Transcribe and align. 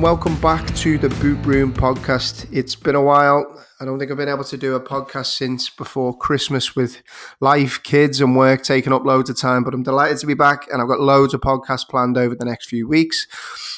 everyone. 0.00 0.16
Welcome 0.16 0.40
back 0.40 0.74
to 0.76 0.98
the 0.98 1.08
Boot 1.20 1.44
Room 1.44 1.72
podcast. 1.72 2.46
It's 2.52 2.74
been 2.74 2.94
a 2.94 3.02
while. 3.02 3.62
I 3.80 3.84
don't 3.84 3.98
think 3.98 4.10
I've 4.10 4.16
been 4.16 4.28
able 4.28 4.44
to 4.44 4.56
do 4.56 4.74
a 4.74 4.80
podcast 4.80 5.36
since 5.36 5.70
before 5.70 6.16
Christmas 6.16 6.74
with 6.74 7.02
life, 7.40 7.82
kids, 7.82 8.20
and 8.20 8.36
work 8.36 8.62
taking 8.62 8.92
up 8.92 9.04
loads 9.04 9.30
of 9.30 9.38
time. 9.38 9.62
But 9.62 9.74
I'm 9.74 9.82
delighted 9.82 10.18
to 10.18 10.26
be 10.26 10.34
back, 10.34 10.66
and 10.70 10.80
I've 10.80 10.88
got 10.88 11.00
loads 11.00 11.34
of 11.34 11.40
podcasts 11.40 11.88
planned 11.88 12.16
over 12.16 12.34
the 12.34 12.44
next 12.44 12.68
few 12.68 12.88
weeks. 12.88 13.26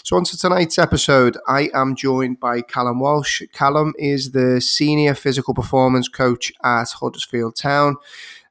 So, 0.04 0.16
on 0.16 0.24
to 0.24 0.36
tonight's 0.36 0.78
episode, 0.78 1.36
I 1.46 1.70
am 1.74 1.94
joined 1.94 2.40
by 2.40 2.62
Callum 2.62 3.00
Walsh. 3.00 3.42
Callum 3.52 3.92
is 3.98 4.32
the 4.32 4.60
senior 4.60 5.14
physical 5.14 5.54
performance 5.54 6.08
coach 6.08 6.52
at 6.64 6.90
Huddersfield 6.90 7.56
Town. 7.56 7.96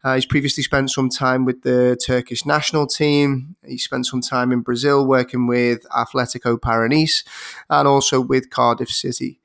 Uh, 0.04 0.16
he's 0.16 0.26
previously 0.26 0.64
spent 0.64 0.90
some 0.90 1.10
time 1.10 1.46
with 1.46 1.62
the 1.62 1.98
Turkish 2.04 2.46
national 2.46 2.88
team. 2.88 3.56
He 3.66 3.78
spent 3.78 4.08
some 4.08 4.22
time 4.22 4.52
in 4.52 4.62
Brazil 4.62 5.06
working 5.06 5.48
with 5.48 5.86
Atletico 5.90 6.60
Paranaense 6.60 7.24
and 7.70 7.88
also 7.88 8.20
with 8.20 8.50
Cardiff 8.50 8.90
City. 8.90 9.40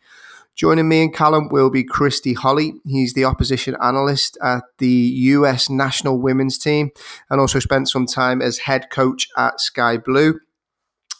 Joining 0.54 0.88
me 0.88 1.02
and 1.02 1.14
Callum 1.14 1.50
will 1.50 1.68
be 1.68 1.84
Christy 1.84 2.32
Holly. 2.32 2.76
He's 2.86 3.12
the 3.12 3.26
opposition 3.26 3.76
analyst 3.82 4.38
at 4.42 4.64
the 4.78 4.88
US 4.88 5.68
national 5.68 6.18
women's 6.18 6.56
team 6.56 6.92
and 7.28 7.38
also 7.38 7.58
spent 7.58 7.90
some 7.90 8.06
time 8.06 8.40
as 8.40 8.58
head 8.60 8.88
coach 8.88 9.28
at 9.36 9.60
Sky 9.60 9.98
Blue. 9.98 10.40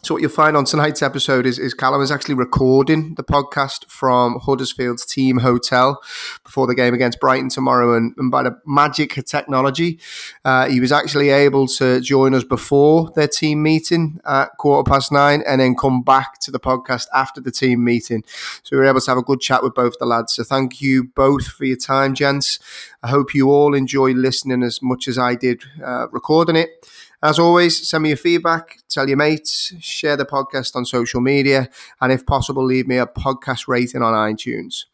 So 0.07 0.15
what 0.15 0.23
you'll 0.23 0.31
find 0.31 0.57
on 0.57 0.65
tonight's 0.65 1.03
episode 1.03 1.47
is, 1.47 1.59
is 1.59 1.75
Callum 1.75 2.01
is 2.01 2.13
actually 2.13 2.37
recording 2.37 3.17
the 3.17 3.25
podcast 3.25 3.91
from 3.91 4.39
Huddersfield's 4.39 5.05
team 5.05 5.39
hotel 5.39 6.01
before 6.45 6.69
the 6.69 6.77
game 6.77 6.95
against 6.95 7.19
Brighton 7.19 7.49
tomorrow. 7.49 7.97
And, 7.97 8.15
and 8.17 8.31
by 8.31 8.45
the 8.45 8.57
magic 8.65 9.17
of 9.17 9.25
technology, 9.25 9.99
uh, 10.45 10.69
he 10.69 10.79
was 10.79 10.93
actually 10.93 11.31
able 11.31 11.67
to 11.67 12.01
join 12.01 12.35
us 12.35 12.45
before 12.45 13.11
their 13.17 13.27
team 13.27 13.65
meeting 13.65 14.21
at 14.25 14.57
quarter 14.59 14.89
past 14.89 15.11
nine 15.11 15.43
and 15.45 15.61
then 15.61 15.75
come 15.75 16.05
back 16.05 16.39
to 16.43 16.53
the 16.53 16.61
podcast 16.61 17.09
after 17.13 17.41
the 17.41 17.51
team 17.51 17.83
meeting. 17.83 18.23
So 18.63 18.77
we 18.77 18.83
were 18.83 18.87
able 18.87 19.01
to 19.01 19.11
have 19.11 19.19
a 19.19 19.23
good 19.23 19.41
chat 19.41 19.65
with 19.65 19.75
both 19.75 19.99
the 19.99 20.07
lads. 20.07 20.35
So 20.35 20.45
thank 20.45 20.81
you 20.81 21.03
both 21.03 21.49
for 21.49 21.65
your 21.65 21.79
time, 21.79 22.15
gents. 22.15 22.61
I 23.03 23.09
hope 23.09 23.35
you 23.35 23.51
all 23.51 23.75
enjoy 23.75 24.13
listening 24.13 24.63
as 24.63 24.81
much 24.81 25.09
as 25.09 25.19
I 25.19 25.35
did 25.35 25.65
uh, 25.85 26.07
recording 26.13 26.55
it. 26.55 26.89
As 27.23 27.39
always, 27.39 27.89
send 27.89 28.03
me 28.03 28.11
your 28.11 28.19
feedback, 28.19 28.79
tell 28.89 29.09
your 29.09 29.17
mates, 29.17 29.73
share 29.81 30.17
the 30.17 30.27
podcast 30.27 30.77
on 30.77 30.85
social 30.85 31.21
media, 31.21 31.69
and 32.01 32.13
if 32.13 32.27
possible, 32.27 32.65
leave 32.65 32.87
me 32.87 32.99
a 32.99 33.07
podcast 33.07 33.69
rating 33.69 34.03
on 34.03 34.13
iTunes. 34.13 34.85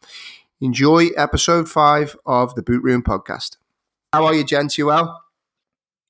Enjoy 0.60 1.08
episode 1.16 1.68
five 1.68 2.16
of 2.24 2.54
the 2.54 2.62
Boot 2.62 2.82
Room 2.84 3.02
podcast. 3.02 3.56
How 4.12 4.24
are 4.24 4.34
you, 4.34 4.44
gents? 4.44 4.78
You 4.78 4.86
well? 4.86 5.22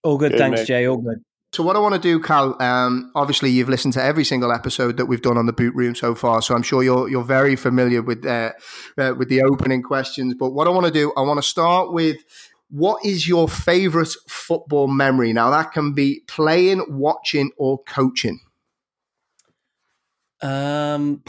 All 0.03 0.19
good, 0.19 0.33
good 0.33 0.39
thanks, 0.39 0.61
mate. 0.61 0.67
Jay. 0.67 0.87
All 0.87 0.99
good. 0.99 1.23
So 1.53 1.63
what 1.63 1.77
I 1.77 1.81
want 1.81 1.95
to 1.95 2.01
do, 2.01 2.19
Cal, 2.19 2.61
um, 2.63 3.13
obviously 3.15 3.51
you've 3.51 3.69
listened 3.69 3.93
to 3.95 4.03
every 4.03 4.25
single 4.25 4.51
episode 4.53 4.97
that 4.97 5.05
we've 5.05 5.21
done 5.21 5.37
on 5.37 5.45
the 5.45 5.53
boot 5.53 5.75
room 5.75 5.95
so 5.95 6.15
far, 6.15 6.41
so 6.41 6.55
I'm 6.55 6.63
sure 6.63 6.83
you're 6.83 7.11
you're 7.11 7.25
very 7.25 7.57
familiar 7.57 8.01
with 8.01 8.25
uh, 8.25 8.53
uh, 8.97 9.13
with 9.19 9.29
the 9.29 9.43
opening 9.43 9.83
questions. 9.83 10.35
But 10.39 10.51
what 10.51 10.67
I 10.67 10.71
want 10.71 10.87
to 10.87 10.93
do, 10.93 11.13
I 11.15 11.21
want 11.21 11.37
to 11.37 11.47
start 11.47 11.93
with 11.93 12.17
what 12.73 13.05
is 13.05 13.29
your 13.29 13.51
favorite 13.51 14.15
football 14.27 14.89
memory? 14.89 15.35
Now, 15.35 15.51
that 15.51 15.73
can 15.73 15.93
be 15.93 16.23
playing, 16.27 16.83
watching, 16.89 17.51
or 17.59 17.83
coaching. 17.83 18.41
Um, 20.41 21.23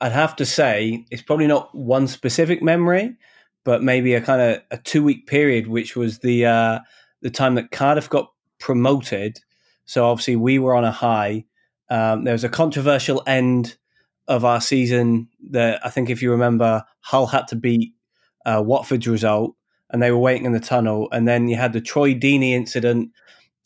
I'd 0.00 0.10
have 0.10 0.34
to 0.36 0.44
say 0.44 1.06
it's 1.08 1.22
probably 1.22 1.46
not 1.46 1.72
one 1.72 2.08
specific 2.08 2.62
memory, 2.62 3.16
but 3.64 3.84
maybe 3.84 4.14
a 4.14 4.20
kind 4.20 4.42
of 4.42 4.62
a 4.72 4.78
two 4.78 5.04
week 5.04 5.28
period, 5.28 5.68
which 5.68 5.94
was 5.94 6.18
the 6.18 6.46
uh, 6.46 6.80
the 7.22 7.30
time 7.30 7.54
that 7.54 7.70
Cardiff 7.70 8.10
got 8.10 8.32
promoted. 8.58 9.38
So 9.84 10.04
obviously 10.04 10.34
we 10.34 10.58
were 10.58 10.74
on 10.74 10.84
a 10.84 10.90
high. 10.90 11.44
Um, 11.88 12.24
there 12.24 12.34
was 12.34 12.42
a 12.42 12.48
controversial 12.48 13.22
end 13.24 13.76
of 14.26 14.44
our 14.44 14.60
season 14.60 15.28
that 15.50 15.86
I 15.86 15.90
think, 15.90 16.10
if 16.10 16.22
you 16.22 16.32
remember, 16.32 16.82
Hull 17.02 17.28
had 17.28 17.46
to 17.48 17.56
beat 17.56 17.94
uh, 18.44 18.60
Watford's 18.66 19.06
result 19.06 19.54
and 19.90 20.02
they 20.02 20.10
were 20.10 20.18
waiting 20.18 20.46
in 20.46 20.52
the 20.52 20.60
tunnel. 20.60 21.08
And 21.12 21.26
then 21.26 21.48
you 21.48 21.56
had 21.56 21.72
the 21.72 21.80
Troy 21.80 22.14
Deeney 22.14 22.52
incident 22.52 23.10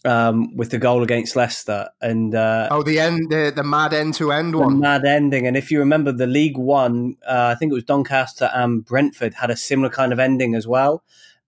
um, 0.04 0.56
with 0.56 0.70
the 0.70 0.78
goal 0.78 1.02
against 1.02 1.36
Leicester. 1.36 1.88
And 2.00 2.34
uh, 2.34 2.68
oh, 2.70 2.82
the 2.82 2.98
end, 2.98 3.30
the, 3.30 3.52
the 3.54 3.62
mad 3.62 3.92
end 3.92 4.14
to 4.14 4.32
end 4.32 4.56
one, 4.56 4.80
mad 4.80 5.04
ending. 5.04 5.46
And 5.46 5.56
if 5.56 5.70
you 5.70 5.78
remember, 5.78 6.12
the 6.12 6.26
League 6.26 6.58
One, 6.58 7.16
uh, 7.26 7.52
I 7.52 7.54
think 7.54 7.70
it 7.70 7.74
was 7.74 7.84
Doncaster 7.84 8.50
and 8.54 8.84
Brentford 8.84 9.34
had 9.34 9.50
a 9.50 9.56
similar 9.56 9.90
kind 9.90 10.12
of 10.12 10.18
ending 10.18 10.54
as 10.54 10.66
well. 10.66 11.02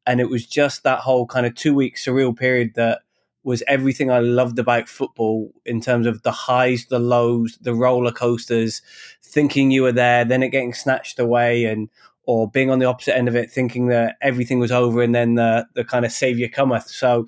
And 0.07 0.21
it 0.21 0.29
was 0.29 0.47
just 0.47 0.83
that 0.83 1.01
whole 1.01 1.27
kind 1.27 1.47
of 1.47 1.55
two 1.55 1.75
week 1.75 1.97
surreal 1.97 2.37
period 2.37 2.73
that 2.75 3.03
was 3.45 3.63
everything 3.67 4.11
I 4.11 4.21
loved 4.21 4.59
about 4.59 4.89
football 4.89 5.53
in 5.65 5.81
terms 5.81 6.07
of 6.07 6.23
the 6.23 6.31
highs, 6.31 6.87
the 6.87 6.99
lows, 6.99 7.59
the 7.61 7.75
roller 7.75 8.13
coasters, 8.13 8.83
thinking 9.23 9.71
you 9.71 9.83
were 9.83 9.93
there, 9.93 10.25
then 10.25 10.43
it 10.43 10.51
getting 10.51 10.75
snatched 10.75 11.19
away, 11.19 11.65
and 11.65 11.89
or 12.25 12.49
being 12.51 12.71
on 12.71 12.79
the 12.79 12.87
opposite 12.87 13.17
end 13.17 13.29
of 13.29 13.37
it, 13.37 13.51
thinking 13.51 13.89
that 13.89 14.17
everything 14.23 14.59
was 14.59 14.73
over 14.73 15.03
and 15.03 15.15
then 15.15 15.35
the, 15.35 15.67
the 15.75 15.85
kind 15.85 16.05
of 16.05 16.13
savior 16.13 16.49
cometh. 16.49 16.89
So 16.89 17.27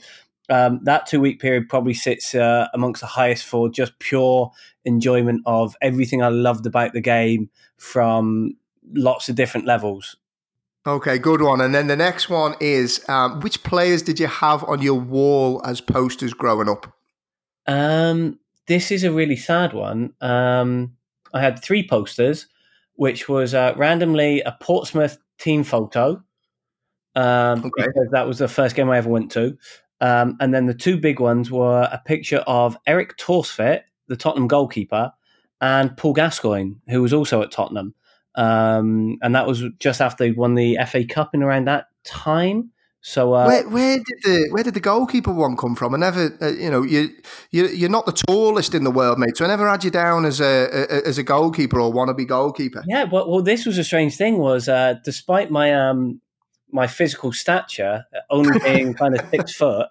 um, 0.48 0.80
that 0.84 1.06
two 1.06 1.20
week 1.20 1.40
period 1.40 1.68
probably 1.68 1.94
sits 1.94 2.34
uh, 2.34 2.68
amongst 2.74 3.00
the 3.00 3.06
highest 3.06 3.44
for 3.44 3.68
just 3.68 3.98
pure 3.98 4.52
enjoyment 4.84 5.42
of 5.46 5.74
everything 5.80 6.22
I 6.22 6.28
loved 6.28 6.66
about 6.66 6.92
the 6.92 7.00
game 7.00 7.50
from 7.76 8.56
lots 8.92 9.28
of 9.28 9.36
different 9.36 9.66
levels. 9.66 10.16
Okay, 10.86 11.18
good 11.18 11.40
one. 11.40 11.62
And 11.62 11.74
then 11.74 11.86
the 11.86 11.96
next 11.96 12.28
one 12.28 12.54
is 12.60 13.02
um, 13.08 13.40
which 13.40 13.62
players 13.62 14.02
did 14.02 14.20
you 14.20 14.26
have 14.26 14.62
on 14.64 14.82
your 14.82 15.00
wall 15.00 15.62
as 15.64 15.80
posters 15.80 16.34
growing 16.34 16.68
up? 16.68 16.92
Um, 17.66 18.38
this 18.66 18.90
is 18.90 19.02
a 19.02 19.10
really 19.10 19.36
sad 19.36 19.72
one. 19.72 20.12
Um, 20.20 20.96
I 21.32 21.40
had 21.40 21.62
three 21.62 21.86
posters 21.88 22.46
which 22.94 23.28
was 23.28 23.54
uh, 23.54 23.74
randomly 23.76 24.40
a 24.42 24.56
Portsmouth 24.60 25.18
team 25.38 25.64
photo. 25.64 26.22
Um, 27.14 27.64
okay. 27.64 27.86
Because 27.86 28.08
that 28.12 28.26
was 28.26 28.38
the 28.38 28.48
first 28.48 28.74
game 28.74 28.90
I 28.90 28.98
ever 28.98 29.08
went 29.08 29.30
to. 29.32 29.56
Um, 30.00 30.36
and 30.40 30.52
then 30.52 30.66
the 30.66 30.74
two 30.74 30.98
big 30.98 31.20
ones 31.20 31.50
were 31.50 31.88
a 31.90 32.00
picture 32.04 32.44
of 32.46 32.76
Erik 32.86 33.16
Thorstvedt, 33.16 33.82
the 34.08 34.16
Tottenham 34.16 34.48
goalkeeper, 34.48 35.12
and 35.60 35.96
Paul 35.96 36.12
Gascoigne, 36.12 36.74
who 36.88 37.00
was 37.00 37.12
also 37.12 37.40
at 37.42 37.50
Tottenham. 37.50 37.94
Um, 38.34 39.18
and 39.22 39.34
that 39.34 39.46
was 39.46 39.62
just 39.78 40.00
after 40.00 40.24
they 40.24 40.32
won 40.32 40.56
the 40.56 40.78
FA 40.88 41.04
Cup 41.04 41.34
in 41.34 41.42
around 41.42 41.66
that 41.68 41.86
time. 42.04 42.70
So 43.06 43.34
uh, 43.34 43.46
where, 43.46 43.68
where 43.68 43.96
did 43.98 44.22
the 44.22 44.48
where 44.50 44.62
did 44.62 44.72
the 44.72 44.80
goalkeeper 44.80 45.30
one 45.30 45.58
come 45.58 45.74
from? 45.74 45.94
I 45.94 45.98
never, 45.98 46.38
uh, 46.40 46.48
you 46.48 46.70
know, 46.70 46.82
you 46.82 47.10
you 47.50 47.66
you're 47.66 47.90
not 47.90 48.06
the 48.06 48.12
tallest 48.12 48.74
in 48.74 48.82
the 48.82 48.90
world, 48.90 49.18
mate. 49.18 49.36
So 49.36 49.44
I 49.44 49.48
never 49.48 49.68
had 49.68 49.84
you 49.84 49.90
down 49.90 50.24
as 50.24 50.40
a, 50.40 50.68
a 50.72 51.06
as 51.06 51.18
a 51.18 51.22
goalkeeper 51.22 51.78
or 51.78 51.92
wannabe 51.92 52.26
goalkeeper. 52.26 52.82
Yeah, 52.86 53.04
well, 53.04 53.30
well 53.30 53.42
this 53.42 53.66
was 53.66 53.76
a 53.76 53.84
strange 53.84 54.16
thing. 54.16 54.38
Was 54.38 54.70
uh, 54.70 54.94
despite 55.04 55.50
my 55.50 55.74
um 55.74 56.22
my 56.72 56.86
physical 56.86 57.30
stature 57.30 58.06
only 58.30 58.58
being 58.60 58.94
kind 59.02 59.14
of 59.14 59.28
six 59.28 59.54
foot, 59.54 59.88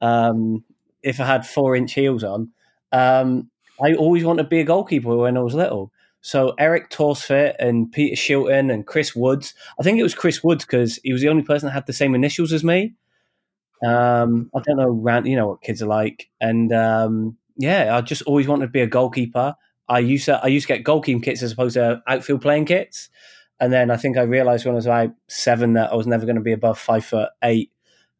um, 0.00 0.64
if 1.04 1.20
I 1.20 1.26
had 1.26 1.46
four 1.46 1.76
inch 1.76 1.94
heels 1.94 2.24
on, 2.24 2.50
um, 2.90 3.52
I 3.80 3.94
always 3.94 4.24
wanted 4.24 4.42
to 4.42 4.48
be 4.48 4.58
a 4.58 4.64
goalkeeper 4.64 5.16
when 5.16 5.36
I 5.36 5.40
was 5.42 5.54
little. 5.54 5.92
So 6.20 6.54
Erik 6.58 6.90
Thorstvedt 6.90 7.54
and 7.58 7.90
Peter 7.90 8.16
Shilton 8.16 8.72
and 8.72 8.86
Chris 8.86 9.14
Woods. 9.14 9.54
I 9.78 9.82
think 9.82 9.98
it 9.98 10.02
was 10.02 10.14
Chris 10.14 10.42
Woods 10.42 10.64
because 10.64 10.98
he 11.02 11.12
was 11.12 11.22
the 11.22 11.28
only 11.28 11.42
person 11.42 11.66
that 11.66 11.72
had 11.72 11.86
the 11.86 11.92
same 11.92 12.14
initials 12.14 12.52
as 12.52 12.64
me. 12.64 12.94
Um, 13.86 14.50
I 14.54 14.60
don't 14.60 14.76
know, 14.76 15.22
you 15.24 15.36
know 15.36 15.48
what 15.48 15.62
kids 15.62 15.82
are 15.82 15.86
like, 15.86 16.28
and 16.40 16.72
um, 16.72 17.36
yeah, 17.56 17.96
I 17.96 18.00
just 18.00 18.22
always 18.22 18.48
wanted 18.48 18.66
to 18.66 18.72
be 18.72 18.80
a 18.80 18.88
goalkeeper. 18.88 19.54
I 19.88 20.00
used 20.00 20.24
to 20.24 20.42
I 20.42 20.48
used 20.48 20.66
to 20.66 20.74
get 20.74 20.84
goalkeeping 20.84 21.22
kits 21.22 21.42
as 21.42 21.52
opposed 21.52 21.74
to 21.74 22.02
outfield 22.08 22.42
playing 22.42 22.64
kits, 22.64 23.08
and 23.60 23.72
then 23.72 23.92
I 23.92 23.96
think 23.96 24.16
I 24.16 24.22
realised 24.22 24.64
when 24.64 24.74
I 24.74 24.76
was 24.76 24.86
about 24.86 25.10
seven 25.28 25.74
that 25.74 25.92
I 25.92 25.94
was 25.94 26.08
never 26.08 26.26
going 26.26 26.36
to 26.36 26.42
be 26.42 26.52
above 26.52 26.78
five 26.78 27.04
foot 27.04 27.30
eight, 27.44 27.70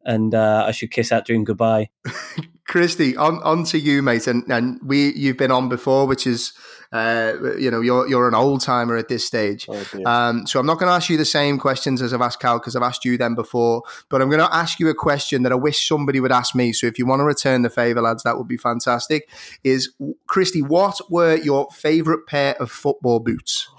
and 0.05 0.33
uh, 0.33 0.63
I 0.65 0.71
should 0.71 0.91
kiss 0.91 1.09
that 1.09 1.25
dream 1.25 1.43
goodbye. 1.43 1.89
Christy, 2.67 3.17
on 3.17 3.41
on 3.43 3.65
to 3.65 3.79
you, 3.79 4.01
mate, 4.01 4.27
and 4.27 4.49
and 4.49 4.79
we 4.83 5.13
you've 5.13 5.37
been 5.37 5.51
on 5.51 5.67
before, 5.67 6.07
which 6.07 6.25
is 6.25 6.53
uh, 6.91 7.33
you 7.57 7.69
know 7.69 7.81
you're 7.81 8.07
you're 8.07 8.27
an 8.27 8.33
old 8.33 8.61
timer 8.61 8.97
at 8.97 9.07
this 9.07 9.25
stage. 9.25 9.67
Oh, 9.69 9.85
um, 10.05 10.47
so 10.47 10.59
I'm 10.59 10.65
not 10.65 10.79
going 10.79 10.89
to 10.89 10.93
ask 10.93 11.09
you 11.09 11.17
the 11.17 11.25
same 11.25 11.59
questions 11.59 12.01
as 12.01 12.13
I've 12.13 12.21
asked 12.21 12.39
Cal 12.39 12.59
because 12.59 12.75
I've 12.75 12.83
asked 12.83 13.05
you 13.05 13.17
them 13.17 13.35
before, 13.35 13.83
but 14.09 14.21
I'm 14.21 14.29
going 14.29 14.39
to 14.39 14.53
ask 14.53 14.79
you 14.79 14.89
a 14.89 14.95
question 14.95 15.43
that 15.43 15.51
I 15.51 15.55
wish 15.55 15.87
somebody 15.87 16.19
would 16.19 16.31
ask 16.31 16.55
me. 16.55 16.73
So 16.73 16.87
if 16.87 16.97
you 16.97 17.05
want 17.05 17.19
to 17.19 17.25
return 17.25 17.61
the 17.61 17.69
favor, 17.69 18.01
lads, 18.01 18.23
that 18.23 18.37
would 18.37 18.47
be 18.47 18.57
fantastic. 18.57 19.29
Is 19.63 19.93
Christy, 20.27 20.61
what 20.61 20.99
were 21.11 21.35
your 21.35 21.67
favorite 21.71 22.25
pair 22.25 22.55
of 22.59 22.71
football 22.71 23.19
boots? 23.19 23.69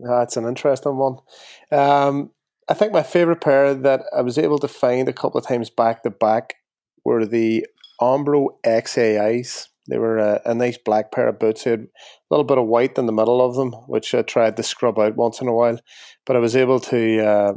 That's 0.00 0.36
an 0.36 0.46
interesting 0.46 0.96
one. 0.96 1.18
Um, 1.70 2.32
I 2.68 2.74
think 2.74 2.92
my 2.92 3.02
favorite 3.02 3.40
pair 3.40 3.74
that 3.74 4.02
I 4.16 4.22
was 4.22 4.38
able 4.38 4.58
to 4.60 4.68
find 4.68 5.08
a 5.08 5.12
couple 5.12 5.38
of 5.38 5.46
times 5.46 5.70
back 5.70 6.02
to 6.02 6.10
back 6.10 6.54
were 7.04 7.24
the 7.24 7.66
Umbro 8.00 8.48
XAIs. 8.64 9.68
They 9.88 9.98
were 9.98 10.18
a, 10.18 10.40
a, 10.44 10.54
nice 10.54 10.78
black 10.78 11.10
pair 11.10 11.28
of 11.28 11.40
boots. 11.40 11.64
They 11.64 11.72
had 11.72 11.80
a 11.80 11.86
little 12.30 12.44
bit 12.44 12.58
of 12.58 12.66
white 12.66 12.96
in 12.98 13.06
the 13.06 13.12
middle 13.12 13.44
of 13.44 13.56
them, 13.56 13.72
which 13.88 14.14
I 14.14 14.22
tried 14.22 14.56
to 14.56 14.62
scrub 14.62 14.98
out 14.98 15.16
once 15.16 15.40
in 15.40 15.48
a 15.48 15.52
while. 15.52 15.78
But 16.24 16.36
I 16.36 16.38
was 16.38 16.54
able 16.54 16.78
to 16.80 17.26
uh, 17.26 17.52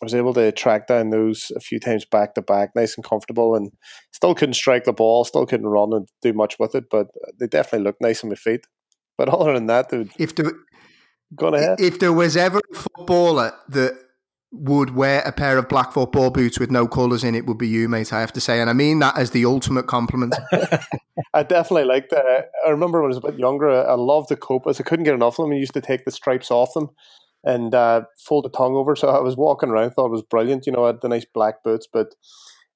I 0.00 0.04
was 0.04 0.14
able 0.14 0.32
to 0.34 0.50
track 0.50 0.86
down 0.86 1.10
those 1.10 1.52
a 1.54 1.60
few 1.60 1.78
times 1.78 2.06
back 2.06 2.34
to 2.34 2.42
back, 2.42 2.70
nice 2.74 2.96
and 2.96 3.04
comfortable, 3.04 3.54
and 3.54 3.70
still 4.12 4.34
couldn't 4.34 4.54
strike 4.54 4.84
the 4.84 4.94
ball, 4.94 5.24
still 5.24 5.44
couldn't 5.44 5.66
run 5.66 5.92
and 5.92 6.08
do 6.22 6.32
much 6.32 6.56
with 6.58 6.74
it, 6.74 6.84
but 6.90 7.08
they 7.38 7.46
definitely 7.46 7.84
looked 7.84 8.00
nice 8.00 8.24
on 8.24 8.30
my 8.30 8.36
feet. 8.36 8.66
But 9.18 9.28
other 9.34 9.52
than 9.52 9.66
that, 9.66 9.90
dude, 9.90 10.10
if 10.18 10.34
there, 10.34 10.52
go 11.34 11.48
ahead. 11.48 11.80
If 11.80 11.98
there 11.98 12.12
was 12.14 12.36
ever 12.36 12.60
a 12.72 12.76
footballer 12.76 13.52
that 13.68 13.92
would 14.52 14.96
wear 14.96 15.22
a 15.22 15.32
pair 15.32 15.58
of 15.58 15.68
black 15.68 15.92
football 15.92 16.30
boots 16.30 16.58
with 16.58 16.70
no 16.70 16.88
colours 16.88 17.22
in 17.22 17.34
it 17.34 17.46
would 17.46 17.58
be 17.58 17.68
you, 17.68 17.88
mate. 17.88 18.12
I 18.12 18.20
have 18.20 18.32
to 18.32 18.40
say, 18.40 18.60
and 18.60 18.68
I 18.68 18.72
mean 18.72 18.98
that 18.98 19.16
as 19.16 19.30
the 19.30 19.44
ultimate 19.44 19.86
compliment. 19.86 20.34
I 21.34 21.44
definitely 21.44 21.84
liked 21.84 22.10
that. 22.10 22.50
I 22.66 22.70
remember 22.70 23.00
when 23.00 23.06
I 23.06 23.14
was 23.14 23.18
a 23.18 23.30
bit 23.30 23.38
younger, 23.38 23.70
I 23.70 23.94
loved 23.94 24.28
the 24.28 24.36
copas. 24.36 24.80
I 24.80 24.82
couldn't 24.82 25.04
get 25.04 25.14
enough 25.14 25.38
of 25.38 25.44
them. 25.44 25.52
I 25.52 25.56
used 25.56 25.74
to 25.74 25.80
take 25.80 26.04
the 26.04 26.10
stripes 26.10 26.50
off 26.50 26.74
them 26.74 26.90
and 27.44 27.74
uh, 27.74 28.02
fold 28.18 28.44
the 28.44 28.50
tongue 28.50 28.74
over. 28.74 28.96
So 28.96 29.08
I 29.08 29.20
was 29.20 29.36
walking 29.36 29.70
around, 29.70 29.92
thought 29.92 30.06
it 30.06 30.10
was 30.10 30.22
brilliant. 30.22 30.66
You 30.66 30.72
know, 30.72 30.84
I 30.84 30.88
had 30.88 31.00
the 31.00 31.08
nice 31.08 31.26
black 31.32 31.62
boots, 31.62 31.86
but 31.90 32.14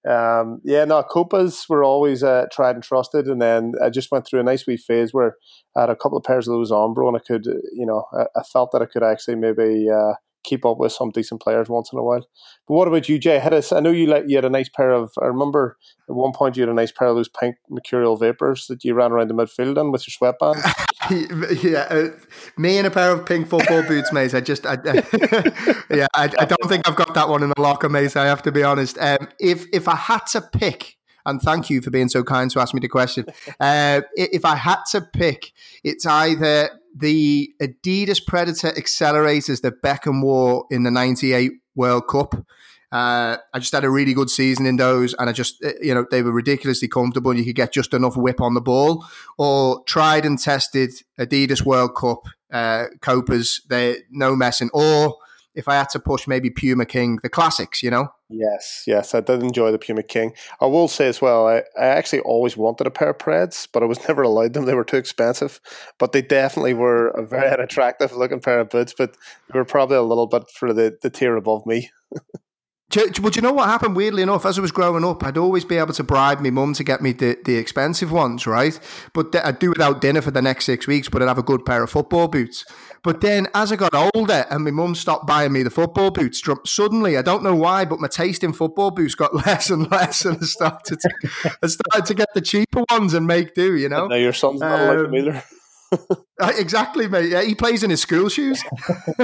um, 0.09 0.61
yeah, 0.65 0.85
no, 0.85 1.03
copas 1.03 1.67
were 1.69 1.82
always 1.82 2.23
uh, 2.23 2.47
tried 2.53 2.77
and 2.77 2.85
trusted. 2.85 3.27
And 3.27 3.43
then 3.43 3.73
I 3.82 3.91
just 3.91 4.12
went 4.12 4.27
through 4.27 4.41
a 4.41 4.44
nice 4.44 4.67
wee 4.67 4.77
phase 4.77 5.12
where 5.12 5.37
I 5.77 5.82
had 5.82 5.91
a 5.91 5.97
couple 5.97 6.19
of 6.19 6.25
pairs 6.25 6.47
of 6.47 6.53
those 6.53 6.70
Umbro, 6.70 7.09
and 7.09 7.17
I 7.17 7.20
could, 7.20 7.47
you 7.47 7.85
know, 7.85 8.05
I, 8.17 8.27
I 8.37 8.43
felt 8.44 8.70
that 8.73 8.82
I 8.82 8.87
could 8.87 9.03
actually 9.03 9.37
maybe 9.37 9.88
uh, 9.91 10.15
keep 10.44 10.64
up 10.64 10.79
with 10.79 10.93
some 10.93 11.11
decent 11.11 11.43
players 11.43 11.69
once 11.69 11.93
in 11.93 11.99
a 11.99 12.02
while. 12.02 12.26
But 12.69 12.75
what 12.75 12.88
about 12.88 13.08
you, 13.08 13.19
Jay? 13.19 13.37
A, 13.37 13.62
I 13.73 13.81
know 13.81 13.91
you 13.91 14.06
like 14.06 14.25
you 14.29 14.37
had 14.37 14.44
a 14.44 14.50
nice 14.50 14.69
pair 14.69 14.93
of. 14.93 15.12
I 15.20 15.26
remember 15.26 15.76
at 16.08 16.14
one 16.14 16.32
point 16.32 16.56
you 16.56 16.62
had 16.62 16.70
a 16.70 16.75
nice 16.75 16.93
pair 16.93 17.08
of 17.08 17.17
those 17.17 17.29
pink 17.29 17.56
mercurial 17.69 18.17
vapors 18.17 18.67
that 18.69 18.85
you 18.85 18.94
ran 18.94 19.12
around 19.12 19.29
the 19.29 19.35
midfield 19.35 19.81
in 19.81 19.91
with 19.91 20.06
your 20.06 20.12
sweatband. 20.12 20.62
yeah, 21.62 21.87
uh, 21.91 22.08
me 22.56 22.79
in 22.79 22.87
a 22.87 22.91
pair 22.91 23.11
of 23.11 23.26
pink 23.26 23.49
football 23.49 23.82
boots, 23.82 24.12
mate. 24.12 24.35
I 24.35 24.41
just, 24.41 24.67
I, 24.67 24.75
yeah, 25.91 26.06
I, 26.14 26.25
I, 26.38 26.44
don't 26.44 26.69
think 26.69 26.88
I've 26.88 26.96
got 26.96 27.14
that 27.14 27.29
one 27.29 27.43
in 27.43 27.50
the 27.55 27.61
locker, 27.61 27.88
mate. 27.88 28.17
I 28.17 28.26
have 28.26 28.43
to 28.43 28.52
be 28.52 28.62
honest. 28.62 28.99
Um, 28.99 29.29
if 29.41 29.67
if 29.73 29.88
I 29.88 29.96
had 29.96 30.26
to 30.32 30.41
pick. 30.41 30.96
And 31.26 31.41
thank 31.41 31.70
you 31.70 31.81
for 31.81 31.91
being 31.91 32.11
so 32.11 32.23
kind 32.23 32.50
to 32.50 32.61
ask 32.61 32.75
me 32.75 32.81
the 32.81 32.88
question. 32.88 33.25
Uh, 33.61 34.02
if 34.14 34.44
I 34.44 34.56
had 34.56 34.81
to 34.91 35.00
pick, 35.00 35.52
it's 35.82 36.05
either 36.05 36.69
the 36.94 37.50
Adidas 37.61 38.25
Predator 38.25 38.70
accelerators 38.70 39.61
that 39.62 39.82
Beckham 39.82 40.23
wore 40.23 40.67
in 40.70 40.85
the 40.85 40.91
98 40.91 41.52
World 41.75 42.06
Cup. 42.08 42.35
Uh, 42.93 43.38
I 43.52 43.58
just 43.58 43.73
had 43.73 43.82
a 43.82 43.91
really 43.91 44.14
good 44.14 44.31
season 44.31 44.67
in 44.67 44.76
those, 44.76 45.14
and 45.14 45.29
I 45.29 45.32
just, 45.32 45.62
uh, 45.64 45.73
you 45.82 45.93
know, 45.93 46.06
they 46.08 46.23
were 46.23 46.31
ridiculously 46.31 46.87
comfortable, 46.87 47.32
and 47.32 47.41
you 47.41 47.44
could 47.44 47.56
get 47.56 47.73
just 47.73 47.93
enough 47.93 48.17
whip 48.17 48.41
on 48.41 48.55
the 48.55 48.61
ball. 48.61 49.05
Or 49.37 49.82
tried 49.85 50.25
and 50.25 50.38
tested 50.38 50.93
Adidas 51.19 51.64
World 51.64 51.96
Cup 51.96 52.23
uh, 52.52 52.85
Copas, 53.00 53.61
they 53.69 53.96
no 54.11 54.37
messing. 54.37 54.70
Or 54.73 55.17
if 55.55 55.69
I 55.69 55.75
had 55.75 55.89
to 55.91 56.01
push, 56.01 56.27
maybe 56.27 56.51
Puma 56.51 56.85
King, 56.87 57.19
the 57.23 57.29
classics, 57.29 57.83
you 57.83 57.91
know. 57.91 58.09
Yes, 58.29 58.85
yes, 58.87 59.15
I 59.15 59.21
did 59.21 59.43
enjoy 59.43 59.71
the 59.71 59.79
Puma 59.79 60.03
King. 60.03 60.33
I 60.61 60.67
will 60.67 60.89
say 60.89 61.09
as 61.09 61.21
well, 61.21 61.47
I, 61.47 61.62
I 61.79 61.87
actually 61.87 62.21
always 62.21 62.56
wanted 62.56 62.87
a 62.87 62.91
pair 62.91 63.11
of 63.11 63.19
Preds, 63.19 63.69
but 63.73 63.83
I 63.83 63.87
was 63.87 63.99
never 64.09 64.23
allowed 64.23 64.55
them. 64.55 64.65
They 64.65 64.75
were 64.75 64.85
too 64.85 64.97
expensive, 64.97 65.61
but 65.99 66.12
they 66.12 66.23
definitely 66.23 66.75
were 66.75 67.09
a 67.09 67.25
very 67.25 67.51
attractive 67.62 68.12
looking 68.12 68.41
pair 68.41 68.61
of 68.61 68.71
boots, 68.71 68.95
but 68.97 69.17
they 69.53 69.59
were 69.59 69.65
probably 69.65 69.97
a 69.97 70.03
little 70.03 70.27
bit 70.27 70.51
for 70.51 70.73
the, 70.73 70.97
the 71.03 71.11
tier 71.11 71.37
above 71.37 71.67
me. 71.67 71.91
Well, 72.97 73.31
do 73.31 73.31
you 73.35 73.43
know 73.43 73.53
what 73.53 73.69
happened? 73.69 73.97
Weirdly 73.97 74.23
enough, 74.23 74.47
as 74.47 74.56
I 74.59 74.61
was 74.61 74.71
growing 74.71 75.05
up, 75.05 75.25
I'd 75.25 75.39
always 75.39 75.65
be 75.65 75.77
able 75.77 75.95
to 75.95 76.05
bribe 76.05 76.41
my 76.41 76.51
mum 76.51 76.75
to 76.75 76.85
get 76.85 77.01
me 77.01 77.12
the, 77.12 77.37
the 77.45 77.56
expensive 77.56 78.12
ones, 78.12 78.47
right? 78.47 78.79
But 79.12 79.35
I'd 79.35 79.59
do 79.59 79.71
without 79.71 80.01
dinner 80.01 80.21
for 80.21 80.31
the 80.31 80.43
next 80.43 80.67
six 80.67 80.87
weeks, 80.87 81.09
but 81.09 81.21
I'd 81.21 81.29
have 81.29 81.39
a 81.39 81.43
good 81.43 81.65
pair 81.65 81.83
of 81.83 81.91
football 81.91 82.29
boots. 82.29 82.65
But 83.05 83.21
then 83.21 83.47
as 83.55 83.71
I 83.71 83.77
got 83.77 83.95
older 84.15 84.47
and 84.51 84.65
my 84.65 84.71
mum 84.71 84.95
stopped 84.95 85.27
buying 85.27 85.53
me 85.53 85.62
the 85.62 85.71
football 85.71 86.11
boots, 86.11 86.43
suddenly, 86.65 87.19
I 87.19 87.23
don't 87.23 87.43
know 87.43 87.55
why, 87.55 87.85
but 87.85 88.01
my 88.01 88.09
taste 88.09 88.43
in 88.43 88.55
football 88.55 88.91
boots 88.91 89.15
got 89.15 89.35
less 89.47 89.71
and 89.71 89.89
less 89.91 90.25
and 90.25 90.39
I 90.41 90.47
started 90.47 91.01
to, 91.01 91.11
I 91.62 91.67
started 91.67 92.06
to 92.06 92.15
get 92.15 92.29
the 92.35 92.41
cheaper 92.41 92.83
ones 92.91 93.12
and 93.12 93.27
make 93.27 93.55
do, 93.55 93.77
you 93.77 93.91
know? 93.91 94.06
Now 94.06 94.17
your 94.17 94.33
son's 94.33 94.61
not 94.61 94.81
um, 94.81 94.89
like 94.89 95.06
them 95.06 95.15
either. 95.15 95.45
Uh, 96.41 96.53
exactly, 96.59 97.07
mate. 97.07 97.31
Yeah, 97.31 97.43
he 97.43 97.55
plays 97.55 97.85
in 97.85 97.91
his 97.91 98.01
school 98.01 98.29
shoes. 98.29 98.61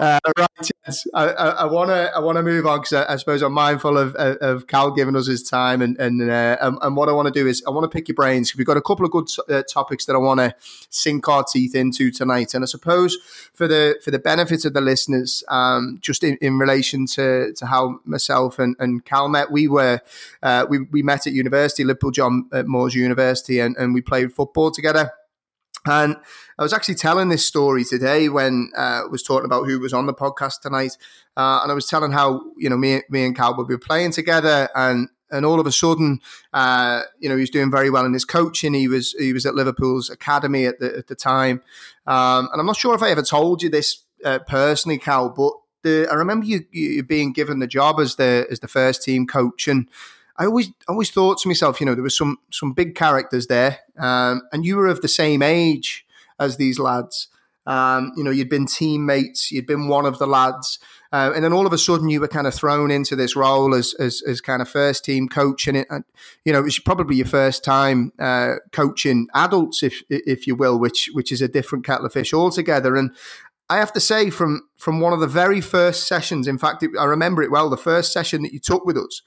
uh, 0.00 0.18
right, 0.36 0.70
yes. 0.84 1.06
I 1.14 1.64
want 1.66 1.90
to 1.90 2.10
I 2.12 2.18
want 2.18 2.38
to 2.38 2.42
move 2.42 2.66
on 2.66 2.80
because 2.80 2.92
I, 2.92 3.12
I, 3.12 3.16
suppose 3.16 3.40
I'm 3.40 3.52
mindful 3.52 3.96
of, 3.96 4.16
of, 4.16 4.36
of 4.38 4.66
Cal 4.66 4.90
giving 4.90 5.14
us 5.14 5.28
his 5.28 5.44
time, 5.44 5.80
and 5.80 5.96
and 6.00 6.28
uh, 6.28 6.56
and, 6.60 6.76
and, 6.82 6.96
what 6.96 7.08
I 7.08 7.12
want 7.12 7.32
to 7.32 7.32
do 7.32 7.46
is 7.46 7.62
I 7.68 7.70
want 7.70 7.84
to 7.84 7.88
pick 7.88 8.08
your 8.08 8.16
brains. 8.16 8.56
We've 8.56 8.66
got 8.66 8.76
a 8.76 8.82
couple 8.82 9.06
of 9.06 9.12
good 9.12 9.28
uh, 9.48 9.62
topics 9.72 10.06
that 10.06 10.14
I 10.14 10.18
want 10.18 10.40
to 10.40 10.56
sink 10.90 11.28
our 11.28 11.44
teeth 11.44 11.76
into 11.76 12.10
tonight, 12.10 12.52
and 12.54 12.64
I 12.64 12.66
suppose 12.66 13.16
for 13.52 13.68
the 13.68 14.00
for 14.02 14.10
the 14.10 14.18
benefit 14.18 14.64
of 14.64 14.74
the 14.74 14.80
listeners, 14.80 15.44
um, 15.46 15.98
just 16.00 16.24
in, 16.24 16.36
in 16.40 16.58
relation 16.58 17.06
to 17.06 17.52
to 17.52 17.66
how 17.66 18.00
myself 18.04 18.58
and, 18.58 18.74
and 18.80 19.04
Cal 19.04 19.28
met, 19.28 19.52
we 19.52 19.68
were 19.68 20.00
uh, 20.42 20.66
we 20.68 20.80
we 20.80 21.04
met 21.04 21.28
at 21.28 21.32
university, 21.32 21.84
Liverpool 21.84 22.10
John 22.10 22.48
Moores 22.64 22.96
University, 22.96 23.60
and, 23.60 23.76
and 23.76 23.94
we 23.94 24.00
played 24.00 24.32
football 24.32 24.72
together. 24.72 25.12
And 25.86 26.16
I 26.58 26.62
was 26.62 26.72
actually 26.72 26.94
telling 26.94 27.28
this 27.28 27.44
story 27.44 27.84
today 27.84 28.28
when 28.28 28.70
uh, 28.76 29.02
I 29.04 29.06
was 29.10 29.22
talking 29.22 29.44
about 29.44 29.66
who 29.66 29.78
was 29.80 29.92
on 29.92 30.06
the 30.06 30.14
podcast 30.14 30.60
tonight, 30.62 30.96
uh, 31.36 31.60
and 31.62 31.70
I 31.70 31.74
was 31.74 31.86
telling 31.86 32.12
how 32.12 32.40
you 32.56 32.70
know 32.70 32.76
me, 32.76 33.02
me 33.10 33.24
and 33.24 33.36
Cal 33.36 33.56
would 33.56 33.68
be 33.68 33.76
playing 33.76 34.12
together, 34.12 34.68
and 34.74 35.08
and 35.30 35.44
all 35.44 35.60
of 35.60 35.66
a 35.66 35.72
sudden, 35.72 36.20
uh, 36.52 37.02
you 37.18 37.28
know, 37.28 37.34
he 37.34 37.40
was 37.40 37.50
doing 37.50 37.70
very 37.70 37.90
well 37.90 38.06
in 38.06 38.12
his 38.12 38.24
coaching. 38.24 38.72
He 38.72 38.88
was 38.88 39.12
he 39.18 39.32
was 39.32 39.44
at 39.44 39.54
Liverpool's 39.54 40.08
academy 40.08 40.64
at 40.64 40.78
the 40.78 40.96
at 40.96 41.08
the 41.08 41.14
time, 41.14 41.62
um, 42.06 42.48
and 42.52 42.60
I'm 42.60 42.66
not 42.66 42.76
sure 42.76 42.94
if 42.94 43.02
I 43.02 43.10
ever 43.10 43.22
told 43.22 43.62
you 43.62 43.68
this 43.68 44.04
uh, 44.24 44.38
personally, 44.48 44.98
Cal, 44.98 45.28
but 45.28 45.52
the, 45.82 46.08
I 46.10 46.14
remember 46.14 46.46
you, 46.46 46.64
you 46.70 47.02
being 47.02 47.34
given 47.34 47.58
the 47.58 47.66
job 47.66 48.00
as 48.00 48.16
the 48.16 48.46
as 48.50 48.60
the 48.60 48.68
first 48.68 49.02
team 49.02 49.26
coach 49.26 49.68
and. 49.68 49.88
I 50.36 50.46
always 50.46 50.70
always 50.88 51.10
thought 51.10 51.38
to 51.38 51.48
myself, 51.48 51.80
you 51.80 51.86
know, 51.86 51.94
there 51.94 52.02
was 52.02 52.16
some 52.16 52.38
some 52.50 52.72
big 52.72 52.94
characters 52.94 53.46
there, 53.46 53.80
um, 53.98 54.42
and 54.52 54.64
you 54.64 54.76
were 54.76 54.88
of 54.88 55.00
the 55.00 55.08
same 55.08 55.42
age 55.42 56.04
as 56.38 56.56
these 56.56 56.78
lads. 56.78 57.28
Um, 57.66 58.12
you 58.14 58.22
know, 58.22 58.30
you'd 58.30 58.50
been 58.50 58.66
teammates, 58.66 59.50
you'd 59.50 59.66
been 59.66 59.88
one 59.88 60.04
of 60.04 60.18
the 60.18 60.26
lads, 60.26 60.78
uh, 61.12 61.32
and 61.34 61.42
then 61.42 61.54
all 61.54 61.66
of 61.66 61.72
a 61.72 61.78
sudden 61.78 62.10
you 62.10 62.20
were 62.20 62.28
kind 62.28 62.46
of 62.46 62.54
thrown 62.54 62.90
into 62.90 63.16
this 63.16 63.34
role 63.34 63.74
as 63.74 63.94
as, 63.94 64.22
as 64.26 64.40
kind 64.42 64.60
of 64.60 64.68
first 64.68 65.04
team 65.04 65.28
coach, 65.28 65.66
and 65.66 65.78
it, 65.78 65.86
and, 65.88 66.04
you 66.44 66.52
know, 66.52 66.58
it 66.58 66.64
was 66.64 66.78
probably 66.78 67.16
your 67.16 67.26
first 67.26 67.64
time 67.64 68.12
uh, 68.18 68.56
coaching 68.72 69.28
adults, 69.34 69.82
if 69.82 70.02
if 70.10 70.46
you 70.46 70.54
will, 70.54 70.78
which 70.78 71.08
which 71.14 71.32
is 71.32 71.40
a 71.40 71.48
different 71.48 71.86
kettle 71.86 72.06
of 72.06 72.12
fish 72.12 72.34
altogether. 72.34 72.96
And 72.96 73.12
I 73.70 73.78
have 73.78 73.92
to 73.94 74.00
say, 74.00 74.28
from 74.28 74.68
from 74.76 75.00
one 75.00 75.14
of 75.14 75.20
the 75.20 75.26
very 75.26 75.62
first 75.62 76.06
sessions, 76.06 76.46
in 76.46 76.58
fact, 76.58 76.82
it, 76.82 76.90
I 77.00 77.04
remember 77.04 77.42
it 77.42 77.50
well, 77.50 77.70
the 77.70 77.78
first 77.78 78.12
session 78.12 78.42
that 78.42 78.52
you 78.52 78.60
took 78.60 78.84
with 78.84 78.98
us 78.98 79.22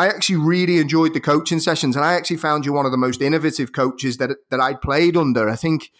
I 0.00 0.06
actually 0.06 0.36
really 0.36 0.78
enjoyed 0.78 1.12
the 1.12 1.20
coaching 1.20 1.60
sessions, 1.60 1.94
and 1.94 2.02
I 2.02 2.14
actually 2.14 2.38
found 2.38 2.64
you 2.64 2.72
one 2.72 2.86
of 2.86 2.90
the 2.90 2.96
most 2.96 3.20
innovative 3.20 3.72
coaches 3.72 4.16
that 4.16 4.30
that 4.48 4.58
I'd 4.58 4.80
played 4.80 5.14
under. 5.14 5.46
I 5.50 5.56
think 5.56 5.90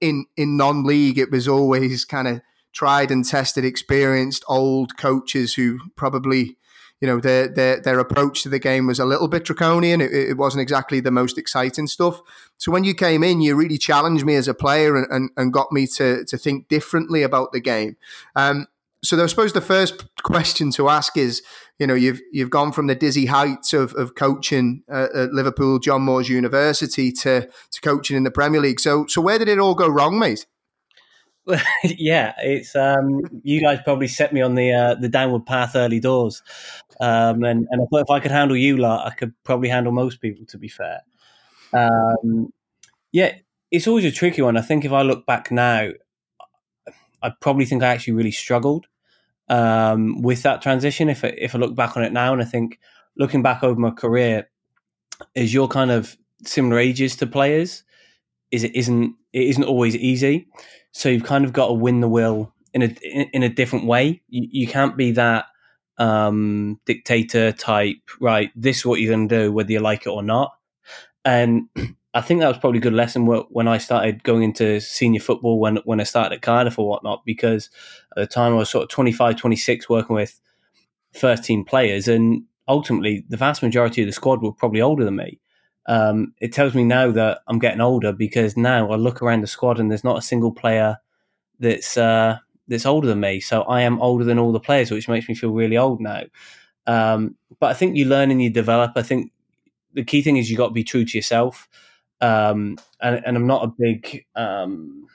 in 0.00 0.26
in 0.36 0.56
non 0.56 0.84
league, 0.84 1.18
it 1.18 1.32
was 1.32 1.48
always 1.48 2.04
kind 2.04 2.28
of 2.28 2.42
tried 2.72 3.10
and 3.10 3.24
tested, 3.24 3.64
experienced 3.64 4.44
old 4.46 4.96
coaches 4.96 5.54
who 5.54 5.80
probably, 5.96 6.58
you 7.00 7.08
know, 7.08 7.18
their 7.18 7.48
their 7.48 7.80
their 7.80 7.98
approach 7.98 8.44
to 8.44 8.48
the 8.48 8.60
game 8.60 8.86
was 8.86 9.00
a 9.00 9.04
little 9.04 9.26
bit 9.26 9.46
draconian. 9.46 10.00
It, 10.00 10.12
it 10.12 10.36
wasn't 10.36 10.62
exactly 10.62 11.00
the 11.00 11.10
most 11.10 11.36
exciting 11.36 11.88
stuff. 11.88 12.20
So 12.56 12.70
when 12.70 12.84
you 12.84 12.94
came 12.94 13.24
in, 13.24 13.40
you 13.40 13.56
really 13.56 13.78
challenged 13.78 14.24
me 14.24 14.36
as 14.36 14.46
a 14.46 14.54
player 14.54 14.96
and, 14.96 15.08
and, 15.10 15.30
and 15.36 15.52
got 15.52 15.72
me 15.72 15.88
to 15.96 16.24
to 16.24 16.38
think 16.38 16.68
differently 16.68 17.24
about 17.24 17.50
the 17.50 17.60
game. 17.60 17.96
Um, 18.36 18.68
so 19.02 19.22
I 19.22 19.26
suppose 19.26 19.52
the 19.52 19.60
first 19.60 20.04
question 20.22 20.70
to 20.72 20.88
ask 20.88 21.16
is, 21.16 21.42
you 21.78 21.86
know, 21.86 21.94
you've 21.94 22.20
you've 22.32 22.50
gone 22.50 22.72
from 22.72 22.86
the 22.86 22.94
dizzy 22.94 23.26
heights 23.26 23.72
of, 23.72 23.94
of 23.94 24.14
coaching 24.14 24.82
at 24.88 25.32
Liverpool 25.32 25.78
John 25.78 26.02
Moores 26.02 26.28
University 26.28 27.10
to 27.12 27.48
to 27.72 27.80
coaching 27.80 28.16
in 28.16 28.24
the 28.24 28.30
Premier 28.30 28.60
League. 28.60 28.80
So 28.80 29.06
so 29.06 29.20
where 29.22 29.38
did 29.38 29.48
it 29.48 29.58
all 29.58 29.74
go 29.74 29.88
wrong, 29.88 30.18
mate? 30.18 30.46
Well, 31.46 31.62
yeah, 31.84 32.34
it's 32.38 32.76
um, 32.76 33.22
you 33.42 33.60
guys 33.62 33.78
probably 33.84 34.08
set 34.08 34.34
me 34.34 34.42
on 34.42 34.54
the 34.54 34.72
uh, 34.72 34.94
the 34.96 35.08
downward 35.08 35.46
path 35.46 35.74
early 35.74 36.00
doors, 36.00 36.42
um, 37.00 37.42
and 37.42 37.66
and 37.70 37.82
I 37.82 37.86
thought 37.86 38.02
if 38.02 38.10
I 38.10 38.20
could 38.20 38.32
handle 38.32 38.56
you 38.56 38.76
lot, 38.76 39.06
I 39.06 39.14
could 39.14 39.32
probably 39.44 39.70
handle 39.70 39.92
most 39.92 40.20
people. 40.20 40.44
To 40.46 40.58
be 40.58 40.68
fair, 40.68 41.00
um, 41.72 42.52
yeah, 43.12 43.36
it's 43.70 43.88
always 43.88 44.04
a 44.04 44.10
tricky 44.10 44.42
one. 44.42 44.58
I 44.58 44.62
think 44.62 44.84
if 44.84 44.92
I 44.92 45.00
look 45.00 45.24
back 45.24 45.50
now, 45.50 45.88
I 47.22 47.32
probably 47.40 47.64
think 47.64 47.82
I 47.82 47.88
actually 47.88 48.12
really 48.12 48.30
struggled 48.30 48.86
um, 49.50 50.22
with 50.22 50.42
that 50.44 50.62
transition. 50.62 51.10
If 51.10 51.24
I, 51.24 51.34
if 51.36 51.54
I 51.54 51.58
look 51.58 51.74
back 51.74 51.96
on 51.96 52.04
it 52.04 52.12
now, 52.12 52.32
and 52.32 52.40
I 52.40 52.46
think 52.46 52.78
looking 53.18 53.42
back 53.42 53.62
over 53.62 53.78
my 53.78 53.90
career, 53.90 54.48
is 55.34 55.52
your 55.52 55.68
kind 55.68 55.90
of 55.90 56.16
similar 56.44 56.78
ages 56.78 57.16
to 57.16 57.26
players, 57.26 57.82
is 58.50 58.64
it 58.64 58.74
isn't 58.74 59.14
it 59.32 59.42
isn't 59.42 59.64
always 59.64 59.94
easy. 59.96 60.48
So 60.92 61.08
you've 61.08 61.24
kind 61.24 61.44
of 61.44 61.52
got 61.52 61.68
to 61.68 61.74
win 61.74 62.00
the 62.00 62.08
will 62.08 62.54
in 62.72 62.82
a 62.82 62.96
in, 63.02 63.28
in 63.34 63.42
a 63.42 63.48
different 63.48 63.84
way. 63.84 64.22
You, 64.28 64.48
you 64.50 64.66
can't 64.66 64.96
be 64.96 65.12
that 65.12 65.46
um, 65.98 66.80
dictator 66.86 67.52
type. 67.52 67.98
Right, 68.20 68.50
this 68.56 68.78
is 68.78 68.86
what 68.86 69.00
you're 69.00 69.14
going 69.14 69.28
to 69.28 69.38
do, 69.44 69.52
whether 69.52 69.72
you 69.72 69.80
like 69.80 70.06
it 70.06 70.10
or 70.10 70.22
not. 70.22 70.52
And 71.24 71.68
I 72.14 72.22
think 72.22 72.40
that 72.40 72.48
was 72.48 72.58
probably 72.58 72.78
a 72.78 72.82
good 72.82 72.92
lesson 72.92 73.24
when 73.26 73.68
I 73.68 73.78
started 73.78 74.24
going 74.24 74.42
into 74.42 74.80
senior 74.80 75.20
football 75.20 75.60
when 75.60 75.76
when 75.84 76.00
I 76.00 76.04
started 76.04 76.34
at 76.36 76.42
Cardiff 76.42 76.78
or 76.78 76.88
whatnot, 76.88 77.24
because 77.24 77.70
at 78.16 78.20
the 78.20 78.26
time 78.26 78.52
I 78.52 78.56
was 78.56 78.70
sort 78.70 78.84
of 78.84 78.90
25, 78.90 79.36
26 79.36 79.88
working 79.88 80.16
with 80.16 80.40
first 81.12 81.44
team 81.44 81.64
players, 81.64 82.08
and 82.08 82.44
ultimately 82.68 83.24
the 83.28 83.36
vast 83.36 83.62
majority 83.62 84.02
of 84.02 84.06
the 84.06 84.12
squad 84.12 84.42
were 84.42 84.52
probably 84.52 84.80
older 84.80 85.04
than 85.04 85.16
me. 85.16 85.38
Um, 85.86 86.34
it 86.40 86.52
tells 86.52 86.74
me 86.74 86.84
now 86.84 87.10
that 87.10 87.40
I'm 87.48 87.58
getting 87.58 87.80
older 87.80 88.12
because 88.12 88.56
now 88.56 88.90
I 88.90 88.96
look 88.96 89.22
around 89.22 89.40
the 89.40 89.46
squad 89.46 89.80
and 89.80 89.90
there's 89.90 90.04
not 90.04 90.18
a 90.18 90.22
single 90.22 90.52
player 90.52 90.98
that's 91.58 91.96
uh, 91.96 92.38
that's 92.68 92.86
older 92.86 93.08
than 93.08 93.20
me. 93.20 93.40
So 93.40 93.62
I 93.62 93.82
am 93.82 94.00
older 94.00 94.24
than 94.24 94.38
all 94.38 94.52
the 94.52 94.60
players, 94.60 94.90
which 94.90 95.08
makes 95.08 95.28
me 95.28 95.34
feel 95.34 95.52
really 95.52 95.76
old 95.76 96.00
now. 96.00 96.22
Um, 96.86 97.36
but 97.58 97.70
I 97.70 97.74
think 97.74 97.96
you 97.96 98.04
learn 98.04 98.30
and 98.30 98.42
you 98.42 98.50
develop. 98.50 98.92
I 98.96 99.02
think 99.02 99.32
the 99.92 100.04
key 100.04 100.22
thing 100.22 100.36
is 100.36 100.50
you 100.50 100.56
got 100.56 100.68
to 100.68 100.72
be 100.72 100.84
true 100.84 101.04
to 101.04 101.18
yourself. 101.18 101.68
Um, 102.20 102.78
and, 103.00 103.22
and, 103.24 103.36
I'm 103.36 103.46
not 103.46 103.64
a 103.64 103.72
big 103.78 104.26
um, 104.36 105.06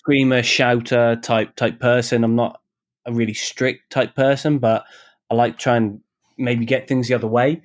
screamer, 0.00 0.42
shouter 0.42 1.16
type 1.16 1.54
type 1.56 1.78
person. 1.78 2.24
I'm 2.24 2.34
not 2.34 2.60
a 3.04 3.12
really 3.12 3.34
strict 3.34 3.90
type 3.90 4.14
person, 4.14 4.58
but 4.58 4.84
I 5.30 5.34
like 5.34 5.58
trying 5.58 6.00
maybe 6.38 6.64
get 6.64 6.88
things 6.88 7.08
the 7.08 7.14
other 7.14 7.26
way 7.26 7.60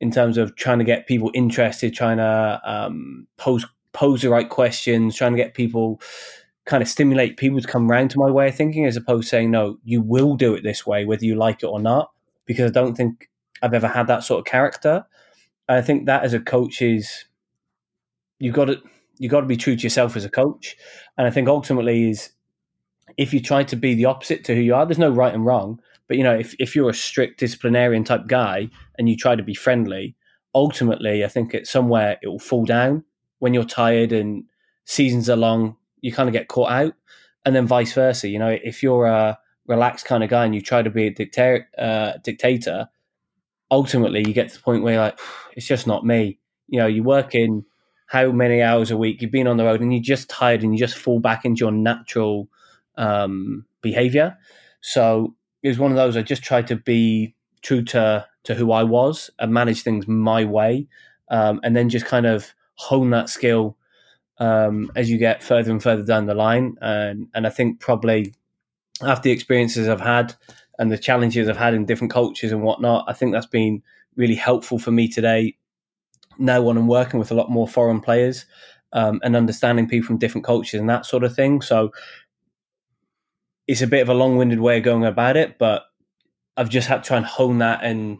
in 0.00 0.10
terms 0.10 0.36
of 0.36 0.56
trying 0.56 0.78
to 0.80 0.84
get 0.84 1.06
people 1.06 1.30
interested, 1.32 1.94
trying 1.94 2.16
to 2.16 2.60
um, 2.64 3.28
pose 3.36 3.64
pose 3.92 4.22
the 4.22 4.28
right 4.28 4.48
questions, 4.48 5.14
trying 5.14 5.32
to 5.32 5.38
get 5.38 5.54
people 5.54 6.00
kind 6.64 6.82
of 6.82 6.88
stimulate 6.88 7.36
people 7.36 7.60
to 7.60 7.68
come 7.68 7.88
around 7.88 8.10
to 8.10 8.18
my 8.18 8.28
way 8.28 8.48
of 8.48 8.56
thinking, 8.56 8.84
as 8.84 8.96
opposed 8.96 9.22
to 9.22 9.28
saying 9.28 9.52
no, 9.52 9.78
you 9.84 10.02
will 10.02 10.34
do 10.34 10.54
it 10.54 10.64
this 10.64 10.84
way, 10.84 11.04
whether 11.04 11.24
you 11.24 11.36
like 11.36 11.62
it 11.62 11.66
or 11.66 11.80
not. 11.80 12.10
Because 12.46 12.68
I 12.68 12.74
don't 12.74 12.96
think 12.96 13.30
I've 13.62 13.74
ever 13.74 13.88
had 13.88 14.08
that 14.08 14.24
sort 14.24 14.40
of 14.40 14.44
character. 14.44 15.06
I 15.68 15.82
think 15.82 16.06
that 16.06 16.24
as 16.24 16.34
a 16.34 16.40
coach 16.40 16.82
is 16.82 17.26
you've 18.40 18.54
got 18.54 18.66
to 18.66 18.82
you 19.18 19.28
got 19.28 19.40
to 19.40 19.46
be 19.46 19.56
true 19.56 19.76
to 19.76 19.82
yourself 19.82 20.16
as 20.16 20.24
a 20.24 20.30
coach, 20.30 20.76
and 21.16 21.26
I 21.26 21.30
think 21.30 21.48
ultimately 21.48 22.10
is 22.10 22.30
if 23.16 23.32
you 23.32 23.40
try 23.40 23.62
to 23.64 23.76
be 23.76 23.94
the 23.94 24.04
opposite 24.04 24.44
to 24.44 24.54
who 24.54 24.60
you 24.60 24.74
are, 24.74 24.84
there's 24.84 24.98
no 24.98 25.10
right 25.10 25.34
and 25.34 25.44
wrong. 25.44 25.80
But 26.08 26.16
you 26.16 26.24
know, 26.24 26.34
if 26.34 26.54
if 26.58 26.76
you're 26.76 26.90
a 26.90 26.94
strict 26.94 27.40
disciplinarian 27.40 28.04
type 28.04 28.26
guy 28.26 28.68
and 28.98 29.08
you 29.08 29.16
try 29.16 29.36
to 29.36 29.42
be 29.42 29.54
friendly, 29.54 30.14
ultimately, 30.54 31.24
I 31.24 31.28
think 31.28 31.54
it's 31.54 31.70
somewhere 31.70 32.18
it 32.22 32.28
will 32.28 32.38
fall 32.38 32.64
down 32.64 33.04
when 33.38 33.54
you're 33.54 33.64
tired 33.64 34.12
and 34.12 34.44
seasons 34.84 35.28
are 35.28 35.36
long. 35.36 35.76
You 36.00 36.12
kind 36.12 36.28
of 36.28 36.32
get 36.32 36.48
caught 36.48 36.70
out, 36.70 36.94
and 37.44 37.54
then 37.54 37.66
vice 37.66 37.92
versa. 37.92 38.28
You 38.28 38.38
know, 38.38 38.56
if 38.62 38.82
you're 38.82 39.06
a 39.06 39.38
relaxed 39.66 40.06
kind 40.06 40.22
of 40.22 40.30
guy 40.30 40.44
and 40.44 40.54
you 40.54 40.60
try 40.60 40.82
to 40.82 40.90
be 40.90 41.06
a 41.06 41.10
dictator, 41.10 41.68
uh, 41.76 42.12
dictator, 42.22 42.88
ultimately 43.70 44.20
you 44.26 44.32
get 44.32 44.48
to 44.48 44.56
the 44.56 44.62
point 44.62 44.82
where 44.82 44.98
like, 44.98 45.18
it's 45.56 45.66
just 45.66 45.86
not 45.86 46.04
me. 46.04 46.38
You 46.68 46.78
know, 46.80 46.86
you 46.86 47.02
work 47.02 47.34
in 47.34 47.64
how 48.06 48.30
many 48.30 48.62
hours 48.62 48.90
a 48.90 48.96
week 48.96 49.20
you've 49.20 49.30
been 49.30 49.48
on 49.48 49.56
the 49.56 49.64
road 49.64 49.80
and 49.80 49.92
you're 49.92 50.02
just 50.02 50.30
tired 50.30 50.62
and 50.62 50.72
you 50.72 50.78
just 50.78 50.96
fall 50.96 51.20
back 51.20 51.44
into 51.44 51.60
your 51.60 51.72
natural 51.72 52.48
um, 52.96 53.66
behavior. 53.82 54.36
So 54.80 55.34
it 55.62 55.68
was 55.68 55.78
one 55.78 55.90
of 55.90 55.96
those 55.96 56.16
I 56.16 56.22
just 56.22 56.42
tried 56.42 56.68
to 56.68 56.76
be 56.76 57.34
true 57.62 57.82
to 57.82 58.26
to 58.44 58.54
who 58.54 58.70
I 58.70 58.84
was 58.84 59.28
and 59.40 59.52
manage 59.52 59.82
things 59.82 60.06
my 60.06 60.44
way, 60.44 60.86
um, 61.30 61.60
and 61.64 61.74
then 61.74 61.88
just 61.88 62.06
kind 62.06 62.26
of 62.26 62.54
hone 62.74 63.10
that 63.10 63.28
skill 63.28 63.76
um, 64.38 64.92
as 64.94 65.10
you 65.10 65.18
get 65.18 65.42
further 65.42 65.72
and 65.72 65.82
further 65.82 66.04
down 66.04 66.26
the 66.26 66.34
line. 66.34 66.76
And 66.80 67.28
and 67.34 67.46
I 67.46 67.50
think 67.50 67.80
probably 67.80 68.34
after 69.02 69.24
the 69.24 69.32
experiences 69.32 69.88
I've 69.88 70.00
had 70.00 70.34
and 70.78 70.92
the 70.92 70.98
challenges 70.98 71.48
I've 71.48 71.56
had 71.56 71.74
in 71.74 71.86
different 71.86 72.12
cultures 72.12 72.52
and 72.52 72.62
whatnot, 72.62 73.04
I 73.08 73.12
think 73.12 73.32
that's 73.32 73.46
been 73.46 73.82
really 74.14 74.34
helpful 74.34 74.78
for 74.78 74.92
me 74.92 75.08
today. 75.08 75.56
Now, 76.38 76.62
when 76.62 76.76
I'm 76.76 76.88
working 76.88 77.18
with 77.18 77.30
a 77.30 77.34
lot 77.34 77.50
more 77.50 77.68
foreign 77.68 78.00
players 78.00 78.46
um, 78.92 79.20
and 79.22 79.36
understanding 79.36 79.88
people 79.88 80.06
from 80.06 80.18
different 80.18 80.44
cultures 80.44 80.80
and 80.80 80.88
that 80.88 81.06
sort 81.06 81.24
of 81.24 81.34
thing. 81.34 81.60
So 81.60 81.92
it's 83.66 83.82
a 83.82 83.86
bit 83.86 84.02
of 84.02 84.08
a 84.08 84.14
long 84.14 84.36
winded 84.36 84.60
way 84.60 84.78
of 84.78 84.84
going 84.84 85.04
about 85.04 85.36
it, 85.36 85.58
but 85.58 85.84
I've 86.56 86.70
just 86.70 86.88
had 86.88 87.02
to 87.02 87.08
try 87.08 87.16
and 87.16 87.26
hone 87.26 87.58
that 87.58 87.82
and 87.82 88.18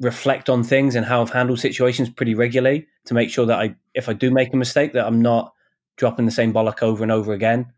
reflect 0.00 0.48
on 0.48 0.62
things 0.62 0.94
and 0.94 1.06
how 1.06 1.22
I've 1.22 1.30
handled 1.30 1.60
situations 1.60 2.10
pretty 2.10 2.34
regularly 2.34 2.86
to 3.06 3.14
make 3.14 3.30
sure 3.30 3.46
that 3.46 3.58
I, 3.58 3.76
if 3.94 4.08
I 4.08 4.12
do 4.12 4.30
make 4.30 4.52
a 4.52 4.56
mistake, 4.56 4.92
that 4.92 5.06
I'm 5.06 5.22
not 5.22 5.52
dropping 5.96 6.26
the 6.26 6.32
same 6.32 6.52
bollock 6.52 6.82
over 6.82 7.02
and 7.02 7.12
over 7.12 7.32
again. 7.32 7.72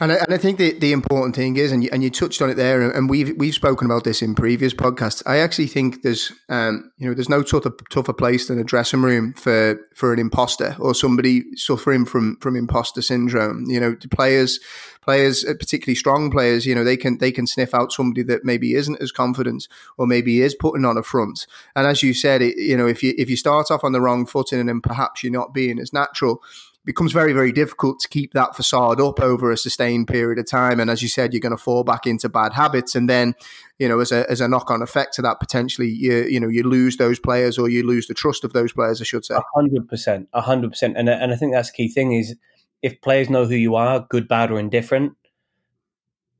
And 0.00 0.12
I, 0.12 0.14
and 0.16 0.32
I 0.32 0.38
think 0.38 0.56
the, 0.56 0.72
the 0.72 0.92
important 0.92 1.36
thing 1.36 1.58
is, 1.58 1.72
and 1.72 1.84
you, 1.84 1.90
and 1.92 2.02
you 2.02 2.08
touched 2.08 2.40
on 2.40 2.48
it 2.48 2.54
there, 2.54 2.90
and 2.90 3.08
we've 3.08 3.36
we've 3.36 3.54
spoken 3.54 3.84
about 3.84 4.04
this 4.04 4.22
in 4.22 4.34
previous 4.34 4.72
podcasts. 4.72 5.22
I 5.26 5.38
actually 5.38 5.66
think 5.66 6.02
there's 6.02 6.32
um, 6.48 6.90
you 6.96 7.06
know 7.06 7.14
there's 7.14 7.28
no 7.28 7.42
tougher 7.42 7.72
tougher 7.90 8.14
place 8.14 8.48
than 8.48 8.58
a 8.58 8.64
dressing 8.64 9.02
room 9.02 9.34
for 9.34 9.78
for 9.94 10.14
an 10.14 10.18
imposter 10.18 10.74
or 10.80 10.94
somebody 10.94 11.44
suffering 11.54 12.06
from 12.06 12.36
from 12.36 12.56
imposter 12.56 13.02
syndrome. 13.02 13.66
You 13.68 13.78
know, 13.78 13.96
players 14.10 14.58
players, 15.02 15.44
uh, 15.44 15.54
particularly 15.58 15.94
strong 15.94 16.30
players, 16.30 16.64
you 16.64 16.74
know 16.74 16.84
they 16.84 16.96
can 16.96 17.18
they 17.18 17.30
can 17.30 17.46
sniff 17.46 17.74
out 17.74 17.92
somebody 17.92 18.22
that 18.22 18.42
maybe 18.42 18.74
isn't 18.74 19.02
as 19.02 19.12
confident 19.12 19.68
or 19.98 20.06
maybe 20.06 20.40
is 20.40 20.54
putting 20.54 20.86
on 20.86 20.96
a 20.96 21.02
front. 21.02 21.46
And 21.76 21.86
as 21.86 22.02
you 22.02 22.14
said, 22.14 22.40
it, 22.40 22.56
you 22.56 22.76
know 22.76 22.86
if 22.86 23.02
you 23.02 23.12
if 23.18 23.28
you 23.28 23.36
start 23.36 23.70
off 23.70 23.84
on 23.84 23.92
the 23.92 24.00
wrong 24.00 24.24
footing 24.24 24.60
and 24.60 24.68
then 24.68 24.80
perhaps 24.80 25.22
you're 25.22 25.32
not 25.32 25.52
being 25.52 25.78
as 25.78 25.92
natural 25.92 26.42
becomes 26.84 27.12
very, 27.12 27.32
very 27.32 27.52
difficult 27.52 28.00
to 28.00 28.08
keep 28.08 28.32
that 28.32 28.56
facade 28.56 29.00
up 29.00 29.20
over 29.20 29.50
a 29.50 29.56
sustained 29.56 30.08
period 30.08 30.38
of 30.38 30.46
time. 30.48 30.80
And 30.80 30.90
as 30.90 31.02
you 31.02 31.08
said, 31.08 31.32
you're 31.32 31.40
going 31.40 31.56
to 31.56 31.62
fall 31.62 31.84
back 31.84 32.06
into 32.06 32.28
bad 32.28 32.54
habits. 32.54 32.94
And 32.94 33.08
then, 33.08 33.34
you 33.78 33.88
know, 33.88 34.00
as 34.00 34.12
a, 34.12 34.28
as 34.30 34.40
a 34.40 34.48
knock 34.48 34.70
on 34.70 34.80
effect 34.80 35.14
to 35.14 35.22
that, 35.22 35.40
potentially, 35.40 35.88
you, 35.88 36.24
you 36.24 36.40
know, 36.40 36.48
you 36.48 36.62
lose 36.62 36.96
those 36.96 37.18
players 37.18 37.58
or 37.58 37.68
you 37.68 37.86
lose 37.86 38.06
the 38.06 38.14
trust 38.14 38.44
of 38.44 38.54
those 38.54 38.72
players, 38.72 39.00
I 39.00 39.04
should 39.04 39.26
say. 39.26 39.36
Hundred 39.54 39.88
percent, 39.88 40.28
hundred 40.32 40.70
percent. 40.70 40.96
And, 40.96 41.08
and 41.08 41.32
I 41.32 41.36
think 41.36 41.52
that's 41.52 41.70
the 41.70 41.76
key 41.76 41.88
thing 41.88 42.12
is 42.12 42.34
if 42.82 43.00
players 43.02 43.28
know 43.28 43.44
who 43.44 43.56
you 43.56 43.74
are, 43.74 44.06
good, 44.08 44.26
bad, 44.26 44.50
or 44.50 44.58
indifferent, 44.58 45.12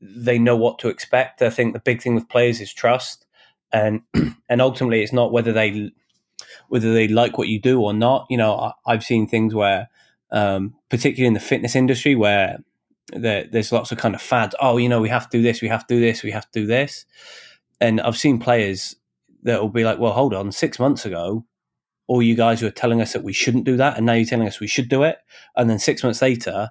they 0.01 0.39
know 0.39 0.57
what 0.57 0.79
to 0.79 0.89
expect. 0.89 1.43
I 1.43 1.51
think 1.51 1.75
the 1.75 1.81
big 1.81 2.01
thing 2.01 2.15
with 2.15 2.31
players 2.31 2.63
is 2.63 2.73
trust. 2.73 3.27
And, 3.73 4.01
and 4.49 4.63
ultimately 4.63 5.03
it's 5.03 5.13
not 5.13 5.33
whether 5.33 5.53
they, 5.53 5.93
whether 6.69 6.95
they 6.95 7.09
like 7.09 7.37
what 7.37 7.49
you 7.49 7.61
do 7.61 7.83
or 7.83 7.93
not. 7.93 8.27
You 8.31 8.39
know, 8.39 8.55
I, 8.55 8.73
I've 8.87 9.05
seen 9.05 9.29
things 9.29 9.55
where, 9.55 9.91
um, 10.33 10.75
particularly 10.89 11.27
in 11.27 11.35
the 11.35 11.41
fitness 11.41 11.75
industry 11.77 12.15
where 12.15 12.59
there, 13.13 13.47
there's 13.51 13.73
lots 13.73 13.93
of 13.93 13.99
kind 13.99 14.15
of 14.15 14.23
fads. 14.23 14.55
Oh, 14.61 14.77
you 14.77 14.89
know, 14.89 15.01
we 15.01 15.09
have 15.09 15.29
to 15.29 15.39
do 15.39 15.43
this, 15.43 15.61
we 15.61 15.69
have 15.69 15.87
to 15.87 15.95
do 15.95 16.01
this, 16.01 16.23
we 16.23 16.31
have 16.31 16.51
to 16.51 16.61
do 16.61 16.67
this. 16.67 17.07
And 17.81 18.01
I've 18.01 18.17
seen 18.17 18.39
players 18.39 18.97
that 19.43 19.61
will 19.61 19.71
be 19.71 19.85
like, 19.85 19.99
well, 19.99 20.13
hold 20.13 20.35
on, 20.35 20.53
six 20.53 20.79
months 20.79 21.07
ago, 21.07 21.45
all 22.07 22.23
you 22.23 22.35
guys 22.35 22.61
were 22.61 22.71
telling 22.71 23.01
us 23.01 23.13
that 23.13 23.23
we 23.23 23.33
shouldn't 23.33 23.65
do 23.65 23.77
that, 23.77 23.97
and 23.97 24.05
now 24.05 24.15
you're 24.15 24.27
telling 24.27 24.49
us 24.49 24.61
we 24.61 24.67
should 24.67 24.89
do 24.89 25.05
it. 25.05 25.19
And 25.57 25.71
then 25.71 25.79
six 25.79 26.03
months 26.03 26.21
later, 26.21 26.71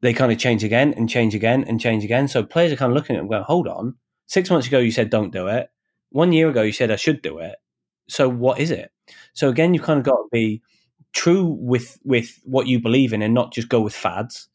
they 0.00 0.12
kind 0.12 0.32
of 0.32 0.38
change 0.38 0.64
again 0.64 0.94
and 0.96 1.08
change 1.08 1.34
again 1.34 1.64
and 1.64 1.80
change 1.80 2.04
again. 2.04 2.28
So 2.28 2.42
players 2.42 2.72
are 2.72 2.76
kind 2.76 2.90
of 2.90 2.96
looking 2.96 3.16
at 3.16 3.20
them 3.20 3.28
going, 3.28 3.42
hold 3.42 3.68
on, 3.68 3.96
six 4.26 4.48
months 4.50 4.66
ago 4.66 4.78
you 4.78 4.90
said 4.90 5.10
don't 5.10 5.32
do 5.32 5.48
it. 5.48 5.70
One 6.10 6.32
year 6.32 6.48
ago 6.48 6.62
you 6.62 6.72
said 6.72 6.90
I 6.90 6.96
should 6.96 7.20
do 7.20 7.38
it. 7.38 7.56
So 8.08 8.28
what 8.28 8.58
is 8.58 8.70
it? 8.70 8.90
So 9.34 9.48
again, 9.48 9.74
you've 9.74 9.82
kind 9.82 9.98
of 9.98 10.04
got 10.04 10.16
to 10.16 10.28
be 10.32 10.62
true 11.12 11.56
with 11.60 11.98
with 12.04 12.38
what 12.44 12.66
you 12.66 12.80
believe 12.80 13.12
in 13.12 13.22
and 13.22 13.34
not 13.34 13.52
just 13.52 13.68
go 13.68 13.80
with 13.80 13.94
fads. 13.94 14.48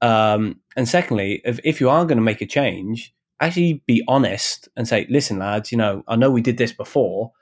Um, 0.00 0.60
and 0.76 0.88
secondly, 0.88 1.40
if, 1.44 1.58
if 1.64 1.80
you 1.80 1.88
are 1.88 2.04
going 2.04 2.18
to 2.18 2.22
make 2.22 2.42
a 2.42 2.46
change, 2.46 3.14
actually 3.40 3.82
be 3.86 4.02
honest 4.06 4.68
and 4.76 4.86
say, 4.86 5.06
listen, 5.08 5.38
lads, 5.38 5.72
you 5.72 5.78
know, 5.78 6.02
I 6.06 6.16
know 6.16 6.30
we 6.30 6.42
did 6.42 6.58
this 6.58 6.72
before, 6.72 7.32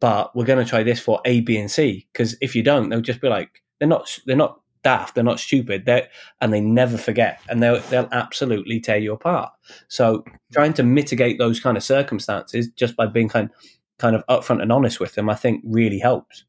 but 0.00 0.34
we're 0.34 0.46
going 0.46 0.64
to 0.64 0.68
try 0.68 0.82
this 0.82 1.00
for 1.00 1.20
A, 1.24 1.40
B, 1.40 1.58
and 1.58 1.70
C. 1.70 2.08
Because 2.12 2.36
if 2.40 2.56
you 2.56 2.62
don't, 2.62 2.88
they'll 2.88 3.00
just 3.00 3.20
be 3.20 3.28
like, 3.28 3.62
they're 3.78 3.88
not, 3.88 4.18
they're 4.26 4.36
not 4.36 4.60
daft, 4.82 5.14
they're 5.14 5.24
not 5.24 5.40
stupid, 5.40 5.84
they 5.86 6.06
and 6.40 6.52
they 6.52 6.60
never 6.60 6.96
forget, 6.96 7.40
and 7.48 7.62
they'll 7.62 7.80
they'll 7.90 8.08
absolutely 8.12 8.80
tear 8.80 8.98
you 8.98 9.12
apart. 9.12 9.52
So 9.88 10.24
trying 10.52 10.72
to 10.74 10.82
mitigate 10.82 11.38
those 11.38 11.60
kind 11.60 11.76
of 11.76 11.82
circumstances 11.82 12.68
just 12.76 12.96
by 12.96 13.06
being 13.06 13.28
kind 13.28 13.50
kind 13.98 14.14
of 14.16 14.24
upfront 14.28 14.62
and 14.62 14.72
honest 14.72 15.00
with 15.00 15.14
them, 15.14 15.28
I 15.28 15.34
think 15.34 15.62
really 15.64 15.98
helps. 15.98 16.44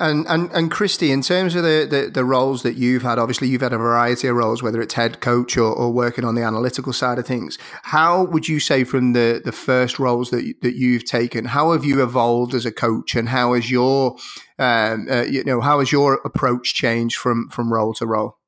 And 0.00 0.28
and 0.28 0.48
and 0.52 0.70
Christy, 0.70 1.10
in 1.10 1.22
terms 1.22 1.56
of 1.56 1.64
the, 1.64 1.84
the, 1.90 2.08
the 2.08 2.24
roles 2.24 2.62
that 2.62 2.76
you've 2.76 3.02
had, 3.02 3.18
obviously 3.18 3.48
you've 3.48 3.62
had 3.62 3.72
a 3.72 3.78
variety 3.78 4.28
of 4.28 4.36
roles, 4.36 4.62
whether 4.62 4.80
it's 4.80 4.94
head 4.94 5.20
coach 5.20 5.56
or, 5.56 5.72
or 5.72 5.92
working 5.92 6.24
on 6.24 6.36
the 6.36 6.42
analytical 6.42 6.92
side 6.92 7.18
of 7.18 7.26
things. 7.26 7.58
How 7.82 8.22
would 8.22 8.46
you 8.46 8.60
say 8.60 8.84
from 8.84 9.12
the 9.12 9.42
the 9.44 9.50
first 9.50 9.98
roles 9.98 10.30
that 10.30 10.54
that 10.62 10.76
you've 10.76 11.04
taken, 11.04 11.46
how 11.46 11.72
have 11.72 11.84
you 11.84 12.00
evolved 12.00 12.54
as 12.54 12.64
a 12.64 12.70
coach, 12.70 13.16
and 13.16 13.28
how 13.28 13.54
has 13.54 13.72
your 13.72 14.16
um, 14.60 15.08
uh, 15.10 15.22
you 15.22 15.42
know 15.42 15.60
how 15.60 15.80
has 15.80 15.90
your 15.90 16.20
approach 16.24 16.74
changed 16.74 17.16
from 17.16 17.48
from 17.48 17.72
role 17.72 17.92
to 17.94 18.06
role? 18.06 18.38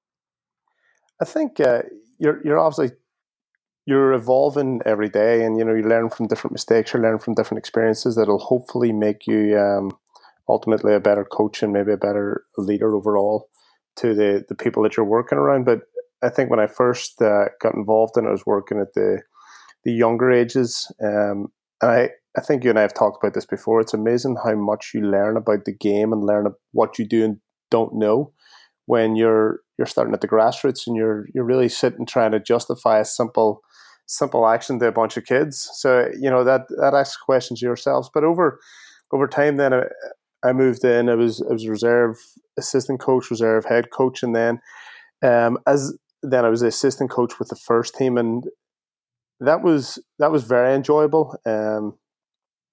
I 1.20 1.24
think 1.24 1.58
uh, 1.58 1.82
you're 2.18 2.40
you're 2.44 2.60
obviously 2.60 2.96
you're 3.86 4.12
evolving 4.12 4.82
every 4.86 5.08
day, 5.08 5.44
and 5.44 5.58
you 5.58 5.64
know 5.64 5.74
you 5.74 5.82
learn 5.82 6.10
from 6.10 6.28
different 6.28 6.52
mistakes, 6.52 6.94
you 6.94 7.00
learn 7.00 7.18
from 7.18 7.34
different 7.34 7.58
experiences 7.58 8.14
that'll 8.14 8.38
hopefully 8.38 8.92
make 8.92 9.26
you. 9.26 9.58
Um, 9.58 9.96
ultimately 10.50 10.94
a 10.94 11.00
better 11.00 11.24
coach 11.24 11.62
and 11.62 11.72
maybe 11.72 11.92
a 11.92 11.96
better 11.96 12.44
leader 12.56 12.94
overall 12.94 13.48
to 13.96 14.14
the 14.14 14.44
the 14.48 14.54
people 14.54 14.82
that 14.82 14.96
you're 14.96 15.06
working 15.06 15.38
around. 15.38 15.64
But 15.64 15.80
I 16.22 16.28
think 16.28 16.50
when 16.50 16.60
I 16.60 16.66
first 16.66 17.20
uh, 17.22 17.46
got 17.60 17.74
involved 17.74 18.16
in 18.16 18.24
it, 18.24 18.28
I 18.28 18.32
was 18.32 18.46
working 18.46 18.80
at 18.80 18.94
the 18.94 19.22
the 19.84 19.92
younger 19.92 20.30
ages. 20.30 20.92
Um, 21.02 21.48
and 21.80 21.90
I, 21.90 22.10
I 22.36 22.40
think 22.42 22.62
you 22.62 22.70
and 22.70 22.78
I 22.78 22.82
have 22.82 22.94
talked 22.94 23.22
about 23.22 23.34
this 23.34 23.46
before. 23.46 23.80
It's 23.80 23.94
amazing 23.94 24.36
how 24.44 24.54
much 24.54 24.90
you 24.94 25.00
learn 25.00 25.36
about 25.36 25.64
the 25.64 25.72
game 25.72 26.12
and 26.12 26.24
learn 26.24 26.52
what 26.72 26.98
you 26.98 27.06
do 27.06 27.24
and 27.24 27.38
don't 27.70 27.94
know 27.94 28.32
when 28.86 29.16
you're 29.16 29.60
you're 29.78 29.86
starting 29.86 30.12
at 30.12 30.20
the 30.20 30.28
grassroots 30.28 30.86
and 30.86 30.96
you're 30.96 31.26
you're 31.34 31.44
really 31.44 31.68
sitting 31.68 32.04
trying 32.06 32.32
to 32.32 32.40
justify 32.40 32.98
a 32.98 33.04
simple 33.04 33.62
simple 34.06 34.46
action 34.46 34.78
to 34.80 34.86
a 34.86 34.92
bunch 34.92 35.16
of 35.16 35.24
kids. 35.24 35.70
So 35.74 36.08
you 36.18 36.30
know 36.30 36.44
that 36.44 36.62
that 36.80 36.94
asks 36.94 37.16
questions 37.16 37.62
yourselves. 37.62 38.10
But 38.12 38.24
over 38.24 38.60
over 39.12 39.26
time, 39.26 39.56
then 39.56 39.72
I, 40.42 40.52
moved 40.52 40.84
in. 40.84 41.08
I 41.08 41.14
was 41.14 41.42
I 41.42 41.52
was 41.52 41.68
reserve 41.68 42.16
assistant 42.58 43.00
coach, 43.00 43.30
reserve 43.30 43.64
head 43.66 43.90
coach, 43.90 44.22
and 44.22 44.34
then 44.34 44.60
um, 45.22 45.58
as 45.66 45.96
then 46.22 46.44
I 46.44 46.48
was 46.48 46.60
the 46.60 46.68
assistant 46.68 47.10
coach 47.10 47.38
with 47.38 47.48
the 47.48 47.56
first 47.56 47.94
team, 47.94 48.18
and 48.18 48.44
that 49.40 49.62
was 49.62 49.98
that 50.18 50.30
was 50.30 50.44
very 50.44 50.74
enjoyable. 50.74 51.36
Um, 51.46 51.98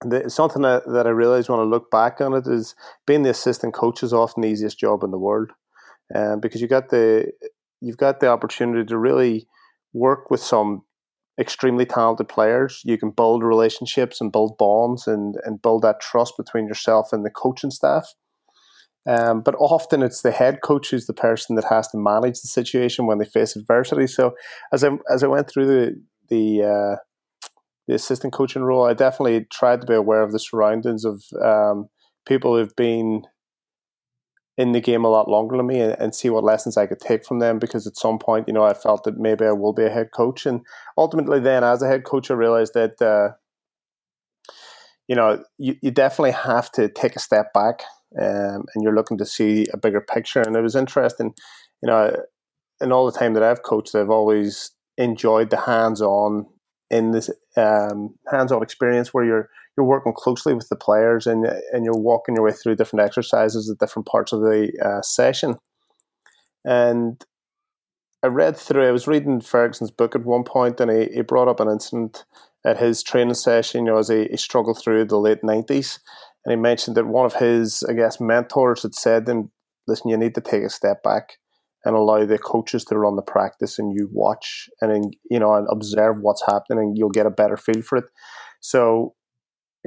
the, 0.01 0.29
something 0.29 0.61
that, 0.61 0.83
that 0.85 1.07
I 1.07 1.09
realized 1.09 1.49
when 1.49 1.59
I 1.59 1.63
look 1.63 1.89
back 1.89 2.21
on 2.21 2.33
it 2.33 2.45
is 2.45 2.75
being 3.07 3.23
the 3.23 3.31
assistant 3.31 3.73
coach 3.73 4.03
is 4.03 4.13
often 4.13 4.41
the 4.41 4.49
easiest 4.49 4.77
job 4.77 5.03
in 5.03 5.11
the 5.11 5.17
world, 5.17 5.51
um, 6.13 6.39
because 6.39 6.61
you 6.61 6.67
got 6.67 6.89
the 6.89 7.31
you've 7.81 7.97
got 7.97 8.19
the 8.19 8.27
opportunity 8.27 8.85
to 8.85 8.97
really 8.97 9.47
work 9.93 10.29
with 10.29 10.41
some 10.41 10.83
extremely 11.39 11.85
talented 11.85 12.27
players. 12.27 12.81
You 12.83 12.97
can 12.97 13.11
build 13.11 13.43
relationships 13.43 14.19
and 14.19 14.31
build 14.31 14.57
bonds 14.57 15.07
and, 15.07 15.35
and 15.45 15.61
build 15.61 15.83
that 15.83 16.01
trust 16.01 16.33
between 16.37 16.67
yourself 16.67 17.13
and 17.13 17.23
the 17.23 17.29
coaching 17.29 17.71
staff. 17.71 18.13
Um, 19.07 19.41
but 19.41 19.55
often 19.55 20.03
it's 20.03 20.21
the 20.21 20.31
head 20.31 20.59
coach 20.61 20.89
who's 20.89 21.05
the 21.05 21.13
person 21.13 21.55
that 21.55 21.65
has 21.65 21.87
to 21.89 21.97
manage 21.97 22.41
the 22.41 22.47
situation 22.47 23.05
when 23.05 23.19
they 23.19 23.25
face 23.25 23.55
adversity. 23.55 24.05
So 24.05 24.35
as 24.73 24.83
I 24.83 24.89
as 25.09 25.23
I 25.23 25.27
went 25.27 25.49
through 25.49 25.67
the 25.67 26.03
the 26.27 26.63
uh, 26.63 26.95
the 27.87 27.95
assistant 27.95 28.33
coaching 28.33 28.63
role, 28.63 28.85
I 28.85 28.93
definitely 28.93 29.45
tried 29.49 29.79
to 29.79 29.87
be 29.87 29.93
aware 29.93 30.23
of 30.23 30.33
the 30.33 30.39
surroundings 30.39 31.05
of 31.05 31.23
um, 31.41 31.87
people 32.25 32.57
who've 32.57 32.75
been 32.75 33.23
in 34.57 34.71
the 34.71 34.81
game 34.81 35.05
a 35.05 35.09
lot 35.09 35.29
longer 35.29 35.55
than 35.55 35.67
me 35.67 35.79
and, 35.79 35.95
and, 35.99 36.15
see 36.15 36.31
what 36.31 36.43
lessons 36.43 36.77
I 36.77 36.87
could 36.87 36.99
take 36.99 37.23
from 37.23 37.37
them 37.37 37.59
because 37.59 37.85
at 37.85 37.95
some 37.95 38.17
point, 38.17 38.47
you 38.47 38.53
know, 38.53 38.63
I 38.63 38.73
felt 38.73 39.03
that 39.03 39.17
maybe 39.17 39.45
I 39.45 39.51
will 39.51 39.73
be 39.73 39.85
a 39.85 39.89
head 39.89 40.09
coach. 40.11 40.47
And 40.47 40.61
ultimately, 40.97 41.39
then 41.39 41.63
as 41.63 41.83
a 41.83 41.87
head 41.87 42.03
coach, 42.03 42.31
I 42.31 42.33
realized 42.33 42.73
that, 42.73 42.99
uh, 42.99 43.35
you 45.07 45.15
know, 45.15 45.43
you, 45.59 45.75
you 45.81 45.91
definitely 45.91 46.31
have 46.31 46.71
to 46.71 46.89
take 46.89 47.15
a 47.15 47.19
step 47.19 47.53
back 47.53 47.83
um, 48.19 48.65
and 48.73 48.83
you're 48.83 48.95
looking 48.95 49.19
to 49.19 49.25
see 49.25 49.67
a 49.73 49.77
bigger 49.77 50.01
picture. 50.01 50.41
And 50.41 50.55
it 50.55 50.61
was 50.61 50.75
interesting, 50.75 51.33
you 51.83 51.87
know, 51.87 52.15
in 52.81 52.91
all 52.91 53.05
the 53.05 53.17
time 53.17 53.33
that 53.35 53.43
I've 53.43 53.63
coached, 53.63 53.95
I've 53.95 54.09
always 54.09 54.71
enjoyed 54.97 55.51
the 55.51 55.61
hands 55.61 56.01
on 56.01 56.47
in 56.89 57.11
this 57.11 57.29
um, 57.57 58.15
hands-on 58.31 58.63
experience 58.63 59.13
where 59.13 59.25
you're 59.25 59.49
you're 59.77 59.85
working 59.85 60.13
closely 60.13 60.53
with 60.53 60.69
the 60.69 60.75
players 60.75 61.27
and 61.27 61.45
and 61.71 61.85
you're 61.85 61.97
walking 61.97 62.35
your 62.35 62.43
way 62.43 62.51
through 62.51 62.75
different 62.75 63.05
exercises 63.05 63.69
at 63.69 63.77
different 63.77 64.07
parts 64.07 64.33
of 64.33 64.41
the 64.41 64.71
uh, 64.83 65.01
session. 65.01 65.55
And 66.65 67.23
I 68.23 68.27
read 68.27 68.57
through. 68.57 68.87
I 68.87 68.91
was 68.91 69.07
reading 69.07 69.39
Ferguson's 69.39 69.91
book 69.91 70.15
at 70.15 70.25
one 70.25 70.43
point, 70.43 70.81
and 70.81 70.91
he, 70.91 71.13
he 71.13 71.21
brought 71.21 71.47
up 71.47 71.59
an 71.59 71.69
incident 71.69 72.25
at 72.65 72.79
his 72.79 73.03
training 73.03 73.35
session. 73.35 73.85
You 73.85 73.91
know, 73.91 73.99
as 73.99 74.09
he, 74.09 74.25
he 74.25 74.37
struggled 74.37 74.81
through 74.81 75.05
the 75.05 75.19
late 75.19 75.43
nineties, 75.43 75.99
and 76.43 76.51
he 76.51 76.55
mentioned 76.55 76.97
that 76.97 77.05
one 77.05 77.25
of 77.25 77.35
his, 77.35 77.83
I 77.87 77.93
guess, 77.93 78.19
mentors 78.19 78.81
had 78.81 78.95
said 78.95 79.27
to 79.27 79.31
him, 79.31 79.51
"Listen, 79.87 80.09
you 80.09 80.17
need 80.17 80.35
to 80.35 80.41
take 80.41 80.63
a 80.63 80.69
step 80.69 81.03
back." 81.03 81.37
and 81.85 81.95
allow 81.95 82.25
the 82.25 82.39
coaches 82.39 82.83
to 82.83 82.97
run 82.97 83.15
the 83.15 83.21
practice 83.21 83.77
and 83.77 83.93
you 83.93 84.09
watch 84.11 84.67
and 84.81 85.15
you 85.29 85.39
know 85.39 85.53
and 85.53 85.67
observe 85.69 86.17
what's 86.19 86.43
happening 86.45 86.79
and 86.79 86.97
you'll 86.97 87.07
get 87.07 87.27
a 87.27 87.29
better 87.29 87.55
feel 87.55 87.83
for 87.83 87.99
it 87.99 88.05
so 88.59 89.13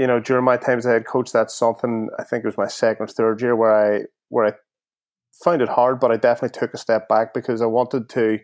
you 0.00 0.06
know 0.06 0.18
during 0.18 0.44
my 0.44 0.56
time 0.56 0.78
as 0.78 0.86
a 0.86 0.90
head 0.90 1.06
coach 1.06 1.30
that's 1.30 1.54
something 1.54 2.08
i 2.18 2.24
think 2.24 2.42
it 2.42 2.48
was 2.48 2.58
my 2.58 2.66
second 2.66 3.04
or 3.04 3.06
third 3.06 3.40
year 3.40 3.54
where 3.54 3.96
i 3.96 4.00
where 4.30 4.46
i 4.46 4.52
found 5.44 5.62
it 5.62 5.68
hard 5.68 6.00
but 6.00 6.10
i 6.10 6.16
definitely 6.16 6.58
took 6.58 6.74
a 6.74 6.78
step 6.78 7.08
back 7.08 7.32
because 7.32 7.62
i 7.62 7.66
wanted 7.66 8.08
to 8.08 8.38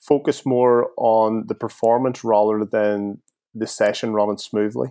focus 0.00 0.46
more 0.46 0.90
on 0.96 1.44
the 1.46 1.54
performance 1.54 2.24
rather 2.24 2.64
than 2.64 3.20
the 3.54 3.66
session 3.66 4.12
running 4.12 4.38
smoothly. 4.38 4.88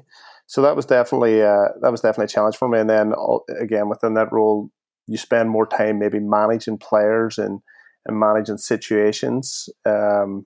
So 0.48 0.62
that 0.62 0.76
was 0.76 0.86
definitely 0.86 1.42
uh, 1.42 1.70
that 1.82 1.92
was 1.92 2.02
definitely 2.02 2.26
a 2.26 2.30
challenge 2.30 2.58
for 2.58 2.68
me. 2.68 2.80
And 2.80 2.90
then 2.90 3.14
again 3.60 3.90
within 3.90 4.14
that 4.16 4.32
role 4.32 4.70
you 5.08 5.18
spend 5.18 5.50
more 5.50 5.66
time 5.66 6.00
maybe 6.00 6.20
managing 6.20 6.78
players 6.78 7.38
and 7.38 7.62
and 8.06 8.20
managing 8.20 8.58
situations 8.58 9.70
um, 9.86 10.46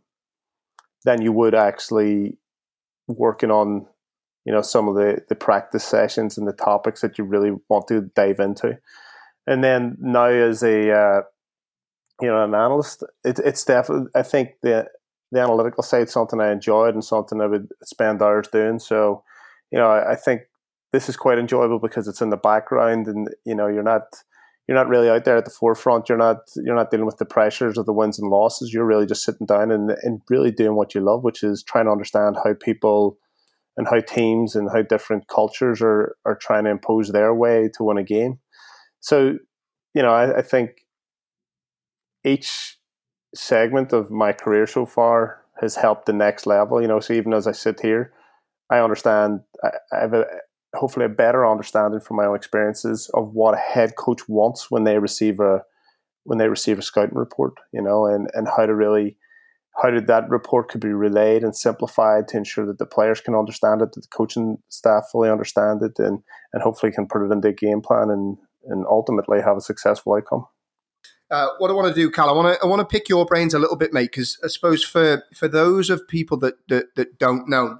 than 1.05 1.21
you 1.21 1.31
would 1.31 1.53
actually 1.53 2.37
working 3.07 3.51
on 3.51 3.85
you 4.45 4.51
know 4.51 4.61
some 4.61 4.87
of 4.87 4.95
the 4.95 5.23
the 5.29 5.35
practice 5.35 5.83
sessions 5.83 6.37
and 6.37 6.47
the 6.47 6.53
topics 6.53 7.01
that 7.01 7.17
you 7.17 7.23
really 7.23 7.51
want 7.69 7.87
to 7.87 8.01
dive 8.15 8.39
into 8.39 8.77
and 9.47 9.63
then 9.63 9.97
now 9.99 10.25
as 10.25 10.63
a 10.63 10.91
uh, 10.91 11.21
you 12.21 12.27
know 12.27 12.43
an 12.43 12.53
analyst 12.53 13.03
it, 13.23 13.39
it's 13.39 13.63
definitely 13.63 14.09
i 14.15 14.21
think 14.21 14.51
the 14.61 14.87
the 15.31 15.39
analytical 15.39 15.83
side 15.83 16.07
is 16.07 16.13
something 16.13 16.39
i 16.39 16.51
enjoyed 16.51 16.93
and 16.93 17.03
something 17.03 17.41
i 17.41 17.47
would 17.47 17.67
spend 17.83 18.21
hours 18.21 18.47
doing 18.47 18.79
so 18.79 19.23
you 19.71 19.77
know 19.77 19.89
I, 19.89 20.11
I 20.11 20.15
think 20.15 20.43
this 20.91 21.09
is 21.09 21.17
quite 21.17 21.39
enjoyable 21.39 21.79
because 21.79 22.07
it's 22.07 22.21
in 22.21 22.29
the 22.29 22.37
background 22.37 23.07
and 23.07 23.29
you 23.45 23.55
know 23.55 23.67
you're 23.67 23.83
not 23.83 24.23
you're 24.67 24.77
not 24.77 24.87
really 24.87 25.09
out 25.09 25.25
there 25.25 25.37
at 25.37 25.45
the 25.45 25.51
forefront. 25.51 26.07
You're 26.07 26.17
not 26.17 26.49
you're 26.55 26.75
not 26.75 26.89
dealing 26.89 27.05
with 27.05 27.17
the 27.17 27.25
pressures 27.25 27.77
of 27.77 27.85
the 27.85 27.93
wins 27.93 28.17
and 28.17 28.29
losses. 28.29 28.73
You're 28.73 28.85
really 28.85 29.05
just 29.05 29.23
sitting 29.23 29.45
down 29.45 29.71
and, 29.71 29.91
and 30.03 30.21
really 30.29 30.51
doing 30.51 30.75
what 30.75 30.95
you 30.95 31.01
love, 31.01 31.23
which 31.23 31.43
is 31.43 31.63
trying 31.63 31.85
to 31.85 31.91
understand 31.91 32.37
how 32.43 32.53
people 32.53 33.17
and 33.77 33.87
how 33.87 33.99
teams 33.99 34.55
and 34.55 34.69
how 34.71 34.81
different 34.81 35.27
cultures 35.27 35.81
are 35.81 36.15
are 36.25 36.35
trying 36.35 36.65
to 36.65 36.69
impose 36.69 37.11
their 37.11 37.33
way 37.33 37.69
to 37.75 37.83
win 37.83 37.97
a 37.97 38.03
game. 38.03 38.39
So, 38.99 39.37
you 39.93 40.01
know, 40.01 40.11
I, 40.11 40.39
I 40.39 40.41
think 40.41 40.85
each 42.23 42.77
segment 43.35 43.93
of 43.93 44.11
my 44.11 44.31
career 44.31 44.67
so 44.67 44.85
far 44.85 45.41
has 45.59 45.75
helped 45.75 46.05
the 46.05 46.13
next 46.13 46.45
level. 46.45 46.81
You 46.81 46.87
know, 46.87 46.99
so 46.99 47.13
even 47.13 47.33
as 47.33 47.47
I 47.47 47.51
sit 47.51 47.81
here, 47.81 48.13
I 48.69 48.79
understand 48.79 49.41
I, 49.63 49.69
I 49.91 49.99
have 50.01 50.13
a, 50.13 50.25
hopefully 50.75 51.05
a 51.05 51.09
better 51.09 51.45
understanding 51.49 51.99
from 51.99 52.17
my 52.17 52.25
own 52.25 52.35
experiences 52.35 53.09
of 53.13 53.33
what 53.33 53.53
a 53.53 53.57
head 53.57 53.95
coach 53.95 54.27
wants 54.27 54.71
when 54.71 54.83
they 54.83 54.97
receive 54.97 55.39
a 55.39 55.63
when 56.25 56.37
they 56.37 56.47
receive 56.47 56.79
a 56.79 56.81
scouting 56.81 57.17
report, 57.17 57.53
you 57.73 57.81
know, 57.81 58.05
and, 58.05 58.29
and 58.33 58.47
how 58.47 58.65
to 58.65 58.73
really 58.73 59.17
how 59.81 59.89
did 59.89 60.07
that 60.07 60.29
report 60.29 60.69
could 60.69 60.81
be 60.81 60.93
relayed 60.93 61.43
and 61.43 61.55
simplified 61.55 62.27
to 62.27 62.37
ensure 62.37 62.65
that 62.65 62.77
the 62.77 62.85
players 62.85 63.21
can 63.21 63.35
understand 63.35 63.81
it, 63.81 63.91
that 63.93 64.01
the 64.01 64.07
coaching 64.07 64.57
staff 64.69 65.05
fully 65.11 65.29
understand 65.29 65.81
it, 65.81 65.97
and 65.99 66.19
and 66.53 66.61
hopefully 66.61 66.91
can 66.91 67.07
put 67.07 67.25
it 67.25 67.31
into 67.31 67.47
a 67.47 67.53
game 67.53 67.81
plan 67.81 68.09
and 68.09 68.37
and 68.65 68.85
ultimately 68.87 69.41
have 69.41 69.57
a 69.57 69.61
successful 69.61 70.13
outcome. 70.13 70.45
Uh, 71.31 71.47
what 71.57 71.71
I 71.71 71.73
want 71.73 71.87
to 71.87 71.99
do, 71.99 72.11
Cal, 72.11 72.29
I 72.29 72.33
want 72.33 72.55
to 72.55 72.63
I 72.63 72.67
want 72.67 72.81
to 72.81 72.85
pick 72.85 73.09
your 73.09 73.25
brains 73.25 73.53
a 73.53 73.59
little 73.59 73.75
bit, 73.75 73.93
mate, 73.93 74.11
because 74.11 74.37
I 74.43 74.47
suppose 74.47 74.83
for 74.83 75.23
for 75.33 75.47
those 75.47 75.89
of 75.89 76.07
people 76.07 76.37
that 76.39 76.55
that, 76.69 76.95
that 76.95 77.17
don't 77.17 77.49
know, 77.49 77.79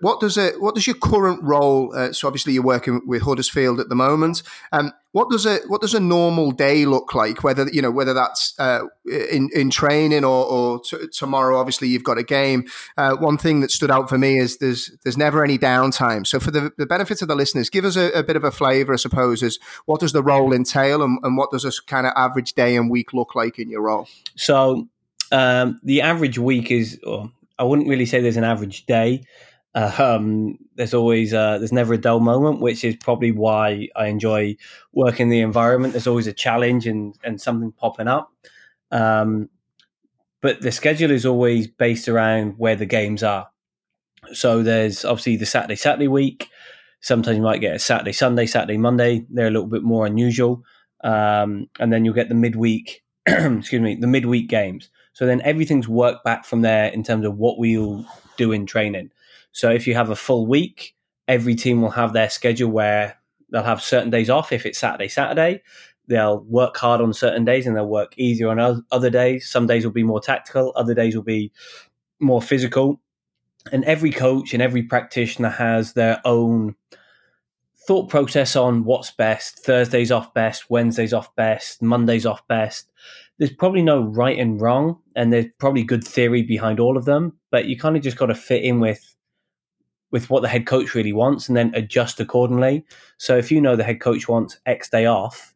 what 0.00 0.20
does 0.20 0.36
it? 0.36 0.60
What 0.60 0.74
does 0.74 0.86
your 0.86 0.96
current 0.96 1.42
role? 1.42 1.94
Uh, 1.94 2.12
so 2.12 2.26
obviously 2.26 2.52
you're 2.52 2.62
working 2.62 3.00
with 3.06 3.22
Huddersfield 3.22 3.80
at 3.80 3.88
the 3.88 3.94
moment. 3.94 4.42
Um, 4.72 4.92
what 5.12 5.30
does 5.30 5.46
a 5.46 5.58
what 5.68 5.80
does 5.80 5.94
a 5.94 6.00
normal 6.00 6.52
day 6.52 6.86
look 6.86 7.14
like? 7.14 7.44
Whether 7.44 7.68
you 7.70 7.82
know 7.82 7.90
whether 7.90 8.14
that's 8.14 8.54
uh, 8.58 8.82
in 9.06 9.50
in 9.54 9.70
training 9.70 10.24
or, 10.24 10.44
or 10.46 10.80
t- 10.80 11.08
tomorrow. 11.12 11.58
Obviously 11.58 11.88
you've 11.88 12.04
got 12.04 12.18
a 12.18 12.22
game. 12.22 12.64
Uh, 12.96 13.16
one 13.16 13.38
thing 13.38 13.60
that 13.60 13.70
stood 13.70 13.90
out 13.90 14.08
for 14.08 14.18
me 14.18 14.38
is 14.38 14.58
there's 14.58 14.90
there's 15.04 15.18
never 15.18 15.44
any 15.44 15.58
downtime. 15.58 16.26
So 16.26 16.40
for 16.40 16.50
the, 16.50 16.72
the 16.78 16.86
benefit 16.86 17.22
of 17.22 17.28
the 17.28 17.36
listeners, 17.36 17.68
give 17.68 17.84
us 17.84 17.96
a, 17.96 18.10
a 18.12 18.22
bit 18.22 18.36
of 18.36 18.44
a 18.44 18.50
flavour, 18.50 18.92
I 18.92 18.96
suppose, 18.96 19.42
is 19.42 19.58
what 19.86 20.00
does 20.00 20.12
the 20.12 20.22
role 20.22 20.52
entail 20.52 21.02
and, 21.02 21.18
and 21.22 21.36
what 21.36 21.50
does 21.50 21.64
a 21.64 21.72
kind 21.86 22.06
of 22.06 22.12
average 22.16 22.54
day 22.54 22.76
and 22.76 22.90
week 22.90 23.12
look 23.12 23.34
like 23.34 23.58
in 23.58 23.68
your 23.68 23.82
role? 23.82 24.08
So 24.36 24.88
um, 25.30 25.80
the 25.82 26.02
average 26.02 26.38
week 26.38 26.70
is. 26.70 26.98
I 27.58 27.64
wouldn't 27.64 27.86
really 27.86 28.06
say 28.06 28.20
there's 28.20 28.38
an 28.38 28.42
average 28.42 28.86
day. 28.86 29.22
Um, 29.74 30.58
there's 30.74 30.94
always 30.94 31.32
uh, 31.32 31.58
there's 31.58 31.72
never 31.72 31.94
a 31.94 31.98
dull 31.98 32.20
moment, 32.20 32.60
which 32.60 32.84
is 32.84 32.96
probably 32.96 33.32
why 33.32 33.88
I 33.96 34.06
enjoy 34.06 34.56
working 34.92 35.24
in 35.24 35.30
the 35.30 35.40
environment. 35.40 35.92
There's 35.94 36.06
always 36.06 36.26
a 36.26 36.32
challenge 36.32 36.86
and 36.86 37.14
and 37.24 37.40
something 37.40 37.72
popping 37.72 38.08
up. 38.08 38.32
Um, 38.90 39.48
but 40.42 40.60
the 40.60 40.72
schedule 40.72 41.10
is 41.10 41.24
always 41.24 41.68
based 41.68 42.08
around 42.08 42.54
where 42.58 42.76
the 42.76 42.86
games 42.86 43.22
are. 43.22 43.48
So 44.32 44.62
there's 44.62 45.04
obviously 45.04 45.36
the 45.36 45.46
Saturday 45.46 45.76
Saturday 45.76 46.08
week. 46.08 46.48
Sometimes 47.00 47.36
you 47.36 47.42
might 47.42 47.60
get 47.60 47.74
a 47.74 47.78
Saturday 47.78 48.12
Sunday, 48.12 48.46
Saturday 48.46 48.78
Monday. 48.78 49.26
They're 49.30 49.48
a 49.48 49.50
little 49.50 49.66
bit 49.66 49.82
more 49.82 50.06
unusual, 50.06 50.64
um, 51.02 51.68
and 51.80 51.92
then 51.92 52.04
you'll 52.04 52.14
get 52.14 52.28
the 52.28 52.34
midweek. 52.34 53.02
excuse 53.26 53.80
me, 53.80 53.94
the 53.94 54.06
midweek 54.06 54.48
games. 54.48 54.90
So 55.12 55.26
then 55.26 55.40
everything's 55.42 55.88
worked 55.88 56.24
back 56.24 56.44
from 56.44 56.62
there 56.62 56.86
in 56.86 57.02
terms 57.02 57.24
of 57.24 57.36
what 57.36 57.58
we'll 57.58 58.04
do 58.36 58.52
in 58.52 58.66
training. 58.66 59.10
So 59.52 59.70
if 59.70 59.86
you 59.86 59.94
have 59.94 60.10
a 60.10 60.16
full 60.16 60.46
week, 60.46 60.94
every 61.28 61.54
team 61.54 61.82
will 61.82 61.90
have 61.90 62.12
their 62.12 62.30
schedule 62.30 62.70
where 62.70 63.18
they'll 63.50 63.62
have 63.62 63.82
certain 63.82 64.10
days 64.10 64.30
off. 64.30 64.52
If 64.52 64.66
it's 64.66 64.78
Saturday, 64.78 65.08
Saturday, 65.08 65.62
they'll 66.08 66.40
work 66.40 66.76
hard 66.76 67.00
on 67.00 67.12
certain 67.12 67.44
days 67.44 67.66
and 67.66 67.76
they'll 67.76 67.86
work 67.86 68.14
easier 68.16 68.48
on 68.48 68.84
other 68.90 69.10
days. 69.10 69.48
Some 69.48 69.66
days 69.66 69.84
will 69.84 69.92
be 69.92 70.02
more 70.02 70.20
tactical, 70.20 70.72
other 70.74 70.94
days 70.94 71.14
will 71.14 71.22
be 71.22 71.52
more 72.18 72.42
physical. 72.42 73.00
And 73.70 73.84
every 73.84 74.10
coach 74.10 74.52
and 74.52 74.62
every 74.62 74.82
practitioner 74.82 75.50
has 75.50 75.92
their 75.92 76.20
own 76.24 76.74
thought 77.86 78.08
process 78.08 78.56
on 78.56 78.84
what's 78.84 79.10
best. 79.10 79.58
Thursdays 79.64 80.10
off 80.10 80.34
best, 80.34 80.70
Wednesdays 80.70 81.12
off 81.12 81.34
best, 81.36 81.82
Mondays 81.82 82.26
off 82.26 82.46
best. 82.48 82.90
There's 83.38 83.52
probably 83.52 83.82
no 83.82 84.02
right 84.02 84.38
and 84.38 84.60
wrong, 84.60 84.98
and 85.16 85.32
there's 85.32 85.46
probably 85.58 85.82
good 85.82 86.04
theory 86.04 86.42
behind 86.42 86.80
all 86.80 86.96
of 86.96 87.04
them. 87.04 87.38
But 87.50 87.66
you 87.66 87.78
kind 87.78 87.96
of 87.96 88.02
just 88.02 88.16
got 88.16 88.26
to 88.26 88.34
fit 88.34 88.62
in 88.64 88.80
with 88.80 89.11
with 90.12 90.30
what 90.30 90.42
the 90.42 90.48
head 90.48 90.66
coach 90.66 90.94
really 90.94 91.12
wants, 91.12 91.48
and 91.48 91.56
then 91.56 91.72
adjust 91.74 92.20
accordingly. 92.20 92.84
So 93.16 93.36
if 93.36 93.50
you 93.50 93.60
know 93.60 93.74
the 93.74 93.84
head 93.84 94.00
coach 94.00 94.28
wants 94.28 94.58
X 94.66 94.88
day 94.88 95.06
off, 95.06 95.54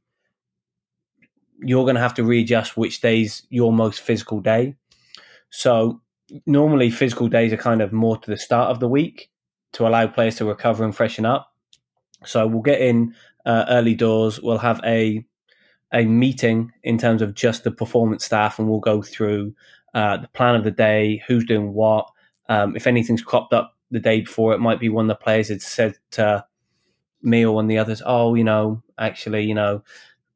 you're 1.61 1.85
going 1.85 1.95
to 1.95 2.01
have 2.01 2.15
to 2.15 2.25
readjust 2.25 2.77
which 2.77 3.01
day's 3.01 3.47
your 3.51 3.73
most 3.73 4.01
physical 4.01 4.41
day. 4.41 4.75
So 5.51 6.01
normally 6.47 6.91
physical 6.91 7.29
days 7.29 7.53
are 7.53 7.59
kind 7.59 7.81
of 7.81 7.93
more 7.93 8.17
to 8.19 8.31
the 8.31 8.37
start 8.37 8.71
of 8.71 8.81
the 8.81 8.89
week 8.89 9.31
to 9.73 9.87
allow 9.87 10.07
players 10.07 10.37
to 10.37 10.45
recover 10.45 10.85
and 10.85 10.97
freshen 10.97 11.25
up. 11.25 11.53
So 12.25 12.47
we'll 12.47 12.63
get 12.63 12.81
in 12.81 13.15
uh, 13.45 13.67
early 13.69 13.95
doors. 13.95 14.41
We'll 14.41 14.59
have 14.59 14.81
a 14.85 15.25
a 15.93 16.05
meeting 16.05 16.73
in 16.83 16.99
terms 16.99 17.23
of 17.23 17.35
just 17.35 17.63
the 17.63 17.71
performance 17.71 18.25
staff, 18.25 18.59
and 18.59 18.69
we'll 18.69 18.81
go 18.81 19.03
through 19.03 19.55
uh, 19.95 20.17
the 20.17 20.29
plan 20.29 20.57
of 20.57 20.65
the 20.65 20.71
day, 20.71 21.23
who's 21.29 21.45
doing 21.45 21.75
what. 21.75 22.11
Um, 22.49 22.77
if 22.77 22.87
anything's 22.87 23.23
cropped 23.23 23.53
up 23.53 23.76
the 23.91 24.01
day 24.01 24.21
before, 24.23 24.55
it 24.55 24.61
might 24.61 24.81
be 24.81 24.89
one 24.89 25.11
of 25.11 25.17
the 25.19 25.23
players 25.25 25.49
had 25.49 25.63
said 25.63 25.99
to 26.13 26.45
me 27.23 27.45
or 27.45 27.55
one 27.55 27.67
of 27.67 27.69
the 27.69 27.79
others, 27.79 28.03
"Oh, 28.07 28.35
you 28.35 28.45
know, 28.45 28.83
actually, 28.99 29.45
you 29.45 29.55
know, 29.55 29.83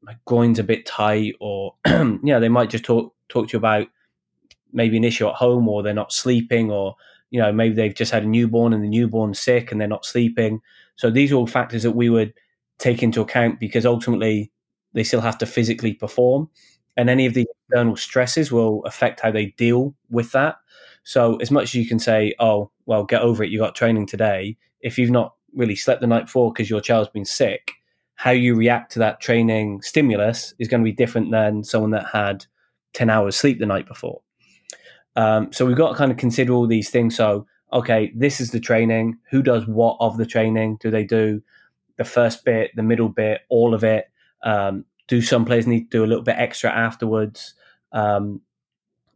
my 0.01 0.15
groin's 0.25 0.59
a 0.59 0.63
bit 0.63 0.85
tight," 0.85 1.35
or 1.41 1.75
yeah, 2.23 2.39
they 2.39 2.49
might 2.49 2.69
just 2.71 2.85
talk 2.85 3.13
talk 3.29 3.49
to 3.49 3.53
you 3.53 3.59
about 3.59 3.87
maybe 4.73 4.97
an 4.97 5.03
issue 5.03 5.27
at 5.27 5.35
home, 5.35 5.67
or 5.67 5.83
they're 5.83 5.93
not 5.93 6.13
sleeping, 6.13 6.71
or 6.71 6.95
you 7.29 7.39
know, 7.41 7.51
maybe 7.51 7.75
they've 7.75 7.95
just 7.95 8.11
had 8.11 8.23
a 8.23 8.27
newborn 8.27 8.73
and 8.73 8.83
the 8.83 8.89
newborn's 8.89 9.39
sick 9.39 9.71
and 9.71 9.79
they're 9.79 9.87
not 9.87 10.05
sleeping. 10.05 10.61
So 10.97 11.09
these 11.09 11.31
are 11.31 11.35
all 11.35 11.47
factors 11.47 11.83
that 11.83 11.91
we 11.91 12.09
would 12.09 12.33
take 12.77 13.01
into 13.01 13.21
account 13.21 13.59
because 13.59 13.85
ultimately 13.85 14.51
they 14.93 15.03
still 15.03 15.21
have 15.21 15.37
to 15.37 15.45
physically 15.45 15.93
perform. 15.93 16.49
And 16.97 17.09
any 17.09 17.25
of 17.25 17.33
the 17.33 17.47
external 17.69 17.95
stresses 17.95 18.51
will 18.51 18.83
affect 18.85 19.21
how 19.21 19.31
they 19.31 19.47
deal 19.57 19.95
with 20.09 20.33
that. 20.33 20.57
So 21.03 21.35
as 21.37 21.51
much 21.51 21.63
as 21.65 21.75
you 21.75 21.87
can 21.87 21.99
say, 21.99 22.33
oh, 22.39 22.71
well, 22.85 23.03
get 23.03 23.21
over 23.21 23.43
it, 23.43 23.49
you 23.49 23.59
got 23.59 23.75
training 23.75 24.05
today. 24.05 24.57
If 24.81 24.97
you've 24.97 25.11
not 25.11 25.35
really 25.53 25.75
slept 25.75 26.01
the 26.01 26.07
night 26.07 26.25
before 26.25 26.51
because 26.51 26.69
your 26.69 26.81
child's 26.81 27.09
been 27.09 27.25
sick, 27.25 27.71
how 28.15 28.31
you 28.31 28.55
react 28.55 28.91
to 28.93 28.99
that 28.99 29.19
training 29.19 29.81
stimulus 29.81 30.53
is 30.59 30.67
going 30.67 30.81
to 30.81 30.85
be 30.85 30.91
different 30.91 31.31
than 31.31 31.63
someone 31.63 31.91
that 31.91 32.07
had 32.13 32.45
10 32.93 33.09
hours 33.09 33.35
sleep 33.35 33.59
the 33.59 33.65
night 33.65 33.87
before. 33.87 34.21
Um, 35.15 35.51
so 35.51 35.65
we've 35.65 35.77
got 35.77 35.89
to 35.89 35.95
kind 35.95 36.11
of 36.11 36.17
consider 36.17 36.53
all 36.53 36.67
these 36.67 36.89
things. 36.89 37.15
So, 37.15 37.47
okay, 37.73 38.11
this 38.15 38.39
is 38.39 38.51
the 38.51 38.59
training. 38.59 39.17
Who 39.31 39.41
does 39.41 39.67
what 39.67 39.97
of 39.99 40.17
the 40.17 40.25
training? 40.25 40.77
Do 40.79 40.91
they 40.91 41.03
do 41.03 41.41
the 41.97 42.03
first 42.03 42.45
bit, 42.45 42.71
the 42.75 42.83
middle 42.83 43.09
bit, 43.09 43.41
all 43.49 43.73
of 43.73 43.83
it? 43.83 44.05
Um, 44.43 44.85
do 45.07 45.21
some 45.21 45.43
players 45.43 45.67
need 45.67 45.91
to 45.91 45.97
do 45.97 46.05
a 46.05 46.07
little 46.07 46.23
bit 46.23 46.37
extra 46.37 46.71
afterwards? 46.71 47.55
Um, 47.91 48.41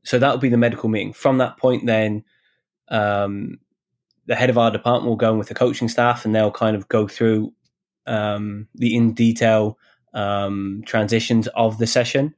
so 0.06 0.20
that 0.20 0.32
will 0.32 0.40
be 0.40 0.50
the 0.50 0.58
medical 0.58 0.88
meeting. 0.88 1.14
From 1.14 1.40
that 1.40 1.58
point, 1.58 1.86
then 1.86 2.24
um, 2.90 3.60
the 4.28 4.36
head 4.36 4.50
of 4.50 4.58
our 4.58 4.72
department 4.72 5.10
will 5.10 5.16
go 5.16 5.34
in 5.34 5.38
with 5.38 5.50
the 5.50 5.56
coaching 5.56 5.90
staff, 5.90 6.26
and 6.26 6.34
they'll 6.34 6.52
kind 6.52 6.76
of 6.76 6.88
go 6.88 7.08
through 7.08 7.54
um, 8.08 8.68
the 8.76 8.96
in 8.96 9.14
detail 9.14 9.78
um, 10.14 10.84
transitions 10.86 11.48
of 11.50 11.78
the 11.78 11.88
session, 11.88 12.34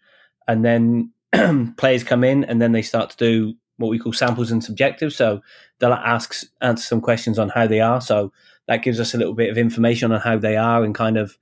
and 0.47 0.65
then 0.65 1.11
players 1.77 2.03
come 2.03 2.23
in 2.23 2.43
and 2.45 2.61
then 2.61 2.71
they 2.71 2.81
start 2.81 3.09
to 3.11 3.17
do 3.17 3.53
what 3.77 3.89
we 3.89 3.99
call 3.99 4.13
samples 4.13 4.49
and 4.51 4.63
subjectives. 4.63 5.15
So 5.15 5.41
they'll 5.79 5.93
ask 5.93 6.35
answer 6.61 6.83
some 6.83 7.01
questions 7.01 7.37
on 7.37 7.49
how 7.49 7.67
they 7.67 7.79
are. 7.79 8.01
So 8.01 8.31
that 8.67 8.81
gives 8.83 8.99
us 8.99 9.13
a 9.13 9.17
little 9.17 9.33
bit 9.33 9.49
of 9.49 9.57
information 9.57 10.11
on 10.11 10.19
how 10.21 10.37
they 10.37 10.57
are 10.57 10.83
and 10.83 10.95
kind 10.95 11.17
of 11.17 11.37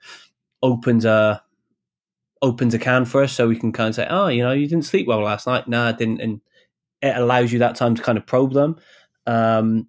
opens 0.61 1.05
a 1.05 1.41
opens 2.45 2.75
a 2.75 2.79
can 2.79 3.05
for 3.05 3.23
us 3.23 3.33
so 3.33 3.47
we 3.47 3.57
can 3.57 3.71
kind 3.71 3.89
of 3.89 3.95
say, 3.95 4.05
oh, 4.07 4.27
you 4.27 4.43
know, 4.43 4.51
you 4.51 4.67
didn't 4.67 4.85
sleep 4.85 5.07
well 5.07 5.21
last 5.21 5.47
night. 5.47 5.67
No, 5.67 5.81
I 5.81 5.93
didn't. 5.93 6.21
And 6.21 6.41
it 7.01 7.17
allows 7.17 7.51
you 7.51 7.57
that 7.59 7.75
time 7.75 7.95
to 7.95 8.03
kind 8.03 8.19
of 8.19 8.25
probe 8.27 8.53
them. 8.53 8.77
Um, 9.25 9.87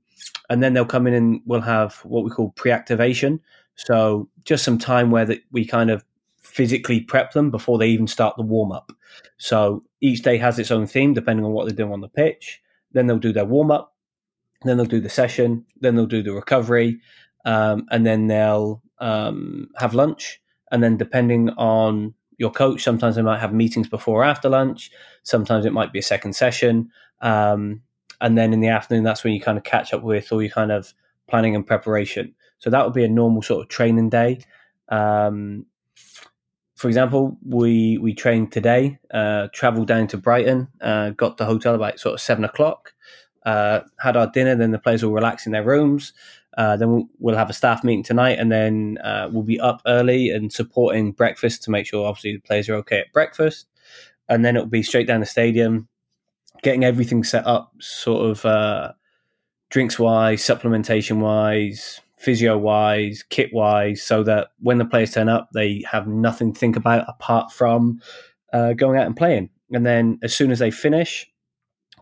and 0.48 0.62
then 0.62 0.72
they'll 0.72 0.86
come 0.86 1.06
in 1.06 1.12
and 1.12 1.42
we'll 1.44 1.60
have 1.60 1.96
what 1.96 2.24
we 2.24 2.30
call 2.30 2.50
pre-activation. 2.52 3.40
So 3.74 4.30
just 4.44 4.64
some 4.64 4.78
time 4.78 5.10
where 5.10 5.26
that 5.26 5.42
we 5.52 5.66
kind 5.66 5.90
of 5.90 6.02
physically 6.40 7.00
prep 7.00 7.32
them 7.32 7.50
before 7.50 7.76
they 7.76 7.88
even 7.88 8.06
start 8.06 8.36
the 8.36 8.42
warm 8.42 8.72
up. 8.72 8.90
So 9.36 9.84
each 10.00 10.22
day 10.22 10.38
has 10.38 10.58
its 10.58 10.70
own 10.70 10.86
theme 10.86 11.12
depending 11.12 11.44
on 11.44 11.52
what 11.52 11.66
they're 11.66 11.76
doing 11.76 11.92
on 11.92 12.00
the 12.00 12.08
pitch. 12.08 12.62
Then 12.92 13.06
they'll 13.06 13.18
do 13.18 13.34
their 13.34 13.44
warm 13.44 13.70
up, 13.70 13.94
then 14.62 14.78
they'll 14.78 14.86
do 14.86 15.00
the 15.00 15.10
session, 15.10 15.66
then 15.82 15.94
they'll 15.94 16.06
do 16.06 16.22
the 16.22 16.32
recovery, 16.32 17.00
um, 17.44 17.86
and 17.90 18.06
then 18.06 18.28
they'll 18.28 18.82
um, 18.98 19.68
have 19.76 19.92
lunch. 19.92 20.40
And 20.72 20.82
then 20.82 20.96
depending 20.96 21.50
on 21.50 22.14
your 22.38 22.51
coach, 22.51 22.83
sometimes 22.83 23.16
they 23.16 23.22
might 23.22 23.40
have 23.40 23.53
meetings 23.53 23.88
before 23.88 24.22
or 24.22 24.25
after 24.25 24.49
lunch. 24.49 24.90
Sometimes 25.22 25.64
it 25.64 25.72
might 25.72 25.92
be 25.92 25.99
a 25.99 26.03
second 26.03 26.35
session. 26.35 26.90
Um, 27.20 27.83
and 28.20 28.37
then 28.37 28.53
in 28.53 28.61
the 28.61 28.68
afternoon, 28.68 29.05
that's 29.05 29.25
when 29.25 29.33
you 29.33 29.40
kind 29.40 29.59
of 29.59 29.64
catch 29.64 29.92
up 29.92 30.03
with 30.03 30.33
all 30.33 30.42
your 30.42 30.51
kind 30.51 30.72
of 30.72 30.94
planning 31.29 31.55
and 31.55 31.66
preparation. 31.66 32.35
So 32.59 32.70
that 32.70 32.85
would 32.85 32.94
be 32.94 33.05
a 33.05 33.09
normal 33.09 33.42
sort 33.42 33.62
of 33.62 33.68
training 33.68 34.11
day. 34.11 34.40
Um, 34.88 35.66
for 36.75 36.88
example, 36.88 37.38
we 37.44 37.99
we 37.99 38.14
trained 38.14 38.53
today, 38.53 38.99
uh, 39.12 39.49
travelled 39.53 39.88
down 39.88 40.07
to 40.09 40.18
Brighton, 40.18 40.68
uh, 40.81 41.11
got 41.11 41.38
the 41.38 41.46
hotel 41.46 41.75
about 41.75 41.99
sort 41.99 42.14
of 42.14 42.20
seven 42.20 42.44
o'clock, 42.44 42.92
uh, 43.46 43.81
had 43.99 44.16
our 44.16 44.27
dinner, 44.27 44.55
then 44.55 44.72
the 44.72 44.79
players 44.79 45.03
will 45.03 45.12
relax 45.12 45.46
in 45.46 45.53
their 45.53 45.64
rooms. 45.64 46.12
Uh, 46.56 46.76
then 46.76 47.08
we'll, 47.18 47.36
have 47.36 47.50
a 47.50 47.54
staff 47.54 47.84
meeting 47.84 48.02
tonight, 48.02 48.38
and 48.38 48.50
then 48.50 48.98
uh, 49.04 49.28
we'll 49.30 49.42
be 49.42 49.60
up 49.60 49.82
early 49.86 50.30
and 50.30 50.52
supporting 50.52 51.12
breakfast 51.12 51.62
to 51.62 51.70
make 51.70 51.86
sure 51.86 52.06
obviously 52.06 52.32
the 52.32 52.40
players 52.40 52.68
are 52.68 52.74
okay 52.76 53.00
at 53.00 53.12
breakfast. 53.12 53.66
And 54.28 54.44
then 54.44 54.56
it'll 54.56 54.66
be 54.66 54.82
straight 54.82 55.06
down 55.06 55.20
the 55.20 55.26
stadium, 55.26 55.86
getting 56.62 56.84
everything 56.84 57.24
set 57.24 57.46
up, 57.46 57.72
sort 57.78 58.30
of 58.30 58.44
uh, 58.46 58.92
drinks 59.68 59.98
wise, 59.98 60.42
supplementation 60.42 61.18
wise, 61.18 62.00
physio 62.16 62.56
wise, 62.56 63.22
kit 63.28 63.52
wise, 63.52 64.02
so 64.02 64.22
that 64.22 64.48
when 64.60 64.78
the 64.78 64.84
players 64.84 65.12
turn 65.12 65.28
up, 65.28 65.50
they 65.52 65.84
have 65.90 66.06
nothing 66.06 66.52
to 66.52 66.58
think 66.58 66.76
about 66.76 67.04
apart 67.08 67.52
from 67.52 68.00
uh, 68.52 68.72
going 68.72 68.98
out 68.98 69.06
and 69.06 69.16
playing. 69.16 69.50
And 69.72 69.84
then 69.84 70.18
as 70.22 70.34
soon 70.34 70.50
as 70.50 70.58
they 70.58 70.70
finish, 70.70 71.30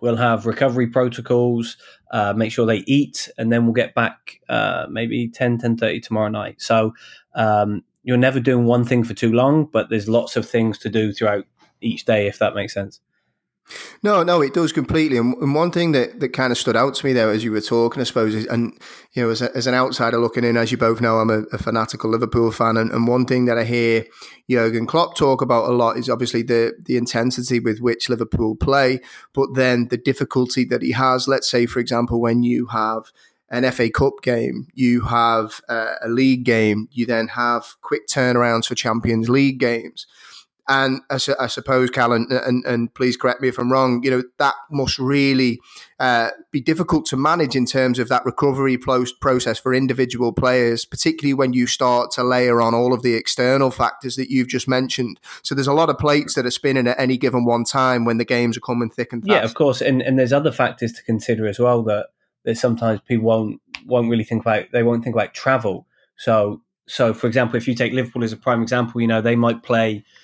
we'll 0.04 0.16
have 0.16 0.44
recovery 0.44 0.86
protocols, 0.86 1.78
uh, 2.10 2.34
make 2.34 2.52
sure 2.52 2.66
they 2.66 2.84
eat, 2.86 3.30
and 3.38 3.50
then 3.50 3.64
we'll 3.64 3.72
get 3.72 3.94
back 3.94 4.38
uh, 4.50 4.86
maybe 4.90 5.28
10, 5.28 5.56
10 5.56 5.78
30 5.78 6.00
tomorrow 6.00 6.28
night. 6.28 6.60
So 6.60 6.92
um, 7.34 7.82
you're 8.02 8.18
never 8.18 8.38
doing 8.38 8.66
one 8.66 8.84
thing 8.84 9.02
for 9.02 9.14
too 9.14 9.32
long, 9.32 9.64
but 9.64 9.88
there's 9.88 10.06
lots 10.06 10.36
of 10.36 10.46
things 10.46 10.76
to 10.80 10.90
do 10.90 11.10
throughout 11.10 11.46
each 11.80 12.04
day, 12.04 12.26
if 12.26 12.38
that 12.38 12.54
makes 12.54 12.74
sense. 12.74 13.00
No, 14.03 14.22
no, 14.22 14.42
it 14.42 14.53
does 14.53 14.72
completely. 14.72 15.16
And, 15.16 15.55
one 15.55 15.70
thing 15.70 15.92
that, 15.92 16.20
that 16.20 16.31
kind 16.31 16.53
of 16.53 16.59
stood 16.59 16.77
out 16.77 16.94
to 16.96 17.07
me 17.07 17.12
there 17.12 17.31
as 17.31 17.42
you 17.42 17.50
were 17.50 17.61
talking, 17.61 18.00
I 18.00 18.05
suppose, 18.05 18.35
is, 18.35 18.46
and 18.46 18.79
you 19.12 19.22
know, 19.22 19.31
as, 19.31 19.40
a, 19.40 19.57
as 19.57 19.66
an 19.66 19.74
outsider 19.74 20.18
looking 20.18 20.44
in, 20.44 20.57
as 20.57 20.70
you 20.70 20.77
both 20.77 21.00
know, 21.00 21.18
I'm 21.18 21.31
a, 21.31 21.42
a 21.53 21.59
fanatical 21.59 22.11
Liverpool 22.11 22.50
fan, 22.53 22.77
and, 22.77 22.90
and, 22.90 23.09
one 23.09 23.24
thing 23.24 23.46
that 23.46 23.59
I 23.59 23.64
hear 23.64 24.05
Jurgen 24.50 24.87
Klopp 24.87 25.16
talk 25.16 25.40
about 25.40 25.70
a 25.70 25.72
lot 25.72 25.96
is 25.96 26.11
obviously 26.11 26.42
the 26.42 26.74
the 26.85 26.96
intensity 26.96 27.59
with 27.59 27.81
which 27.81 28.09
Liverpool 28.09 28.55
play, 28.55 29.00
but 29.33 29.55
then 29.55 29.88
the 29.88 29.96
difficulty 29.96 30.64
that 30.66 30.83
he 30.83 30.92
has. 30.92 31.27
Let's 31.27 31.50
say, 31.50 31.66
for 31.66 31.79
example, 31.79 32.20
when 32.20 32.42
you 32.42 32.66
have 32.66 33.12
an 33.48 33.70
FA 33.72 33.88
Cup 33.90 34.20
game, 34.22 34.68
you 34.74 35.03
have 35.03 35.61
a, 35.68 35.94
a 36.03 36.09
league 36.09 36.44
game, 36.44 36.88
you 36.92 37.07
then 37.07 37.29
have 37.29 37.77
quick 37.81 38.07
turnarounds 38.09 38.66
for 38.66 38.74
Champions 38.74 39.29
League 39.29 39.59
games 39.59 40.07
and 40.68 41.00
I, 41.11 41.18
su- 41.18 41.35
I 41.38 41.46
suppose, 41.46 41.90
Callum, 41.90 42.27
and, 42.31 42.64
and, 42.64 42.94
please 42.94 43.16
correct 43.16 43.42
me 43.42 43.48
if 43.48 43.59
I'm 43.59 43.70
wrong, 43.70 44.03
you 44.03 44.11
know, 44.11 44.22
that 44.38 44.55
must 44.70 44.98
really 44.98 45.61
uh, 46.00 46.31
be 46.50 46.61
difficult 46.61 47.05
to 47.07 47.16
manage 47.16 47.55
in 47.55 47.66
terms 47.66 47.98
of 47.98 48.09
that 48.09 48.24
recovery 48.24 48.79
process 48.79 49.59
for 49.59 49.74
individual 49.74 50.33
players, 50.33 50.87
particularly 50.87 51.35
when 51.35 51.53
you 51.53 51.66
start 51.66 52.11
to 52.12 52.24
layer 52.24 52.62
on 52.62 52.74
all 52.74 52.94
of 52.94 53.03
the 53.03 53.14
external 53.14 53.70
factors 53.70 54.16
that 54.16 54.31
you've 54.31 54.48
just 54.48 54.66
mentioned. 54.66 55.20
So 55.42 55.55
there's 55.55 55.66
a 55.66 55.74
lot 55.74 55.90
of 55.90 55.98
plates 55.98 56.35
that 56.35 56.46
are 56.46 56.50
spinning 56.50 56.87
at 56.87 56.98
any 56.98 57.18
given 57.18 57.44
one 57.44 57.64
time 57.64 58.07
when 58.07 58.16
the 58.16 58.24
games 58.24 58.57
are 58.57 58.61
coming 58.61 58.88
thick 58.88 59.12
and 59.12 59.22
fast. 59.22 59.31
Yeah, 59.31 59.44
of 59.44 59.55
course. 59.55 59.83
And, 59.83 60.00
and 60.00 60.18
there's 60.18 60.33
other 60.33 60.53
factors 60.53 60.92
to 60.92 61.03
consider 61.03 61.46
as 61.46 61.59
well 61.59 61.83
that, 61.83 62.07
that 62.44 62.57
sometimes 62.57 63.00
people 63.07 63.27
won't, 63.27 63.61
won't 63.85 64.09
really 64.09 64.24
think 64.24 64.42
about. 64.42 64.66
They 64.72 64.83
won't 64.83 65.05
think 65.05 65.14
about 65.14 65.35
travel. 65.35 65.87
So, 66.16 66.62
so 66.87 67.12
for 67.12 67.27
example, 67.27 67.57
if 67.57 67.68
you 67.68 67.74
take 67.74 67.92
Liverpool 67.92 68.24
as 68.24 68.33
a 68.33 68.38
prime 68.38 68.62
example, 68.62 69.03
you 69.03 69.07
know, 69.07 69.20
they 69.20 69.37
might 69.37 69.62
play– 69.62 70.05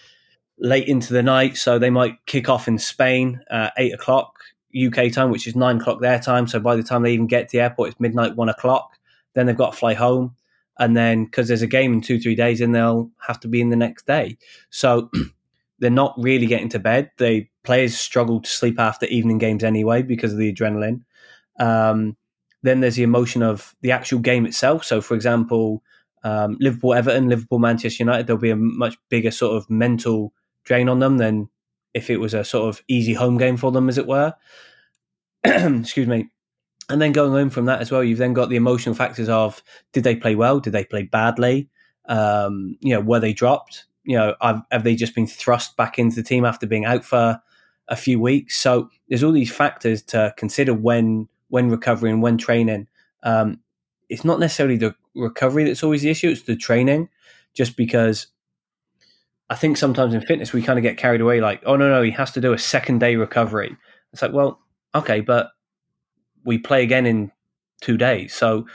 late 0.61 0.87
into 0.87 1.13
the 1.13 1.23
night. 1.23 1.57
So 1.57 1.79
they 1.79 1.91
might 1.91 2.15
kick 2.27 2.49
off 2.49 2.69
in 2.69 2.79
Spain 2.79 3.41
at 3.51 3.73
eight 3.77 3.95
o'clock 3.95 4.39
UK 4.75 5.11
time, 5.13 5.31
which 5.31 5.47
is 5.47 5.57
nine 5.57 5.79
o'clock 5.79 6.01
their 6.01 6.21
time. 6.21 6.47
So 6.47 6.61
by 6.61 6.77
the 6.77 6.83
time 6.83 7.03
they 7.03 7.13
even 7.13 7.27
get 7.27 7.49
to 7.49 7.57
the 7.57 7.63
airport, 7.63 7.91
it's 7.91 8.01
midnight, 8.01 8.37
one 8.37 8.49
o'clock. 8.49 8.97
Then 9.35 9.47
they've 9.47 9.57
got 9.57 9.73
to 9.73 9.79
fly 9.79 9.95
home. 9.95 10.37
And 10.79 10.97
then 10.97 11.25
because 11.25 11.49
there's 11.49 11.63
a 11.63 11.67
game 11.67 11.93
in 11.93 12.01
two, 12.01 12.21
three 12.21 12.35
days, 12.35 12.61
then 12.61 12.73
they'll 12.73 13.11
have 13.27 13.41
to 13.41 13.49
be 13.49 13.61
in 13.61 13.71
the 13.71 13.77
next 13.77 14.07
day. 14.07 14.39
So 14.71 15.11
they're 15.79 15.91
not 15.91 16.15
really 16.17 16.47
getting 16.47 16.69
to 16.71 16.79
bed. 16.79 17.11
The 17.19 17.47
players 17.65 17.97
struggle 17.97 18.41
to 18.41 18.49
sleep 18.49 18.79
after 18.79 19.07
evening 19.07 19.39
games 19.39 19.65
anyway 19.65 20.03
because 20.03 20.33
of 20.33 20.39
the 20.39 20.53
adrenaline. 20.53 21.03
Um, 21.59 22.17
then 22.63 22.81
there's 22.81 22.97
the 22.97 23.03
emotion 23.03 23.43
of 23.43 23.75
the 23.81 23.93
actual 23.93 24.19
game 24.19 24.47
itself. 24.47 24.85
So, 24.85 25.01
for 25.01 25.15
example, 25.15 25.83
Um, 26.23 26.59
Liverpool, 26.61 26.93
Everton, 26.93 27.31
Liverpool, 27.31 27.59
Manchester 27.59 28.05
United, 28.05 28.27
there'll 28.27 28.41
be 28.41 28.51
a 28.51 28.57
much 28.57 28.97
bigger 29.09 29.31
sort 29.31 29.57
of 29.57 29.71
mental 29.71 30.35
drain 30.65 30.89
on 30.89 30.99
them 30.99 31.19
than 31.19 31.49
if 31.95 32.11
it 32.11 32.19
was 32.19 32.35
a 32.35 32.45
sort 32.45 32.69
of 32.69 32.83
easy 32.89 33.15
home 33.15 33.39
game 33.39 33.57
for 33.57 33.73
them, 33.73 33.89
as 33.89 33.99
it 33.99 34.07
were. 34.07 34.35
Excuse 35.45 36.07
me. 36.07 36.29
And 36.89 37.01
then 37.01 37.13
going 37.13 37.33
home 37.33 37.51
from 37.51 37.67
that 37.67 37.81
as 37.81 37.91
well, 37.91 38.03
you've 38.03 38.19
then 38.19 38.35
got 38.35 38.49
the 38.49 38.57
emotional 38.57 38.95
factors 38.95 39.29
of 39.29 39.63
did 39.93 40.05
they 40.05 40.17
play 40.17 40.35
well? 40.35 40.59
Did 40.59 40.73
they 40.73 40.85
play 40.85 41.05
badly? 41.05 41.69
Um, 42.09 42.77
you 42.81 42.95
know, 42.95 43.01
were 43.01 43.21
they 43.21 43.33
dropped? 43.33 43.87
You 44.05 44.17
know, 44.17 44.35
have, 44.41 44.63
have 44.73 44.85
they 44.85 44.97
just 44.97 45.15
been 45.15 45.27
thrust 45.27 45.77
back 45.77 45.99
into 45.99 46.17
the 46.17 46.23
team 46.23 46.45
after 46.45 46.67
being 46.67 46.85
out 46.85 47.05
for 47.05 47.41
a 47.89 47.97
few 47.97 48.19
weeks? 48.19 48.57
So 48.59 48.91
there's 49.09 49.23
all 49.23 49.33
these 49.33 49.53
factors 49.53 50.03
to 50.05 50.35
consider 50.37 50.75
when 50.75 51.29
when 51.49 51.69
recovering, 51.69 52.21
when 52.21 52.39
training. 52.39 52.89
Um, 53.23 53.61
it's 54.09 54.25
not 54.25 54.41
necessarily 54.41 54.77
the 54.77 54.95
recovery 55.15 55.65
that's 55.65 55.85
always 55.85 56.03
the 56.03 56.11
issue; 56.11 56.31
it's 56.31 56.43
the 56.43 56.57
training. 56.57 57.09
Just 57.55 57.77
because 57.77 58.29
I 59.51 59.57
think 59.57 59.77
sometimes 59.77 60.15
in 60.15 60.23
fitness 60.23 60.53
we 60.53 60.63
kind 60.63 60.79
of 60.79 60.83
get 60.83 60.97
carried 60.97 61.21
away, 61.21 61.41
like, 61.41 61.63
oh 61.67 61.77
no, 61.77 61.91
no, 61.91 62.03
he 62.03 62.13
has 62.13 62.31
to 62.33 62.41
do 62.41 62.53
a 62.53 62.59
second 62.59 63.01
day 63.01 63.17
recovery. 63.17 63.77
It's 64.13 64.23
like, 64.23 64.33
well, 64.33 64.61
okay, 64.95 65.21
but 65.21 65.51
we 66.45 66.57
play 66.57 66.83
again 66.83 67.05
in 67.05 67.31
two 67.83 67.99
days, 67.99 68.33
so 68.33 68.67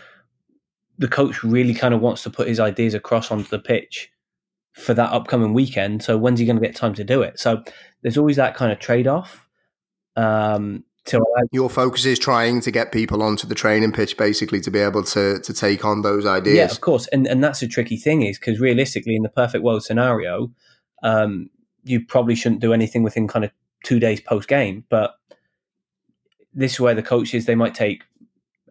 the 0.97 1.07
coach 1.07 1.43
really 1.43 1.73
kind 1.73 1.93
of 1.93 2.01
wants 2.01 2.23
to 2.23 2.29
put 2.29 2.47
his 2.47 2.59
ideas 2.59 2.93
across 2.93 3.31
onto 3.31 3.49
the 3.49 3.59
pitch 3.59 4.09
for 4.73 4.93
that 4.93 5.11
upcoming 5.11 5.53
weekend. 5.53 6.03
So 6.03 6.17
when's 6.17 6.39
he 6.39 6.45
going 6.45 6.57
to 6.57 6.65
get 6.65 6.75
time 6.75 6.93
to 6.95 7.03
do 7.03 7.21
it? 7.21 7.39
So 7.39 7.63
there's 8.01 8.17
always 8.17 8.35
that 8.35 8.55
kind 8.55 8.71
of 8.71 8.79
trade 8.79 9.07
off. 9.07 9.47
Um, 10.15 10.83
your 11.51 11.69
focus 11.69 12.05
is 12.05 12.19
trying 12.19 12.61
to 12.61 12.71
get 12.71 12.91
people 12.91 13.21
onto 13.21 13.47
the 13.47 13.55
training 13.55 13.91
pitch, 13.91 14.17
basically, 14.17 14.59
to 14.61 14.71
be 14.71 14.79
able 14.79 15.03
to 15.03 15.39
to 15.39 15.53
take 15.53 15.85
on 15.85 16.01
those 16.01 16.25
ideas. 16.25 16.55
Yeah, 16.55 16.65
of 16.65 16.81
course, 16.81 17.07
and 17.07 17.27
and 17.27 17.43
that's 17.43 17.61
a 17.61 17.67
tricky 17.67 17.97
thing, 17.97 18.23
is 18.23 18.39
because 18.39 18.59
realistically, 18.59 19.15
in 19.15 19.23
the 19.23 19.29
perfect 19.29 19.63
world 19.63 19.83
scenario, 19.83 20.51
um, 21.03 21.49
you 21.83 22.05
probably 22.05 22.35
shouldn't 22.35 22.61
do 22.61 22.73
anything 22.73 23.03
within 23.03 23.27
kind 23.27 23.45
of 23.45 23.51
two 23.83 23.99
days 23.99 24.19
post 24.21 24.47
game. 24.47 24.83
But 24.89 25.15
this 26.53 26.73
is 26.73 26.79
where 26.79 26.95
the 26.95 27.03
coaches 27.03 27.45
they 27.45 27.55
might 27.55 27.75
take 27.75 28.03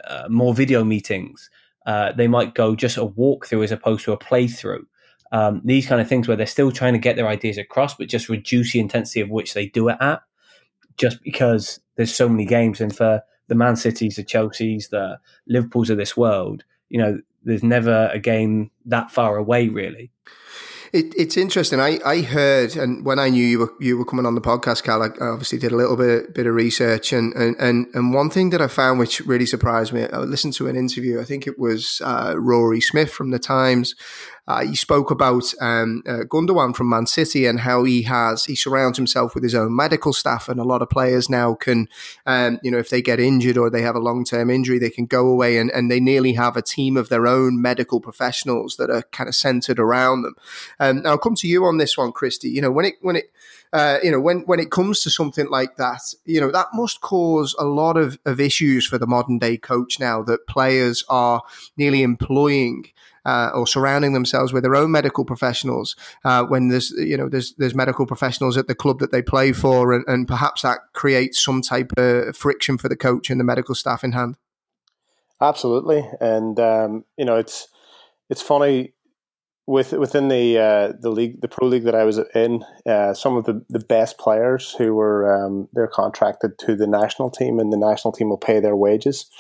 uh, 0.04 0.26
more 0.28 0.54
video 0.54 0.84
meetings. 0.84 1.50
Uh, 1.86 2.12
they 2.12 2.28
might 2.28 2.54
go 2.54 2.74
just 2.74 2.96
a 2.96 3.06
walkthrough 3.06 3.62
as 3.62 3.70
opposed 3.72 4.04
to 4.04 4.12
a 4.12 4.18
playthrough. 4.18 4.84
Um, 5.32 5.60
these 5.64 5.86
kind 5.86 6.00
of 6.00 6.08
things 6.08 6.26
where 6.26 6.36
they're 6.36 6.46
still 6.46 6.72
trying 6.72 6.94
to 6.94 6.98
get 6.98 7.16
their 7.16 7.28
ideas 7.28 7.58
across, 7.58 7.94
but 7.94 8.08
just 8.08 8.28
reduce 8.28 8.72
the 8.72 8.80
intensity 8.80 9.20
of 9.20 9.30
which 9.30 9.52
they 9.52 9.66
do 9.66 9.88
it 9.88 9.96
at 10.00 10.22
just 10.96 11.22
because 11.22 11.80
there's 11.96 12.14
so 12.14 12.28
many 12.28 12.44
games. 12.44 12.80
And 12.80 12.94
for 12.94 13.22
the 13.48 13.54
Man 13.54 13.76
Cities, 13.76 14.16
the 14.16 14.24
Chelseas, 14.24 14.90
the 14.90 15.18
Liverpools 15.46 15.90
of 15.90 15.98
this 15.98 16.16
world, 16.16 16.64
you 16.88 16.98
know, 16.98 17.18
there's 17.42 17.62
never 17.62 18.10
a 18.12 18.18
game 18.18 18.70
that 18.86 19.10
far 19.10 19.36
away, 19.36 19.68
really. 19.68 20.10
It, 20.94 21.12
it's 21.18 21.36
interesting. 21.36 21.80
I, 21.80 21.98
I 22.06 22.20
heard, 22.22 22.76
and 22.76 23.04
when 23.04 23.18
I 23.18 23.28
knew 23.28 23.44
you 23.44 23.58
were 23.58 23.72
you 23.80 23.98
were 23.98 24.04
coming 24.04 24.26
on 24.26 24.36
the 24.36 24.40
podcast, 24.40 24.84
Cal, 24.84 25.02
I 25.02 25.08
obviously 25.20 25.58
did 25.58 25.72
a 25.72 25.76
little 25.76 25.96
bit 25.96 26.32
bit 26.32 26.46
of 26.46 26.54
research, 26.54 27.12
and 27.12 27.34
and 27.34 27.56
and, 27.58 27.88
and 27.94 28.14
one 28.14 28.30
thing 28.30 28.50
that 28.50 28.62
I 28.62 28.68
found 28.68 29.00
which 29.00 29.18
really 29.22 29.44
surprised 29.44 29.92
me, 29.92 30.06
I 30.06 30.18
listened 30.18 30.52
to 30.54 30.68
an 30.68 30.76
interview. 30.76 31.20
I 31.20 31.24
think 31.24 31.48
it 31.48 31.58
was 31.58 32.00
uh, 32.04 32.34
Rory 32.36 32.80
Smith 32.80 33.10
from 33.10 33.32
the 33.32 33.40
Times, 33.40 33.96
uh, 34.46 34.64
he 34.64 34.76
spoke 34.76 35.10
about 35.10 35.54
um, 35.60 36.02
uh, 36.06 36.24
Gundogan 36.28 36.74
from 36.76 36.88
Man 36.88 37.06
City 37.06 37.46
and 37.46 37.60
how 37.60 37.84
he 37.84 38.02
has 38.02 38.44
he 38.44 38.54
surrounds 38.54 38.98
himself 38.98 39.34
with 39.34 39.42
his 39.42 39.54
own 39.54 39.74
medical 39.74 40.12
staff, 40.12 40.48
and 40.48 40.60
a 40.60 40.64
lot 40.64 40.82
of 40.82 40.90
players 40.90 41.30
now 41.30 41.54
can, 41.54 41.88
um, 42.26 42.58
you 42.62 42.70
know, 42.70 42.78
if 42.78 42.90
they 42.90 43.00
get 43.00 43.20
injured 43.20 43.56
or 43.56 43.70
they 43.70 43.82
have 43.82 43.96
a 43.96 44.00
long 44.00 44.24
term 44.24 44.50
injury, 44.50 44.78
they 44.78 44.90
can 44.90 45.06
go 45.06 45.26
away 45.28 45.56
and, 45.56 45.70
and 45.70 45.90
they 45.90 46.00
nearly 46.00 46.34
have 46.34 46.56
a 46.56 46.62
team 46.62 46.96
of 46.96 47.08
their 47.08 47.26
own 47.26 47.60
medical 47.60 48.00
professionals 48.00 48.76
that 48.76 48.90
are 48.90 49.02
kind 49.12 49.28
of 49.28 49.34
centered 49.34 49.78
around 49.78 50.22
them. 50.22 50.34
Um, 50.78 51.02
now, 51.02 51.10
I'll 51.10 51.18
come 51.18 51.36
to 51.36 51.48
you 51.48 51.64
on 51.64 51.78
this 51.78 51.96
one, 51.96 52.12
Christy. 52.12 52.50
You 52.50 52.60
know, 52.60 52.70
when 52.70 52.84
it 52.84 52.94
when 53.00 53.16
it 53.16 53.32
uh, 53.74 53.98
you 54.04 54.10
know, 54.10 54.20
when, 54.20 54.42
when 54.42 54.60
it 54.60 54.70
comes 54.70 55.00
to 55.02 55.10
something 55.10 55.50
like 55.50 55.74
that, 55.76 56.00
you 56.24 56.40
know, 56.40 56.52
that 56.52 56.68
must 56.72 57.00
cause 57.00 57.56
a 57.58 57.64
lot 57.64 57.96
of, 57.96 58.16
of 58.24 58.38
issues 58.38 58.86
for 58.86 58.98
the 58.98 59.06
modern 59.06 59.36
day 59.36 59.56
coach 59.56 59.98
now 59.98 60.22
that 60.22 60.46
players 60.46 61.02
are 61.08 61.42
nearly 61.76 62.04
employing 62.04 62.86
uh, 63.26 63.50
or 63.52 63.66
surrounding 63.66 64.12
themselves 64.12 64.52
with 64.52 64.62
their 64.62 64.76
own 64.76 64.92
medical 64.92 65.24
professionals 65.24 65.96
uh, 66.24 66.44
when 66.44 66.68
there's 66.68 66.90
you 66.92 67.16
know 67.16 67.28
there's 67.28 67.54
there's 67.54 67.74
medical 67.74 68.06
professionals 68.06 68.56
at 68.56 68.68
the 68.68 68.74
club 68.74 69.00
that 69.00 69.10
they 69.10 69.22
play 69.22 69.50
for, 69.50 69.92
and, 69.92 70.04
and 70.06 70.28
perhaps 70.28 70.62
that 70.62 70.78
creates 70.92 71.42
some 71.42 71.62
type 71.62 71.90
of 71.96 72.36
friction 72.36 72.78
for 72.78 72.88
the 72.88 72.96
coach 72.96 73.30
and 73.30 73.40
the 73.40 73.44
medical 73.44 73.74
staff 73.74 74.04
in 74.04 74.12
hand. 74.12 74.36
Absolutely, 75.40 76.06
and 76.20 76.60
um, 76.60 77.04
you 77.16 77.24
know 77.24 77.36
it's 77.36 77.66
it's 78.28 78.42
funny 78.42 78.92
with 79.66 79.92
within 79.92 80.28
the 80.28 80.58
uh, 80.58 80.92
the 81.00 81.10
league, 81.10 81.40
the 81.40 81.48
pro 81.48 81.66
league 81.66 81.84
that 81.84 81.94
I 81.94 82.04
was 82.04 82.20
in, 82.34 82.64
uh, 82.86 83.14
some 83.14 83.36
of 83.36 83.44
the, 83.44 83.64
the 83.68 83.78
best 83.78 84.18
players 84.18 84.74
who 84.76 84.94
were 84.94 85.46
um, 85.46 85.68
they're 85.72 85.86
contracted 85.86 86.58
to 86.60 86.76
the 86.76 86.86
national 86.86 87.30
team, 87.30 87.58
and 87.58 87.72
the 87.72 87.78
national 87.78 88.12
team 88.12 88.28
will 88.28 88.38
pay 88.38 88.60
their 88.60 88.76
wages. 88.76 89.30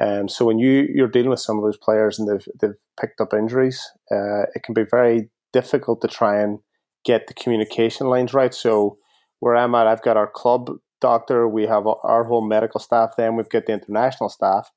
Um, 0.00 0.28
so 0.28 0.44
when 0.44 0.58
you 0.58 0.88
you're 0.92 1.08
dealing 1.08 1.30
with 1.30 1.40
some 1.40 1.56
of 1.56 1.64
those 1.64 1.76
players 1.76 2.18
and 2.18 2.28
they've 2.28 2.48
they've 2.60 2.76
picked 3.00 3.20
up 3.20 3.32
injuries, 3.32 3.80
uh, 4.10 4.42
it 4.54 4.62
can 4.64 4.74
be 4.74 4.84
very 4.90 5.30
difficult 5.52 6.00
to 6.02 6.08
try 6.08 6.40
and 6.40 6.58
get 7.04 7.28
the 7.28 7.34
communication 7.34 8.08
lines 8.08 8.34
right. 8.34 8.52
So 8.52 8.96
where 9.38 9.54
I'm 9.54 9.74
at, 9.74 9.86
I've 9.86 10.02
got 10.02 10.16
our 10.16 10.26
club 10.26 10.70
doctor, 11.00 11.46
we 11.46 11.66
have 11.66 11.86
our 11.86 12.24
whole 12.24 12.46
medical 12.46 12.80
staff, 12.80 13.10
then 13.16 13.36
we've 13.36 13.48
got 13.48 13.66
the 13.66 13.72
international 13.72 14.30
staff, 14.30 14.70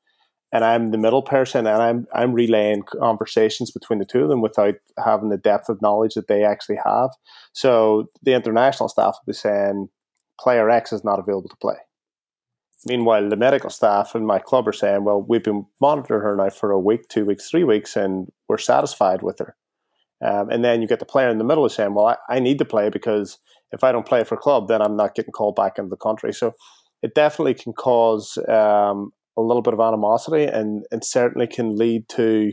and 0.51 0.63
I'm 0.63 0.91
the 0.91 0.97
middle 0.97 1.21
person, 1.21 1.67
and 1.67 1.81
I'm 1.81 2.07
I'm 2.13 2.33
relaying 2.33 2.83
conversations 2.83 3.71
between 3.71 3.99
the 3.99 4.05
two 4.05 4.23
of 4.23 4.29
them 4.29 4.41
without 4.41 4.75
having 5.03 5.29
the 5.29 5.37
depth 5.37 5.69
of 5.69 5.81
knowledge 5.81 6.13
that 6.15 6.27
they 6.27 6.43
actually 6.43 6.79
have. 6.85 7.09
So 7.53 8.09
the 8.23 8.33
international 8.33 8.89
staff 8.89 9.15
will 9.15 9.33
be 9.33 9.37
saying, 9.37 9.89
player 10.39 10.69
X 10.69 10.93
is 10.93 11.03
not 11.03 11.19
available 11.19 11.49
to 11.49 11.57
play 11.57 11.77
Meanwhile, 12.85 13.29
the 13.29 13.35
medical 13.35 13.69
staff 13.69 14.15
in 14.15 14.25
my 14.25 14.39
club 14.39 14.67
are 14.67 14.73
saying, 14.73 15.03
well, 15.03 15.21
we've 15.21 15.43
been 15.43 15.65
monitoring 15.81 16.21
her 16.21 16.35
now 16.35 16.49
for 16.49 16.71
a 16.71 16.79
week, 16.79 17.07
two 17.09 17.25
weeks, 17.25 17.49
three 17.49 17.63
weeks, 17.63 17.95
and 17.95 18.31
we're 18.47 18.57
satisfied 18.57 19.23
with 19.23 19.39
her. 19.39 19.55
Um, 20.23 20.49
and 20.49 20.63
then 20.63 20.81
you 20.81 20.87
get 20.87 20.99
the 20.99 21.05
player 21.05 21.29
in 21.29 21.37
the 21.37 21.43
middle 21.43 21.67
saying, 21.69 21.93
well, 21.93 22.07
I, 22.07 22.17
I, 22.29 22.39
need 22.39 22.57
to 22.59 22.65
play 22.65 22.89
because 22.89 23.37
if 23.71 23.83
I 23.83 23.91
don't 23.91 24.05
play 24.05 24.23
for 24.23 24.35
club, 24.35 24.67
then 24.67 24.81
I'm 24.81 24.95
not 24.95 25.13
getting 25.13 25.31
called 25.31 25.55
back 25.55 25.77
into 25.77 25.89
the 25.89 25.97
country. 25.97 26.33
So 26.33 26.53
it 27.03 27.13
definitely 27.13 27.53
can 27.53 27.73
cause 27.73 28.37
um, 28.47 29.11
a 29.37 29.41
little 29.41 29.61
bit 29.61 29.73
of 29.73 29.79
animosity 29.79 30.45
and, 30.45 30.85
and 30.91 31.05
certainly 31.05 31.47
can 31.47 31.77
lead 31.77 32.09
to 32.09 32.51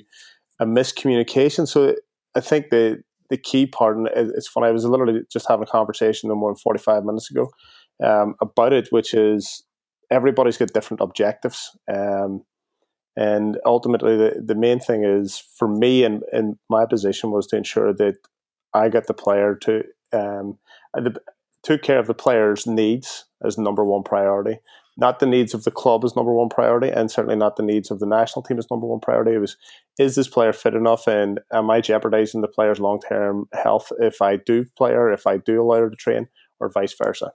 a 0.60 0.66
miscommunication. 0.66 1.66
So 1.66 1.94
I 2.34 2.40
think 2.40 2.70
the 2.70 3.02
the 3.30 3.38
key 3.38 3.66
part, 3.66 3.96
and 3.96 4.08
it's 4.14 4.48
funny, 4.48 4.66
I 4.66 4.70
was 4.70 4.84
literally 4.84 5.20
just 5.32 5.48
having 5.48 5.64
a 5.64 5.70
conversation 5.70 6.28
no 6.28 6.34
more 6.34 6.50
than 6.50 6.56
45 6.56 7.04
minutes 7.04 7.30
ago 7.30 7.48
um, 8.04 8.34
about 8.40 8.74
it, 8.74 8.88
which 8.90 9.14
is 9.14 9.64
everybody's 10.10 10.58
got 10.58 10.74
different 10.74 11.00
objectives. 11.00 11.70
Um, 11.92 12.42
and 13.16 13.58
ultimately, 13.64 14.16
the, 14.16 14.42
the 14.44 14.54
main 14.54 14.78
thing 14.78 15.04
is 15.04 15.42
for 15.56 15.68
me 15.68 16.04
and 16.04 16.22
in 16.32 16.58
my 16.68 16.84
position 16.84 17.30
was 17.30 17.46
to 17.48 17.56
ensure 17.56 17.94
that 17.94 18.16
I 18.74 18.88
got 18.88 19.06
the 19.06 19.14
player 19.14 19.54
to 19.62 19.84
um, 20.12 20.58
the, 20.94 21.18
took 21.62 21.82
care 21.82 21.98
of 21.98 22.06
the 22.06 22.14
player's 22.14 22.66
needs 22.66 23.24
as 23.44 23.56
number 23.56 23.84
one 23.84 24.02
priority, 24.02 24.58
not 24.96 25.18
the 25.18 25.26
needs 25.26 25.54
of 25.54 25.64
the 25.64 25.70
club 25.70 26.04
as 26.04 26.14
number 26.14 26.32
one 26.32 26.48
priority, 26.48 26.88
and 26.88 27.10
certainly 27.10 27.36
not 27.36 27.56
the 27.56 27.62
needs 27.62 27.90
of 27.90 27.98
the 27.98 28.06
national 28.06 28.42
team 28.42 28.58
as 28.58 28.70
number 28.70 28.86
one 28.86 29.00
priority. 29.00 29.32
It 29.32 29.38
was, 29.38 29.56
is 29.98 30.14
this 30.14 30.28
player 30.28 30.52
fit 30.52 30.74
enough, 30.74 31.06
and 31.06 31.40
am 31.52 31.70
I 31.70 31.80
jeopardizing 31.80 32.40
the 32.40 32.48
player's 32.48 32.80
long 32.80 33.00
term 33.00 33.48
health 33.52 33.90
if 34.00 34.22
I 34.22 34.36
do 34.36 34.64
play 34.76 34.92
her, 34.92 35.12
if 35.12 35.26
I 35.26 35.38
do 35.38 35.62
allow 35.62 35.80
her 35.80 35.90
to 35.90 35.96
train, 35.96 36.28
or 36.60 36.70
vice 36.70 36.94
versa? 36.94 37.32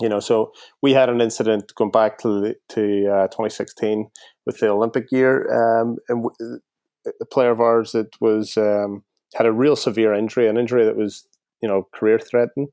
you 0.00 0.08
know, 0.08 0.20
so 0.20 0.52
we 0.80 0.92
had 0.92 1.08
an 1.08 1.20
incident 1.20 1.74
going 1.74 1.90
back 1.90 2.18
to 2.18 2.54
to 2.70 3.06
uh, 3.08 3.26
2016 3.28 4.08
with 4.46 4.58
the 4.58 4.68
Olympic 4.68 5.10
year, 5.10 5.42
um, 5.52 5.96
and 6.08 6.22
w- 6.22 6.60
a 7.20 7.24
player 7.24 7.50
of 7.50 7.60
ours 7.60 7.92
that 7.92 8.08
was 8.20 8.56
um, 8.56 9.02
had 9.34 9.46
a 9.46 9.52
real 9.52 9.76
severe 9.76 10.14
injury, 10.14 10.48
an 10.48 10.56
injury 10.56 10.84
that 10.84 10.96
was 10.96 11.26
you 11.60 11.68
know 11.68 11.88
career 11.92 12.18
threatening, 12.18 12.68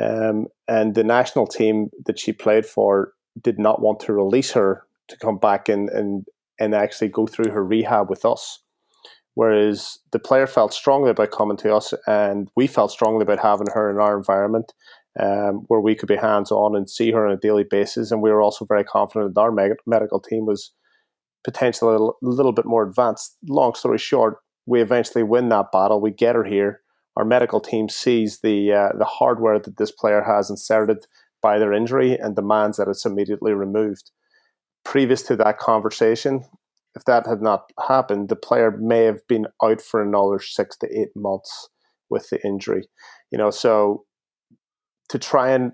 um, 0.00 0.46
and 0.66 0.94
the 0.94 1.04
national 1.04 1.46
team 1.46 1.90
that 2.06 2.18
she 2.18 2.32
played 2.32 2.66
for 2.66 3.12
did 3.42 3.58
not 3.58 3.80
want 3.80 4.00
to 4.00 4.12
release 4.12 4.52
her 4.52 4.84
to 5.08 5.16
come 5.16 5.38
back 5.38 5.68
and 5.68 5.88
and 5.90 6.26
and 6.60 6.74
actually 6.74 7.08
go 7.08 7.26
through 7.26 7.50
her 7.50 7.64
rehab 7.64 8.10
with 8.10 8.24
us. 8.24 8.60
Whereas 9.34 9.98
the 10.10 10.18
player 10.18 10.48
felt 10.48 10.74
strongly 10.74 11.10
about 11.10 11.30
coming 11.30 11.56
to 11.58 11.74
us, 11.74 11.94
and 12.06 12.50
we 12.56 12.66
felt 12.66 12.90
strongly 12.90 13.22
about 13.22 13.38
having 13.38 13.68
her 13.72 13.90
in 13.90 13.98
our 13.98 14.16
environment 14.16 14.72
um, 15.20 15.64
where 15.68 15.80
we 15.80 15.94
could 15.94 16.08
be 16.08 16.16
hands 16.16 16.50
on 16.50 16.76
and 16.76 16.88
see 16.88 17.10
her 17.12 17.26
on 17.26 17.32
a 17.32 17.36
daily 17.36 17.64
basis. 17.64 18.10
And 18.10 18.22
we 18.22 18.30
were 18.30 18.42
also 18.42 18.64
very 18.64 18.84
confident 18.84 19.34
that 19.34 19.40
our 19.40 19.52
medical 19.86 20.20
team 20.20 20.46
was 20.46 20.72
potentially 21.44 21.88
a 21.88 21.92
little, 21.92 22.16
little 22.22 22.52
bit 22.52 22.64
more 22.64 22.86
advanced. 22.86 23.36
Long 23.48 23.74
story 23.74 23.98
short, 23.98 24.38
we 24.66 24.80
eventually 24.80 25.22
win 25.22 25.48
that 25.48 25.72
battle. 25.72 26.00
We 26.00 26.10
get 26.10 26.34
her 26.34 26.44
here. 26.44 26.82
Our 27.16 27.24
medical 27.24 27.60
team 27.60 27.88
sees 27.88 28.40
the 28.40 28.72
uh, 28.72 28.96
the 28.96 29.04
hardware 29.04 29.58
that 29.58 29.76
this 29.76 29.90
player 29.90 30.22
has 30.22 30.50
inserted 30.50 31.06
by 31.42 31.58
their 31.58 31.72
injury 31.72 32.14
and 32.14 32.34
demands 32.36 32.76
that 32.76 32.88
it's 32.88 33.04
immediately 33.04 33.52
removed. 33.52 34.10
Previous 34.84 35.22
to 35.22 35.36
that 35.36 35.58
conversation, 35.58 36.44
if 36.94 37.04
that 37.04 37.26
had 37.26 37.42
not 37.42 37.70
happened, 37.86 38.28
the 38.28 38.36
player 38.36 38.76
may 38.78 39.04
have 39.04 39.26
been 39.28 39.46
out 39.62 39.80
for 39.80 40.02
another 40.02 40.40
six 40.40 40.76
to 40.78 40.88
eight 40.98 41.14
months 41.14 41.68
with 42.10 42.30
the 42.30 42.44
injury. 42.44 42.88
You 43.30 43.38
know, 43.38 43.50
so 43.50 44.04
to 45.08 45.18
try 45.18 45.50
and 45.50 45.72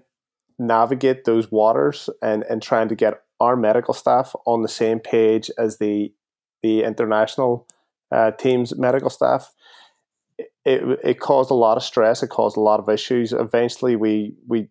navigate 0.59 1.25
those 1.25 1.51
waters 1.51 2.09
and 2.23 2.45
and 2.45 2.63
trying 2.63 2.89
to 2.89 2.95
get 2.95 3.21
our 3.41 3.57
medical 3.57 3.95
staff 3.95 4.35
on 4.47 4.63
the 4.63 4.69
same 4.69 5.01
page 5.01 5.51
as 5.59 5.79
the 5.79 6.13
the 6.63 6.83
international 6.83 7.67
uh, 8.13 8.31
team's 8.33 8.77
medical 8.77 9.11
staff. 9.11 9.53
It, 10.65 10.99
it 11.05 11.21
caused 11.21 11.51
a 11.51 11.55
lot 11.55 11.77
of 11.77 11.83
stress. 11.83 12.23
It 12.23 12.31
caused 12.31 12.57
a 12.57 12.61
lot 12.61 12.81
of 12.81 12.89
issues. 12.89 13.33
Eventually, 13.33 13.97
we 13.97 14.35
we 14.47 14.69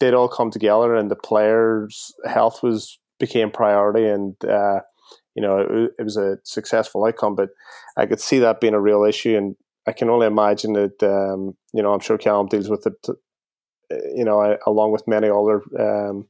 did 0.00 0.14
all 0.14 0.28
come 0.28 0.50
together, 0.50 0.94
and 0.94 1.10
the 1.10 1.16
players' 1.16 2.12
health 2.24 2.62
was 2.62 2.98
became 3.18 3.50
priority, 3.50 4.06
and 4.06 4.34
uh, 4.44 4.80
you 5.34 5.42
know 5.42 5.58
it, 5.58 5.92
it, 5.98 6.02
was 6.02 6.16
a 6.16 6.38
successful 6.44 7.04
outcome. 7.04 7.34
But 7.34 7.50
I 7.96 8.06
could 8.06 8.20
see 8.20 8.38
that 8.40 8.60
being 8.60 8.74
a 8.74 8.80
real 8.80 9.04
issue, 9.04 9.36
and 9.36 9.56
I 9.86 9.92
can 9.92 10.10
only 10.10 10.26
imagine 10.26 10.72
that 10.74 11.02
um, 11.02 11.56
you 11.72 11.82
know 11.82 11.92
I'm 11.92 12.00
sure 12.00 12.18
Callum 12.18 12.48
deals 12.48 12.68
with 12.68 12.86
it. 12.86 13.06
You 14.14 14.24
know, 14.24 14.56
along 14.66 14.90
with 14.90 15.06
many 15.06 15.28
other 15.28 15.62
um, 15.78 16.26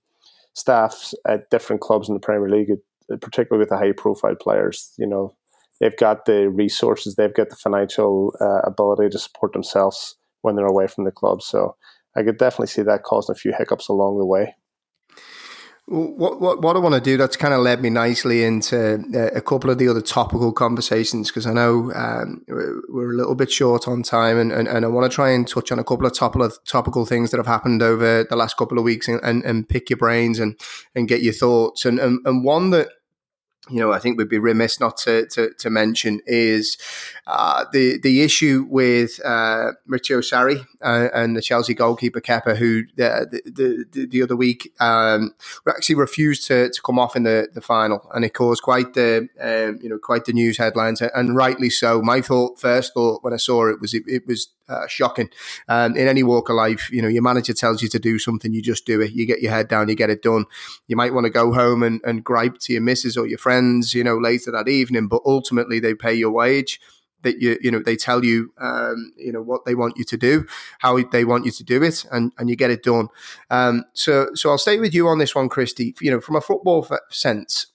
staffs 0.53 1.15
at 1.27 1.49
different 1.51 1.81
clubs 1.81 2.09
in 2.09 2.15
the 2.15 2.21
Premier 2.21 2.51
League, 2.51 2.71
particularly 3.21 3.61
with 3.61 3.71
the 3.71 3.79
high 3.79 3.93
profile 3.93 4.35
players. 4.35 4.93
You 4.99 5.07
know, 5.07 5.35
they've 5.81 5.97
got 5.97 6.27
the 6.27 6.51
resources, 6.51 7.15
they've 7.15 7.35
got 7.35 7.49
the 7.49 7.57
financial 7.57 8.35
uh, 8.41 8.61
ability 8.65 9.11
to 9.11 9.19
support 9.19 9.53
themselves 9.53 10.17
when 10.43 10.57
they're 10.57 10.67
away 10.67 10.87
from 10.87 11.05
the 11.05 11.11
club. 11.11 11.43
So 11.43 11.77
I 12.17 12.23
could 12.23 12.39
definitely 12.39 12.69
see 12.69 12.83
that 12.83 13.03
causing 13.03 13.35
a 13.35 13.37
few 13.37 13.53
hiccups 13.57 13.89
along 13.89 14.19
the 14.19 14.27
way. 14.27 14.55
What, 15.89 16.41
what, 16.41 16.63
what 16.63 16.75
I 16.75 16.81
want 16.81 16.97
to 16.97 17.01
do, 17.01 17.17
that's 17.17 17.37
kind 17.37 17.55
of 17.55 17.61
led 17.61 17.81
me 17.81 17.91
nicely 17.91 18.43
into 18.43 19.05
uh, 19.15 19.31
a 19.37 19.41
couple 19.41 19.71
of 19.71 19.79
the 19.79 19.87
other 19.87 20.01
topical 20.01 20.53
conversations 20.53 21.31
because 21.31 21.47
I 21.47 21.53
know 21.53 21.93
um, 21.95 22.45
we're 22.49 23.13
a 23.13 23.17
little 23.17 23.37
bit 23.37 23.53
short 23.53 23.87
on 23.87 24.03
time 24.03 24.37
and, 24.37 24.51
and, 24.51 24.67
and 24.67 24.85
I 24.85 24.89
want 24.89 25.09
to 25.09 25.15
try 25.15 25.31
and 25.31 25.47
touch 25.47 25.71
on 25.71 25.79
a 25.79 25.85
couple 25.85 26.05
of 26.05 26.13
topical, 26.13 26.51
topical 26.67 27.07
things 27.07 27.31
that 27.31 27.37
have 27.37 27.47
happened 27.47 27.83
over 27.83 28.25
the 28.25 28.35
last 28.35 28.57
couple 28.57 28.79
of 28.79 28.85
weeks 28.85 29.07
and, 29.07 29.21
and, 29.23 29.45
and 29.45 29.69
pick 29.69 29.89
your 29.89 29.97
brains 29.97 30.41
and, 30.41 30.59
and 30.97 31.07
get 31.07 31.23
your 31.23 31.35
thoughts. 31.35 31.85
And, 31.85 32.01
and, 32.01 32.19
and 32.27 32.43
one 32.43 32.71
that 32.71 32.89
you 33.69 33.81
know, 33.81 33.93
I 33.93 33.99
think 33.99 34.17
we'd 34.17 34.29
be 34.29 34.39
remiss 34.39 34.79
not 34.79 34.97
to, 34.99 35.27
to, 35.27 35.53
to 35.55 35.71
mention 35.71 36.21
is 36.27 36.79
uh, 37.27 37.65
the 37.73 37.99
the 37.99 38.23
issue 38.23 38.65
with 38.69 39.21
uh, 39.25 39.73
Maurizio 39.89 40.21
Sarri 40.21 40.65
uh, 40.83 41.09
and 41.13 41.37
the 41.37 41.43
Chelsea 41.43 41.75
goalkeeper 41.75 42.21
Kepa, 42.21 42.57
who 42.57 42.85
the 42.97 43.41
the, 43.45 43.85
the, 43.91 44.07
the 44.07 44.23
other 44.23 44.37
week 44.37 44.73
um, 44.79 45.35
actually 45.69 45.97
refused 45.97 46.47
to, 46.47 46.71
to 46.71 46.83
come 46.83 46.99
off 46.99 47.17
in 47.17 47.25
the, 47.25 47.49
the 47.55 47.61
final, 47.61 48.09
and 48.15 48.25
it 48.25 48.35
caused 48.35 48.63
quite 48.63 48.95
the 48.95 49.29
um, 49.41 49.81
you 49.83 49.89
know 49.89 49.99
quite 49.99 50.27
the 50.27 50.33
news 50.33 50.59
headlines, 50.59 51.01
and 51.03 51.37
rightly 51.37 51.71
so. 51.71 52.01
My 52.01 52.21
thought 52.21 52.61
first 52.61 52.95
thought 52.95 53.25
when 53.25 53.33
I 53.33 53.39
saw 53.39 53.69
it 53.69 53.81
was 53.81 53.95
it, 53.95 54.05
it 54.07 54.27
was 54.27 54.49
uh, 54.69 54.87
shocking. 54.87 55.29
Um, 55.69 55.97
in 55.97 56.09
any 56.09 56.23
walk 56.23 56.49
of 56.49 56.57
life, 56.57 56.91
you 56.91 57.03
know, 57.03 57.09
your 57.09 57.23
manager 57.23 57.53
tells 57.53 57.83
you 57.83 57.89
to 57.89 57.99
do 57.99 58.19
something, 58.19 58.53
you 58.53 58.63
just 58.63 58.87
do 58.87 59.01
it. 59.01 59.13
You 59.13 59.27
get 59.27 59.43
your 59.43 59.53
head 59.53 59.69
down, 59.69 59.89
you 59.89 59.95
get 59.95 60.11
it 60.11 60.23
done. 60.23 60.45
You 60.87 60.97
might 60.97 61.15
want 61.15 61.25
to 61.25 61.31
go 61.31 61.53
home 61.53 61.83
and, 61.83 62.01
and 62.05 62.25
gripe 62.25 62.59
to 62.61 62.73
your 62.73 62.83
missus 62.83 63.17
or 63.17 63.27
your 63.27 63.39
friends, 63.39 63.95
you 63.95 64.05
know, 64.05 64.17
later 64.17 64.51
that 64.53 64.69
evening, 64.69 65.09
but 65.09 65.23
ultimately 65.25 65.81
they 65.81 65.95
pay 65.95 66.15
your 66.15 66.31
wage. 66.31 66.81
That 67.23 67.41
you, 67.41 67.59
you 67.61 67.71
know, 67.73 67.83
they 67.83 67.97
tell 67.97 68.25
you, 68.25 68.53
um, 68.59 69.13
you 69.17 69.33
know, 69.33 69.43
what 69.43 69.65
they 69.65 69.75
want 69.75 69.97
you 69.97 70.05
to 70.05 70.17
do, 70.17 70.47
how 70.79 71.03
they 71.03 71.25
want 71.25 71.45
you 71.45 71.51
to 71.51 71.65
do 71.65 71.83
it, 71.83 72.05
and, 72.13 72.31
and 72.39 72.49
you 72.49 72.55
get 72.55 72.71
it 72.71 72.85
done. 72.85 73.09
Um, 73.51 73.85
so, 73.95 74.29
so 74.35 74.51
I'll 74.51 74.59
stay 74.59 74.79
with 74.79 74.95
you 74.95 75.09
on 75.09 75.19
this 75.19 75.35
one, 75.35 75.49
Christy. 75.49 75.95
You 76.01 76.13
know, 76.13 76.21
from 76.21 76.37
a 76.37 76.41
football 76.41 76.87
sense, 77.11 77.67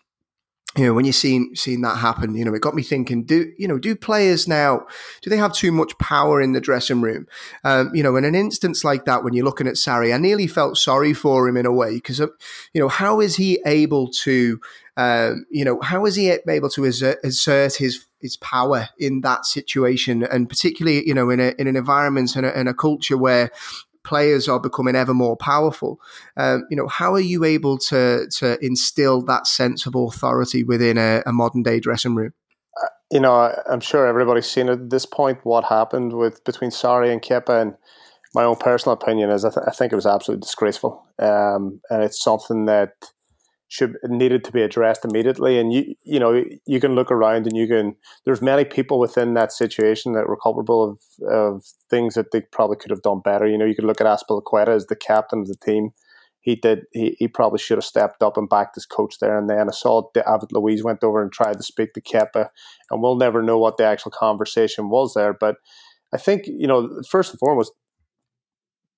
you 0.78 0.86
know, 0.86 0.94
when 0.94 1.04
you're 1.04 1.12
seeing 1.12 1.82
that 1.82 1.98
happen, 1.98 2.34
you 2.34 2.46
know, 2.46 2.54
it 2.54 2.62
got 2.62 2.76
me 2.76 2.84
thinking: 2.84 3.24
Do 3.24 3.52
you 3.58 3.68
know? 3.68 3.78
Do 3.78 3.94
players 3.94 4.48
now 4.48 4.86
do 5.22 5.30
they 5.30 5.38
have 5.38 5.54
too 5.54 5.72
much 5.72 5.98
power 5.98 6.42
in 6.42 6.54
the 6.54 6.62
dressing 6.62 7.02
room? 7.02 7.28
Um, 7.66 7.94
you 7.94 8.02
know, 8.02 8.16
in 8.16 8.24
an 8.24 8.36
instance 8.36 8.84
like 8.86 9.04
that, 9.06 9.24
when 9.24 9.34
you're 9.34 9.46
looking 9.46 9.68
at 9.68 9.76
Sarri, 9.76 10.14
I 10.14 10.18
nearly 10.18 10.48
felt 10.48 10.78
sorry 10.78 11.14
for 11.14 11.48
him 11.48 11.58
in 11.58 11.66
a 11.66 11.74
way 11.74 11.96
because, 11.96 12.22
uh, 12.22 12.28
you 12.74 12.80
know, 12.80 12.88
how 12.88 13.20
is 13.20 13.36
he 13.36 13.60
able 13.66 14.10
to, 14.24 14.62
um, 14.96 15.46
you 15.50 15.66
know, 15.66 15.82
how 15.82 16.06
is 16.06 16.16
he 16.16 16.30
able 16.30 16.70
to 16.70 16.86
assert, 16.86 17.76
his 17.76 18.06
his 18.22 18.38
power 18.38 18.88
in 18.98 19.22
that 19.22 19.46
situation, 19.46 20.24
and 20.24 20.48
particularly, 20.48 21.06
you 21.06 21.14
know, 21.14 21.30
in 21.30 21.42
a 21.42 21.54
in 21.60 21.68
an 21.68 21.76
environment 21.76 22.36
and 22.38 22.46
a, 22.46 22.58
in 22.58 22.68
a 22.70 22.74
culture 22.74 23.18
where 23.18 23.52
players 24.04 24.48
are 24.48 24.60
becoming 24.60 24.96
ever 24.96 25.14
more 25.14 25.38
powerful. 25.38 26.00
Um, 26.38 26.66
you 26.70 26.78
know, 26.78 26.88
how 26.88 27.14
are 27.14 27.20
you 27.20 27.44
able 27.44 27.78
to 27.80 28.28
to 28.38 28.58
instill 28.64 29.22
that 29.24 29.48
sense 29.48 29.86
of 29.86 29.96
authority 29.96 30.64
within 30.64 30.98
a, 30.98 31.24
a 31.26 31.34
modern 31.34 31.64
day 31.64 31.80
dressing 31.80 32.16
room? 32.16 32.34
Uh, 32.82 32.88
you 33.12 33.20
know, 33.20 33.54
I'm 33.70 33.82
sure 33.82 34.08
everybody's 34.08 34.50
seen 34.50 34.70
at 34.70 34.90
this 34.90 35.06
point 35.06 35.40
what 35.44 35.66
happened 35.66 36.14
with 36.14 36.44
between 36.44 36.72
Sarri 36.72 37.12
and 37.12 37.22
Kepa, 37.22 37.62
and 37.62 37.76
my 38.34 38.44
own 38.44 38.56
personal 38.56 38.94
opinion 38.94 39.30
is 39.30 39.46
I, 39.46 39.50
th- 39.50 39.66
I 39.68 39.72
think 39.72 39.92
it 39.92 39.98
was 39.98 40.06
absolutely 40.06 40.42
disgraceful, 40.42 41.04
um, 41.20 41.82
and 41.90 42.04
it's 42.04 42.24
something 42.24 42.66
that 42.66 42.94
should 43.72 43.96
needed 44.04 44.44
to 44.44 44.52
be 44.52 44.62
addressed 44.62 45.06
immediately. 45.06 45.58
And 45.58 45.72
you 45.72 45.96
you 46.04 46.20
know 46.20 46.44
you 46.66 46.82
can 46.82 46.94
look 46.94 47.10
around 47.10 47.48
and 47.48 47.56
you 47.56 47.68
can 47.68 47.96
there's 48.26 48.42
many 48.42 48.66
people 48.66 49.00
within 49.00 49.34
that 49.36 49.54
situation 49.54 50.12
that 50.12 50.28
were 50.28 50.36
culpable 50.36 50.84
of 50.84 51.00
of 51.30 51.64
things 51.90 52.16
that 52.16 52.32
they 52.32 52.42
probably 52.42 52.76
could 52.76 52.92
have 52.92 53.02
done 53.02 53.22
better. 53.24 53.48
You 53.48 53.58
know 53.58 53.66
you 53.66 53.76
could 53.76 53.86
look 53.86 54.02
at 54.02 54.08
Azpilicueta 54.08 54.76
as 54.76 54.88
the 54.88 54.98
captain 54.98 55.40
of 55.40 55.48
the 55.48 55.56
team. 55.56 55.92
He 56.42 56.56
did. 56.56 56.82
He, 56.92 57.16
he 57.18 57.30
probably 57.30 57.60
should 57.60 57.78
have 57.78 57.86
stepped 57.86 58.22
up 58.22 58.36
and 58.36 58.50
backed 58.50 58.76
his 58.76 58.86
coach 58.86 59.20
there 59.20 59.38
and 59.38 59.50
then. 59.50 59.70
I 59.70 59.72
saw 59.72 60.10
David 60.14 60.52
Luiz 60.52 60.84
went 60.84 61.02
over 61.02 61.22
and 61.22 61.32
tried 61.32 61.58
to 61.58 61.64
speak 61.64 61.94
to 61.94 62.02
Kepa, 62.02 62.50
and 62.90 63.02
we'll 63.02 63.16
never 63.16 63.42
know 63.42 63.58
what 63.58 63.78
the 63.78 63.86
actual 63.86 64.12
conversation 64.12 64.90
was 64.90 65.14
there. 65.14 65.34
But 65.34 65.56
I 66.14 66.18
think 66.18 66.44
you 66.46 66.68
know 66.68 67.02
first 67.10 67.32
and 67.32 67.40
foremost, 67.40 67.72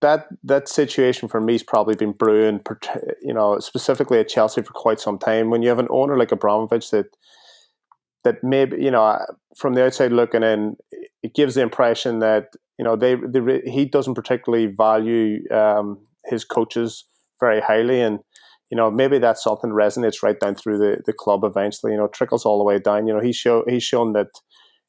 that 0.03 0.27
that 0.43 0.67
situation 0.67 1.29
for 1.29 1.39
me 1.39 1.53
has 1.53 1.63
probably 1.63 1.95
been 1.95 2.11
brewing, 2.11 2.59
you 3.21 3.33
know, 3.33 3.57
specifically 3.59 4.19
at 4.19 4.27
Chelsea 4.27 4.61
for 4.61 4.73
quite 4.73 4.99
some 4.99 5.17
time. 5.17 5.49
When 5.49 5.61
you 5.61 5.69
have 5.69 5.79
an 5.79 5.87
owner 5.89 6.17
like 6.17 6.33
Abramovich 6.33 6.91
that 6.91 7.05
that 8.25 8.43
maybe 8.43 8.81
you 8.81 8.91
know 8.91 9.17
from 9.57 9.73
the 9.73 9.85
outside 9.85 10.11
looking 10.11 10.43
in, 10.43 10.75
it 11.23 11.33
gives 11.33 11.55
the 11.55 11.61
impression 11.61 12.19
that 12.19 12.49
you 12.77 12.83
know 12.83 12.97
they, 12.97 13.15
they 13.15 13.61
he 13.65 13.85
doesn't 13.85 14.15
particularly 14.15 14.67
value 14.67 15.39
um, 15.51 16.05
his 16.25 16.43
coaches 16.43 17.05
very 17.39 17.61
highly, 17.61 18.01
and 18.01 18.19
you 18.69 18.75
know 18.75 18.91
maybe 18.91 19.19
that's 19.19 19.43
something 19.43 19.71
resonates 19.71 20.21
right 20.21 20.39
down 20.39 20.55
through 20.55 20.79
the, 20.79 21.01
the 21.05 21.13
club 21.13 21.45
eventually. 21.45 21.93
You 21.93 21.97
know, 21.97 22.09
trickles 22.09 22.45
all 22.45 22.57
the 22.57 22.65
way 22.65 22.77
down. 22.77 23.07
You 23.07 23.13
know, 23.13 23.21
he's 23.21 23.37
show 23.37 23.63
he's 23.69 23.83
shown 23.83 24.11
that 24.13 24.27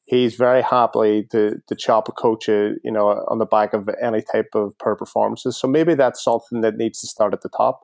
he's 0.05 0.35
very 0.35 0.61
happily 0.61 1.27
to, 1.31 1.55
to 1.67 1.75
chop 1.75 2.07
a 2.07 2.11
coach, 2.11 2.47
uh, 2.47 2.69
you 2.83 2.91
know, 2.91 3.07
on 3.27 3.39
the 3.39 3.45
back 3.45 3.73
of 3.73 3.89
any 4.01 4.21
type 4.21 4.49
of 4.53 4.77
per 4.77 4.95
performances. 4.95 5.57
So 5.57 5.67
maybe 5.67 5.95
that's 5.95 6.23
something 6.23 6.61
that 6.61 6.77
needs 6.77 7.01
to 7.01 7.07
start 7.07 7.33
at 7.33 7.41
the 7.41 7.49
top. 7.49 7.81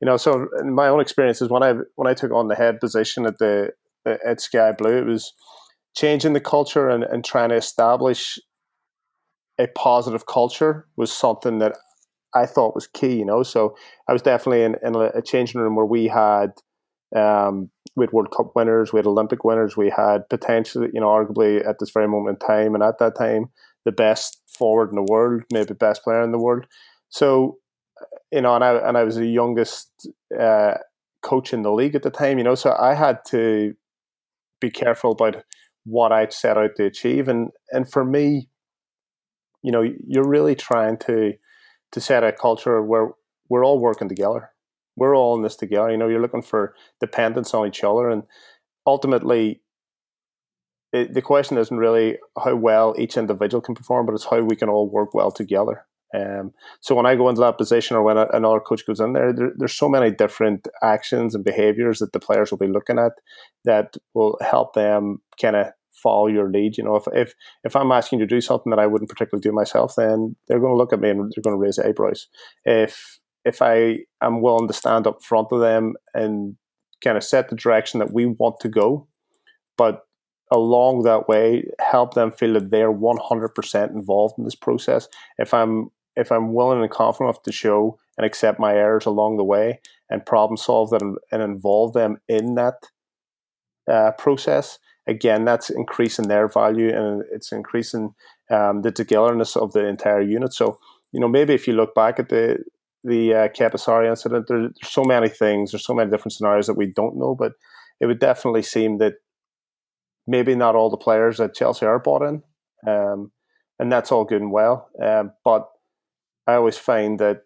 You 0.00 0.06
know, 0.06 0.16
so 0.16 0.48
my 0.64 0.88
own 0.88 1.00
experiences, 1.00 1.48
when 1.48 1.62
I 1.62 1.74
when 1.96 2.06
I 2.06 2.14
took 2.14 2.32
on 2.32 2.48
the 2.48 2.54
head 2.54 2.80
position 2.80 3.26
at 3.26 3.38
the 3.38 3.70
at 4.06 4.40
Sky 4.40 4.72
Blue, 4.72 4.98
it 4.98 5.06
was 5.06 5.32
changing 5.96 6.34
the 6.34 6.40
culture 6.40 6.88
and, 6.88 7.04
and 7.04 7.24
trying 7.24 7.48
to 7.48 7.56
establish 7.56 8.38
a 9.58 9.68
positive 9.68 10.26
culture 10.26 10.86
was 10.96 11.12
something 11.12 11.60
that 11.60 11.76
I 12.34 12.44
thought 12.44 12.74
was 12.74 12.88
key. 12.88 13.16
You 13.16 13.24
know, 13.24 13.42
so 13.42 13.76
I 14.08 14.12
was 14.12 14.20
definitely 14.20 14.64
in, 14.64 14.76
in 14.82 14.94
a 14.96 15.22
changing 15.22 15.60
room 15.60 15.76
where 15.76 15.86
we 15.86 16.08
had 16.08 16.50
um, 17.16 17.70
we 17.96 18.04
had 18.04 18.12
World 18.12 18.32
Cup 18.36 18.52
winners, 18.54 18.92
we 18.92 18.98
had 18.98 19.06
Olympic 19.06 19.44
winners, 19.44 19.76
we 19.76 19.90
had 19.90 20.28
potentially, 20.28 20.88
you 20.92 21.00
know, 21.00 21.06
arguably 21.06 21.66
at 21.66 21.78
this 21.78 21.90
very 21.90 22.08
moment 22.08 22.42
in 22.42 22.46
time 22.46 22.74
and 22.74 22.82
at 22.82 22.98
that 22.98 23.16
time, 23.16 23.46
the 23.84 23.92
best 23.92 24.42
forward 24.48 24.88
in 24.90 24.96
the 24.96 25.02
world, 25.02 25.42
maybe 25.52 25.74
best 25.74 26.02
player 26.02 26.22
in 26.22 26.32
the 26.32 26.38
world. 26.38 26.66
So, 27.08 27.58
you 28.32 28.40
know, 28.40 28.54
and 28.54 28.64
I 28.64 28.74
and 28.76 28.96
I 28.96 29.04
was 29.04 29.16
the 29.16 29.28
youngest 29.28 30.08
uh, 30.38 30.74
coach 31.22 31.52
in 31.52 31.62
the 31.62 31.72
league 31.72 31.94
at 31.94 32.02
the 32.02 32.10
time, 32.10 32.38
you 32.38 32.44
know, 32.44 32.54
so 32.54 32.76
I 32.78 32.94
had 32.94 33.18
to 33.28 33.74
be 34.60 34.70
careful 34.70 35.12
about 35.12 35.44
what 35.84 36.12
I'd 36.12 36.32
set 36.32 36.56
out 36.56 36.70
to 36.76 36.84
achieve, 36.84 37.28
and 37.28 37.50
and 37.70 37.90
for 37.90 38.04
me, 38.04 38.48
you 39.62 39.70
know, 39.70 39.82
you're 40.06 40.28
really 40.28 40.56
trying 40.56 40.98
to 40.98 41.34
to 41.92 42.00
set 42.00 42.24
a 42.24 42.32
culture 42.32 42.82
where 42.82 43.10
we're 43.48 43.64
all 43.64 43.78
working 43.78 44.08
together 44.08 44.50
we're 44.96 45.16
all 45.16 45.36
in 45.36 45.42
this 45.42 45.56
together. 45.56 45.90
You 45.90 45.96
know, 45.96 46.08
you're 46.08 46.22
looking 46.22 46.42
for 46.42 46.74
dependence 47.00 47.54
on 47.54 47.66
each 47.66 47.84
other, 47.84 48.08
and 48.08 48.24
ultimately, 48.86 49.60
it, 50.92 51.14
the 51.14 51.22
question 51.22 51.58
isn't 51.58 51.76
really 51.76 52.18
how 52.42 52.54
well 52.54 52.94
each 52.98 53.16
individual 53.16 53.60
can 53.60 53.74
perform, 53.74 54.06
but 54.06 54.14
it's 54.14 54.26
how 54.26 54.40
we 54.40 54.56
can 54.56 54.68
all 54.68 54.88
work 54.88 55.14
well 55.14 55.30
together. 55.30 55.84
Um, 56.14 56.52
so 56.80 56.94
when 56.94 57.06
I 57.06 57.16
go 57.16 57.28
into 57.28 57.40
that 57.40 57.58
position, 57.58 57.96
or 57.96 58.02
when 58.02 58.16
a, 58.16 58.26
another 58.32 58.60
coach 58.60 58.86
goes 58.86 59.00
in 59.00 59.14
there, 59.14 59.32
there, 59.32 59.52
there's 59.56 59.74
so 59.74 59.88
many 59.88 60.10
different 60.10 60.68
actions 60.82 61.34
and 61.34 61.44
behaviors 61.44 61.98
that 61.98 62.12
the 62.12 62.20
players 62.20 62.50
will 62.50 62.58
be 62.58 62.68
looking 62.68 62.98
at 62.98 63.12
that 63.64 63.96
will 64.14 64.38
help 64.40 64.74
them 64.74 65.20
kind 65.40 65.56
of 65.56 65.72
follow 65.92 66.28
your 66.28 66.50
lead. 66.50 66.78
You 66.78 66.84
know, 66.84 66.96
if 66.96 67.04
if 67.12 67.34
if 67.64 67.74
I'm 67.74 67.90
asking 67.90 68.20
you 68.20 68.26
to 68.26 68.34
do 68.34 68.40
something 68.40 68.70
that 68.70 68.78
I 68.78 68.86
wouldn't 68.86 69.10
particularly 69.10 69.42
do 69.42 69.52
myself, 69.52 69.94
then 69.96 70.36
they're 70.46 70.60
going 70.60 70.72
to 70.72 70.76
look 70.76 70.92
at 70.92 71.00
me 71.00 71.10
and 71.10 71.20
they're 71.20 71.42
going 71.42 71.56
to 71.56 71.60
raise 71.60 71.78
eyebrows. 71.78 72.28
If 72.64 73.18
if 73.44 73.60
I 73.60 73.98
am 74.22 74.40
willing 74.40 74.68
to 74.68 74.74
stand 74.74 75.06
up 75.06 75.22
front 75.22 75.48
of 75.52 75.60
them 75.60 75.94
and 76.14 76.56
kind 77.02 77.16
of 77.16 77.24
set 77.24 77.48
the 77.48 77.56
direction 77.56 78.00
that 78.00 78.12
we 78.12 78.26
want 78.26 78.60
to 78.60 78.68
go, 78.68 79.06
but 79.76 80.02
along 80.50 81.02
that 81.02 81.28
way, 81.28 81.64
help 81.80 82.14
them 82.14 82.30
feel 82.30 82.54
that 82.54 82.70
they're 82.70 82.90
one 82.90 83.18
hundred 83.20 83.54
percent 83.54 83.92
involved 83.92 84.34
in 84.38 84.44
this 84.44 84.54
process. 84.54 85.08
If 85.38 85.52
I'm 85.52 85.90
if 86.16 86.30
I'm 86.30 86.54
willing 86.54 86.80
and 86.80 86.90
confident 86.90 87.30
enough 87.30 87.42
to 87.42 87.52
show 87.52 87.98
and 88.16 88.24
accept 88.24 88.60
my 88.60 88.74
errors 88.74 89.04
along 89.04 89.36
the 89.36 89.44
way 89.44 89.80
and 90.08 90.24
problem 90.24 90.56
solve 90.56 90.90
them 90.90 91.16
and 91.32 91.42
involve 91.42 91.92
them 91.92 92.18
in 92.28 92.54
that 92.54 92.74
uh, 93.90 94.12
process, 94.12 94.78
again, 95.08 95.44
that's 95.44 95.70
increasing 95.70 96.28
their 96.28 96.46
value 96.46 96.94
and 96.94 97.24
it's 97.32 97.50
increasing 97.50 98.14
um, 98.50 98.82
the 98.82 98.92
togetherness 98.92 99.56
of 99.56 99.72
the 99.72 99.86
entire 99.86 100.22
unit. 100.22 100.52
So, 100.54 100.78
you 101.10 101.18
know, 101.18 101.28
maybe 101.28 101.52
if 101.52 101.66
you 101.66 101.74
look 101.74 101.94
back 101.94 102.20
at 102.20 102.28
the 102.28 102.58
the 103.04 103.34
uh, 103.34 103.48
Kepa 103.48 104.08
incident, 104.08 104.46
there, 104.48 104.60
there's 104.60 104.90
so 104.90 105.04
many 105.04 105.28
things, 105.28 105.70
there's 105.70 105.86
so 105.86 105.94
many 105.94 106.10
different 106.10 106.32
scenarios 106.32 106.66
that 106.66 106.74
we 106.74 106.86
don't 106.86 107.18
know, 107.18 107.34
but 107.34 107.52
it 108.00 108.06
would 108.06 108.18
definitely 108.18 108.62
seem 108.62 108.98
that 108.98 109.14
maybe 110.26 110.54
not 110.54 110.74
all 110.74 110.90
the 110.90 110.96
players 110.96 111.38
at 111.38 111.54
Chelsea 111.54 111.86
are 111.86 111.98
bought 111.98 112.22
in, 112.22 112.42
um, 112.88 113.30
and 113.78 113.92
that's 113.92 114.10
all 114.10 114.24
good 114.24 114.40
and 114.40 114.50
well. 114.50 114.88
Um, 115.02 115.32
but 115.44 115.68
I 116.46 116.54
always 116.54 116.78
find 116.78 117.18
that 117.20 117.42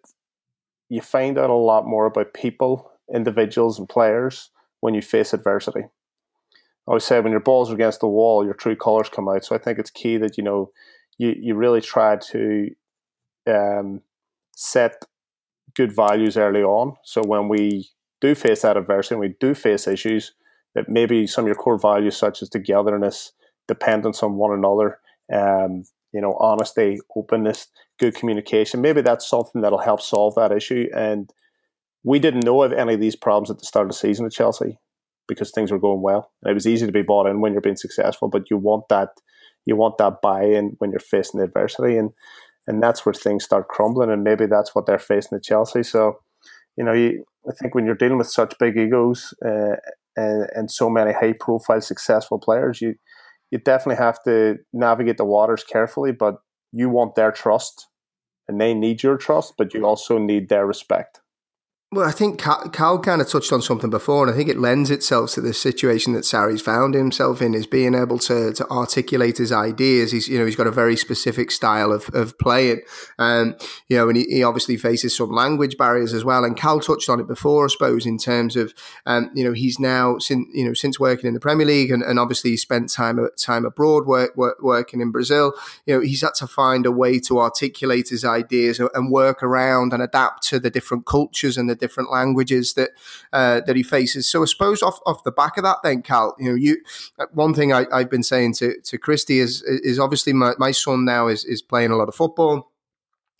you 0.87 1.01
find 1.01 1.37
out 1.37 1.49
a 1.49 1.53
lot 1.53 1.85
more 1.85 2.05
about 2.05 2.33
people, 2.33 2.91
individuals, 3.13 3.77
and 3.77 3.87
players 3.87 4.49
when 4.79 4.93
you 4.93 5.01
face 5.01 5.33
adversity. 5.33 5.81
I 5.81 6.91
always 6.91 7.03
say 7.03 7.19
when 7.19 7.31
your 7.31 7.41
balls 7.41 7.69
are 7.69 7.75
against 7.75 7.99
the 7.99 8.07
wall, 8.07 8.43
your 8.43 8.53
true 8.53 8.75
colors 8.75 9.09
come 9.09 9.27
out. 9.27 9.45
So 9.45 9.55
I 9.55 9.59
think 9.59 9.77
it's 9.77 9.91
key 9.91 10.17
that 10.17 10.37
you 10.37 10.43
know 10.43 10.71
you 11.17 11.35
you 11.37 11.55
really 11.55 11.81
try 11.81 12.15
to 12.31 12.69
um, 13.45 14.01
set 14.55 15.05
good 15.75 15.95
values 15.95 16.37
early 16.37 16.61
on. 16.61 16.95
So 17.03 17.21
when 17.23 17.47
we 17.47 17.89
do 18.21 18.35
face 18.35 18.61
that 18.61 18.77
adversity, 18.77 19.15
and 19.15 19.21
we 19.21 19.35
do 19.39 19.53
face 19.53 19.87
issues, 19.87 20.33
that 20.75 20.89
maybe 20.89 21.27
some 21.27 21.45
of 21.45 21.47
your 21.47 21.55
core 21.55 21.79
values, 21.79 22.17
such 22.17 22.41
as 22.41 22.49
togetherness, 22.49 23.31
dependence 23.67 24.21
on 24.23 24.35
one 24.35 24.53
another, 24.53 24.99
um, 25.33 25.83
you 26.11 26.21
know, 26.21 26.35
honesty, 26.39 26.99
openness, 27.15 27.67
good 27.99 28.15
communication. 28.15 28.81
Maybe 28.81 29.01
that's 29.01 29.27
something 29.27 29.61
that'll 29.61 29.79
help 29.79 30.01
solve 30.01 30.35
that 30.35 30.51
issue. 30.51 30.87
And 30.95 31.31
we 32.03 32.19
didn't 32.19 32.45
know 32.45 32.63
of 32.63 32.73
any 32.73 32.93
of 32.93 32.99
these 32.99 33.15
problems 33.15 33.49
at 33.49 33.59
the 33.59 33.65
start 33.65 33.85
of 33.85 33.91
the 33.91 33.97
season 33.97 34.25
at 34.25 34.31
Chelsea 34.31 34.79
because 35.27 35.51
things 35.51 35.71
were 35.71 35.79
going 35.79 36.01
well. 36.01 36.31
it 36.45 36.53
was 36.53 36.67
easy 36.67 36.85
to 36.85 36.91
be 36.91 37.03
bought 37.03 37.27
in 37.27 37.39
when 37.39 37.51
you're 37.51 37.61
being 37.61 37.75
successful, 37.75 38.27
but 38.27 38.49
you 38.49 38.57
want 38.57 38.85
that 38.89 39.09
you 39.65 39.75
want 39.75 39.97
that 39.99 40.21
buy-in 40.21 40.75
when 40.79 40.89
you're 40.89 40.99
facing 40.99 41.39
adversity, 41.39 41.95
and 41.95 42.11
and 42.69 42.81
that's 42.81 43.05
where 43.05 43.13
things 43.13 43.43
start 43.43 43.67
crumbling. 43.67 44.11
And 44.11 44.23
maybe 44.23 44.45
that's 44.45 44.73
what 44.73 44.85
they're 44.85 44.99
facing 44.99 45.35
at 45.35 45.43
Chelsea. 45.43 45.83
So, 45.83 46.19
you 46.77 46.83
know, 46.85 46.93
you, 46.93 47.25
I 47.49 47.53
think 47.53 47.73
when 47.73 47.85
you're 47.85 47.95
dealing 47.95 48.19
with 48.19 48.29
such 48.29 48.53
big 48.59 48.77
egos 48.77 49.33
uh, 49.45 49.75
and, 50.15 50.47
and 50.55 50.71
so 50.71 50.89
many 50.89 51.11
high-profile 51.11 51.81
successful 51.81 52.39
players, 52.39 52.79
you 52.79 52.93
you 53.51 53.57
definitely 53.57 54.03
have 54.05 54.21
to 54.23 54.57
navigate 54.71 55.17
the 55.17 55.25
waters 55.25 55.63
carefully. 55.63 56.13
But 56.13 56.35
you 56.71 56.89
want 56.89 57.15
their 57.15 57.31
trust, 57.31 57.87
and 58.47 58.61
they 58.61 58.73
need 58.73 59.01
your 59.01 59.17
trust, 59.17 59.55
but 59.57 59.73
you 59.73 59.85
also 59.85 60.19
need 60.19 60.47
their 60.47 60.67
respect. 60.67 61.21
Well, 61.91 62.07
I 62.07 62.11
think 62.11 62.39
Cal, 62.39 62.69
Cal, 62.69 62.99
kind 62.99 63.19
of 63.19 63.27
touched 63.27 63.51
on 63.51 63.63
something 63.63 63.89
before, 63.89 64.23
and 64.23 64.31
I 64.31 64.37
think 64.37 64.47
it 64.47 64.59
lends 64.59 64.91
itself 64.91 65.31
to 65.31 65.41
the 65.41 65.55
situation 65.55 66.13
that 66.13 66.23
Sarri's 66.23 66.61
found 66.61 66.93
himself 66.93 67.41
in, 67.41 67.55
is 67.55 67.65
being 67.65 67.95
able 67.95 68.19
to 68.19 68.53
to 68.53 68.69
articulate 68.69 69.39
his 69.39 69.51
ideas. 69.51 70.11
He's 70.11 70.27
you 70.27 70.37
know 70.37 70.45
he's 70.45 70.55
got 70.55 70.67
a 70.67 70.71
very 70.71 70.95
specific 70.95 71.49
style 71.49 71.91
of, 71.91 72.07
of 72.13 72.37
playing, 72.37 72.81
um, 73.17 73.55
you 73.87 73.97
know, 73.97 74.07
and 74.07 74.17
he, 74.17 74.25
he 74.25 74.43
obviously 74.43 74.77
faces 74.77 75.17
some 75.17 75.31
language 75.31 75.77
barriers 75.77 76.13
as 76.13 76.23
well. 76.23 76.43
And 76.43 76.55
Cal 76.55 76.79
touched 76.79 77.09
on 77.09 77.19
it 77.19 77.27
before, 77.27 77.65
I 77.65 77.69
suppose, 77.69 78.05
in 78.05 78.19
terms 78.19 78.55
of 78.55 78.71
um, 79.07 79.31
you 79.33 79.43
know 79.43 79.53
he's 79.53 79.79
now 79.79 80.19
since 80.19 80.47
you 80.53 80.65
know 80.65 80.75
since 80.75 80.99
working 80.99 81.27
in 81.27 81.33
the 81.33 81.39
Premier 81.39 81.65
League 81.65 81.89
and, 81.89 82.03
and 82.03 82.19
obviously 82.19 82.51
he 82.51 82.57
spent 82.57 82.91
time 82.91 83.19
time 83.35 83.65
abroad 83.65 84.05
work, 84.05 84.37
work, 84.37 84.61
working 84.61 85.01
in 85.01 85.09
Brazil. 85.09 85.53
You 85.87 85.95
know, 85.95 86.01
he's 86.01 86.21
had 86.21 86.35
to 86.35 86.45
find 86.45 86.85
a 86.85 86.91
way 86.91 87.17
to 87.21 87.39
articulate 87.39 88.09
his 88.09 88.23
ideas 88.23 88.79
and 88.79 89.11
work 89.11 89.41
around 89.41 89.91
and 89.91 90.03
adapt 90.03 90.43
to 90.49 90.59
the 90.59 90.69
different 90.69 91.07
cultures 91.07 91.57
and 91.57 91.67
the 91.67 91.78
different 91.79 92.11
languages 92.11 92.73
that 92.73 92.91
uh, 93.33 93.61
that 93.65 93.75
he 93.75 93.83
faces. 93.83 94.27
So 94.27 94.41
I 94.43 94.45
suppose 94.45 94.81
off 94.81 94.99
off 95.05 95.23
the 95.23 95.31
back 95.31 95.57
of 95.57 95.63
that, 95.63 95.77
then 95.83 96.01
Cal, 96.01 96.35
you 96.39 96.49
know, 96.49 96.55
you 96.55 96.77
uh, 97.17 97.25
one 97.33 97.53
thing 97.53 97.73
I, 97.73 97.85
have 97.91 98.09
been 98.09 98.23
saying 98.23 98.53
to 98.55 98.79
to 98.81 98.97
Christy 98.97 99.39
is 99.39 99.61
is 99.63 99.99
obviously 99.99 100.33
my, 100.33 100.53
my 100.57 100.71
son 100.71 101.05
now 101.05 101.27
is 101.27 101.45
is 101.45 101.61
playing 101.61 101.91
a 101.91 101.95
lot 101.95 102.07
of 102.07 102.15
football. 102.15 102.71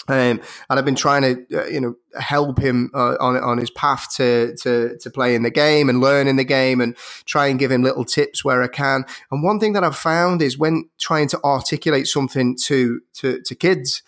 Um, 0.10 0.42
and 0.70 0.80
I've 0.80 0.86
been 0.86 0.96
trying 0.96 1.22
to, 1.22 1.62
uh, 1.62 1.68
you 1.68 1.80
know, 1.80 1.96
help 2.20 2.58
him 2.58 2.90
uh, 2.96 3.16
on 3.20 3.38
on 3.38 3.58
his 3.60 3.70
path 3.70 4.08
to, 4.16 4.56
to 4.64 4.98
to 4.98 5.10
play 5.12 5.36
in 5.36 5.44
the 5.44 5.52
game 5.52 5.88
and 5.88 6.02
learn 6.02 6.28
in 6.28 6.36
the 6.36 6.44
game, 6.44 6.82
and 6.82 6.98
try 7.26 7.48
and 7.48 7.60
give 7.60 7.72
him 7.72 7.84
little 7.84 8.06
tips 8.06 8.44
where 8.44 8.64
I 8.64 8.68
can. 8.68 9.06
And 9.30 9.44
one 9.44 9.60
thing 9.60 9.74
that 9.74 9.84
I've 9.84 9.98
found 9.98 10.42
is 10.42 10.58
when 10.58 10.90
trying 10.98 11.28
to 11.30 11.40
articulate 11.44 12.08
something 12.08 12.58
to 12.66 13.02
to, 13.16 13.42
to 13.42 13.56
kids, 13.56 14.02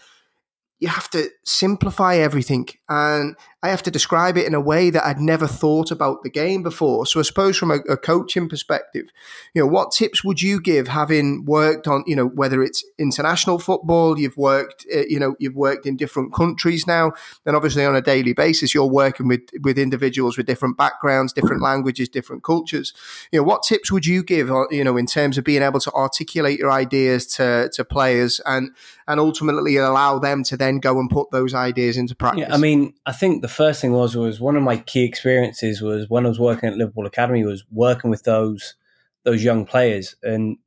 you 0.80 0.88
have 0.88 1.10
to 1.12 1.30
simplify 1.46 2.16
everything 2.16 2.68
and 2.90 3.36
I 3.64 3.70
have 3.70 3.84
to 3.84 3.92
describe 3.92 4.38
it 4.38 4.48
in 4.48 4.56
a 4.56 4.62
way 4.62 4.90
that 4.90 5.06
I'd 5.06 5.20
never 5.20 5.46
thought 5.46 5.92
about 5.92 6.24
the 6.24 6.32
game 6.32 6.64
before. 6.64 7.06
So 7.06 7.20
I 7.20 7.24
suppose 7.24 7.58
from 7.58 7.70
a, 7.70 7.76
a, 7.88 7.96
coaching 7.96 8.50
perspective, 8.50 9.06
you 9.54 9.62
know, 9.62 9.68
what 9.68 9.92
tips 9.92 10.24
would 10.24 10.42
you 10.42 10.60
give 10.60 10.88
having 10.88 11.46
worked 11.46 11.88
on, 11.88 12.04
you 12.08 12.16
know, 12.16 12.26
whether 12.26 12.64
it's 12.64 12.84
international 12.98 13.60
football, 13.60 14.18
you've 14.18 14.36
worked, 14.36 14.88
uh, 14.94 15.04
you 15.08 15.20
know, 15.20 15.36
you've 15.38 15.56
worked 15.56 15.86
in 15.86 15.96
different 15.96 16.34
countries 16.34 16.88
now, 16.88 17.12
and 17.46 17.56
obviously 17.56 17.86
on 17.86 17.96
a 17.96 18.02
daily 18.02 18.34
basis, 18.34 18.74
you're 18.74 18.86
working 18.86 19.28
with, 19.28 19.42
with 19.62 19.78
individuals 19.78 20.38
with 20.38 20.48
different 20.48 20.76
backgrounds, 20.76 21.32
different 21.32 21.62
languages, 21.62 22.10
different 22.10 22.44
cultures. 22.44 22.94
You 23.32 23.40
know, 23.40 23.44
what 23.44 23.62
tips 23.62 23.92
would 23.92 24.08
you 24.08 24.24
give, 24.24 24.50
you 24.72 24.84
know, 24.84 24.98
in 24.98 25.06
terms 25.06 25.38
of 25.38 25.44
being 25.44 25.62
able 25.62 25.80
to 25.82 25.92
articulate 25.92 26.58
your 26.58 26.72
ideas 26.72 27.28
to, 27.36 27.70
to 27.74 27.86
players 27.86 28.42
and, 28.48 28.72
and 29.08 29.20
ultimately 29.20 29.78
allow 29.78 30.18
them 30.18 30.44
to 30.46 30.58
then 30.58 30.80
go 30.80 31.00
and 31.00 31.12
put 31.12 31.30
those 31.30 31.54
ideas 31.54 31.96
into 31.96 32.16
practice? 32.16 32.46
Yeah, 32.48 32.56
I 32.56 32.58
mean, 32.58 32.96
I 33.06 33.12
think 33.12 33.44
the 33.44 33.51
first 33.52 33.82
thing 33.82 33.92
was 33.92 34.16
was 34.16 34.40
one 34.40 34.56
of 34.56 34.64
my 34.64 34.78
key 34.78 35.04
experiences 35.04 35.82
was 35.82 36.10
when 36.10 36.26
I 36.26 36.30
was 36.30 36.40
working 36.40 36.70
at 36.70 36.78
Liverpool 36.78 37.06
Academy 37.06 37.44
was 37.44 37.66
working 37.72 38.10
with 38.10 38.24
those 38.24 38.76
those 39.24 39.44
young 39.44 39.66
players, 39.66 40.16
and 40.24 40.58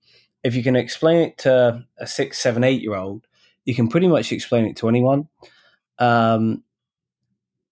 if 0.44 0.54
you 0.54 0.62
can 0.62 0.76
explain 0.76 1.28
it 1.28 1.38
to 1.38 1.84
a 1.98 2.06
six, 2.06 2.38
seven, 2.38 2.62
eight 2.62 2.82
year 2.82 2.94
old, 2.94 3.26
you 3.64 3.74
can 3.74 3.88
pretty 3.88 4.08
much 4.08 4.30
explain 4.30 4.66
it 4.66 4.76
to 4.76 4.88
anyone. 4.88 5.28
Um, 5.98 6.62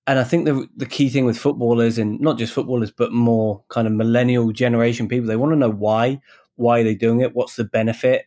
and 0.06 0.18
I 0.18 0.24
think 0.24 0.46
the 0.46 0.68
the 0.76 0.86
key 0.86 1.08
thing 1.08 1.24
with 1.24 1.38
footballers 1.38 1.98
and 1.98 2.20
not 2.20 2.38
just 2.38 2.52
footballers, 2.52 2.90
but 2.90 3.12
more 3.12 3.62
kind 3.68 3.86
of 3.86 3.92
millennial 3.92 4.50
generation 4.52 5.08
people, 5.08 5.28
they 5.28 5.36
want 5.36 5.52
to 5.52 5.56
know 5.56 5.70
why, 5.70 6.20
why 6.56 6.80
are 6.80 6.84
they 6.84 6.94
doing 6.94 7.20
it, 7.20 7.34
what's 7.34 7.56
the 7.56 7.64
benefit. 7.64 8.26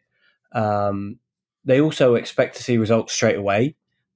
Um, 0.54 1.20
they 1.66 1.82
also 1.82 2.16
expect 2.16 2.56
to 2.58 2.64
see 2.64 2.78
results 2.78 3.14
straight 3.14 3.38
away 3.38 3.76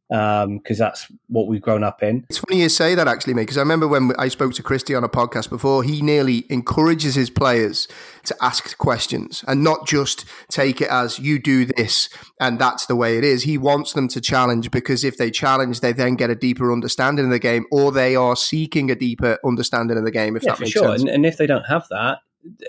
because 0.09 0.45
um, 0.45 0.59
that's 0.65 1.07
what 1.27 1.47
we've 1.47 1.61
grown 1.61 1.83
up 1.83 2.01
in. 2.01 2.25
It's 2.29 2.39
funny 2.39 2.61
you 2.61 2.69
say 2.69 2.95
that 2.95 3.07
actually, 3.07 3.35
mate, 3.35 3.43
because 3.43 3.57
I 3.57 3.61
remember 3.61 3.87
when 3.87 4.11
I 4.17 4.27
spoke 4.27 4.53
to 4.55 4.63
Christy 4.63 4.95
on 4.95 5.03
a 5.03 5.09
podcast 5.09 5.49
before, 5.49 5.83
he 5.83 6.01
nearly 6.01 6.45
encourages 6.49 7.13
his 7.13 7.29
players 7.29 7.87
to 8.23 8.35
ask 8.41 8.75
questions 8.79 9.43
and 9.47 9.63
not 9.63 9.87
just 9.87 10.25
take 10.49 10.81
it 10.81 10.89
as 10.89 11.19
you 11.19 11.37
do 11.37 11.63
this 11.63 12.09
and 12.39 12.57
that's 12.57 12.87
the 12.87 12.95
way 12.95 13.19
it 13.19 13.23
is. 13.23 13.43
He 13.43 13.57
wants 13.59 13.93
them 13.93 14.07
to 14.09 14.19
challenge 14.19 14.71
because 14.71 15.03
if 15.03 15.17
they 15.17 15.29
challenge, 15.29 15.81
they 15.81 15.93
then 15.93 16.15
get 16.15 16.31
a 16.31 16.35
deeper 16.35 16.71
understanding 16.71 17.25
of 17.25 17.31
the 17.31 17.39
game 17.39 17.65
or 17.71 17.91
they 17.91 18.15
are 18.15 18.35
seeking 18.35 18.89
a 18.89 18.95
deeper 18.95 19.37
understanding 19.45 19.97
of 19.97 20.05
the 20.05 20.11
game, 20.11 20.35
if 20.35 20.43
yeah, 20.43 20.53
that 20.53 20.59
makes 20.59 20.71
sure. 20.71 20.87
sense. 20.89 21.01
And, 21.01 21.09
and 21.09 21.25
if 21.25 21.37
they 21.37 21.45
don't 21.45 21.67
have 21.67 21.87
that, 21.89 22.19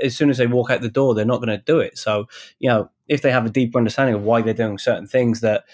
as 0.02 0.16
soon 0.16 0.28
as 0.28 0.36
they 0.36 0.46
walk 0.46 0.70
out 0.70 0.82
the 0.82 0.90
door, 0.90 1.14
they're 1.14 1.24
not 1.24 1.38
going 1.38 1.48
to 1.48 1.64
do 1.64 1.78
it. 1.78 1.96
So, 1.96 2.28
you 2.58 2.68
know, 2.68 2.90
if 3.08 3.22
they 3.22 3.30
have 3.30 3.46
a 3.46 3.50
deeper 3.50 3.78
understanding 3.78 4.14
of 4.14 4.22
why 4.22 4.42
they're 4.42 4.52
doing 4.52 4.78
certain 4.78 5.06
things 5.06 5.40
that 5.40 5.64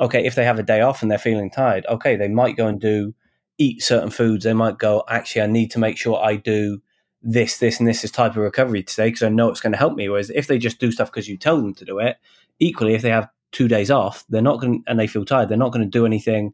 okay, 0.00 0.24
if 0.24 0.34
they 0.34 0.44
have 0.44 0.58
a 0.58 0.62
day 0.62 0.80
off 0.80 1.02
and 1.02 1.10
they're 1.10 1.18
feeling 1.18 1.50
tired, 1.50 1.86
okay, 1.88 2.16
they 2.16 2.28
might 2.28 2.56
go 2.56 2.66
and 2.66 2.80
do 2.80 3.14
eat 3.58 3.82
certain 3.82 4.10
foods. 4.10 4.44
They 4.44 4.52
might 4.52 4.78
go, 4.78 5.04
actually, 5.08 5.42
I 5.42 5.46
need 5.46 5.70
to 5.72 5.78
make 5.78 5.96
sure 5.96 6.22
I 6.22 6.36
do 6.36 6.82
this, 7.22 7.58
this, 7.58 7.78
and 7.78 7.88
this 7.88 8.04
is 8.04 8.10
type 8.10 8.32
of 8.32 8.38
recovery 8.38 8.82
today 8.82 9.08
because 9.08 9.22
I 9.22 9.28
know 9.28 9.48
it's 9.48 9.60
going 9.60 9.72
to 9.72 9.78
help 9.78 9.94
me. 9.94 10.08
Whereas 10.08 10.30
if 10.30 10.46
they 10.46 10.58
just 10.58 10.78
do 10.78 10.92
stuff 10.92 11.10
because 11.10 11.28
you 11.28 11.36
tell 11.36 11.56
them 11.56 11.74
to 11.74 11.84
do 11.84 11.98
it, 11.98 12.16
equally, 12.58 12.94
if 12.94 13.02
they 13.02 13.10
have 13.10 13.28
two 13.52 13.68
days 13.68 13.90
off, 13.90 14.24
they're 14.28 14.42
not 14.42 14.60
going 14.60 14.82
and 14.86 14.98
they 14.98 15.06
feel 15.06 15.24
tired, 15.24 15.48
they're 15.48 15.56
not 15.56 15.72
going 15.72 15.84
to 15.84 15.90
do 15.90 16.06
anything 16.06 16.52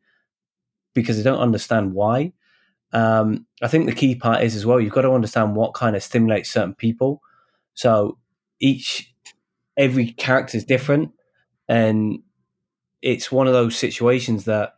because 0.95 1.17
they 1.17 1.23
don't 1.23 1.41
understand 1.41 1.95
why. 1.95 2.33
Um, 2.93 3.47
I 3.63 3.69
think 3.69 3.87
the 3.87 3.95
key 3.95 4.15
part 4.15 4.43
is 4.43 4.55
as 4.55 4.67
well, 4.67 4.81
you've 4.81 4.93
got 4.93 5.03
to 5.03 5.13
understand 5.13 5.57
what 5.57 5.75
kind 5.75 5.97
of 5.97 6.03
stimulates 6.03 6.51
certain 6.51 6.75
people. 6.75 7.23
So 7.75 8.19
each, 8.61 9.13
every 9.77 10.13
character 10.13 10.59
is 10.59 10.65
different. 10.65 11.13
And 11.69 12.21
it's 13.03 13.31
one 13.31 13.47
of 13.47 13.53
those 13.53 13.77
situations 13.77 14.45
that 14.45 14.77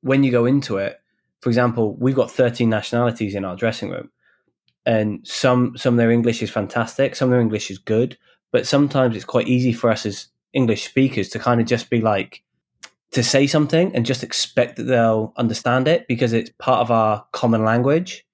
when 0.00 0.24
you 0.24 0.30
go 0.30 0.46
into 0.46 0.78
it, 0.78 1.00
for 1.40 1.50
example, 1.50 1.96
we've 1.96 2.14
got 2.14 2.30
13 2.30 2.68
nationalities 2.68 3.34
in 3.34 3.44
our 3.44 3.56
dressing 3.56 3.90
room, 3.90 4.10
and 4.86 5.26
some 5.26 5.76
some 5.76 5.94
of 5.94 5.98
their 5.98 6.10
English 6.10 6.42
is 6.42 6.50
fantastic, 6.50 7.14
some 7.14 7.28
of 7.28 7.32
their 7.32 7.40
English 7.40 7.70
is 7.70 7.78
good, 7.78 8.16
but 8.52 8.66
sometimes 8.66 9.16
it's 9.16 9.24
quite 9.24 9.48
easy 9.48 9.72
for 9.72 9.90
us 9.90 10.06
as 10.06 10.28
English 10.52 10.84
speakers 10.84 11.28
to 11.30 11.38
kind 11.38 11.60
of 11.60 11.66
just 11.66 11.90
be 11.90 12.00
like 12.00 12.42
to 13.12 13.22
say 13.22 13.46
something 13.46 13.94
and 13.94 14.06
just 14.06 14.22
expect 14.22 14.76
that 14.76 14.84
they'll 14.84 15.32
understand 15.36 15.88
it 15.88 16.06
because 16.06 16.32
it's 16.32 16.50
part 16.58 16.80
of 16.80 16.90
our 16.90 17.24
common 17.32 17.64
language. 17.64 18.26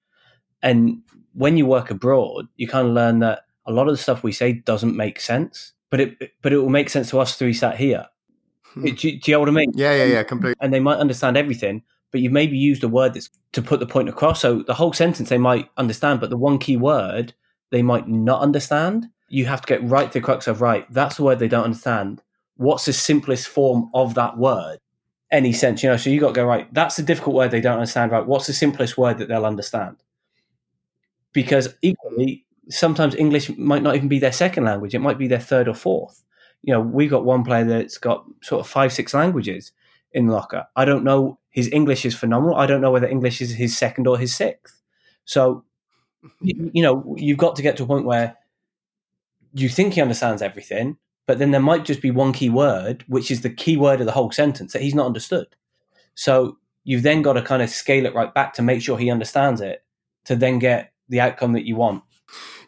And 0.61 1.01
when 1.33 1.57
you 1.57 1.65
work 1.65 1.89
abroad, 1.89 2.47
you 2.55 2.67
kind 2.67 2.87
of 2.87 2.93
learn 2.93 3.19
that 3.19 3.41
a 3.65 3.71
lot 3.71 3.87
of 3.87 3.93
the 3.93 4.01
stuff 4.01 4.23
we 4.23 4.31
say 4.31 4.53
doesn't 4.53 4.95
make 4.95 5.19
sense, 5.19 5.73
but 5.89 5.99
it 5.99 6.31
but 6.41 6.53
it 6.53 6.57
will 6.57 6.69
make 6.69 6.89
sense 6.89 7.09
to 7.09 7.19
us 7.19 7.35
three 7.35 7.53
sat 7.53 7.77
here. 7.77 8.07
Hmm. 8.73 8.85
do, 8.85 8.93
do, 8.93 9.07
you 9.09 9.33
know 9.33 9.39
what 9.39 9.49
I 9.49 9.51
mean? 9.51 9.71
Yeah, 9.75 9.95
yeah, 9.95 10.05
yeah, 10.05 10.23
completely. 10.23 10.55
And 10.59 10.73
they 10.73 10.79
might 10.79 10.97
understand 10.97 11.37
everything, 11.37 11.83
but 12.11 12.21
you 12.21 12.29
maybe 12.29 12.57
used 12.57 12.83
a 12.83 12.87
word 12.87 13.13
that's 13.13 13.29
to 13.53 13.61
put 13.61 13.79
the 13.79 13.87
point 13.87 14.09
across. 14.09 14.41
So 14.41 14.63
the 14.63 14.73
whole 14.73 14.93
sentence 14.93 15.29
they 15.29 15.37
might 15.37 15.69
understand, 15.77 16.19
but 16.19 16.29
the 16.29 16.37
one 16.37 16.59
key 16.59 16.77
word 16.77 17.33
they 17.71 17.81
might 17.81 18.07
not 18.07 18.41
understand. 18.41 19.07
You 19.29 19.45
have 19.45 19.61
to 19.61 19.67
get 19.67 19.83
right 19.83 20.11
to 20.11 20.19
the 20.19 20.23
crux 20.23 20.47
of 20.47 20.61
right. 20.61 20.91
That's 20.91 21.17
the 21.17 21.23
word 21.23 21.39
they 21.39 21.47
don't 21.47 21.65
understand. 21.65 22.21
What's 22.55 22.85
the 22.85 22.93
simplest 22.93 23.47
form 23.47 23.89
of 23.93 24.13
that 24.15 24.37
word? 24.37 24.77
Any 25.31 25.51
sense, 25.51 25.83
you 25.83 25.89
know? 25.89 25.97
So 25.97 26.09
you 26.09 26.21
got 26.21 26.29
to 26.29 26.33
go 26.33 26.45
right. 26.45 26.73
That's 26.73 26.95
the 26.95 27.03
difficult 27.03 27.35
word 27.35 27.51
they 27.51 27.61
don't 27.61 27.77
understand. 27.79 28.11
Right? 28.11 28.25
What's 28.25 28.47
the 28.47 28.53
simplest 28.53 28.97
word 28.97 29.17
that 29.17 29.27
they'll 29.27 29.45
understand? 29.45 29.97
Because 31.33 31.75
equally, 31.81 32.45
sometimes 32.69 33.15
English 33.15 33.55
might 33.57 33.83
not 33.83 33.95
even 33.95 34.07
be 34.07 34.19
their 34.19 34.31
second 34.31 34.63
language. 34.63 34.95
It 34.95 34.99
might 34.99 35.17
be 35.17 35.27
their 35.27 35.39
third 35.39 35.67
or 35.67 35.73
fourth. 35.73 36.23
You 36.63 36.73
know, 36.73 36.81
we've 36.81 37.09
got 37.09 37.25
one 37.25 37.43
player 37.43 37.63
that's 37.63 37.97
got 37.97 38.25
sort 38.41 38.59
of 38.59 38.67
five, 38.67 38.91
six 38.91 39.13
languages 39.13 39.71
in 40.11 40.27
locker. 40.27 40.65
I 40.75 40.85
don't 40.85 41.03
know. 41.03 41.39
His 41.49 41.69
English 41.71 42.05
is 42.05 42.15
phenomenal. 42.15 42.55
I 42.55 42.65
don't 42.65 42.81
know 42.81 42.91
whether 42.91 43.07
English 43.07 43.41
is 43.41 43.51
his 43.51 43.77
second 43.77 44.07
or 44.07 44.17
his 44.17 44.35
sixth. 44.35 44.81
So, 45.25 45.63
you, 46.41 46.55
mm-hmm. 46.55 46.67
you 46.73 46.83
know, 46.83 47.15
you've 47.17 47.37
got 47.37 47.55
to 47.55 47.61
get 47.61 47.77
to 47.77 47.83
a 47.83 47.87
point 47.87 48.05
where 48.05 48.37
you 49.53 49.69
think 49.69 49.93
he 49.93 50.01
understands 50.01 50.41
everything, 50.41 50.97
but 51.25 51.39
then 51.39 51.51
there 51.51 51.61
might 51.61 51.85
just 51.85 52.01
be 52.01 52.11
one 52.11 52.33
key 52.33 52.49
word, 52.49 53.03
which 53.07 53.31
is 53.31 53.41
the 53.41 53.49
key 53.49 53.77
word 53.77 53.99
of 53.99 54.05
the 54.05 54.11
whole 54.11 54.31
sentence 54.31 54.73
that 54.73 54.81
he's 54.81 54.95
not 54.95 55.07
understood. 55.07 55.47
So 56.15 56.57
you've 56.83 57.03
then 57.03 57.21
got 57.21 57.33
to 57.33 57.41
kind 57.41 57.61
of 57.61 57.69
scale 57.69 58.05
it 58.05 58.15
right 58.15 58.33
back 58.33 58.53
to 58.53 58.61
make 58.61 58.81
sure 58.81 58.97
he 58.97 59.11
understands 59.11 59.61
it 59.61 59.83
to 60.25 60.35
then 60.35 60.59
get 60.59 60.93
the 61.09 61.19
outcome 61.19 61.53
that 61.53 61.65
you 61.65 61.75
want. 61.75 62.03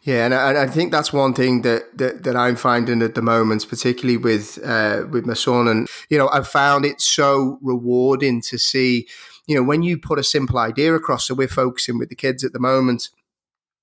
Yeah, 0.02 0.24
and 0.24 0.34
I, 0.34 0.62
I, 0.62 0.66
think 0.66 0.92
that's 0.92 1.12
one 1.12 1.34
thing 1.34 1.60
that, 1.62 1.98
that, 1.98 2.22
that 2.24 2.34
I'm 2.34 2.56
finding 2.56 3.02
at 3.02 3.14
the 3.14 3.20
moment, 3.20 3.68
particularly 3.68 4.16
with 4.16 4.58
uh, 4.64 5.04
with 5.10 5.26
my 5.26 5.34
son, 5.34 5.68
and 5.68 5.88
you 6.08 6.16
know, 6.16 6.28
I've 6.28 6.48
found 6.48 6.86
it 6.86 7.02
so 7.02 7.58
rewarding 7.60 8.40
to 8.42 8.58
see, 8.58 9.06
you 9.46 9.54
know, 9.54 9.62
when 9.62 9.82
you 9.82 9.98
put 9.98 10.18
a 10.18 10.24
simple 10.24 10.58
idea 10.58 10.94
across. 10.94 11.26
So 11.26 11.34
we're 11.34 11.48
focusing 11.48 11.98
with 11.98 12.08
the 12.08 12.16
kids 12.16 12.44
at 12.44 12.52
the 12.52 12.60
moment. 12.60 13.10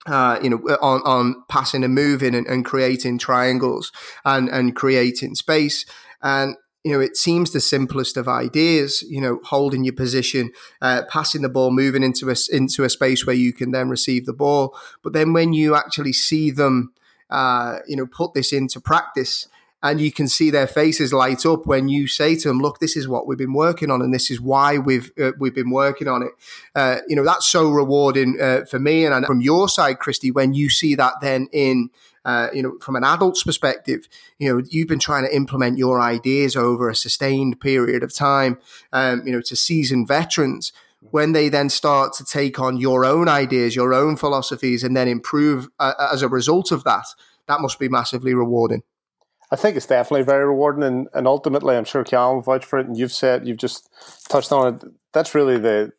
Uh, 0.05 0.39
you 0.41 0.49
know, 0.49 0.57
on, 0.81 1.01
on 1.01 1.43
passing 1.49 1.83
and 1.83 1.93
moving 1.93 2.33
and, 2.33 2.47
and 2.47 2.63
creating 2.63 3.17
triangles 3.17 3.91
and, 4.23 4.47
and 4.47 4.73
creating 4.73 5.35
space. 5.35 5.85
And 6.21 6.55
you 6.87 6.93
know, 6.93 7.01
it 7.01 7.17
seems 7.17 7.51
the 7.51 7.59
simplest 7.59 8.15
of 8.15 8.29
ideas, 8.29 9.01
you 9.09 9.19
know, 9.19 9.41
holding 9.43 9.83
your 9.83 9.93
position, 9.93 10.51
uh, 10.81 11.01
passing 11.09 11.41
the 11.41 11.49
ball, 11.49 11.69
moving 11.69 12.01
into 12.01 12.29
a, 12.29 12.35
into 12.49 12.85
a 12.85 12.89
space 12.89 13.27
where 13.27 13.35
you 13.35 13.51
can 13.51 13.71
then 13.71 13.89
receive 13.89 14.25
the 14.25 14.31
ball. 14.31 14.73
But 15.03 15.11
then 15.11 15.33
when 15.33 15.51
you 15.51 15.75
actually 15.75 16.13
see 16.13 16.49
them, 16.49 16.93
uh, 17.29 17.79
you 17.89 17.97
know, 17.97 18.05
put 18.05 18.33
this 18.33 18.53
into 18.53 18.79
practice, 18.79 19.49
and 19.83 19.99
you 19.99 20.13
can 20.13 20.29
see 20.29 20.49
their 20.49 20.65
faces 20.65 21.11
light 21.11 21.45
up 21.45 21.67
when 21.67 21.89
you 21.89 22.07
say 22.07 22.37
to 22.37 22.47
them, 22.47 22.59
"Look, 22.59 22.79
this 22.79 22.95
is 22.95 23.05
what 23.05 23.27
we've 23.27 23.37
been 23.37 23.53
working 23.53 23.91
on, 23.91 24.01
and 24.01 24.13
this 24.13 24.31
is 24.31 24.39
why 24.39 24.77
we've 24.77 25.11
uh, 25.21 25.33
we've 25.37 25.53
been 25.53 25.69
working 25.71 26.07
on 26.07 26.23
it." 26.23 26.31
Uh, 26.73 26.99
you 27.09 27.17
know, 27.17 27.25
that's 27.25 27.47
so 27.47 27.69
rewarding 27.69 28.39
uh, 28.41 28.63
for 28.71 28.79
me, 28.79 29.05
and 29.05 29.25
from 29.25 29.41
your 29.41 29.67
side, 29.67 29.99
Christy, 29.99 30.31
when 30.31 30.53
you 30.53 30.69
see 30.69 30.95
that 30.95 31.15
then 31.19 31.49
in 31.51 31.89
uh, 32.27 32.49
you 32.53 32.61
know, 32.61 32.77
from 32.81 32.97
an 32.97 33.05
adult's 33.05 33.41
perspective, 33.41 34.07
you 34.37 34.53
know, 34.53 34.61
you've 34.69 34.89
been 34.89 34.99
trying 34.99 35.25
to 35.25 35.33
implement 35.33 35.77
your 35.77 36.01
ideas 36.01 36.57
over 36.57 36.89
a 36.89 36.95
sustained 36.95 37.61
period 37.61 38.03
of 38.03 38.13
time, 38.13 38.59
um, 38.91 39.23
you 39.25 39.31
know, 39.31 39.39
to 39.39 39.55
seasoned 39.55 40.09
veterans. 40.09 40.73
When 41.11 41.31
they 41.31 41.47
then 41.47 41.69
start 41.69 42.11
to 42.15 42.25
take 42.25 42.59
on 42.59 42.77
your 42.77 43.05
own 43.05 43.29
ideas, 43.29 43.77
your 43.77 43.93
own 43.93 44.17
philosophies, 44.17 44.83
and 44.83 44.97
then 44.97 45.07
improve 45.07 45.69
uh, 45.79 45.93
as 46.11 46.21
a 46.21 46.27
result 46.27 46.71
of 46.71 46.83
that, 46.83 47.05
that 47.47 47.61
must 47.61 47.79
be 47.79 47.87
massively 47.87 48.33
rewarding. 48.33 48.83
I 49.49 49.55
think 49.55 49.77
it's 49.77 49.85
definitely 49.85 50.23
very 50.23 50.45
rewarding, 50.45 50.83
and, 50.83 51.07
and 51.13 51.27
ultimately, 51.27 51.77
I'm 51.77 51.85
sure 51.85 52.03
Callum 52.03 52.37
will 52.37 52.41
vouch 52.41 52.65
for 52.65 52.79
it. 52.79 52.87
And 52.87 52.97
you've 52.97 53.13
said 53.13 53.47
you've 53.47 53.57
just 53.57 53.89
touched 54.27 54.51
on 54.51 54.75
it. 54.75 54.83
That's 55.13 55.33
really 55.33 55.57
the 55.57 55.93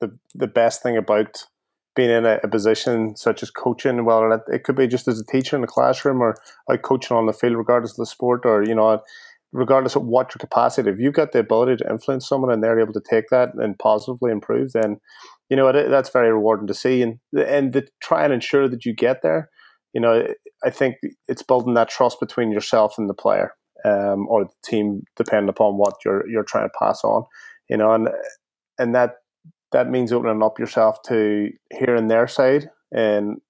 the, 0.00 0.16
the 0.34 0.46
best 0.46 0.82
thing 0.82 0.96
about 0.96 1.46
being 1.94 2.10
in 2.10 2.26
a, 2.26 2.40
a, 2.42 2.48
position 2.48 3.16
such 3.16 3.42
as 3.42 3.50
coaching, 3.50 4.04
whether 4.04 4.32
it, 4.32 4.42
it 4.48 4.64
could 4.64 4.76
be 4.76 4.86
just 4.86 5.06
as 5.08 5.20
a 5.20 5.24
teacher 5.24 5.56
in 5.56 5.62
the 5.62 5.68
classroom 5.68 6.20
or 6.20 6.36
like 6.68 6.82
coaching 6.82 7.16
on 7.16 7.26
the 7.26 7.32
field, 7.32 7.56
regardless 7.56 7.92
of 7.92 7.98
the 7.98 8.06
sport, 8.06 8.42
or 8.44 8.64
you 8.64 8.74
know, 8.74 9.00
regardless 9.52 9.94
of 9.94 10.04
what 10.04 10.34
your 10.34 10.40
capacity. 10.40 10.90
If 10.90 10.98
you've 10.98 11.14
got 11.14 11.32
the 11.32 11.38
ability 11.38 11.76
to 11.76 11.90
influence 11.90 12.28
someone 12.28 12.50
and 12.50 12.62
they're 12.62 12.80
able 12.80 12.92
to 12.94 13.02
take 13.08 13.28
that 13.30 13.50
and 13.54 13.78
positively 13.78 14.32
improve, 14.32 14.72
then 14.72 15.00
you 15.48 15.56
know 15.56 15.68
it, 15.68 15.88
that's 15.88 16.10
very 16.10 16.32
rewarding 16.32 16.66
to 16.66 16.74
see. 16.74 17.02
And 17.02 17.18
and 17.32 17.72
to 17.72 17.86
try 18.02 18.24
and 18.24 18.32
ensure 18.32 18.68
that 18.68 18.84
you 18.84 18.92
get 18.92 19.22
there, 19.22 19.48
you 19.92 20.00
know, 20.00 20.26
I 20.64 20.70
think 20.70 20.96
it's 21.28 21.42
building 21.42 21.74
that 21.74 21.88
trust 21.88 22.20
between 22.20 22.50
yourself 22.50 22.98
and 22.98 23.08
the 23.08 23.14
player 23.14 23.54
um, 23.84 24.26
or 24.28 24.44
the 24.44 24.50
team, 24.64 25.02
depending 25.16 25.48
upon 25.48 25.78
what 25.78 25.94
you're 26.04 26.28
you're 26.28 26.44
trying 26.44 26.68
to 26.68 26.78
pass 26.78 27.04
on. 27.04 27.24
You 27.70 27.76
know, 27.76 27.92
and 27.92 28.08
and 28.78 28.94
that 28.94 29.16
that 29.74 29.90
means 29.90 30.12
opening 30.12 30.40
up 30.40 30.60
yourself 30.60 31.02
to 31.02 31.50
hearing 31.72 32.06
their 32.06 32.28
side 32.28 32.70
and 32.92 33.40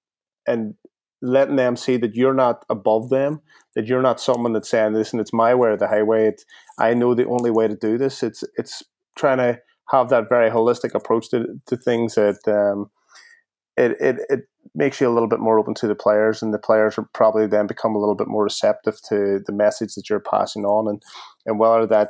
and 0.47 0.73
letting 1.21 1.55
them 1.55 1.75
see 1.75 1.97
that 1.97 2.15
you're 2.15 2.33
not 2.33 2.65
above 2.67 3.09
them, 3.09 3.41
that 3.75 3.85
you're 3.85 4.01
not 4.01 4.19
someone 4.19 4.51
that's 4.53 4.69
saying, 4.69 4.95
"Listen, 4.95 5.19
it's 5.19 5.31
my 5.31 5.53
way 5.53 5.69
or 5.69 5.77
the 5.77 5.87
highway. 5.87 6.27
It's, 6.27 6.43
I 6.79 6.95
know 6.95 7.13
the 7.13 7.27
only 7.27 7.51
way 7.51 7.67
to 7.67 7.75
do 7.75 7.99
this." 7.99 8.23
It's 8.23 8.43
it's 8.57 8.81
trying 9.15 9.37
to 9.37 9.59
have 9.91 10.09
that 10.09 10.27
very 10.27 10.49
holistic 10.49 10.95
approach 10.95 11.29
to 11.29 11.45
to 11.67 11.77
things 11.77 12.15
that 12.15 12.39
um, 12.47 12.89
it, 13.77 13.91
it 14.01 14.15
it 14.27 14.39
makes 14.73 14.99
you 14.99 15.07
a 15.07 15.13
little 15.13 15.29
bit 15.29 15.39
more 15.39 15.59
open 15.59 15.75
to 15.75 15.87
the 15.87 15.93
players, 15.93 16.41
and 16.41 16.51
the 16.51 16.65
players 16.67 16.97
will 16.97 17.07
probably 17.13 17.45
then 17.45 17.67
become 17.67 17.95
a 17.95 17.99
little 17.99 18.15
bit 18.15 18.27
more 18.27 18.43
receptive 18.43 18.99
to 19.09 19.41
the 19.45 19.53
message 19.53 19.93
that 19.93 20.09
you're 20.09 20.19
passing 20.19 20.65
on, 20.65 20.87
and 20.87 21.03
and 21.45 21.59
whether 21.59 21.85
that 21.85 22.09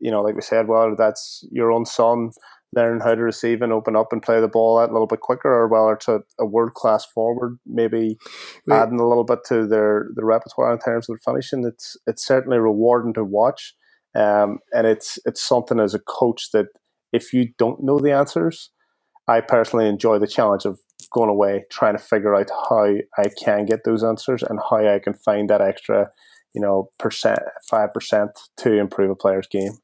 you 0.00 0.10
know, 0.10 0.22
like 0.22 0.36
we 0.36 0.42
said, 0.42 0.68
whether 0.68 0.94
that's 0.96 1.44
your 1.50 1.72
own 1.72 1.84
son 1.84 2.30
learn 2.74 3.00
how 3.00 3.14
to 3.14 3.22
receive 3.22 3.62
and 3.62 3.72
open 3.72 3.96
up 3.96 4.12
and 4.12 4.22
play 4.22 4.40
the 4.40 4.48
ball 4.48 4.78
out 4.78 4.90
a 4.90 4.92
little 4.92 5.06
bit 5.06 5.20
quicker, 5.20 5.52
or 5.52 5.68
whether 5.68 5.92
it's 5.94 6.08
a, 6.08 6.46
world 6.46 6.74
class 6.74 7.06
forward, 7.06 7.58
maybe 7.66 8.18
adding 8.70 9.00
a 9.00 9.08
little 9.08 9.24
bit 9.24 9.40
to 9.48 9.66
their 9.66 10.08
the 10.14 10.24
repertoire 10.24 10.72
in 10.72 10.78
terms 10.78 11.08
of 11.08 11.20
finishing. 11.24 11.64
It's 11.64 11.96
it's 12.06 12.26
certainly 12.26 12.58
rewarding 12.58 13.14
to 13.14 13.24
watch, 13.24 13.74
um, 14.14 14.58
and 14.72 14.86
it's 14.86 15.18
it's 15.24 15.42
something 15.42 15.80
as 15.80 15.94
a 15.94 16.00
coach 16.00 16.50
that 16.52 16.66
if 17.12 17.32
you 17.32 17.48
don't 17.58 17.82
know 17.82 17.98
the 17.98 18.12
answers, 18.12 18.70
I 19.28 19.40
personally 19.40 19.88
enjoy 19.88 20.18
the 20.18 20.26
challenge 20.26 20.64
of 20.64 20.78
going 21.12 21.30
away 21.30 21.64
trying 21.70 21.96
to 21.96 22.02
figure 22.02 22.34
out 22.34 22.50
how 22.50 22.94
I 23.16 23.30
can 23.42 23.64
get 23.64 23.84
those 23.84 24.02
answers 24.02 24.42
and 24.42 24.58
how 24.70 24.78
I 24.78 24.98
can 24.98 25.14
find 25.14 25.48
that 25.50 25.60
extra, 25.60 26.10
you 26.54 26.60
know, 26.60 26.90
percent 26.98 27.38
five 27.70 27.94
percent 27.94 28.30
to 28.58 28.78
improve 28.78 29.10
a 29.10 29.14
player's 29.14 29.46
game 29.46 29.78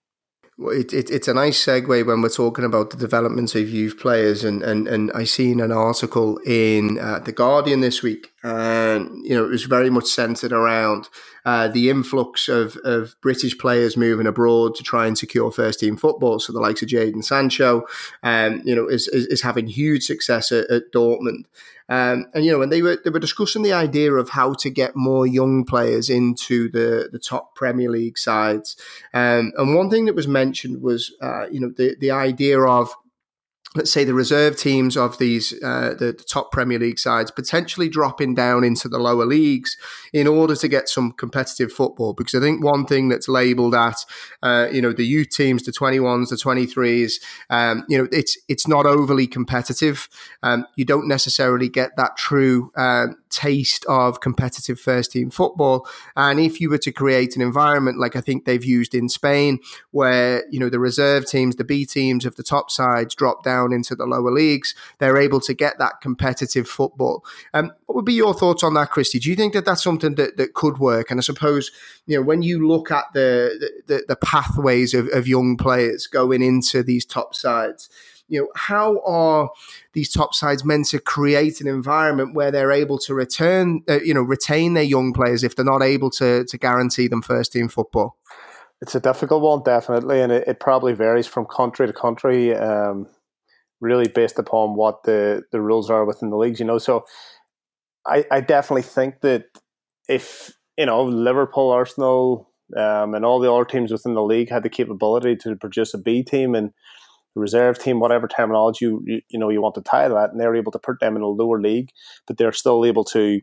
it, 0.69 0.93
it, 0.93 1.11
it's 1.11 1.29
a 1.29 1.35
nice 1.35 1.65
segue 1.65 2.07
when 2.07 2.23
we're 2.23 2.29
talking 2.29 2.65
about 2.65 2.91
the 2.91 2.97
development 2.97 3.55
of 3.55 3.69
youth 3.69 3.99
players. 3.99 4.45
And, 4.45 4.63
and, 4.63 4.89
and 4.89 5.11
I 5.13 5.25
seen 5.25 5.61
an 5.61 5.73
article 5.73 6.39
in 6.39 6.99
uh, 6.99 7.21
The 7.21 7.33
Guardian 7.33 7.81
this 7.81 8.03
week, 8.03 8.32
and 8.43 9.25
you 9.25 9.35
know 9.35 9.45
it 9.45 9.51
was 9.51 9.65
very 9.65 9.91
much 9.91 10.07
centered 10.07 10.53
around 10.53 11.09
uh, 11.45 11.69
the 11.69 11.91
influx 11.91 12.49
of, 12.49 12.77
of 12.85 13.15
British 13.21 13.57
players 13.59 13.97
moving 13.97 14.27
abroad 14.27 14.75
to 14.77 14.83
try 14.83 15.07
and 15.07 15.19
secure 15.19 15.51
first 15.51 15.81
team 15.81 15.97
football. 15.97 16.39
So 16.39 16.53
the 16.53 16.61
likes 16.61 16.83
of 16.83 16.89
Jadon 16.89 17.25
Sancho, 17.25 17.85
um, 18.23 18.63
you 18.65 18.75
know, 18.75 18.87
is, 18.87 19.09
is, 19.09 19.27
is 19.27 19.43
having 19.43 19.67
huge 19.67 20.05
success 20.05 20.53
at, 20.53 20.71
at 20.71 20.93
Dortmund. 20.93 21.45
Um, 21.89 22.27
and 22.33 22.45
you 22.45 22.53
know, 22.53 22.59
when 22.59 22.71
they 22.71 22.81
were 22.81 22.99
they 23.05 23.11
were 23.11 23.19
discussing 23.19 23.63
the 23.63 23.73
idea 23.73 24.13
of 24.13 24.31
how 24.31 24.55
to 24.55 24.71
get 24.71 24.97
more 24.97 25.27
young 25.27 25.65
players 25.65 26.09
into 26.09 26.71
the 26.71 27.09
the 27.13 27.19
top 27.19 27.55
Premier 27.55 27.91
League 27.91 28.17
sides, 28.17 28.77
um, 29.13 29.53
and 29.59 29.75
one 29.75 29.91
thing 29.91 30.07
that 30.07 30.15
was 30.15 30.29
mentioned 30.29 30.81
was 30.81 31.13
uh, 31.21 31.47
you 31.51 31.61
know 31.61 31.73
the 31.77 31.97
the 32.01 32.11
idea 32.11 32.61
of 32.61 32.95
let's 33.75 33.91
say 33.91 34.05
the 34.05 34.15
reserve 34.15 34.57
teams 34.57 34.97
of 34.97 35.19
these 35.19 35.53
uh, 35.63 35.95
the, 35.99 36.13
the, 36.13 36.25
top 36.25 36.53
Premier 36.53 36.79
League 36.79 36.99
sides 36.99 37.31
potentially 37.31 37.89
dropping 37.89 38.35
down 38.35 38.65
into 38.65 38.89
the 38.89 38.99
lower 38.99 39.25
leagues 39.25 39.77
in 40.13 40.27
order 40.27 40.55
to 40.55 40.69
get 40.69 40.89
some 40.89 41.13
competitive 41.13 41.73
football. 41.73 42.13
Because 42.13 42.35
I 42.35 42.41
think 42.41 42.63
one 42.63 42.85
thing 42.85 43.09
that's 43.09 43.29
labelled 43.29 43.75
at 43.75 44.05
uh, 44.43 44.69
you 44.71 44.83
know 44.83 44.93
the 44.93 45.07
youth 45.07 45.31
teams, 45.31 45.63
the 45.63 45.73
twenty 45.73 46.01
ones, 46.01 46.31
the 46.31 46.37
twenty 46.37 46.67
threes, 46.67 47.21
um, 47.51 47.85
you 47.89 47.99
know 47.99 48.09
it's 48.13 48.37
it's 48.49 48.69
not 48.69 48.87
overly 48.87 49.27
competitive. 49.27 50.09
Um, 50.43 50.67
you 50.77 50.85
don't 50.85 51.09
necessarily 51.09 51.69
get 51.69 51.97
that 51.97 52.17
true 52.17 52.73
um, 52.77 53.17
taste 53.33 53.85
of 53.87 54.21
competitive 54.21 54.79
first 54.79 55.13
team 55.13 55.31
football. 55.31 55.89
And 56.17 56.39
if 56.39 56.61
you 56.61 56.71
were 56.71 56.79
to 56.79 56.93
create 56.93 57.35
an 57.35 57.43
environment 57.43 57.99
like 57.99 58.15
I 58.15 58.21
think 58.21 58.45
they've 58.45 58.65
used 58.65 58.95
in 58.95 59.09
Spain, 59.09 59.59
where 59.91 60.45
you 60.51 60.61
know 60.61 60.69
the 60.69 60.79
reserve 60.79 61.27
teams, 61.27 61.57
the 61.57 61.65
B 61.65 61.85
teams 61.85 62.25
of 62.25 62.37
the 62.37 62.43
top 62.43 62.71
sides 62.71 63.15
drop 63.15 63.43
down 63.43 63.73
into 63.73 63.95
the 63.95 64.07
lower 64.07 64.31
leagues, 64.31 64.75
they're 64.99 65.17
able 65.17 65.41
to 65.41 65.55
get 65.55 65.79
that 65.79 66.01
competitive 66.01 66.69
football. 66.69 67.25
Um, 67.55 67.73
what 67.87 67.97
would 67.97 68.05
be 68.05 68.15
your 68.15 68.35
thoughts 68.35 68.63
on 68.63 68.75
that, 68.75 68.91
Christy? 68.91 69.19
Do 69.19 69.31
you 69.31 69.37
think 69.37 69.55
that 69.55 69.65
that's 69.65 69.83
something 69.83 70.15
that, 70.15 70.37
that 70.37 70.55
could 70.55 70.79
work? 70.79 71.11
And 71.11 71.19
I 71.19 71.23
suppose, 71.23 71.71
you 72.07 72.17
know, 72.17 72.23
when 72.23 72.43
you 72.43 72.67
look 72.67 72.91
at 72.91 73.05
the, 73.13 73.71
the, 73.87 74.05
the 74.09 74.17
pathways 74.17 74.95
of, 74.95 75.09
of 75.09 75.29
young 75.29 75.57
players 75.57 76.07
going 76.07 76.43
into 76.43 76.83
these 76.83 77.05
top 77.05 77.35
sides, 77.35 77.91
you 78.33 78.41
know, 78.41 78.49
how 78.57 78.99
are 79.05 79.51
these 79.93 80.11
top 80.11 80.35
sides 80.35 80.65
meant 80.65 80.87
to 80.87 80.99
create 80.99 81.61
an 81.61 81.67
environment 81.67 82.35
where 82.35 82.51
they're 82.51 82.73
able 82.73 82.99
to 83.01 83.13
return, 83.13 83.83
uh, 83.91 84.01
you 84.01 84.15
know, 84.15 84.23
retain 84.23 84.73
their 84.73 84.83
young 84.83 85.13
players 85.13 85.45
if 85.45 85.55
they're 85.55 85.67
not 85.67 85.83
able 85.83 86.09
to 86.11 86.43
to 86.45 86.59
guarantee 86.59 87.09
them 87.09 87.21
first 87.21 87.53
team 87.53 87.69
football? 87.69 88.17
It's 88.81 88.95
a 88.95 89.01
difficult 89.01 89.43
one, 89.43 89.63
definitely, 89.63 90.23
and 90.23 90.33
it, 90.33 90.49
it 90.49 90.61
probably 90.61 90.95
varies 90.95 91.27
from 91.27 91.45
country 91.45 91.87
to 91.87 91.93
country, 91.93 92.55
um, 92.55 93.07
really 93.83 94.09
based 94.09 94.39
upon 94.39 94.77
what 94.77 95.03
the, 95.03 95.43
the 95.53 95.61
rules 95.61 95.91
are 95.91 96.07
within 96.07 96.31
the 96.31 96.37
leagues. 96.39 96.59
You 96.59 96.65
know, 96.67 96.79
so 96.79 97.05
I, 98.07 98.25
I 98.31 98.41
definitely 98.41 98.83
think 98.83 99.21
that 99.21 99.45
if 100.09 100.53
you 100.79 100.87
know 100.87 101.05
Liverpool, 101.05 101.71
Arsenal, 101.71 102.51
um, 102.79 103.15
and 103.15 103.27
all 103.27 103.41
the 103.41 103.53
other 103.53 103.67
teams 103.67 103.93
within 103.93 104.15
the 104.15 104.23
league 104.23 104.49
had 104.49 104.63
the 104.63 104.71
capability 104.71 105.37
to 105.37 105.55
produce 105.55 105.93
a 105.93 105.99
B 105.99 106.23
team 106.23 106.55
and 106.55 106.73
reserve 107.35 107.79
team, 107.79 108.01
whatever 108.01 108.29
terminology 108.29 108.85
you, 108.85 109.03
you, 109.07 109.21
you 109.29 109.39
know 109.39 109.49
you 109.49 109.63
want 109.63 109.75
to 109.77 109.83
tie 109.83 110.09
that, 110.09 110.31
and 110.31 110.41
they're 110.41 110.57
able 110.57 110.73
to 110.73 110.79
put 110.79 111.01
them 111.01 111.17
in 111.17 111.23
a 111.23 111.27
lower 111.27 111.61
league, 111.61 111.91
but 112.27 112.37
they're 112.37 112.53
still 112.53 112.85
able 112.85 113.05
to 113.05 113.41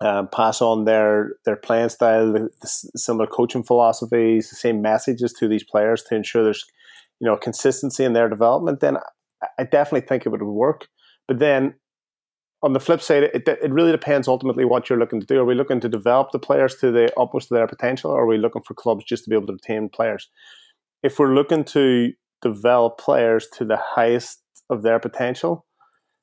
um, 0.00 0.28
pass 0.28 0.60
on 0.60 0.84
their 0.84 1.36
their 1.44 1.56
playing 1.56 1.88
style, 1.88 2.32
the, 2.32 2.50
the 2.60 2.68
similar 2.98 3.26
coaching 3.26 3.62
philosophies, 3.62 4.50
the 4.50 4.56
same 4.56 4.82
messages 4.82 5.32
to 5.34 5.48
these 5.48 5.64
players 5.64 6.02
to 6.04 6.14
ensure 6.14 6.44
there's 6.44 6.64
you 7.20 7.26
know 7.26 7.36
consistency 7.36 8.04
in 8.04 8.12
their 8.12 8.28
development. 8.28 8.80
Then 8.80 8.98
I 9.58 9.64
definitely 9.64 10.06
think 10.06 10.26
it 10.26 10.30
would 10.30 10.42
work. 10.42 10.88
But 11.26 11.38
then 11.38 11.74
on 12.62 12.72
the 12.72 12.80
flip 12.80 13.00
side, 13.00 13.24
it, 13.24 13.46
it 13.46 13.70
really 13.70 13.92
depends 13.92 14.28
ultimately 14.28 14.64
what 14.64 14.88
you're 14.88 14.98
looking 14.98 15.20
to 15.20 15.26
do. 15.26 15.38
Are 15.38 15.44
we 15.44 15.54
looking 15.54 15.80
to 15.80 15.88
develop 15.88 16.30
the 16.32 16.38
players 16.38 16.74
to 16.76 16.90
the 16.90 17.12
utmost 17.18 17.50
of 17.50 17.56
their 17.56 17.66
potential, 17.66 18.10
or 18.10 18.22
are 18.22 18.26
we 18.26 18.38
looking 18.38 18.62
for 18.62 18.74
clubs 18.74 19.04
just 19.04 19.24
to 19.24 19.30
be 19.30 19.36
able 19.36 19.46
to 19.46 19.52
retain 19.54 19.88
players? 19.88 20.28
If 21.02 21.18
we're 21.18 21.34
looking 21.34 21.64
to 21.64 22.12
develop 22.42 22.98
players 22.98 23.48
to 23.54 23.64
the 23.64 23.78
highest 23.80 24.42
of 24.68 24.82
their 24.82 24.98
potential, 24.98 25.66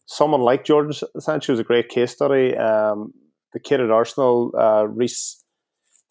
someone 0.06 0.42
like 0.42 0.66
Jadon 0.66 1.02
Sancho 1.20 1.54
is 1.54 1.60
a 1.60 1.64
great 1.64 1.90
case 1.90 2.12
study. 2.12 2.56
Um, 2.56 3.14
the 3.54 3.60
kid 3.60 3.80
at 3.80 3.92
Arsenal, 3.92 4.52
uh, 4.58 4.88
Reiss 4.88 5.40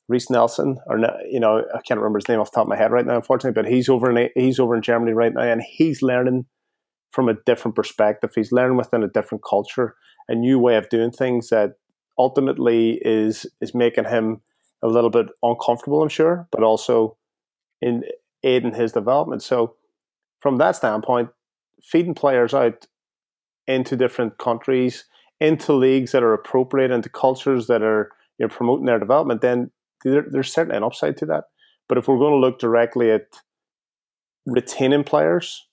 Reiss 0.09 0.30
Nelson, 0.30 0.78
or 0.86 0.98
you 1.30 1.40
know, 1.40 1.64
I 1.74 1.80
can't 1.82 1.98
remember 2.00 2.18
his 2.18 2.28
name 2.28 2.40
off 2.40 2.50
the 2.50 2.57
top 2.57 2.64
of 2.64 2.68
my 2.68 2.76
head 2.76 2.92
right 2.92 3.07
now, 3.07 3.16
unfortunately, 3.16 3.61
but 3.61 3.70
he's 3.70 3.88
over 3.88 4.11
in 4.11 4.28
he's 4.34 4.59
over 4.59 4.74
in 4.74 4.82
Germany 4.82 5.12
right 5.12 5.32
now, 5.32 5.42
and 5.42 5.62
he's 5.62 6.03
learning 6.03 6.46
from 7.11 7.28
a 7.28 7.34
different 7.46 7.74
perspective. 7.76 8.30
He's 8.34 8.53
learning 8.53 8.76
within 8.76 9.03
a 9.03 9.09
different 9.09 9.44
culture, 9.48 9.94
a 10.28 10.34
new 10.34 10.59
way 10.59 10.76
of 10.76 10.88
doing 10.88 11.11
things 11.11 11.48
that 11.48 11.72
ultimately 12.18 13.00
is 13.05 13.46
is 13.61 13.74
making 13.74 14.05
him 14.05 14.40
a 14.82 14.88
little 14.88 15.11
bit 15.11 15.26
uncomfortable, 15.42 16.03
I'm 16.03 16.09
sure, 16.09 16.48
but 16.50 16.62
also 16.62 17.16
in 17.80 18.03
aiding 18.42 18.74
his 18.74 18.92
development. 18.92 19.42
So, 19.42 19.76
from 20.43 20.59
that 20.59 20.76
standpoint, 20.76 21.30
feeding 21.82 22.14
players 22.14 22.53
out 22.53 22.86
into 23.66 23.97
different 23.97 24.38
countries 24.38 25.05
into 25.43 25.72
leagues 25.72 26.12
that 26.12 26.22
are 26.22 26.34
appropriate, 26.34 26.93
into 26.93 27.09
cultures 27.09 27.66
that 27.66 27.82
are 27.82 28.11
you 28.38 28.47
know, 28.47 28.49
promoting 28.49 28.86
their 28.86 29.01
development, 29.01 29.40
then 29.40 29.72
there, 30.05 30.24
there's 30.30 30.53
certainly 30.53 30.76
an 30.76 30.84
upside 30.84 31.16
to 31.16 31.26
that. 31.26 31.45
But 31.88 31.99
if 31.99 32.07
we're 32.07 32.18
going 32.18 32.32
to 32.32 32.38
look 32.38 32.61
directly 32.61 33.11
at 33.11 33.26
retaining 34.47 35.03
players 35.03 35.66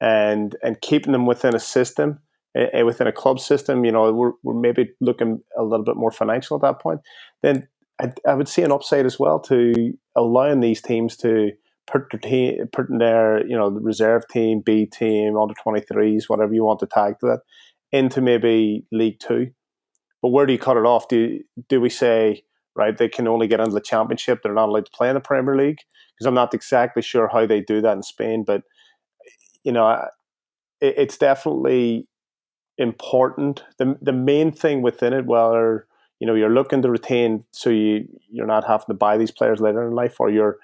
and 0.00 0.54
and 0.62 0.78
keeping 0.82 1.12
them 1.12 1.24
within 1.24 1.54
a 1.54 1.58
system, 1.58 2.18
uh, 2.54 2.84
within 2.84 3.06
a 3.06 3.12
club 3.12 3.40
system, 3.40 3.86
you 3.86 3.92
know, 3.92 4.12
we're, 4.12 4.32
we're 4.42 4.60
maybe 4.60 4.90
looking 5.00 5.40
a 5.58 5.62
little 5.62 5.84
bit 5.84 5.96
more 5.96 6.10
financial 6.10 6.56
at 6.56 6.62
that 6.62 6.78
point. 6.78 7.00
Then 7.42 7.66
I, 7.98 8.12
I 8.28 8.34
would 8.34 8.48
see 8.48 8.62
an 8.62 8.72
upside 8.72 9.06
as 9.06 9.18
well 9.18 9.40
to 9.40 9.94
allowing 10.14 10.60
these 10.60 10.82
teams 10.82 11.16
to 11.18 11.52
put 11.86 12.10
their 12.10 12.20
team, 12.20 12.66
put 12.72 12.88
in 12.88 12.98
their 12.98 13.46
you 13.46 13.56
know 13.56 13.68
reserve 13.68 14.26
team, 14.28 14.60
B 14.60 14.86
team, 14.86 15.36
under 15.36 15.54
twenty 15.54 15.80
threes, 15.80 16.28
whatever 16.28 16.52
you 16.54 16.64
want 16.64 16.80
to 16.80 16.86
tag 16.86 17.18
to 17.20 17.26
that, 17.26 17.40
into 17.92 18.20
maybe 18.20 18.84
League 18.92 19.20
Two. 19.20 19.50
But 20.22 20.30
where 20.30 20.46
do 20.46 20.52
you 20.52 20.58
cut 20.58 20.76
it 20.76 20.86
off? 20.86 21.08
Do 21.08 21.40
do 21.68 21.80
we 21.80 21.90
say 21.90 22.42
right 22.74 22.96
they 22.96 23.08
can 23.08 23.28
only 23.28 23.46
get 23.46 23.60
into 23.60 23.72
the 23.72 23.80
Championship? 23.80 24.40
They're 24.42 24.52
not 24.52 24.68
allowed 24.68 24.86
to 24.86 24.92
play 24.92 25.08
in 25.08 25.14
the 25.14 25.20
Premier 25.20 25.56
League 25.56 25.78
because 26.14 26.26
I'm 26.26 26.34
not 26.34 26.54
exactly 26.54 27.02
sure 27.02 27.28
how 27.28 27.46
they 27.46 27.60
do 27.60 27.80
that 27.82 27.96
in 27.96 28.02
Spain. 28.02 28.44
But 28.44 28.62
you 29.64 29.72
know, 29.72 29.88
it, 30.80 30.94
it's 30.96 31.18
definitely 31.18 32.08
important. 32.78 33.64
the 33.78 33.96
The 34.02 34.12
main 34.12 34.52
thing 34.52 34.82
within 34.82 35.12
it, 35.12 35.26
whether 35.26 35.86
you 36.18 36.26
know 36.26 36.34
you're 36.34 36.50
looking 36.50 36.82
to 36.82 36.90
retain, 36.90 37.44
so 37.52 37.70
you 37.70 38.08
you're 38.30 38.46
not 38.46 38.66
having 38.66 38.86
to 38.88 38.94
buy 38.94 39.16
these 39.18 39.30
players 39.30 39.60
later 39.60 39.86
in 39.86 39.94
life, 39.94 40.16
or 40.18 40.30
you're 40.30 40.56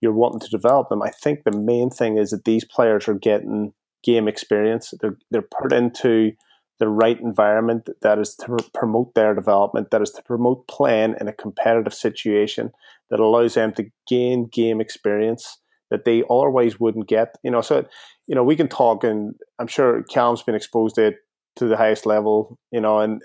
you're 0.00 0.12
wanting 0.12 0.40
to 0.40 0.48
develop 0.48 0.88
them. 0.88 1.02
I 1.02 1.10
think 1.10 1.44
the 1.44 1.56
main 1.56 1.90
thing 1.90 2.18
is 2.18 2.30
that 2.30 2.44
these 2.44 2.64
players 2.64 3.08
are 3.08 3.14
getting 3.14 3.72
game 4.02 4.28
experience. 4.28 4.94
They're 5.00 5.18
they're 5.30 5.42
put 5.42 5.72
into 5.72 6.32
the 6.78 6.88
right 6.88 7.18
environment 7.20 7.88
that 8.02 8.18
is 8.18 8.36
to 8.36 8.56
promote 8.72 9.14
their 9.14 9.34
development, 9.34 9.90
that 9.90 10.02
is 10.02 10.12
to 10.12 10.22
promote 10.22 10.68
playing 10.68 11.16
in 11.20 11.26
a 11.26 11.32
competitive 11.32 11.92
situation 11.92 12.70
that 13.10 13.18
allows 13.18 13.54
them 13.54 13.72
to 13.72 13.90
gain 14.06 14.46
game 14.46 14.80
experience 14.80 15.58
that 15.90 16.04
they 16.04 16.22
otherwise 16.30 16.78
wouldn't 16.78 17.08
get. 17.08 17.34
You 17.42 17.50
know, 17.50 17.62
so 17.62 17.84
you 18.26 18.34
know 18.34 18.44
we 18.44 18.56
can 18.56 18.68
talk, 18.68 19.04
and 19.04 19.34
I'm 19.58 19.66
sure 19.66 20.04
Callum's 20.04 20.42
been 20.42 20.54
exposed 20.54 20.96
to 20.96 21.08
it 21.08 21.16
to 21.56 21.66
the 21.66 21.76
highest 21.76 22.06
level. 22.06 22.58
You 22.70 22.80
know, 22.80 23.00
and 23.00 23.20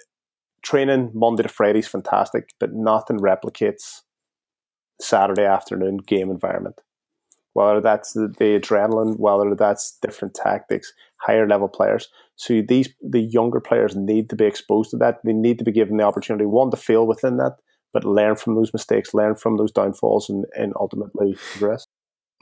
training 0.64 1.12
Monday 1.14 1.44
to 1.44 1.50
Friday 1.50 1.80
is 1.80 1.88
fantastic, 1.88 2.50
but 2.60 2.74
nothing 2.74 3.20
replicates 3.20 4.02
Saturday 5.02 5.46
afternoon 5.46 5.98
game 5.98 6.30
environment 6.30 6.80
whether 7.54 7.82
that's 7.82 8.14
the, 8.14 8.34
adrenaline, 8.40 9.18
whether 9.18 9.56
that's 9.56 9.98
different 10.02 10.34
tactics, 10.34 10.92
higher 11.22 11.48
level 11.48 11.68
players. 11.68 12.08
So 12.36 12.62
these 12.68 12.90
the 13.02 13.22
younger 13.22 13.60
players 13.60 13.96
need 13.96 14.30
to 14.32 14.36
be 14.36 14.46
exposed 14.46 14.90
to 14.92 14.98
that. 14.98 15.20
They 15.24 15.34
need 15.34 15.60
to 15.60 15.64
be 15.64 15.72
given 15.72 15.98
the 15.98 16.04
opportunity 16.04 16.46
one 16.46 16.72
to 16.72 16.78
fail 16.78 17.06
within 17.06 17.38
that, 17.38 17.58
but 17.94 18.04
learn 18.04 18.36
from 18.36 18.56
those 18.56 18.74
mistakes, 18.74 19.14
learn 19.14 19.36
from 19.36 19.58
those 19.58 19.72
downfalls, 19.72 20.30
and, 20.30 20.46
and 20.56 20.74
ultimately 20.80 21.36
progress. 21.52 21.86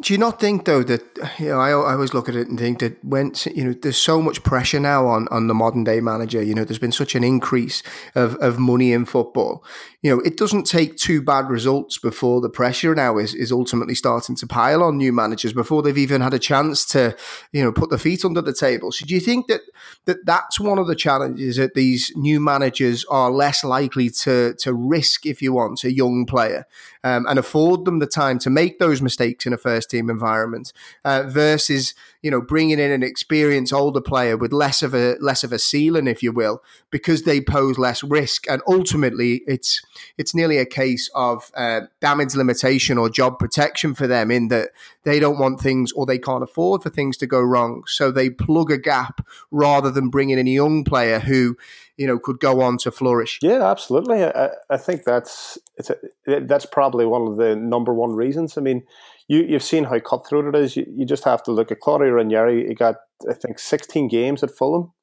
Do 0.02 0.14
you 0.14 0.18
not 0.18 0.40
think 0.40 0.66
though 0.66 0.82
that 0.84 1.04
you 1.38 1.50
know 1.50 1.60
I, 1.60 1.70
I 1.70 1.94
always 1.94 2.14
look 2.14 2.28
at 2.28 2.36
it 2.36 2.48
and 2.48 2.58
think 2.58 2.80
that 2.80 3.04
when 3.04 3.34
you 3.54 3.66
know 3.66 3.74
there's 3.74 3.98
so 3.98 4.20
much 4.20 4.42
pressure 4.42 4.80
now 4.80 5.06
on 5.06 5.28
on 5.30 5.48
the 5.48 5.54
modern 5.54 5.84
day 5.84 6.00
manager 6.00 6.42
you 6.42 6.56
know 6.56 6.64
there's 6.64 6.80
been 6.80 6.92
such 6.92 7.14
an 7.14 7.24
increase 7.24 7.84
of, 8.16 8.36
of 8.38 8.58
money 8.58 8.94
in 8.94 9.06
football 9.06 9.64
you 10.02 10.10
know 10.10 10.22
it 10.22 10.38
doesn't 10.38 10.66
take 10.66 10.98
two 10.98 11.22
bad 11.22 11.50
results 11.50 11.98
before 11.98 12.42
the 12.42 12.50
pressure 12.50 12.96
now 12.96 13.18
is, 13.18 13.34
is 13.34 13.52
ultimately 13.52 13.96
starting 13.96 14.36
to 14.36 14.48
pile 14.48 14.84
on 14.84 14.98
new 14.98 15.12
managers 15.12 15.54
before 15.54 15.82
they've 15.82 15.98
even 15.98 16.22
had 16.22 16.34
a 16.34 16.40
chance 16.40 16.86
to 16.86 17.16
you 17.52 17.64
know 17.64 17.72
put 17.72 17.90
their 17.90 18.00
feet 18.00 18.26
under 18.26 18.42
the 18.42 18.54
table 18.54 18.92
so 18.92 19.06
do 19.06 19.14
you 19.14 19.20
think 19.20 19.48
that 19.48 19.62
that 20.06 20.26
that's 20.26 20.60
one 20.60 20.78
of 20.78 20.88
the 20.88 20.96
challenges 20.96 21.58
that 21.58 21.74
these 21.74 22.12
new 22.16 22.40
managers 22.40 23.06
are 23.06 23.32
less 23.32 23.64
likely 23.64 24.10
to 24.10 24.54
to 24.56 24.74
risk 24.74 25.26
if 25.26 25.42
you 25.42 25.54
want 25.54 25.84
a 25.84 25.92
young 25.92 26.26
player 26.26 26.66
um, 27.04 27.26
and 27.28 27.40
afford 27.40 27.86
them 27.86 28.00
the 28.00 28.08
time 28.08 28.40
to 28.40 28.50
make 28.50 28.80
those 28.80 29.02
mistakes 29.02 29.46
in 29.46 29.54
a 29.54 29.58
first 29.58 29.90
team 29.90 30.10
environment 30.10 30.74
uh, 31.06 31.24
versus 31.24 31.94
you 32.22 32.30
know 32.30 32.42
bringing 32.42 32.80
in 32.80 32.92
an 32.92 33.04
experienced 33.04 33.74
older 33.74 34.02
player 34.02 34.38
with 34.38 34.54
less 34.54 34.82
of 34.82 34.94
a 34.94 35.16
less 35.20 35.44
of 35.44 35.52
a 35.52 35.60
ceiling, 35.60 36.08
if 36.08 36.22
you 36.22 36.32
will, 36.32 36.64
because 36.90 37.24
they 37.24 37.42
pose 37.42 37.78
less 37.78 38.04
risk. 38.04 38.50
And 38.50 38.62
ultimately, 38.68 39.42
it's 39.48 39.82
it's 40.18 40.36
nearly 40.36 40.58
a 40.58 40.66
case 40.66 41.10
of 41.16 41.52
uh, 41.56 41.82
damage 42.00 42.36
limitation 42.36 42.98
or 42.98 43.10
job 43.10 43.40
protection 43.40 43.94
for 43.94 44.08
them 44.08 44.32
in 44.32 44.48
that 44.50 44.70
they 45.04 45.20
don't 45.20 45.40
want 45.40 45.60
things 45.60 45.92
or 45.94 46.06
they 46.06 46.20
can't 46.20 46.44
afford 46.44 46.84
for 46.84 46.90
things 46.90 47.18
to 47.18 47.28
go 47.28 47.40
wrong, 47.40 47.84
so 47.88 48.12
they 48.12 48.30
plug 48.30 48.72
a 48.72 48.78
gap 48.78 49.26
rather 49.50 49.92
than 49.92 50.10
bringing 50.10 50.38
in 50.38 50.48
a 50.48 50.52
young 50.52 50.84
player 50.84 51.20
who 51.20 51.58
you 51.98 52.08
know 52.08 52.18
could 52.18 52.40
go 52.40 52.62
on 52.62 52.78
to 52.80 52.92
flourish. 52.92 53.40
Yeah, 53.42 53.70
absolutely. 53.70 54.24
I, 54.24 54.50
I 54.70 54.78
think 54.78 55.04
that's 55.04 55.58
it's 55.78 55.90
a, 55.90 56.40
that's 56.42 56.66
probably 56.66 57.06
one 57.06 57.28
of 57.28 57.38
the 57.38 57.56
number 57.56 57.94
one 57.94 58.12
reasons. 58.12 58.58
I 58.58 58.62
mean, 58.62 58.84
you 59.28 59.40
you've 59.42 59.64
seen 59.64 59.86
how 59.86 60.00
cutthroat 60.00 60.54
it 60.54 60.58
is. 60.58 60.76
You, 60.76 60.86
you 60.90 61.06
just 61.06 61.24
have 61.26 61.44
to 61.44 61.52
look 61.52 61.72
at 61.72 61.80
Claudio 61.80 62.10
Ranieri. 62.10 62.68
He 62.68 62.74
got 62.74 62.96
I 63.30 63.34
think 63.34 63.60
16 63.60 64.08
games 64.08 64.44
at 64.44 64.52
Fulham, 64.52 64.94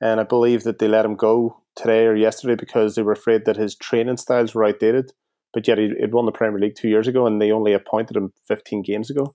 and 0.00 0.20
I 0.20 0.24
believe 0.24 0.64
that 0.64 0.78
they 0.78 0.88
let 0.88 1.04
him 1.04 1.16
go 1.16 1.62
today 1.76 2.06
or 2.06 2.16
yesterday 2.16 2.54
because 2.54 2.94
they 2.94 3.02
were 3.02 3.12
afraid 3.12 3.44
that 3.44 3.56
his 3.56 3.76
training 3.76 4.16
styles 4.16 4.54
were 4.54 4.64
outdated. 4.64 5.12
But 5.54 5.68
yet 5.68 5.78
he 5.78 5.92
had 6.00 6.12
won 6.12 6.26
the 6.26 6.32
Premier 6.32 6.60
League 6.60 6.74
two 6.74 6.88
years 6.88 7.06
ago, 7.08 7.26
and 7.26 7.40
they 7.40 7.50
only 7.50 7.72
appointed 7.72 8.16
him 8.16 8.32
15 8.46 8.82
games 8.82 9.10
ago. 9.10 9.32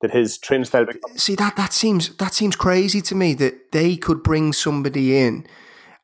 That 0.00 0.12
his 0.12 0.38
training 0.38 0.66
style. 0.66 0.86
See 1.16 1.34
that 1.36 1.56
that 1.56 1.72
seems 1.72 2.14
that 2.16 2.34
seems 2.34 2.56
crazy 2.56 3.00
to 3.02 3.14
me 3.14 3.32
that 3.34 3.72
they 3.72 3.96
could 3.96 4.22
bring 4.22 4.52
somebody 4.52 5.16
in, 5.16 5.46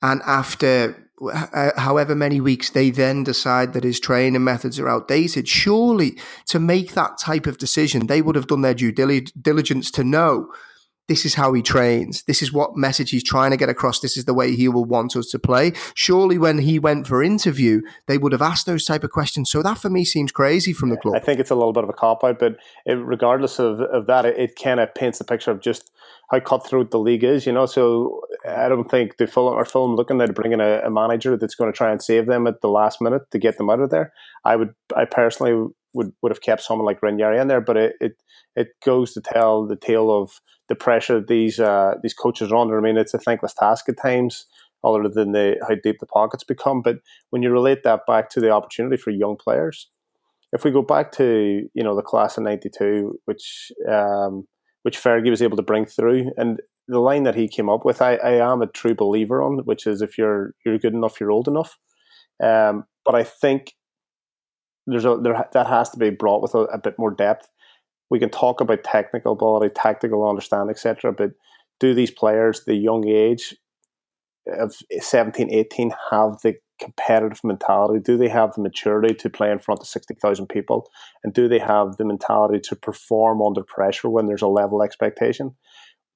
and 0.01 0.23
after 0.27 1.11
uh, 1.33 1.71
however 1.77 2.15
many 2.15 2.41
weeks 2.41 2.71
they 2.71 2.91
then 2.91 3.25
decide 3.25 3.75
that 3.75 3.85
his 3.85 4.01
training 4.01 4.43
methods 4.43 4.79
are 4.79 4.89
outdated. 4.89 5.47
Surely, 5.47 6.17
to 6.47 6.59
make 6.59 6.95
that 6.95 7.19
type 7.19 7.47
of 7.47 7.59
decision, 7.59 8.07
they 8.07 8.23
would 8.23 8.37
have 8.37 8.47
done 8.47 8.63
their 8.63 8.75
due 8.75 8.93
diligence 8.93 9.91
to 9.91 10.05
know 10.05 10.51
this 11.11 11.27
is 11.27 11.35
how 11.35 11.53
he 11.53 11.61
trains. 11.61 12.23
This 12.23 12.41
is 12.41 12.53
what 12.53 12.77
message 12.77 13.11
he's 13.11 13.25
trying 13.25 13.51
to 13.51 13.57
get 13.57 13.69
across. 13.69 13.99
This 13.99 14.17
is 14.17 14.27
the 14.27 14.33
way 14.33 14.55
he 14.55 14.69
will 14.69 14.85
want 14.85 15.17
us 15.17 15.27
to 15.31 15.41
play. 15.41 15.73
Surely, 15.93 16.39
when 16.39 16.59
he 16.59 16.79
went 16.79 17.09
for 17.09 17.21
interview, 17.21 17.83
they 18.07 18.17
would 18.17 18.31
have 18.31 18.41
asked 18.41 18.65
those 18.65 18.85
type 18.85 19.03
of 19.03 19.11
questions. 19.11 19.51
So 19.51 19.61
that 19.61 19.79
for 19.79 19.91
me 19.91 20.05
seems 20.05 20.31
crazy 20.31 20.73
from 20.73 20.91
the 20.91 20.97
club. 20.97 21.17
I 21.17 21.19
think 21.19 21.41
it's 21.41 21.51
a 21.51 21.57
little 21.57 21.73
bit 21.73 21.83
of 21.83 21.91
a 21.91 21.95
cop 21.95 22.23
out, 22.23 22.39
but 22.39 22.59
it, 22.87 22.93
regardless 22.93 23.59
of, 23.59 23.81
of 23.81 24.07
that, 24.07 24.25
it, 24.25 24.39
it 24.39 24.55
kind 24.55 24.79
of 24.79 24.95
paints 24.95 25.19
the 25.19 25.25
picture 25.25 25.51
of 25.51 25.61
just 25.61 25.91
how 26.31 26.39
cutthroat 26.39 26.93
the 26.93 27.01
league 27.01 27.25
is, 27.25 27.45
you 27.45 27.51
know. 27.51 27.67
So 27.67 28.21
I 28.49 28.69
don't 28.69 28.89
think 28.89 29.17
the 29.17 29.27
Fulham 29.27 29.59
are 29.59 29.65
Fulham 29.65 29.97
looking 29.97 30.21
at 30.21 30.33
bringing 30.33 30.61
a, 30.61 30.79
a, 30.83 30.91
manager 30.91 31.37
that's 31.37 31.57
going 31.57 31.73
to 31.73 31.77
try 31.77 31.91
and 31.91 32.01
save 32.01 32.27
them 32.27 32.47
at 32.47 32.61
the 32.61 32.69
last 32.69 33.01
minute 33.01 33.23
to 33.33 33.39
get 33.41 33.59
them 33.59 33.69
out 33.69 33.81
of 33.81 33.91
there. 33.91 34.13
I 34.45 34.55
would, 34.55 34.75
I 34.97 35.07
personally 35.07 35.73
would, 35.93 36.13
would 36.23 36.31
have 36.31 36.41
kept 36.41 36.63
someone 36.63 36.87
like 36.87 37.03
Ranieri 37.03 37.41
in 37.41 37.49
there, 37.49 37.61
but 37.61 37.77
it, 37.77 37.97
it 38.01 38.13
it 38.57 38.69
goes 38.85 39.13
to 39.15 39.21
tell 39.21 39.67
the 39.67 39.77
tale 39.77 40.11
of 40.11 40.41
the 40.71 40.77
pressure 40.77 41.21
these 41.21 41.61
uh, 41.61 41.97
these 42.03 42.15
coaches 42.15 42.51
are 42.51 42.57
under. 42.57 42.79
I 42.79 42.81
mean, 42.81 42.97
it's 42.97 43.13
a 43.13 43.19
thankless 43.19 43.53
task 43.53 43.89
at 43.91 43.99
times, 43.99 44.47
other 44.83 45.07
than 45.09 45.33
the 45.33 45.57
how 45.69 45.75
deep 45.75 45.99
the 45.99 46.07
pockets 46.07 46.45
become. 46.45 46.81
But 46.81 47.01
when 47.29 47.43
you 47.43 47.51
relate 47.51 47.83
that 47.83 48.07
back 48.07 48.31
to 48.31 48.41
the 48.41 48.51
opportunity 48.51 48.97
for 48.97 49.11
young 49.11 49.37
players, 49.37 49.89
if 50.53 50.65
we 50.65 50.71
go 50.71 50.81
back 50.81 51.13
to 51.13 51.69
you 51.75 51.83
know 51.83 51.97
the 51.97 52.03
class 52.03 52.39
of 52.39 52.45
'92, 52.45 53.19
which 53.25 53.73
um, 53.89 54.47
which 54.83 54.97
Fergie 54.97 55.29
was 55.29 55.43
able 55.43 55.57
to 55.57 55.63
bring 55.63 55.85
through. 55.85 56.31
And 56.37 56.61
the 56.87 57.01
line 57.01 57.25
that 57.25 57.35
he 57.35 57.49
came 57.49 57.69
up 57.69 57.85
with, 57.85 58.01
I, 58.01 58.15
I 58.15 58.53
am 58.53 58.63
a 58.63 58.67
true 58.67 58.95
believer 58.95 59.43
on, 59.43 59.59
which 59.65 59.87
is 59.89 60.01
if 60.01 60.17
you're 60.17 60.55
you're 60.65 60.79
good 60.79 60.95
enough, 60.95 61.21
you're 61.21 61.33
old 61.33 61.49
enough. 61.49 61.77
Um, 62.43 62.85
but 63.05 63.17
I 63.17 63.25
think 63.25 63.75
there's 64.87 65.05
a 65.05 65.19
there 65.21 65.49
that 65.53 65.67
has 65.67 65.91
to 65.91 65.99
be 65.99 66.11
brought 66.11 66.43
with 66.43 66.55
a, 66.55 66.61
a 66.61 66.79
bit 66.79 66.95
more 66.97 67.11
depth. 67.11 67.49
We 68.11 68.19
can 68.19 68.31
talk 68.31 68.61
about 68.61 68.85
technical 68.85 69.33
ability, 69.33 69.73
tactical 69.75 70.29
understanding, 70.29 70.71
etc. 70.71 71.13
But 71.13 71.31
do 71.79 71.95
these 71.95 72.11
players, 72.11 72.65
the 72.65 72.75
young 72.75 73.09
age 73.09 73.57
of 74.47 74.75
17, 74.99 75.51
18, 75.51 75.93
have 76.11 76.41
the 76.43 76.57
competitive 76.81 77.45
mentality? 77.45 78.01
Do 78.01 78.17
they 78.17 78.29
have 78.29 78.55
the 78.55 78.63
maturity 78.63 79.15
to 79.15 79.31
play 79.31 79.51
in 79.51 79.59
front 79.59 79.81
of 79.81 79.87
60,000 79.87 80.47
people? 80.49 80.91
And 81.23 81.33
do 81.33 81.47
they 81.47 81.59
have 81.59 81.97
the 81.97 82.05
mentality 82.05 82.59
to 82.61 82.77
perform 82.77 83.43
under 83.43 83.63
pressure 83.63 84.09
when 84.09 84.27
there's 84.27 84.43
a 84.43 84.49
level 84.49 84.83
expectation? 84.83 85.55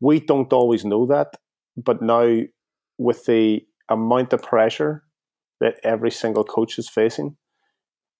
We 0.01 0.21
don't 0.21 0.53
always 0.53 0.85
know 0.85 1.07
that, 1.07 1.37
but 1.77 2.03
now 2.03 2.41
with 2.99 3.27
the 3.27 3.61
amount 3.89 4.33
of 4.33 4.43
pressure 4.43 5.05
that 5.61 5.77
every 5.85 6.11
single 6.11 6.45
coach 6.45 6.79
is 6.79 6.89
facing, 6.89 7.37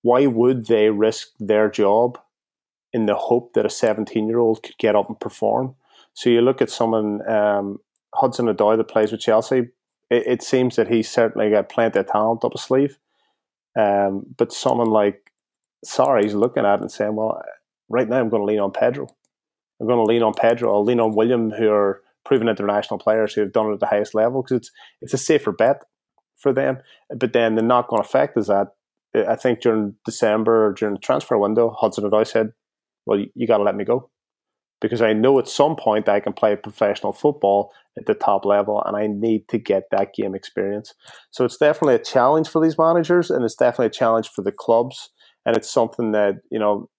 why 0.03 0.27
would 0.27 0.67
they 0.67 0.91
risk 0.91 1.29
their 1.41 1.71
job 1.71 2.19
in 2.95 3.05
the 3.05 3.15
hope 3.15 3.53
that 3.53 3.67
a 3.67 3.71
17 3.71 4.27
year 4.27 4.39
old 4.39 4.63
could 4.63 4.79
get 4.79 4.97
up 4.97 5.09
and 5.09 5.21
perform? 5.21 5.75
So 6.15 6.31
you 6.31 6.41
look 6.41 6.63
at 6.63 6.71
someone, 6.71 7.29
um, 7.29 7.79
Hudson 8.15 8.47
Odoi 8.47 8.79
that 8.79 8.89
plays 8.89 9.13
with 9.13 9.21
Chelsea, 9.21 9.69
it, 10.11 10.27
it, 10.27 10.43
seems 10.43 10.77
that 10.77 10.89
he's 10.89 11.11
certainly 11.11 11.51
got 11.51 11.69
plenty 11.69 11.99
of 11.99 12.07
talent 12.07 12.45
up 12.45 12.53
his 12.53 12.63
sleeve. 12.63 12.99
Um, 13.77 14.25
but 14.37 14.53
someone 14.53 14.91
like 14.91 15.33
Sarri, 15.85 16.23
he's 16.23 16.35
looking 16.35 16.65
at 16.65 16.77
it 16.77 16.83
and 16.83 16.93
saying, 16.93 17.17
well, 17.17 17.43
right 17.89 18.09
now 18.09 18.21
I'm 18.21 18.29
going 18.29 18.43
to 18.43 18.47
lean 18.47 18.61
on 18.61 18.71
Pedro. 18.71 19.09
I'm 19.81 19.89
going 19.89 19.99
to 19.99 20.05
lean 20.05 20.23
on 20.23 20.35
Pedro. 20.35 20.73
I'll 20.73 20.85
lean 20.85 21.01
on 21.01 21.17
Willian, 21.17 21.51
who 21.51 21.69
are 21.71 22.01
proven 22.25 22.49
international 22.49 22.99
players 22.99 23.35
who 23.35 23.41
have 23.41 23.53
done 23.53 23.71
it 23.71 23.75
at 23.75 23.81
the 23.81 23.87
highest 23.87 24.15
level 24.15 24.43
because 24.43 24.57
it's 24.57 24.71
it's 25.03 25.15
a 25.15 25.19
safer 25.19 25.53
bet 25.53 25.83
for 26.37 26.53
them. 26.53 26.79
But 27.15 27.33
then 27.33 27.55
the 27.55 27.63
knock 27.63 27.93
on 27.93 28.01
effect 28.01 28.39
is 28.39 28.47
that 28.47 28.69
I 29.15 29.37
think 29.37 29.61
during 29.61 29.95
December 30.05 30.73
during 30.73 30.95
the 30.95 31.01
transfer 31.01 31.39
window, 31.39 31.71
Hudson 31.71 32.05
Odoi 32.05 32.27
said, 32.27 32.53
"Well, 33.07 33.19
you, 33.19 33.31
you 33.35 33.47
got 33.47 33.59
to 33.59 33.65
let 33.65 33.77
me 33.77 33.85
go." 33.85 34.11
because 34.85 35.01
I 35.01 35.15
know 35.15 35.39
at 35.39 35.49
some 35.49 35.77
point 35.77 36.11
I 36.11 36.21
can 36.21 36.35
play 36.35 36.57
professional 36.57 37.15
football 37.15 37.73
at 37.97 38.05
the 38.05 38.13
top 38.13 38.45
level 38.45 38.83
and 38.85 38.95
I 38.95 39.07
need 39.07 39.49
to 39.49 39.57
get 39.57 39.85
that 39.91 40.13
game 40.13 40.35
experience. 40.35 40.93
So 41.31 41.47
it's 41.47 41.57
definitely 41.57 41.95
a 41.95 42.05
challenge 42.05 42.49
for 42.49 42.63
these 42.63 42.77
managers 42.77 43.31
and 43.31 43.47
it's 43.47 43.55
definitely 43.55 43.87
a 43.87 44.01
challenge 44.01 44.29
for 44.29 44.43
the 44.43 44.53
clubs. 44.53 45.09
And 45.47 45.57
it's 45.57 45.71
something 45.71 46.13
that, 46.13 46.35
you 46.51 46.59
know, 46.59 46.91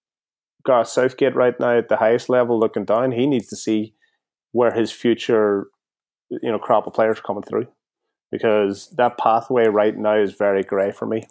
Gareth 0.66 0.88
Southgate 0.88 1.36
right 1.36 1.54
now 1.60 1.78
at 1.78 1.90
the 1.90 1.98
highest 1.98 2.28
level 2.28 2.60
looking 2.60 2.86
down, 2.86 3.12
he 3.12 3.28
needs 3.28 3.50
to 3.50 3.56
see 3.56 3.94
where 4.52 4.74
his 4.74 4.92
future, 4.92 5.68
you 6.32 6.52
know, 6.52 6.58
crop 6.58 6.88
of 6.88 6.94
players 6.96 7.20
are 7.20 7.22
coming 7.22 7.44
through. 7.44 7.68
Because 8.32 8.90
that 8.98 9.20
pathway 9.20 9.68
right 9.68 9.96
now 9.96 10.18
is 10.18 10.34
very 10.34 10.64
grey 10.64 10.92
for 10.92 11.06
me. 11.06 11.28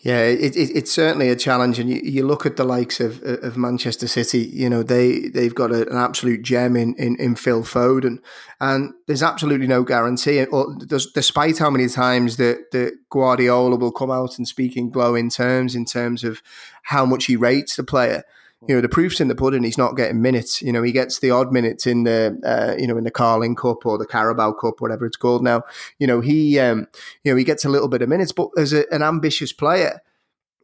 Yeah, 0.00 0.20
it, 0.20 0.56
it, 0.56 0.70
it's 0.74 0.92
certainly 0.92 1.30
a 1.30 1.36
challenge, 1.36 1.78
and 1.78 1.88
you, 1.88 2.00
you 2.04 2.26
look 2.26 2.44
at 2.44 2.56
the 2.56 2.64
likes 2.64 3.00
of, 3.00 3.22
of 3.22 3.56
Manchester 3.56 4.06
City. 4.06 4.40
You 4.40 4.68
know 4.68 4.82
they 4.82 5.28
they've 5.28 5.54
got 5.54 5.72
a, 5.72 5.88
an 5.88 5.96
absolute 5.96 6.42
gem 6.42 6.76
in, 6.76 6.94
in, 6.96 7.16
in 7.16 7.34
Phil 7.34 7.62
Foden, 7.62 8.18
and 8.60 8.92
there's 9.06 9.22
absolutely 9.22 9.66
no 9.66 9.82
guarantee. 9.82 10.44
Or 10.44 10.76
despite 11.14 11.58
how 11.58 11.70
many 11.70 11.88
times 11.88 12.36
that 12.36 12.70
that 12.72 12.92
Guardiola 13.10 13.76
will 13.76 13.92
come 13.92 14.10
out 14.10 14.38
and 14.38 14.46
speak 14.46 14.76
in 14.76 14.90
glowing 14.90 15.30
terms 15.30 15.74
in 15.74 15.86
terms 15.86 16.22
of 16.22 16.42
how 16.82 17.06
much 17.06 17.24
he 17.24 17.36
rates 17.36 17.76
the 17.76 17.84
player, 17.84 18.24
you 18.66 18.74
know 18.74 18.80
the 18.80 18.88
proof's 18.88 19.20
in 19.20 19.28
the 19.28 19.34
pudding. 19.34 19.62
He's 19.62 19.78
not 19.78 19.96
getting 19.96 20.22
minutes. 20.22 20.62
You 20.62 20.72
know 20.72 20.82
he 20.82 20.92
gets 20.92 21.18
the 21.18 21.30
odd 21.30 21.52
minutes 21.52 21.86
in 21.86 22.04
the 22.04 22.38
uh, 22.44 22.80
you 22.80 22.86
know 22.86 22.96
in 22.96 23.04
the 23.04 23.10
Carling 23.10 23.54
Cup 23.54 23.84
or 23.84 23.98
the 23.98 24.06
Carabao 24.06 24.52
Cup, 24.52 24.80
whatever 24.80 25.04
it's 25.04 25.16
called 25.16 25.44
now. 25.44 25.62
You 25.98 26.06
know 26.06 26.20
he 26.20 26.58
um, 26.58 26.86
you 27.22 27.32
know 27.32 27.36
he 27.36 27.44
gets 27.44 27.64
a 27.64 27.68
little 27.68 27.88
bit 27.88 28.02
of 28.02 28.08
minutes, 28.08 28.32
but 28.32 28.48
as 28.56 28.72
a, 28.72 28.90
an 28.92 29.02
ambitious 29.02 29.52
player, 29.52 30.00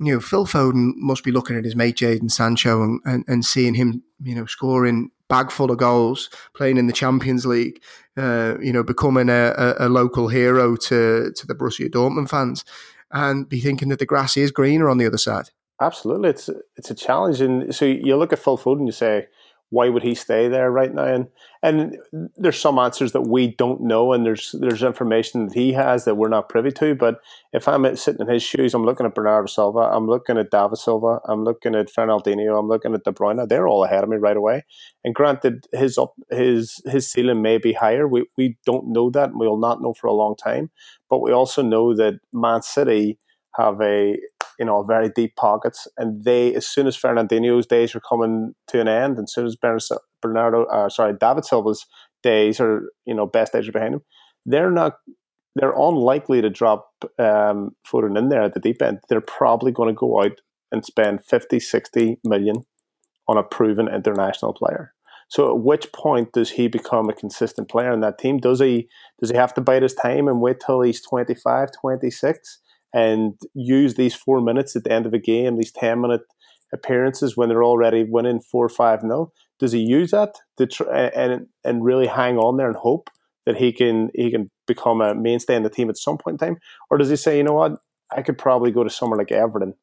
you 0.00 0.14
know 0.14 0.20
Phil 0.20 0.46
Foden 0.46 0.92
must 0.96 1.22
be 1.22 1.32
looking 1.32 1.56
at 1.56 1.64
his 1.64 1.76
mate 1.76 1.96
Jadon 1.96 2.30
Sancho 2.30 2.82
and, 2.82 3.00
and, 3.04 3.24
and 3.28 3.44
seeing 3.44 3.74
him 3.74 4.02
you 4.22 4.34
know 4.34 4.46
scoring 4.46 5.10
bag 5.28 5.50
full 5.50 5.70
of 5.70 5.78
goals, 5.78 6.28
playing 6.54 6.78
in 6.78 6.86
the 6.86 6.92
Champions 6.92 7.44
League, 7.44 7.82
uh, 8.16 8.56
you 8.60 8.72
know 8.72 8.82
becoming 8.82 9.28
a, 9.28 9.54
a, 9.56 9.86
a 9.86 9.88
local 9.88 10.28
hero 10.28 10.76
to 10.76 11.30
to 11.36 11.46
the 11.46 11.54
Borussia 11.54 11.90
Dortmund 11.90 12.30
fans, 12.30 12.64
and 13.10 13.48
be 13.48 13.60
thinking 13.60 13.90
that 13.90 13.98
the 13.98 14.06
grass 14.06 14.36
is 14.38 14.50
greener 14.50 14.88
on 14.88 14.96
the 14.96 15.06
other 15.06 15.18
side. 15.18 15.50
Absolutely, 15.80 16.28
it's 16.30 16.48
it's 16.76 16.90
a 16.90 16.94
challenge, 16.94 17.40
and 17.40 17.74
so 17.74 17.84
you 17.84 18.16
look 18.16 18.32
at 18.32 18.38
Phil 18.38 18.56
Foden, 18.56 18.78
and 18.78 18.86
you 18.88 18.92
say, 18.92 19.26
why 19.70 19.88
would 19.88 20.02
he 20.02 20.14
stay 20.14 20.46
there 20.46 20.70
right 20.70 20.94
now? 20.94 21.04
And 21.04 21.26
and 21.62 21.96
there's 22.36 22.60
some 22.60 22.78
answers 22.78 23.12
that 23.12 23.22
we 23.22 23.48
don't 23.56 23.80
know, 23.80 24.12
and 24.12 24.24
there's 24.24 24.54
there's 24.60 24.82
information 24.84 25.46
that 25.48 25.54
he 25.54 25.72
has 25.72 26.04
that 26.04 26.14
we're 26.16 26.28
not 26.28 26.48
privy 26.48 26.70
to. 26.72 26.94
But 26.94 27.16
if 27.52 27.66
I'm 27.66 27.96
sitting 27.96 28.20
in 28.20 28.32
his 28.32 28.44
shoes, 28.44 28.74
I'm 28.74 28.84
looking 28.84 29.06
at 29.06 29.14
Bernardo 29.14 29.46
Silva, 29.46 29.80
I'm 29.80 30.06
looking 30.06 30.38
at 30.38 30.50
David 30.52 30.76
Silva, 30.78 31.18
I'm 31.26 31.42
looking 31.42 31.74
at 31.74 31.88
Fernandinho, 31.92 32.56
I'm 32.56 32.68
looking 32.68 32.94
at 32.94 33.02
De 33.02 33.10
Bruyne. 33.12 33.48
They're 33.48 33.66
all 33.66 33.82
ahead 33.84 34.04
of 34.04 34.10
me 34.10 34.18
right 34.18 34.36
away. 34.36 34.64
And 35.04 35.14
granted, 35.16 35.66
his 35.72 35.98
up 35.98 36.12
his 36.30 36.80
his 36.86 37.10
ceiling 37.10 37.42
may 37.42 37.58
be 37.58 37.72
higher. 37.72 38.06
We 38.06 38.26
we 38.36 38.56
don't 38.66 38.92
know 38.92 39.10
that, 39.10 39.30
and 39.30 39.40
we'll 39.40 39.56
not 39.58 39.82
know 39.82 39.94
for 39.94 40.06
a 40.06 40.12
long 40.12 40.36
time. 40.36 40.70
But 41.10 41.20
we 41.22 41.32
also 41.32 41.62
know 41.62 41.94
that 41.96 42.20
Man 42.32 42.62
City 42.62 43.18
have 43.56 43.80
a 43.80 44.18
you 44.58 44.64
know 44.64 44.82
very 44.82 45.08
deep 45.08 45.36
pockets, 45.36 45.88
and 45.96 46.24
they 46.24 46.54
as 46.54 46.66
soon 46.66 46.86
as 46.86 46.96
Fernandinho's 46.96 47.66
days 47.66 47.94
are 47.94 48.00
coming 48.00 48.54
to 48.68 48.80
an 48.80 48.88
end, 48.88 49.18
and 49.18 49.24
as 49.24 49.34
soon 49.34 49.46
as 49.46 49.56
Bernardo, 50.20 50.64
uh, 50.64 50.88
sorry, 50.88 51.14
David 51.18 51.44
Silva's 51.44 51.86
days 52.22 52.60
are 52.60 52.82
you 53.04 53.14
know 53.14 53.26
best 53.26 53.52
days 53.52 53.68
are 53.68 53.72
behind 53.72 53.94
him, 53.94 54.02
they're 54.46 54.70
not. 54.70 54.94
They're 55.54 55.74
unlikely 55.76 56.40
to 56.40 56.48
drop 56.48 56.88
um, 57.18 57.72
Foden 57.86 58.16
in 58.16 58.30
there 58.30 58.42
at 58.42 58.54
the 58.54 58.60
deep 58.60 58.80
end. 58.80 59.00
They're 59.10 59.20
probably 59.20 59.70
going 59.70 59.90
to 59.90 59.94
go 59.94 60.22
out 60.22 60.40
and 60.70 60.82
spend 60.82 61.22
50, 61.26 61.60
60 61.60 62.20
million 62.24 62.56
on 63.28 63.36
a 63.36 63.42
proven 63.42 63.86
international 63.86 64.54
player. 64.54 64.94
So 65.28 65.50
at 65.50 65.62
which 65.62 65.90
point 65.92 66.32
does 66.32 66.50
he 66.50 66.68
become 66.68 67.08
a 67.08 67.14
consistent 67.14 67.70
player 67.70 67.90
in 67.90 68.00
that 68.00 68.18
team? 68.18 68.36
Does 68.36 68.60
he 68.60 68.88
does 69.20 69.30
he 69.30 69.36
have 69.36 69.54
to 69.54 69.62
bite 69.62 69.82
his 69.82 69.94
time 69.94 70.28
and 70.28 70.42
wait 70.42 70.60
till 70.60 70.82
he's 70.82 71.00
25, 71.00 71.70
26? 71.80 72.60
And 72.92 73.34
use 73.54 73.94
these 73.94 74.14
four 74.14 74.40
minutes 74.40 74.76
at 74.76 74.84
the 74.84 74.92
end 74.92 75.06
of 75.06 75.14
a 75.14 75.18
game, 75.18 75.56
these 75.56 75.72
10 75.72 76.00
minute 76.00 76.22
appearances 76.72 77.36
when 77.36 77.48
they're 77.48 77.64
already 77.64 78.04
winning 78.04 78.40
4 78.40 78.68
5 78.68 79.00
0? 79.00 79.32
Does 79.58 79.72
he 79.72 79.80
use 79.80 80.10
that 80.10 80.34
to 80.58 80.90
and, 80.90 81.46
and 81.64 81.84
really 81.84 82.06
hang 82.06 82.38
on 82.38 82.56
there 82.56 82.68
and 82.68 82.76
hope 82.76 83.10
that 83.46 83.56
he 83.56 83.72
can 83.72 84.10
he 84.14 84.30
can 84.30 84.50
become 84.66 85.00
a 85.00 85.14
mainstay 85.14 85.56
in 85.56 85.62
the 85.62 85.70
team 85.70 85.90
at 85.90 85.96
some 85.96 86.18
point 86.18 86.40
in 86.40 86.46
time? 86.46 86.58
Or 86.90 86.98
does 86.98 87.10
he 87.10 87.16
say, 87.16 87.36
you 87.36 87.44
know 87.44 87.54
what, 87.54 87.78
I 88.14 88.22
could 88.22 88.38
probably 88.38 88.70
go 88.70 88.84
to 88.84 88.90
somewhere 88.90 89.18
like 89.18 89.32
Everton 89.32 89.74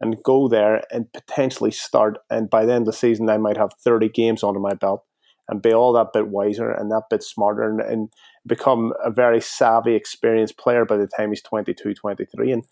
and 0.00 0.22
go 0.24 0.48
there 0.48 0.82
and 0.90 1.12
potentially 1.12 1.70
start, 1.70 2.18
and 2.28 2.50
by 2.50 2.66
the 2.66 2.72
end 2.72 2.82
of 2.82 2.86
the 2.86 2.98
season, 2.98 3.30
I 3.30 3.38
might 3.38 3.56
have 3.56 3.72
30 3.84 4.08
games 4.08 4.42
under 4.42 4.58
my 4.58 4.74
belt 4.74 5.04
and 5.48 5.62
be 5.62 5.72
all 5.72 5.92
that 5.92 6.12
bit 6.12 6.28
wiser 6.28 6.70
and 6.70 6.90
that 6.90 7.04
bit 7.08 7.22
smarter 7.22 7.62
and, 7.62 7.80
and 7.80 8.08
become 8.46 8.92
a 9.04 9.10
very 9.10 9.40
savvy, 9.40 9.94
experienced 9.94 10.58
player 10.58 10.84
by 10.84 10.96
the 10.96 11.06
time 11.06 11.30
he's 11.30 11.42
22, 11.42 11.94
23. 11.94 12.52
And, 12.52 12.64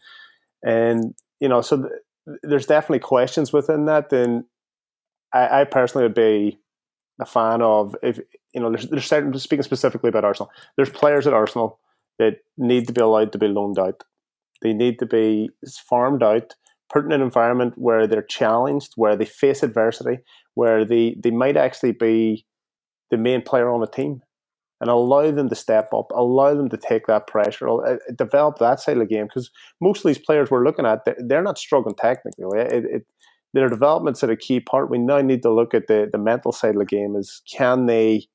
and 0.63 1.15
you 1.39 1.49
know, 1.49 1.61
so 1.61 1.83
th- 1.83 2.39
there's 2.43 2.67
definitely 2.67 3.01
questions 3.01 3.53
within 3.53 3.87
that. 3.87 4.13
And 4.13 4.45
I, 5.33 5.61
I, 5.61 5.65
personally 5.65 6.07
would 6.07 6.15
be 6.15 6.59
a 7.21 7.27
fan 7.27 7.63
of, 7.63 7.95
if 8.03 8.19
you 8.53 8.61
know, 8.61 8.71
there's, 8.71 8.89
there's 8.89 9.07
certain, 9.07 9.37
speaking 9.39 9.63
specifically 9.63 10.09
about 10.09 10.25
Arsenal, 10.25 10.51
there's 10.77 10.91
players 10.91 11.27
at 11.27 11.33
Arsenal 11.33 11.79
that 12.19 12.39
need 12.59 12.87
to 12.87 12.93
be 12.93 13.01
allowed 13.01 13.33
to 13.33 13.39
be 13.39 13.49
loaned 13.49 13.79
out. 13.79 14.03
They 14.63 14.73
need 14.73 14.99
to 14.99 15.07
be 15.07 15.51
farmed 15.89 16.23
out, 16.23 16.55
put 16.93 17.05
in 17.05 17.13
an 17.13 17.23
environment 17.23 17.75
where 17.77 18.07
they're 18.07 18.23
challenged, 18.23 18.93
where 18.97 19.17
they 19.17 19.25
face 19.25 19.63
adversity, 19.63 20.19
where 20.55 20.85
they, 20.85 21.17
they 21.19 21.31
might 21.31 21.57
actually 21.57 21.93
be 21.93 22.45
the 23.11 23.17
main 23.17 23.41
player 23.41 23.71
on 23.71 23.83
a 23.83 23.87
team 23.87 24.23
and 24.81 24.89
allow 24.89 25.31
them 25.31 25.49
to 25.49 25.55
step 25.55 25.93
up, 25.95 26.11
allow 26.15 26.55
them 26.55 26.69
to 26.71 26.77
take 26.77 27.07
that 27.07 27.27
pressure, 27.27 27.69
uh, 27.69 27.97
develop 28.17 28.59
that 28.59 28.81
side 28.81 28.97
of 28.97 29.01
the 29.01 29.15
game. 29.15 29.27
Because 29.27 29.51
most 29.81 29.99
of 29.99 30.09
these 30.09 30.19
players 30.19 30.51
we're 30.51 30.65
looking 30.65 30.87
at, 30.87 31.01
they're 31.19 31.43
not 31.43 31.59
struggling 31.59 31.95
technically. 31.95 32.47
It, 32.59 32.85
it, 32.85 33.07
their 33.53 33.69
development's 33.69 34.23
at 34.23 34.31
a 34.31 34.37
key 34.37 34.61
part. 34.61 34.91
We 34.91 34.99
now 34.99 35.21
need 35.21 35.43
to 35.43 35.53
look 35.53 35.75
at 35.75 35.87
the, 35.89 36.09
the 36.11 36.19
mental 36.19 36.53
side 36.53 36.77
of 36.77 36.79
the 36.79 36.85
game. 36.85 37.17
Is 37.17 37.43
can 37.51 37.87
they 37.87 38.27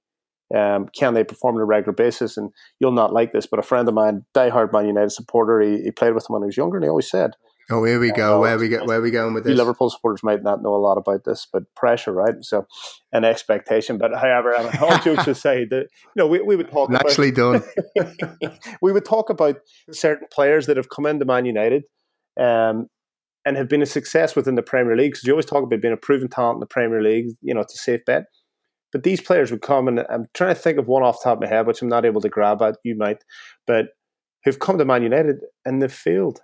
um, 0.56 0.88
can 0.89 1.16
they 1.16 1.24
perform 1.24 1.56
on 1.56 1.62
a 1.62 1.66
regular 1.66 1.93
basis? 1.93 2.38
And 2.38 2.52
you'll 2.80 2.91
not 2.91 3.14
like 3.14 3.32
this, 3.32 3.48
but 3.48 3.60
a 3.60 3.64
friend 3.64 3.88
of 3.88 3.93
mine, 3.93 4.26
diehard 4.36 4.72
Man 4.72 4.86
United 4.86 5.12
supporter, 5.12 5.60
he, 5.62 5.82
he 5.82 5.91
played 5.91 6.14
with 6.14 6.30
him 6.30 6.34
when 6.34 6.43
he 6.43 6.48
was 6.48 6.58
younger, 6.58 6.78
and 6.78 6.84
he 6.84 6.89
always 6.89 7.10
said, 7.10 7.32
Oh, 7.72 7.84
here 7.84 7.99
we 7.99 8.11
go. 8.11 8.39
Where 8.39 8.59
we 8.59 8.70
get 8.70 8.86
where 8.86 9.01
we 9.01 9.09
going 9.09 9.34
with 9.34 9.43
this? 9.43 9.57
Liverpool 9.57 9.89
supporters 9.89 10.22
might 10.22 10.43
not 10.43 10.61
know 10.61 10.76
a 10.76 10.78
lot 10.78 10.97
about 10.97 11.24
this, 11.24 11.47
but 11.51 11.63
pressure, 11.76 12.11
right? 12.11 12.36
So, 12.41 12.68
an 13.11 13.24
expectation. 13.24 13.97
But 13.97 14.13
however, 14.13 14.55
all 14.82 14.99
jokes 14.99 15.28
aside, 15.28 15.70
that 15.72 15.88
you 15.91 16.16
know, 16.16 16.28
we, 16.28 16.41
we 16.41 16.55
would 16.55 16.70
talk 16.70 16.91
nicely 16.91 17.30
about, 17.30 17.63
done. 17.95 18.59
we 18.82 18.91
would 18.91 19.05
talk 19.05 19.32
about 19.32 19.57
certain 19.91 20.28
players 20.32 20.68
that 20.68 20.78
have 20.78 20.89
come 20.89 21.07
into 21.07 21.26
Man 21.26 21.45
United, 21.45 21.84
um, 22.39 22.86
and 23.45 23.57
have 23.57 23.68
been 23.68 23.82
a 23.82 23.88
success 23.88 24.36
within 24.36 24.53
the 24.53 24.61
Premier 24.61 24.95
League. 24.95 25.13
Because 25.13 25.24
you 25.24 25.34
always 25.34 25.47
talk 25.47 25.63
about 25.63 25.82
being 25.82 25.93
a 25.93 25.97
proven 25.97 26.28
talent 26.28 26.57
in 26.57 26.59
the 26.59 26.68
Premier 26.68 27.01
League. 27.01 27.30
You 27.41 27.55
know, 27.55 27.61
it's 27.61 27.76
a 27.76 27.80
safe 27.80 28.05
bet. 28.05 28.26
But 28.91 29.01
these 29.01 29.22
players 29.22 29.49
would 29.49 29.63
come, 29.63 29.88
and 29.88 30.05
I'm 30.07 30.28
trying 30.36 30.53
to 30.53 30.61
think 30.61 30.78
of 30.78 30.88
one 30.88 31.01
off 31.01 31.20
the 31.20 31.30
top 31.30 31.38
of 31.38 31.41
my 31.41 31.49
head, 31.49 31.66
which 31.66 31.82
I'm 31.82 31.89
not 31.89 32.05
able 32.05 32.22
to 32.22 32.30
grab 32.30 32.61
at. 32.61 32.78
You 32.84 32.95
might, 32.95 33.24
but 33.66 33.88
who've 34.43 34.59
come 34.59 34.78
to 34.78 34.86
Man 34.86 35.01
United 35.01 35.38
and 35.66 35.82
they've 35.82 35.91
failed 35.91 36.41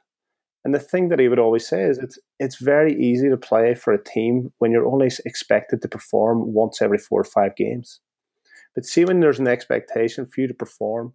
and 0.64 0.76
the 0.76 0.80
thing 0.80 1.09
that 1.09 1.20
he 1.20 1.28
would 1.28 1.39
always 1.39 1.68
say 1.68 1.84
is 1.84 1.97
it's 1.97 2.20
it's 2.39 2.62
very 2.62 2.93
easy 2.93 3.30
to 3.30 3.38
play 3.38 3.74
for 3.74 3.93
a 3.93 4.03
team 4.03 4.53
when 4.59 4.72
you're 4.72 4.86
only 4.86 5.09
expected 5.26 5.82
to 5.82 5.88
perform 5.88 6.53
once 6.53 6.82
every 6.82 6.99
four 6.99 7.22
or 7.22 7.26
five 7.26 7.55
games. 7.55 7.99
But 8.76 8.86
see 8.86 9.03
when 9.05 9.20
there's 9.20 9.39
an 9.39 9.47
expectation 9.47 10.26
for 10.26 10.41
you 10.41 10.47
to 10.47 10.53
perform 10.53 11.14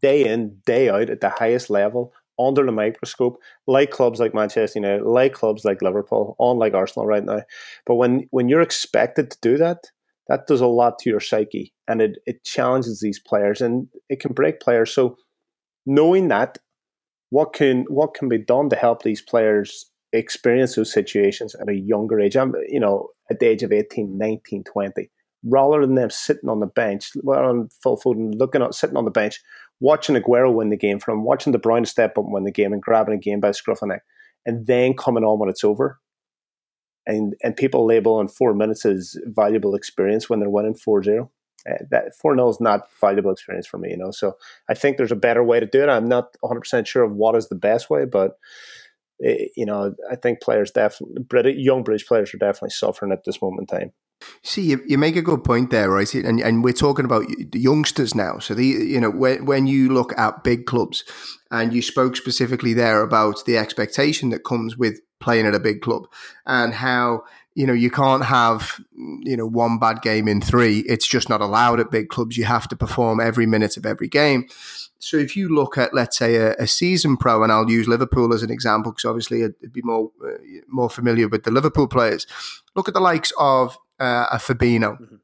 day 0.00 0.24
in, 0.24 0.58
day 0.64 0.88
out 0.88 1.10
at 1.10 1.20
the 1.20 1.28
highest 1.28 1.70
level, 1.70 2.12
under 2.38 2.64
the 2.64 2.72
microscope, 2.72 3.38
like 3.66 3.90
clubs 3.90 4.20
like 4.20 4.32
Manchester 4.32 4.78
United, 4.78 5.04
like 5.04 5.34
clubs 5.34 5.64
like 5.64 5.82
Liverpool, 5.82 6.36
on 6.38 6.58
like 6.58 6.72
Arsenal 6.72 7.06
right 7.06 7.24
now. 7.24 7.42
But 7.84 7.96
when 7.96 8.28
when 8.30 8.48
you're 8.48 8.62
expected 8.62 9.30
to 9.30 9.38
do 9.42 9.58
that, 9.58 9.88
that 10.28 10.46
does 10.46 10.60
a 10.60 10.66
lot 10.66 10.98
to 11.00 11.10
your 11.10 11.20
psyche 11.20 11.74
and 11.88 12.00
it, 12.00 12.18
it 12.24 12.44
challenges 12.44 13.00
these 13.00 13.18
players 13.18 13.60
and 13.60 13.88
it 14.08 14.20
can 14.20 14.32
break 14.32 14.60
players. 14.60 14.94
So 14.94 15.16
knowing 15.84 16.28
that 16.28 16.58
what 17.30 17.52
can 17.52 17.84
what 17.88 18.14
can 18.14 18.28
be 18.28 18.38
done 18.38 18.68
to 18.70 18.76
help 18.76 19.02
these 19.02 19.22
players 19.22 19.86
experience 20.12 20.74
those 20.74 20.92
situations 20.92 21.54
at 21.54 21.68
a 21.68 21.74
younger 21.74 22.20
age? 22.20 22.36
I'm, 22.36 22.54
you 22.68 22.80
know 22.80 23.08
at 23.30 23.38
the 23.40 23.46
age 23.46 23.62
of 23.62 23.72
18 23.72 24.18
19 24.18 24.64
20 24.64 25.10
rather 25.44 25.80
than 25.80 25.94
them 25.94 26.10
sitting 26.10 26.50
on 26.50 26.60
the 26.60 26.66
bench 26.66 27.12
well, 27.22 27.38
on 27.38 27.68
full 27.82 27.96
foot 27.96 28.16
and 28.16 28.34
looking 28.34 28.62
at 28.62 28.74
sitting 28.74 28.96
on 28.96 29.06
the 29.06 29.10
bench 29.10 29.40
watching 29.80 30.14
Aguero 30.14 30.52
win 30.52 30.68
the 30.68 30.76
game 30.76 30.98
from 30.98 31.24
watching 31.24 31.52
De 31.52 31.58
Bruyne 31.58 31.86
step 31.86 32.18
up 32.18 32.24
and 32.24 32.32
win 32.32 32.44
the 32.44 32.52
game 32.52 32.72
and 32.72 32.82
grabbing 32.82 33.14
a 33.14 33.18
game 33.18 33.40
by 33.40 33.48
the 33.48 33.54
scruff 33.54 33.82
of 33.82 33.88
the 33.88 33.94
neck 33.94 34.02
and 34.46 34.66
then 34.66 34.94
coming 34.94 35.24
on 35.24 35.38
when 35.38 35.48
it's 35.48 35.64
over. 35.64 35.98
And 37.06 37.34
and 37.42 37.56
people 37.56 37.86
label 37.86 38.20
in 38.20 38.28
four 38.28 38.54
minutes 38.54 38.84
as 38.84 39.16
valuable 39.24 39.74
experience 39.74 40.28
when 40.28 40.38
they're 40.38 40.50
winning 40.50 40.74
4-0 40.74 41.22
uh, 41.22 41.26
that 41.90 42.14
4 42.14 42.34
0 42.34 42.48
is 42.48 42.60
not 42.60 42.88
valuable 43.00 43.30
experience 43.30 43.66
for 43.66 43.78
me, 43.78 43.90
you 43.90 43.96
know. 43.96 44.10
So 44.10 44.36
I 44.68 44.74
think 44.74 44.96
there's 44.96 45.12
a 45.12 45.16
better 45.16 45.42
way 45.42 45.60
to 45.60 45.66
do 45.66 45.82
it. 45.82 45.88
I'm 45.88 46.08
not 46.08 46.36
100% 46.42 46.86
sure 46.86 47.02
of 47.02 47.12
what 47.12 47.36
is 47.36 47.48
the 47.48 47.54
best 47.54 47.90
way, 47.90 48.04
but, 48.04 48.38
it, 49.18 49.40
eh, 49.40 49.46
you 49.56 49.66
know, 49.66 49.94
I 50.10 50.16
think 50.16 50.40
players 50.40 50.70
definitely, 50.70 51.22
British, 51.22 51.56
young 51.58 51.82
British 51.82 52.06
players 52.06 52.34
are 52.34 52.38
definitely 52.38 52.70
suffering 52.70 53.12
at 53.12 53.24
this 53.24 53.42
moment 53.42 53.70
in 53.70 53.78
time. 53.78 53.92
See, 54.42 54.62
you, 54.62 54.82
you 54.86 54.98
make 54.98 55.16
a 55.16 55.22
good 55.22 55.44
point 55.44 55.70
there, 55.70 55.90
right? 55.90 56.12
And 56.14 56.40
and 56.40 56.62
we're 56.62 56.72
talking 56.74 57.04
about 57.04 57.24
the 57.28 57.58
youngsters 57.58 58.14
now. 58.14 58.38
So 58.38 58.54
the 58.54 58.66
you 58.66 59.00
know 59.00 59.10
when 59.10 59.46
when 59.46 59.66
you 59.66 59.88
look 59.92 60.16
at 60.18 60.44
big 60.44 60.66
clubs, 60.66 61.04
and 61.50 61.72
you 61.72 61.82
spoke 61.82 62.16
specifically 62.16 62.74
there 62.74 63.02
about 63.02 63.44
the 63.46 63.56
expectation 63.56 64.30
that 64.30 64.44
comes 64.44 64.76
with 64.76 65.00
playing 65.20 65.46
at 65.46 65.54
a 65.54 65.60
big 65.60 65.80
club, 65.80 66.06
and 66.44 66.74
how 66.74 67.22
you 67.54 67.66
know, 67.66 67.72
you 67.72 67.90
can't 67.90 68.24
have, 68.24 68.80
you 69.22 69.36
know, 69.36 69.46
one 69.46 69.78
bad 69.78 70.02
game 70.02 70.28
in 70.28 70.40
three. 70.40 70.80
It's 70.80 71.06
just 71.06 71.28
not 71.28 71.40
allowed 71.40 71.80
at 71.80 71.90
big 71.90 72.08
clubs. 72.08 72.36
You 72.36 72.44
have 72.44 72.68
to 72.68 72.76
perform 72.76 73.20
every 73.20 73.46
minute 73.46 73.76
of 73.76 73.84
every 73.84 74.08
game. 74.08 74.48
So 74.98 75.16
if 75.16 75.36
you 75.36 75.48
look 75.48 75.76
at, 75.76 75.94
let's 75.94 76.16
say, 76.16 76.36
a, 76.36 76.54
a 76.54 76.66
season 76.66 77.16
pro, 77.16 77.42
and 77.42 77.50
I'll 77.50 77.70
use 77.70 77.88
Liverpool 77.88 78.32
as 78.32 78.42
an 78.42 78.50
example 78.50 78.92
because 78.92 79.06
obviously 79.06 79.42
it'd 79.42 79.72
be 79.72 79.82
more 79.82 80.10
uh, 80.24 80.38
more 80.68 80.90
familiar 80.90 81.26
with 81.26 81.44
the 81.44 81.50
Liverpool 81.50 81.88
players. 81.88 82.26
Look 82.76 82.86
at 82.86 82.94
the 82.94 83.00
likes 83.00 83.32
of 83.38 83.76
uh, 83.98 84.26
a 84.30 84.36
Fabinho. 84.36 85.00
Mm-hmm. 85.00 85.16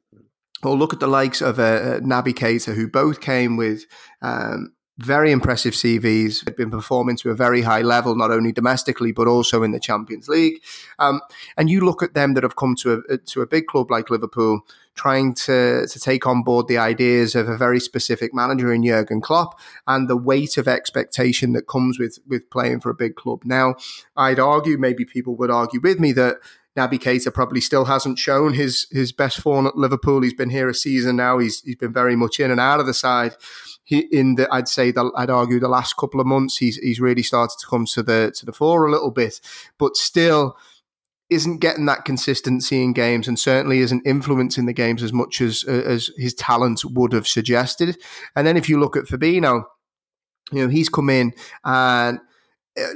Or 0.65 0.75
look 0.75 0.95
at 0.95 1.01
the 1.01 1.07
likes 1.07 1.43
of 1.43 1.59
a, 1.59 1.97
a 1.97 2.01
Naby 2.01 2.33
Keita, 2.35 2.75
who 2.75 2.89
both 2.89 3.21
came 3.21 3.59
with 3.59 3.85
um, 4.23 4.73
very 4.99 5.31
impressive 5.31 5.75
CVs, 5.75 6.45
They've 6.45 6.57
been 6.57 6.71
performing 6.71 7.17
to 7.19 7.31
a 7.31 7.35
very 7.35 7.63
high 7.63 7.83
level, 7.83 8.15
not 8.15 8.31
only 8.31 8.53
domestically 8.53 9.13
but 9.13 9.29
also 9.29 9.63
in 9.63 9.73
the 9.73 9.81
Champions 9.81 10.29
League. 10.29 10.63
Um, 10.99 11.21
and 11.57 11.69
you 11.69 11.81
look 11.81 12.03
at 12.03 12.15
them 12.15 12.35
that 12.35 12.43
have 12.43 12.57
come 12.57 12.75
to 12.77 13.03
a 13.09 13.19
to 13.19 13.43
a 13.43 13.47
big 13.47 13.67
club 13.67 13.91
like 13.91 14.09
Liverpool, 14.09 14.63
trying 14.95 15.35
to 15.35 15.87
to 15.87 16.01
take 16.01 16.27
on 16.27 16.43
board 16.43 16.67
the 16.67 16.79
ideas 16.79 17.35
of 17.35 17.49
a 17.49 17.59
very 17.59 17.79
specific 17.79 18.33
manager 18.33 18.73
in 18.73 18.85
Jurgen 18.85 19.21
Klopp 19.21 19.61
and 19.87 20.09
the 20.09 20.17
weight 20.17 20.57
of 20.57 20.67
expectation 20.67 21.53
that 21.53 21.67
comes 21.67 21.99
with 21.99 22.19
with 22.27 22.49
playing 22.49 22.81
for 22.81 22.89
a 22.91 22.95
big 22.95 23.17
club. 23.17 23.43
Now, 23.45 23.75
I'd 24.17 24.39
argue, 24.39 24.79
maybe 24.79 25.05
people 25.05 25.37
would 25.37 25.51
argue 25.51 25.81
with 25.81 26.01
me 26.01 26.13
that 26.13 26.37
Naby 26.77 26.99
Keita 26.99 27.33
probably 27.33 27.61
still 27.61 27.87
hasn't 27.87 28.19
shown 28.19 28.55
his 28.55 28.87
his 28.91 29.13
best 29.13 29.41
form 29.41 29.67
at 29.67 29.77
Liverpool. 29.77 30.23
He's 30.23 30.35
been 30.35 30.51
here 30.51 30.69
a 30.69 30.75
season 30.75 31.17
now. 31.17 31.39
He's 31.39 31.63
he's 31.63 31.77
been 31.77 31.93
very 31.93 32.17
much 32.17 32.39
in 32.41 32.51
and 32.51 32.61
out 32.61 32.81
of 32.81 32.87
the 32.87 32.95
side 32.95 33.35
he, 33.87 34.01
in 34.11 34.35
the 34.35 34.53
I'd 34.53 34.69
say 34.69 34.91
that 34.91 35.13
I'd 35.17 35.31
argue 35.31 35.61
the 35.61 35.69
last 35.69 35.97
couple 35.97 36.21
of 36.21 36.27
months 36.27 36.57
he's 36.59 36.77
he's 36.77 37.01
really 37.01 37.23
started 37.23 37.57
to 37.61 37.67
come 37.67 37.87
to 37.87 38.03
the 38.03 38.33
to 38.37 38.45
the 38.45 38.53
fore 38.53 38.87
a 38.87 38.91
little 38.91 39.13
bit, 39.13 39.41
but 39.79 39.97
still 39.97 40.57
isn't 41.31 41.59
getting 41.59 41.87
that 41.87 42.05
consistency 42.05 42.83
in 42.83 42.93
games 42.93 43.27
and 43.27 43.39
certainly 43.39 43.79
isn't 43.79 44.07
influencing 44.07 44.67
the 44.67 44.73
games 44.73 45.03
as 45.03 45.13
much 45.13 45.41
as 45.41 45.63
as 45.65 46.11
his 46.17 46.35
talent 46.35 46.85
would 46.85 47.13
have 47.13 47.29
suggested. 47.29 47.97
And 48.35 48.45
then 48.45 48.57
if 48.57 48.69
you 48.69 48.79
look 48.79 48.97
at 48.97 49.05
Fabinho, 49.05 49.65
you 50.51 50.63
know 50.63 50.69
he's 50.69 50.89
come 50.89 51.09
in 51.09 51.33
and 51.65 52.19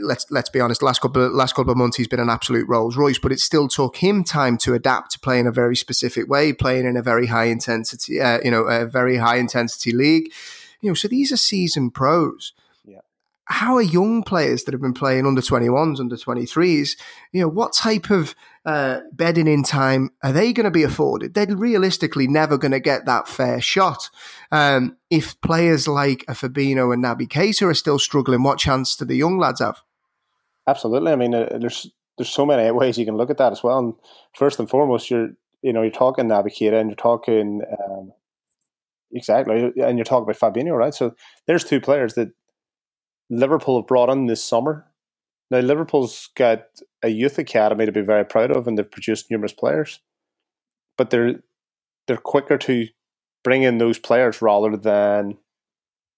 let's 0.00 0.26
let's 0.30 0.50
be 0.50 0.60
honest. 0.60 0.82
Last 0.82 1.00
couple 1.00 1.24
of, 1.24 1.32
last 1.32 1.54
couple 1.54 1.70
of 1.70 1.78
months, 1.78 1.96
he's 1.96 2.08
been 2.08 2.20
an 2.20 2.30
absolute 2.30 2.68
Rolls 2.68 2.96
Royce, 2.96 3.18
but 3.18 3.32
it 3.32 3.40
still 3.40 3.68
took 3.68 3.96
him 3.96 4.24
time 4.24 4.56
to 4.58 4.74
adapt 4.74 5.12
to 5.12 5.20
play 5.20 5.38
in 5.38 5.46
a 5.46 5.52
very 5.52 5.76
specific 5.76 6.28
way, 6.28 6.52
playing 6.52 6.86
in 6.86 6.96
a 6.96 7.02
very 7.02 7.26
high 7.26 7.46
intensity, 7.46 8.20
uh, 8.20 8.38
you 8.44 8.50
know, 8.50 8.62
a 8.64 8.86
very 8.86 9.16
high 9.16 9.36
intensity 9.36 9.92
league. 9.92 10.32
You 10.80 10.90
know, 10.90 10.94
so 10.94 11.08
these 11.08 11.32
are 11.32 11.36
seasoned 11.36 11.94
pros. 11.94 12.52
Yeah. 12.84 13.00
How 13.44 13.76
are 13.76 13.82
young 13.82 14.22
players 14.22 14.64
that 14.64 14.72
have 14.72 14.80
been 14.80 14.94
playing 14.94 15.26
under 15.26 15.40
21s, 15.40 16.00
under 16.00 16.16
23s, 16.16 16.96
you 17.32 17.40
know, 17.40 17.48
what 17.48 17.72
type 17.72 18.10
of 18.10 18.34
uh, 18.66 19.00
bedding 19.12 19.46
in 19.46 19.62
time 19.62 20.10
are 20.22 20.32
they 20.32 20.52
going 20.52 20.64
to 20.64 20.70
be 20.70 20.82
afforded? 20.82 21.34
They're 21.34 21.56
realistically 21.56 22.26
never 22.26 22.58
going 22.58 22.72
to 22.72 22.80
get 22.80 23.06
that 23.06 23.28
fair 23.28 23.60
shot. 23.60 24.10
Um, 24.52 24.96
if 25.08 25.40
players 25.40 25.88
like 25.88 26.24
a 26.28 26.32
Fabinho 26.32 26.92
and 26.92 27.04
Naby 27.04 27.28
Keita 27.28 27.66
are 27.66 27.74
still 27.74 27.98
struggling, 27.98 28.42
what 28.42 28.58
chance 28.58 28.96
do 28.96 29.04
the 29.04 29.16
young 29.16 29.38
lads 29.38 29.60
have? 29.60 29.80
Absolutely. 30.66 31.12
I 31.12 31.16
mean, 31.16 31.34
uh, 31.34 31.58
there's 31.58 31.90
there's 32.18 32.28
so 32.28 32.44
many 32.44 32.70
ways 32.70 32.98
you 32.98 33.06
can 33.06 33.16
look 33.16 33.30
at 33.30 33.38
that 33.38 33.52
as 33.52 33.62
well. 33.62 33.78
And 33.78 33.94
first 34.34 34.58
and 34.58 34.68
foremost, 34.68 35.10
you're 35.10 35.30
you 35.62 35.72
know 35.72 35.82
you're 35.82 35.90
talking 35.90 36.26
Naby 36.26 36.48
Keita 36.48 36.78
and 36.78 36.90
you're 36.90 36.96
talking 36.96 37.62
um, 37.88 38.12
Exactly, 39.12 39.72
and 39.82 39.98
you're 39.98 40.04
talking 40.04 40.22
about 40.22 40.38
Fabinho, 40.38 40.76
right? 40.76 40.94
So 40.94 41.14
there's 41.46 41.64
two 41.64 41.80
players 41.80 42.14
that 42.14 42.30
Liverpool 43.28 43.80
have 43.80 43.88
brought 43.88 44.08
in 44.08 44.26
this 44.26 44.42
summer. 44.42 44.86
Now 45.50 45.58
Liverpool's 45.58 46.28
got 46.36 46.64
a 47.02 47.08
youth 47.08 47.38
academy 47.38 47.86
to 47.86 47.92
be 47.92 48.02
very 48.02 48.24
proud 48.24 48.50
of, 48.50 48.66
and 48.66 48.78
they've 48.78 48.90
produced 48.90 49.30
numerous 49.30 49.52
players. 49.52 50.00
But 50.96 51.10
they're 51.10 51.42
they're 52.06 52.16
quicker 52.16 52.58
to 52.58 52.86
bring 53.42 53.62
in 53.62 53.78
those 53.78 53.98
players 53.98 54.42
rather 54.42 54.76
than 54.76 55.38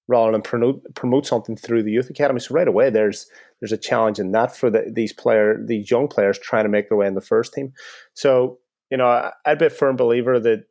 rather 0.09 0.33
than 0.33 0.43
promote 0.43 0.83
promote 0.95 1.26
something 1.26 1.57
through 1.57 1.83
the 1.83 1.93
youth 1.93 2.11
academy. 2.11 2.41
So 2.41 2.55
right 2.55 2.68
away, 2.68 2.91
there's 2.91 3.26
there's 3.61 3.72
a 3.72 3.78
challenge 3.78 4.18
in 4.18 4.33
that 4.33 4.55
for 4.57 4.70
the, 4.70 4.91
these 4.93 5.12
player 5.12 5.57
these 5.64 5.91
young 5.91 6.09
players 6.09 6.39
trying 6.39 6.64
to 6.64 6.70
make 6.70 6.89
their 6.89 6.99
way 6.99 7.07
in 7.07 7.14
the 7.14 7.20
first 7.20 7.55
team. 7.55 7.72
So 8.14 8.59
you 8.91 8.99
know, 8.99 9.30
I'd 9.47 9.59
be 9.59 9.66
a 9.66 9.70
firm 9.70 9.97
believer 9.97 10.39
that 10.41 10.64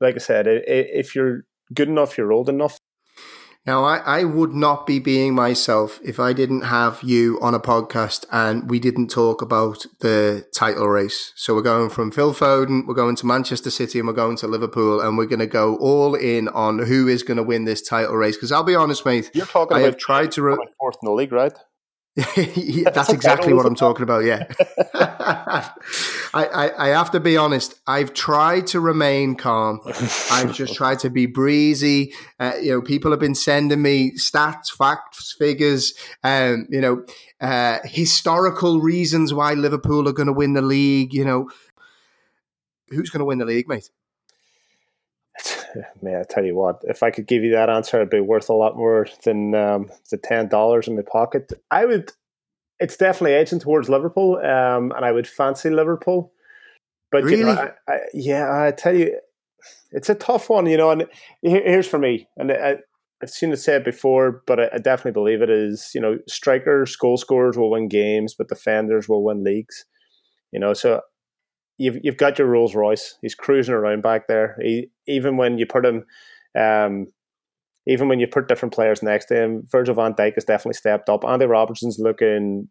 like 0.00 0.14
I 0.14 0.18
said, 0.18 0.46
if 0.48 1.14
you're 1.14 1.44
good 1.74 1.88
enough, 1.88 2.16
you're 2.16 2.32
old 2.32 2.48
enough. 2.48 2.78
Now, 3.66 3.82
I, 3.82 3.96
I 3.96 4.24
would 4.24 4.54
not 4.54 4.86
be 4.86 5.00
being 5.00 5.34
myself 5.34 5.98
if 6.04 6.20
I 6.20 6.32
didn't 6.32 6.62
have 6.62 7.00
you 7.02 7.36
on 7.42 7.52
a 7.52 7.58
podcast 7.58 8.24
and 8.30 8.70
we 8.70 8.78
didn't 8.78 9.08
talk 9.08 9.42
about 9.42 9.86
the 9.98 10.46
title 10.54 10.88
race. 10.88 11.32
So 11.34 11.52
we're 11.52 11.62
going 11.62 11.90
from 11.90 12.12
Phil 12.12 12.32
Foden, 12.32 12.86
we're 12.86 12.94
going 12.94 13.16
to 13.16 13.26
Manchester 13.26 13.70
City, 13.70 13.98
and 13.98 14.06
we're 14.06 14.14
going 14.14 14.36
to 14.36 14.46
Liverpool, 14.46 15.00
and 15.00 15.18
we're 15.18 15.26
going 15.26 15.40
to 15.40 15.48
go 15.48 15.76
all 15.78 16.14
in 16.14 16.46
on 16.48 16.78
who 16.78 17.08
is 17.08 17.24
going 17.24 17.38
to 17.38 17.42
win 17.42 17.64
this 17.64 17.82
title 17.82 18.14
race. 18.14 18.36
Because 18.36 18.52
I'll 18.52 18.62
be 18.62 18.76
honest, 18.76 19.04
mate, 19.04 19.32
you're 19.34 19.46
talking 19.46 19.76
I 19.76 19.80
have 19.80 19.96
tried 19.96 20.30
to 20.32 20.42
re- 20.42 20.56
fourth 20.78 20.98
in 21.02 21.06
the 21.06 21.12
league, 21.12 21.32
right? 21.32 21.52
Yeah, 22.36 22.88
that's 22.90 23.12
exactly 23.12 23.52
what 23.52 23.66
I'm 23.66 23.74
talking 23.74 24.02
about. 24.02 24.24
Yeah, 24.24 24.46
I, 24.94 25.70
I, 26.32 26.86
I 26.86 26.88
have 26.88 27.10
to 27.10 27.20
be 27.20 27.36
honest. 27.36 27.74
I've 27.86 28.14
tried 28.14 28.68
to 28.68 28.80
remain 28.80 29.34
calm. 29.34 29.80
I've 30.30 30.54
just 30.54 30.74
tried 30.74 31.00
to 31.00 31.10
be 31.10 31.26
breezy. 31.26 32.14
Uh, 32.40 32.54
you 32.60 32.70
know, 32.70 32.80
people 32.80 33.10
have 33.10 33.20
been 33.20 33.34
sending 33.34 33.82
me 33.82 34.12
stats, 34.12 34.70
facts, 34.70 35.34
figures. 35.38 35.92
Um, 36.24 36.66
you 36.70 36.80
know, 36.80 37.04
uh, 37.42 37.80
historical 37.84 38.80
reasons 38.80 39.34
why 39.34 39.52
Liverpool 39.52 40.08
are 40.08 40.12
going 40.12 40.28
to 40.28 40.32
win 40.32 40.54
the 40.54 40.62
league. 40.62 41.12
You 41.12 41.26
know, 41.26 41.50
who's 42.88 43.10
going 43.10 43.20
to 43.20 43.26
win 43.26 43.38
the 43.38 43.44
league, 43.44 43.68
mate? 43.68 43.90
Man, 46.02 46.20
I 46.20 46.24
tell 46.28 46.44
you 46.44 46.54
what, 46.54 46.80
if 46.84 47.02
I 47.02 47.10
could 47.10 47.26
give 47.26 47.42
you 47.42 47.52
that 47.52 47.68
answer, 47.68 47.96
it'd 47.96 48.10
be 48.10 48.20
worth 48.20 48.48
a 48.48 48.54
lot 48.54 48.76
more 48.76 49.06
than 49.24 49.54
um, 49.54 49.90
the 50.10 50.16
ten 50.16 50.48
dollars 50.48 50.88
in 50.88 50.96
my 50.96 51.02
pocket. 51.02 51.52
I 51.70 51.84
would. 51.84 52.12
It's 52.78 52.96
definitely 52.96 53.34
edging 53.34 53.60
towards 53.60 53.88
Liverpool, 53.88 54.36
um, 54.36 54.92
and 54.94 55.04
I 55.04 55.12
would 55.12 55.26
fancy 55.26 55.70
Liverpool. 55.70 56.32
But 57.10 57.24
really? 57.24 57.38
you 57.38 57.44
know, 57.44 57.70
I, 57.88 57.92
I, 57.92 57.98
yeah, 58.12 58.48
I 58.50 58.70
tell 58.70 58.94
you, 58.94 59.18
it's 59.92 60.10
a 60.10 60.14
tough 60.14 60.50
one. 60.50 60.66
You 60.66 60.76
know, 60.76 60.90
and 60.90 61.06
here, 61.42 61.62
here's 61.64 61.86
for 61.86 61.98
me, 61.98 62.28
and 62.36 62.52
I, 62.52 62.76
have 63.22 63.30
seen 63.30 63.50
it 63.50 63.56
said 63.56 63.82
before, 63.82 64.42
but 64.46 64.60
I, 64.60 64.68
I 64.74 64.78
definitely 64.78 65.12
believe 65.12 65.42
it 65.42 65.50
is. 65.50 65.90
You 65.94 66.00
know, 66.00 66.18
strikers, 66.28 66.96
goal 66.96 67.16
scorers 67.16 67.56
will 67.56 67.70
win 67.70 67.88
games, 67.88 68.34
but 68.34 68.48
defenders 68.48 69.08
will 69.08 69.24
win 69.24 69.42
leagues. 69.42 69.84
You 70.52 70.60
know, 70.60 70.74
so 70.74 71.00
you've 71.78 71.98
you've 72.02 72.16
got 72.16 72.38
your 72.38 72.48
Rolls 72.48 72.74
Royce. 72.74 73.16
He's 73.22 73.34
cruising 73.34 73.74
around 73.74 74.02
back 74.02 74.28
there. 74.28 74.56
He, 74.60 74.90
even 75.06 75.36
when 75.36 75.58
you 75.58 75.66
put 75.66 75.84
him, 75.84 76.04
um, 76.58 77.06
even 77.86 78.08
when 78.08 78.20
you 78.20 78.26
put 78.26 78.48
different 78.48 78.74
players 78.74 79.02
next 79.02 79.26
to 79.26 79.36
him, 79.36 79.64
Virgil 79.70 79.94
Van 79.94 80.14
Dijk 80.14 80.34
has 80.34 80.44
definitely 80.44 80.74
stepped 80.74 81.08
up. 81.08 81.24
Andy 81.24 81.46
Robertson's 81.46 81.98
looking 81.98 82.68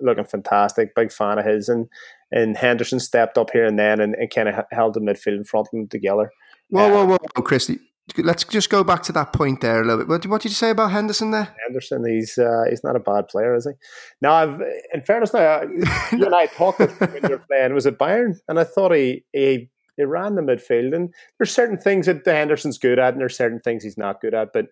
looking 0.00 0.24
fantastic. 0.24 0.94
Big 0.94 1.12
fan 1.12 1.38
of 1.38 1.46
his, 1.46 1.68
and 1.68 1.88
and 2.30 2.56
Henderson 2.56 3.00
stepped 3.00 3.38
up 3.38 3.50
here 3.50 3.66
and 3.66 3.78
then 3.78 4.00
and, 4.00 4.14
and 4.14 4.30
kind 4.30 4.48
of 4.48 4.64
held 4.70 4.94
the 4.94 5.00
midfield 5.00 5.36
in 5.36 5.44
front 5.44 5.68
of 5.68 5.70
them 5.72 5.88
together. 5.88 6.30
Whoa, 6.70 6.88
whoa, 6.88 7.04
whoa, 7.04 7.18
whoa, 7.34 7.42
Christy 7.42 7.78
let's 8.18 8.44
just 8.44 8.70
go 8.70 8.84
back 8.84 9.02
to 9.04 9.12
that 9.12 9.32
point 9.32 9.60
there 9.60 9.80
a 9.80 9.84
little 9.84 9.98
bit. 9.98 10.08
What, 10.08 10.26
what 10.26 10.42
did 10.42 10.50
you 10.50 10.56
say 10.56 10.70
about 10.70 10.90
Henderson 10.90 11.30
there? 11.30 11.54
Henderson, 11.66 12.04
he's 12.04 12.36
uh, 12.38 12.64
he's 12.68 12.84
not 12.84 12.96
a 12.96 13.00
bad 13.00 13.28
player, 13.28 13.54
is 13.54 13.64
he? 13.64 13.72
Now, 14.20 14.32
I've 14.34 14.60
in 14.92 15.02
fairness, 15.02 15.32
now 15.32 15.62
you 16.12 16.24
and 16.24 16.34
I 16.34 16.46
talked 16.46 16.80
when 16.80 17.20
you 17.22 17.28
were 17.28 17.44
playing. 17.48 17.74
Was 17.74 17.86
it 17.86 17.98
Bayern? 17.98 18.36
And 18.48 18.58
I 18.58 18.64
thought 18.64 18.92
he 18.92 19.24
he 19.32 19.70
he 19.96 20.04
ran 20.04 20.34
the 20.34 20.42
midfield, 20.42 20.94
and 20.94 21.12
there's 21.38 21.52
certain 21.52 21.78
things 21.78 22.06
that 22.06 22.26
Henderson's 22.26 22.78
good 22.78 22.98
at, 22.98 23.12
and 23.12 23.20
there's 23.20 23.36
certain 23.36 23.60
things 23.60 23.84
he's 23.84 23.98
not 23.98 24.20
good 24.20 24.34
at. 24.34 24.48
But 24.52 24.66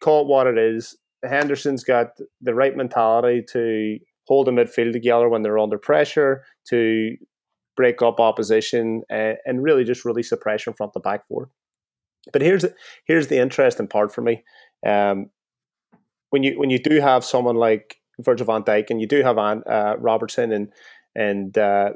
call 0.00 0.22
it 0.22 0.28
what 0.28 0.46
it 0.46 0.58
is. 0.58 0.96
Henderson's 1.24 1.84
got 1.84 2.08
the 2.40 2.54
right 2.54 2.76
mentality 2.76 3.44
to 3.52 3.98
hold 4.26 4.46
the 4.46 4.50
midfield 4.50 4.92
together 4.92 5.28
when 5.28 5.42
they're 5.42 5.58
under 5.58 5.78
pressure, 5.78 6.44
to 6.68 7.16
break 7.76 8.02
up 8.02 8.18
opposition, 8.18 9.02
uh, 9.10 9.34
and 9.44 9.62
really 9.62 9.84
just 9.84 10.04
release 10.04 10.30
the 10.30 10.36
pressure 10.36 10.70
in 10.70 10.76
front 10.76 10.90
of 10.90 10.94
the 10.94 11.00
back 11.00 11.26
four. 11.28 11.48
But 12.32 12.42
here's 12.42 12.64
here's 13.04 13.28
the 13.28 13.38
interesting 13.38 13.88
part 13.88 14.14
for 14.14 14.20
me. 14.20 14.44
Um, 14.86 15.30
when 16.30 16.42
you 16.42 16.58
when 16.58 16.70
you 16.70 16.78
do 16.78 17.00
have 17.00 17.24
someone 17.24 17.56
like 17.56 17.96
Virgil 18.20 18.46
van 18.46 18.62
Dijk 18.62 18.90
and 18.90 19.00
you 19.00 19.06
do 19.06 19.22
have 19.22 19.38
uh, 19.38 19.96
Robertson 19.98 20.52
and 20.52 20.72
and 21.14 21.56
uh, 21.58 21.90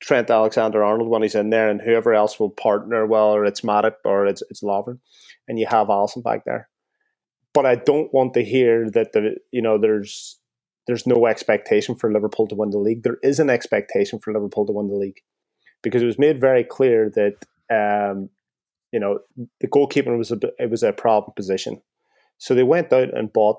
Trent 0.00 0.30
Alexander 0.30 0.84
Arnold 0.84 1.08
when 1.08 1.22
he's 1.22 1.34
in 1.34 1.50
there 1.50 1.68
and 1.68 1.80
whoever 1.80 2.14
else 2.14 2.38
will 2.38 2.50
partner, 2.50 3.06
whether 3.06 3.44
it's 3.44 3.62
Matip 3.62 3.96
or 4.04 4.26
it's 4.26 4.42
it's 4.50 4.62
Lovren, 4.62 4.98
and 5.48 5.58
you 5.58 5.66
have 5.66 5.88
Alisson 5.88 6.22
back 6.22 6.44
there. 6.44 6.68
But 7.52 7.66
I 7.66 7.74
don't 7.74 8.12
want 8.14 8.34
to 8.34 8.44
hear 8.44 8.90
that 8.90 9.12
the 9.12 9.36
you 9.50 9.62
know 9.62 9.78
there's 9.78 10.38
there's 10.86 11.06
no 11.06 11.26
expectation 11.26 11.94
for 11.94 12.12
Liverpool 12.12 12.48
to 12.48 12.54
win 12.54 12.70
the 12.70 12.78
league. 12.78 13.02
There 13.02 13.18
is 13.22 13.38
an 13.38 13.50
expectation 13.50 14.18
for 14.18 14.32
Liverpool 14.32 14.66
to 14.66 14.72
win 14.72 14.88
the 14.88 14.94
league 14.94 15.20
because 15.82 16.02
it 16.02 16.06
was 16.06 16.18
made 16.18 16.40
very 16.40 16.64
clear 16.64 17.10
that 17.10 17.44
um, 17.70 18.30
you 18.92 19.00
know, 19.00 19.20
the 19.60 19.68
goalkeeper 19.68 20.16
was 20.16 20.30
a 20.30 20.38
it 20.58 20.70
was 20.70 20.82
a 20.82 20.92
problem 20.92 21.32
position. 21.36 21.82
So 22.38 22.54
they 22.54 22.62
went 22.62 22.92
out 22.92 23.16
and 23.16 23.32
bought 23.32 23.58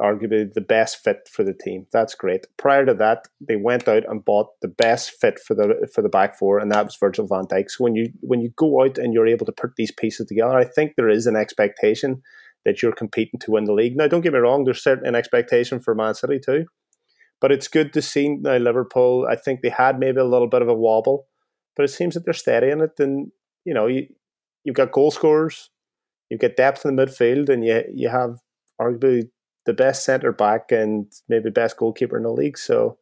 arguably 0.00 0.52
the 0.52 0.60
best 0.60 0.98
fit 1.02 1.28
for 1.30 1.42
the 1.42 1.54
team. 1.54 1.86
That's 1.92 2.14
great. 2.14 2.46
Prior 2.58 2.84
to 2.84 2.94
that, 2.94 3.28
they 3.40 3.56
went 3.56 3.88
out 3.88 4.04
and 4.08 4.24
bought 4.24 4.48
the 4.60 4.68
best 4.68 5.10
fit 5.10 5.38
for 5.38 5.54
the 5.54 5.88
for 5.92 6.02
the 6.02 6.08
back 6.08 6.38
four, 6.38 6.58
and 6.58 6.70
that 6.70 6.84
was 6.84 6.96
Virgil 6.96 7.26
van 7.26 7.46
Dijk. 7.46 7.70
So 7.70 7.84
when 7.84 7.94
you 7.94 8.08
when 8.20 8.40
you 8.40 8.50
go 8.56 8.82
out 8.82 8.98
and 8.98 9.12
you're 9.12 9.26
able 9.26 9.46
to 9.46 9.52
put 9.52 9.76
these 9.76 9.92
pieces 9.92 10.26
together, 10.26 10.54
I 10.54 10.64
think 10.64 10.92
there 10.96 11.08
is 11.08 11.26
an 11.26 11.36
expectation 11.36 12.22
that 12.64 12.82
you're 12.82 12.92
competing 12.92 13.38
to 13.40 13.52
win 13.52 13.64
the 13.64 13.72
league. 13.72 13.96
Now, 13.96 14.08
don't 14.08 14.22
get 14.22 14.32
me 14.32 14.40
wrong, 14.40 14.64
there's 14.64 14.82
certainly 14.82 15.08
an 15.08 15.14
expectation 15.14 15.78
for 15.78 15.94
Man 15.94 16.14
City 16.14 16.40
too. 16.44 16.66
But 17.40 17.52
it's 17.52 17.68
good 17.68 17.92
to 17.92 18.02
see 18.02 18.28
now 18.28 18.56
Liverpool. 18.56 19.26
I 19.30 19.36
think 19.36 19.60
they 19.60 19.68
had 19.68 19.98
maybe 19.98 20.18
a 20.18 20.24
little 20.24 20.48
bit 20.48 20.62
of 20.62 20.68
a 20.68 20.74
wobble, 20.74 21.26
but 21.76 21.84
it 21.84 21.88
seems 21.88 22.14
that 22.14 22.24
they're 22.24 22.34
steady 22.34 22.70
in 22.70 22.80
it. 22.80 22.98
And 22.98 23.30
you 23.64 23.72
know, 23.72 23.86
you, 23.86 24.06
you've 24.66 24.76
got 24.76 24.92
goal 24.92 25.10
scorers, 25.10 25.70
you've 26.28 26.40
got 26.40 26.56
depth 26.56 26.84
in 26.84 26.96
the 26.96 27.06
midfield, 27.06 27.48
and 27.48 27.64
you 27.64 27.82
you 27.94 28.08
have 28.08 28.40
arguably 28.78 29.30
the 29.64 29.72
best 29.72 30.04
centre 30.04 30.32
back 30.32 30.70
and 30.70 31.10
maybe 31.28 31.50
best 31.50 31.76
goalkeeper 31.76 32.16
in 32.16 32.24
the 32.24 32.30
league. 32.30 32.58
So 32.58 32.98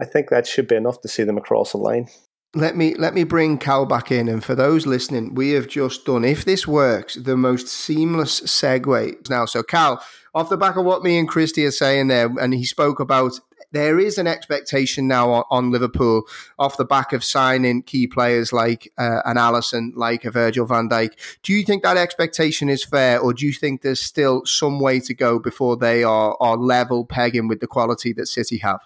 I 0.00 0.04
think 0.04 0.30
that 0.30 0.46
should 0.46 0.68
be 0.68 0.76
enough 0.76 1.00
to 1.02 1.08
see 1.08 1.24
them 1.24 1.36
across 1.36 1.72
the 1.72 1.78
line. 1.78 2.08
Let 2.54 2.76
me 2.76 2.94
let 2.94 3.14
me 3.14 3.24
bring 3.24 3.58
Cal 3.58 3.84
back 3.84 4.12
in, 4.12 4.28
and 4.28 4.42
for 4.42 4.54
those 4.54 4.86
listening, 4.86 5.34
we 5.34 5.50
have 5.50 5.66
just 5.66 6.04
done, 6.04 6.24
if 6.24 6.44
this 6.44 6.68
works, 6.68 7.16
the 7.16 7.36
most 7.36 7.66
seamless 7.66 8.40
segue 8.42 9.28
now. 9.28 9.44
So, 9.44 9.64
Cal, 9.64 10.00
off 10.34 10.50
the 10.50 10.56
back 10.56 10.76
of 10.76 10.84
what 10.84 11.02
me 11.02 11.18
and 11.18 11.28
Christy 11.28 11.66
are 11.66 11.72
saying 11.72 12.06
there, 12.06 12.26
and 12.40 12.54
he 12.54 12.64
spoke 12.64 13.00
about 13.00 13.40
there 13.74 13.98
is 13.98 14.16
an 14.16 14.26
expectation 14.26 15.08
now 15.08 15.30
on, 15.30 15.44
on, 15.50 15.70
Liverpool 15.72 16.22
off 16.58 16.76
the 16.76 16.84
back 16.84 17.12
of 17.12 17.24
signing 17.24 17.82
key 17.82 18.06
players 18.06 18.52
like 18.52 18.90
uh, 18.96 19.20
an 19.24 19.36
Alisson, 19.36 19.90
like 19.96 20.24
a 20.24 20.30
Virgil 20.30 20.64
van 20.64 20.88
Dijk. 20.88 21.10
Do 21.42 21.52
you 21.52 21.64
think 21.64 21.82
that 21.82 21.96
expectation 21.96 22.68
is 22.68 22.84
fair, 22.84 23.18
or 23.18 23.34
do 23.34 23.44
you 23.44 23.52
think 23.52 23.82
there's 23.82 24.00
still 24.00 24.46
some 24.46 24.80
way 24.80 25.00
to 25.00 25.12
go 25.12 25.38
before 25.38 25.76
they 25.76 26.04
are, 26.04 26.36
are 26.40 26.56
level 26.56 27.04
pegging 27.04 27.48
with 27.48 27.60
the 27.60 27.66
quality 27.66 28.12
that 28.14 28.28
City 28.28 28.58
have? 28.58 28.80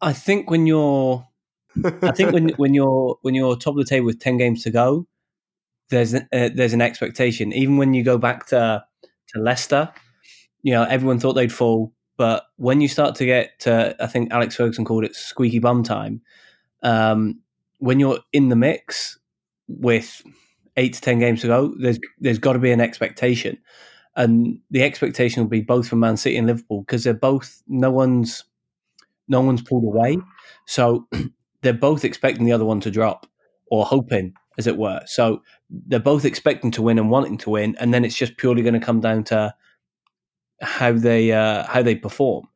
I 0.00 0.12
think 0.12 0.50
when 0.50 0.66
you're, 0.66 1.26
I 2.02 2.10
think 2.10 2.32
when 2.32 2.48
when 2.56 2.74
you're 2.74 3.16
when 3.22 3.34
you're 3.34 3.56
top 3.56 3.74
of 3.74 3.78
the 3.78 3.84
table 3.84 4.06
with 4.06 4.18
ten 4.18 4.36
games 4.36 4.64
to 4.64 4.70
go, 4.70 5.06
there's 5.90 6.14
uh, 6.14 6.20
there's 6.30 6.72
an 6.72 6.82
expectation. 6.82 7.52
Even 7.52 7.76
when 7.76 7.94
you 7.94 8.02
go 8.02 8.18
back 8.18 8.46
to 8.46 8.84
to 9.28 9.40
Leicester, 9.40 9.92
you 10.62 10.72
know 10.72 10.82
everyone 10.82 11.20
thought 11.20 11.34
they'd 11.34 11.52
fall 11.52 11.92
but 12.18 12.46
when 12.56 12.80
you 12.80 12.88
start 12.88 13.14
to 13.14 13.24
get 13.24 13.60
to, 13.60 13.96
I 14.00 14.08
think 14.08 14.32
Alex 14.32 14.56
Ferguson 14.56 14.84
called 14.84 15.04
it 15.04 15.14
squeaky 15.14 15.60
bum 15.60 15.84
time. 15.84 16.20
Um, 16.82 17.40
when 17.78 18.00
you're 18.00 18.18
in 18.32 18.48
the 18.48 18.56
mix 18.56 19.18
with 19.68 20.22
eight 20.76 20.94
to 20.94 21.00
ten 21.00 21.20
games 21.20 21.40
to 21.42 21.46
go, 21.46 21.74
there's 21.78 22.00
there's 22.18 22.40
got 22.40 22.54
to 22.54 22.58
be 22.58 22.72
an 22.72 22.80
expectation, 22.80 23.56
and 24.16 24.58
the 24.70 24.82
expectation 24.82 25.42
will 25.42 25.48
be 25.48 25.60
both 25.60 25.88
from 25.88 26.00
Man 26.00 26.16
City 26.16 26.36
and 26.36 26.48
Liverpool 26.48 26.80
because 26.80 27.04
they're 27.04 27.14
both 27.14 27.62
no 27.68 27.90
one's 27.90 28.44
no 29.28 29.40
one's 29.40 29.62
pulled 29.62 29.84
away, 29.84 30.18
so 30.66 31.06
they're 31.62 31.72
both 31.72 32.04
expecting 32.04 32.46
the 32.46 32.52
other 32.52 32.64
one 32.64 32.80
to 32.80 32.90
drop 32.90 33.28
or 33.70 33.86
hoping, 33.86 34.34
as 34.58 34.66
it 34.66 34.76
were. 34.76 35.00
So 35.06 35.42
they're 35.70 36.00
both 36.00 36.24
expecting 36.24 36.72
to 36.72 36.82
win 36.82 36.98
and 36.98 37.10
wanting 37.12 37.38
to 37.38 37.50
win, 37.50 37.76
and 37.78 37.94
then 37.94 38.04
it's 38.04 38.16
just 38.16 38.38
purely 38.38 38.62
going 38.62 38.74
to 38.74 38.84
come 38.84 39.00
down 39.00 39.22
to 39.24 39.54
how 40.60 40.92
they 40.92 41.32
uh, 41.32 41.66
how 41.66 41.82
they 41.82 41.94
perform. 41.94 42.48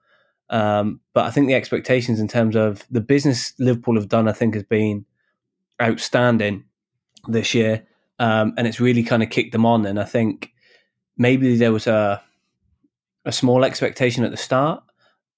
Um, 0.50 1.00
but 1.14 1.24
I 1.24 1.30
think 1.30 1.46
the 1.46 1.55
expectations 1.55 2.20
in 2.20 2.28
terms 2.28 2.57
of 2.57 2.84
the 2.90 3.00
business 3.00 3.55
Liverpool 3.59 3.94
have 3.94 4.09
done, 4.09 4.28
I 4.28 4.32
think, 4.32 4.55
has 4.55 4.64
been 4.64 5.07
outstanding 5.80 6.64
this 7.26 7.55
year, 7.55 7.86
um, 8.18 8.53
and 8.57 8.66
it's 8.66 8.80
really 8.80 9.03
kind 9.03 9.22
of 9.22 9.30
kicked 9.30 9.53
them 9.53 9.64
on. 9.64 9.86
And 9.86 9.98
I 9.98 10.05
think 10.05 10.50
maybe 11.16 11.57
there 11.57 11.72
was 11.72 11.86
a 11.86 12.22
a 13.24 13.32
small 13.32 13.64
expectation 13.64 14.24
at 14.24 14.30
the 14.30 14.36
start, 14.36 14.82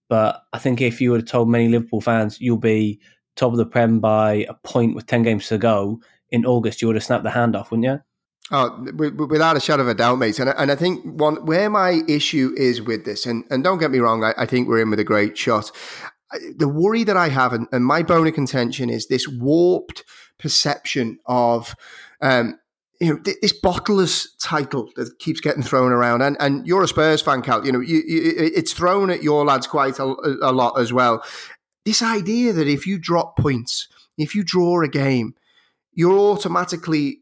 but 0.08 0.42
I 0.52 0.58
think 0.58 0.80
if 0.80 1.00
you 1.00 1.10
would 1.10 1.20
have 1.20 1.30
told 1.30 1.48
many 1.48 1.68
Liverpool 1.68 2.00
fans 2.00 2.40
you'll 2.40 2.56
be 2.56 3.00
top 3.36 3.52
of 3.52 3.58
the 3.58 3.66
Prem 3.66 4.00
by 4.00 4.46
a 4.48 4.54
point 4.54 4.94
with 4.94 5.06
ten 5.06 5.22
games 5.22 5.48
to 5.48 5.58
go 5.58 6.00
in 6.30 6.46
August, 6.46 6.82
you 6.82 6.88
would 6.88 6.96
have 6.96 7.04
snapped 7.04 7.24
the 7.24 7.30
hand 7.30 7.54
off, 7.54 7.70
wouldn't 7.70 7.86
you? 7.86 8.00
Oh, 8.50 8.86
without 8.94 9.56
a 9.56 9.60
shadow 9.60 9.82
of 9.82 9.88
a 9.88 9.94
doubt, 9.94 10.18
mate. 10.18 10.38
And, 10.38 10.50
and 10.50 10.70
I 10.70 10.76
think 10.76 11.02
one 11.04 11.46
where 11.46 11.70
my 11.70 12.02
issue 12.06 12.52
is 12.56 12.82
with 12.82 13.06
this, 13.06 13.24
and, 13.24 13.44
and 13.50 13.64
don't 13.64 13.78
get 13.78 13.90
me 13.90 14.00
wrong, 14.00 14.22
I, 14.22 14.34
I 14.36 14.46
think 14.46 14.68
we're 14.68 14.82
in 14.82 14.90
with 14.90 15.00
a 15.00 15.04
great 15.04 15.38
shot. 15.38 15.70
The 16.56 16.68
worry 16.68 17.04
that 17.04 17.16
I 17.16 17.28
have, 17.30 17.54
and, 17.54 17.66
and 17.72 17.86
my 17.86 18.02
bone 18.02 18.26
of 18.26 18.34
contention, 18.34 18.90
is 18.90 19.06
this 19.06 19.26
warped 19.26 20.04
perception 20.38 21.18
of 21.26 21.74
um, 22.20 22.58
you 23.00 23.14
know 23.14 23.20
this 23.24 23.58
bottleless 23.60 24.28
title 24.40 24.90
that 24.96 25.18
keeps 25.18 25.40
getting 25.40 25.62
thrown 25.62 25.92
around, 25.92 26.22
and 26.22 26.36
and 26.38 26.66
you're 26.66 26.82
a 26.82 26.88
Spurs 26.88 27.22
fan, 27.22 27.42
Cal. 27.42 27.64
You 27.64 27.72
know 27.72 27.80
you, 27.80 28.02
you, 28.06 28.32
it's 28.36 28.72
thrown 28.72 29.10
at 29.10 29.22
your 29.22 29.44
lads 29.44 29.66
quite 29.66 29.98
a, 29.98 30.04
a 30.04 30.52
lot 30.52 30.78
as 30.78 30.92
well. 30.92 31.24
This 31.84 32.02
idea 32.02 32.52
that 32.52 32.68
if 32.68 32.86
you 32.86 32.98
drop 32.98 33.36
points, 33.36 33.88
if 34.16 34.34
you 34.34 34.42
draw 34.44 34.82
a 34.82 34.88
game, 34.88 35.34
you're 35.92 36.18
automatically 36.18 37.20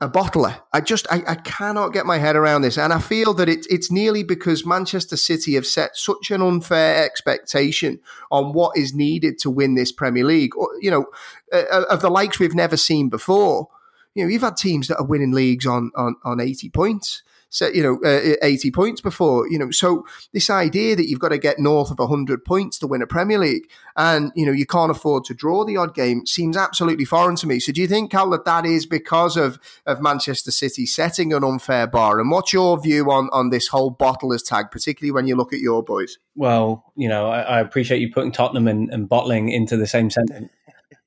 a 0.00 0.08
bottler. 0.08 0.60
I 0.72 0.80
just 0.80 1.06
I, 1.10 1.22
I 1.26 1.34
cannot 1.34 1.92
get 1.92 2.06
my 2.06 2.18
head 2.18 2.36
around 2.36 2.62
this, 2.62 2.78
and 2.78 2.92
I 2.92 3.00
feel 3.00 3.34
that 3.34 3.48
it's 3.48 3.66
it's 3.66 3.90
nearly 3.90 4.22
because 4.22 4.64
Manchester 4.64 5.16
City 5.16 5.54
have 5.54 5.66
set 5.66 5.96
such 5.96 6.30
an 6.30 6.40
unfair 6.40 7.04
expectation 7.04 8.00
on 8.30 8.52
what 8.52 8.76
is 8.76 8.94
needed 8.94 9.38
to 9.38 9.50
win 9.50 9.74
this 9.74 9.90
Premier 9.90 10.24
League, 10.24 10.56
or 10.56 10.70
you 10.80 10.90
know, 10.90 11.06
uh, 11.52 11.84
of 11.90 12.00
the 12.00 12.10
likes 12.10 12.38
we've 12.38 12.54
never 12.54 12.76
seen 12.76 13.08
before. 13.08 13.68
You 14.14 14.24
know, 14.24 14.30
you've 14.30 14.42
had 14.42 14.56
teams 14.56 14.88
that 14.88 14.98
are 14.98 15.04
winning 15.06 15.32
leagues 15.32 15.66
on 15.66 15.90
on 15.96 16.16
on 16.24 16.40
eighty 16.40 16.70
points 16.70 17.22
you 17.60 17.82
know, 17.82 17.98
uh, 18.04 18.36
80 18.42 18.70
points 18.70 19.00
before, 19.00 19.48
you 19.48 19.58
know. 19.58 19.70
So 19.70 20.06
this 20.32 20.50
idea 20.50 20.96
that 20.96 21.08
you've 21.08 21.20
got 21.20 21.30
to 21.30 21.38
get 21.38 21.58
north 21.58 21.90
of 21.90 21.98
100 21.98 22.44
points 22.44 22.78
to 22.78 22.86
win 22.86 23.02
a 23.02 23.06
Premier 23.06 23.38
League 23.38 23.70
and, 23.96 24.30
you 24.34 24.46
know, 24.46 24.52
you 24.52 24.66
can't 24.66 24.90
afford 24.90 25.24
to 25.24 25.34
draw 25.34 25.64
the 25.64 25.76
odd 25.76 25.94
game 25.94 26.26
seems 26.26 26.56
absolutely 26.56 27.04
foreign 27.04 27.36
to 27.36 27.46
me. 27.46 27.58
So 27.58 27.72
do 27.72 27.80
you 27.80 27.88
think, 27.88 28.10
Cal, 28.10 28.30
that 28.30 28.44
that 28.44 28.66
is 28.66 28.86
because 28.86 29.36
of, 29.36 29.58
of 29.86 30.00
Manchester 30.00 30.50
City 30.50 30.86
setting 30.86 31.32
an 31.32 31.42
unfair 31.42 31.86
bar? 31.86 32.20
And 32.20 32.30
what's 32.30 32.52
your 32.52 32.80
view 32.80 33.10
on, 33.10 33.28
on 33.32 33.50
this 33.50 33.68
whole 33.68 33.92
bottlers 33.92 34.46
tag, 34.46 34.70
particularly 34.70 35.12
when 35.12 35.26
you 35.26 35.34
look 35.34 35.52
at 35.52 35.60
your 35.60 35.82
boys? 35.82 36.18
Well, 36.36 36.84
you 36.96 37.08
know, 37.08 37.28
I, 37.28 37.40
I 37.40 37.60
appreciate 37.60 38.00
you 38.00 38.12
putting 38.12 38.32
Tottenham 38.32 38.68
and, 38.68 38.92
and 38.92 39.08
bottling 39.08 39.48
into 39.48 39.76
the 39.76 39.86
same 39.86 40.10
sentence. 40.10 40.50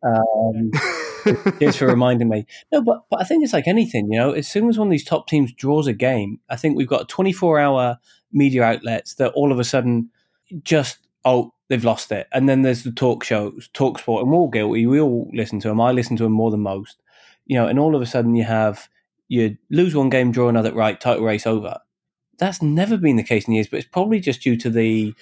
Um, 0.04 0.72
Cheers 1.60 1.76
for 1.76 1.88
reminding 1.88 2.30
me. 2.30 2.46
No, 2.72 2.82
but 2.82 3.06
but 3.10 3.22
I 3.22 3.24
think 3.24 3.44
it's 3.44 3.54
like 3.54 3.68
anything, 3.68 4.12
you 4.12 4.18
know. 4.18 4.32
As 4.32 4.48
soon 4.48 4.70
as 4.70 4.78
one 4.78 4.88
of 4.88 4.92
these 4.92 5.04
top 5.04 5.28
teams 5.28 5.54
draws 5.54 5.88
a 5.88 5.94
game, 5.94 6.40
I 6.50 6.56
think 6.56 6.76
we've 6.76 6.88
got 6.88 7.10
24 7.10 7.60
hour 7.60 8.00
media 8.32 8.64
outlets 8.64 9.16
that 9.16 9.32
all 9.34 9.52
of 9.52 9.60
a 9.60 9.64
sudden 9.64 10.10
just 10.64 11.00
oh 11.26 11.54
they've 11.70 11.84
lost 11.84 12.12
it, 12.12 12.28
and 12.34 12.50
then 12.50 12.62
there's 12.64 12.84
the 12.84 12.92
talk 12.92 13.24
shows, 13.24 13.70
talk 13.74 14.00
sport, 14.00 14.24
and 14.24 14.32
we're 14.32 14.38
all 14.38 14.50
guilty. 14.50 14.88
We 14.88 15.00
all 15.00 15.30
listen 15.34 15.60
to 15.62 15.68
them. 15.68 15.82
I 15.82 15.92
listen 15.92 16.18
to 16.18 16.24
them 16.24 16.34
more 16.34 16.52
than 16.52 16.62
most, 16.62 17.02
you 17.46 17.56
know. 17.56 17.68
And 17.68 17.80
all 17.80 17.96
of 17.96 18.02
a 18.02 18.08
sudden 18.08 18.36
you 18.36 18.44
have 18.44 18.90
you 19.28 19.58
lose 19.70 19.96
one 19.96 20.10
game, 20.10 20.32
draw 20.32 20.50
another, 20.50 20.74
right? 20.74 21.00
Title 21.00 21.24
race 21.24 21.46
over. 21.46 21.80
That's 22.38 22.62
never 22.62 22.98
been 22.98 23.18
the 23.18 23.24
case 23.24 23.48
in 23.48 23.54
years, 23.54 23.68
but 23.68 23.78
it's 23.78 23.88
probably 23.88 24.20
just 24.20 24.42
due 24.42 24.58
to 24.58 24.70
the 24.70 25.14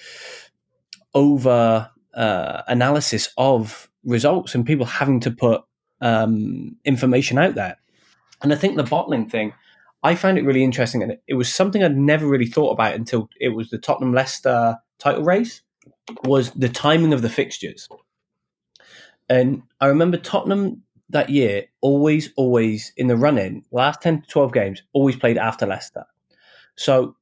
over 1.14 1.90
uh, 2.14 2.62
analysis 2.68 3.30
of 3.38 3.89
results 4.04 4.56
and 4.56 4.66
people 4.66 4.86
having 4.86 5.20
to 5.22 5.32
put 5.32 5.64
um, 6.02 6.78
information 6.86 7.38
out 7.38 7.56
there. 7.56 7.78
And 8.42 8.54
I 8.54 8.56
think 8.56 8.78
the 8.78 8.84
bottling 8.84 9.30
thing, 9.30 9.54
I 10.02 10.16
found 10.16 10.38
it 10.38 10.46
really 10.46 10.64
interesting, 10.64 11.04
and 11.04 11.18
it 11.28 11.34
was 11.34 11.54
something 11.54 11.84
I'd 11.84 11.98
never 11.98 12.26
really 12.26 12.46
thought 12.46 12.72
about 12.72 12.96
until 12.96 13.30
it 13.40 13.50
was 13.50 13.70
the 13.70 13.78
Tottenham 13.78 14.14
Leicester 14.14 14.78
title 14.98 15.24
race. 15.24 15.62
Was 16.24 16.50
the 16.52 16.70
timing 16.70 17.14
of 17.14 17.22
the 17.22 17.30
fixtures, 17.30 17.88
and 19.28 19.62
I 19.80 19.86
remember 19.86 20.18
Tottenham 20.18 20.82
that 21.10 21.30
year 21.30 21.66
always, 21.82 22.32
always 22.36 22.94
in 22.98 23.06
the 23.06 23.16
run-in, 23.16 23.64
last 23.72 24.02
ten 24.02 24.22
to 24.22 24.28
twelve 24.28 24.52
games, 24.52 24.82
always 24.92 25.16
played 25.16 25.38
after 25.38 25.68
Leicester. 25.68 26.06
So 26.78 27.16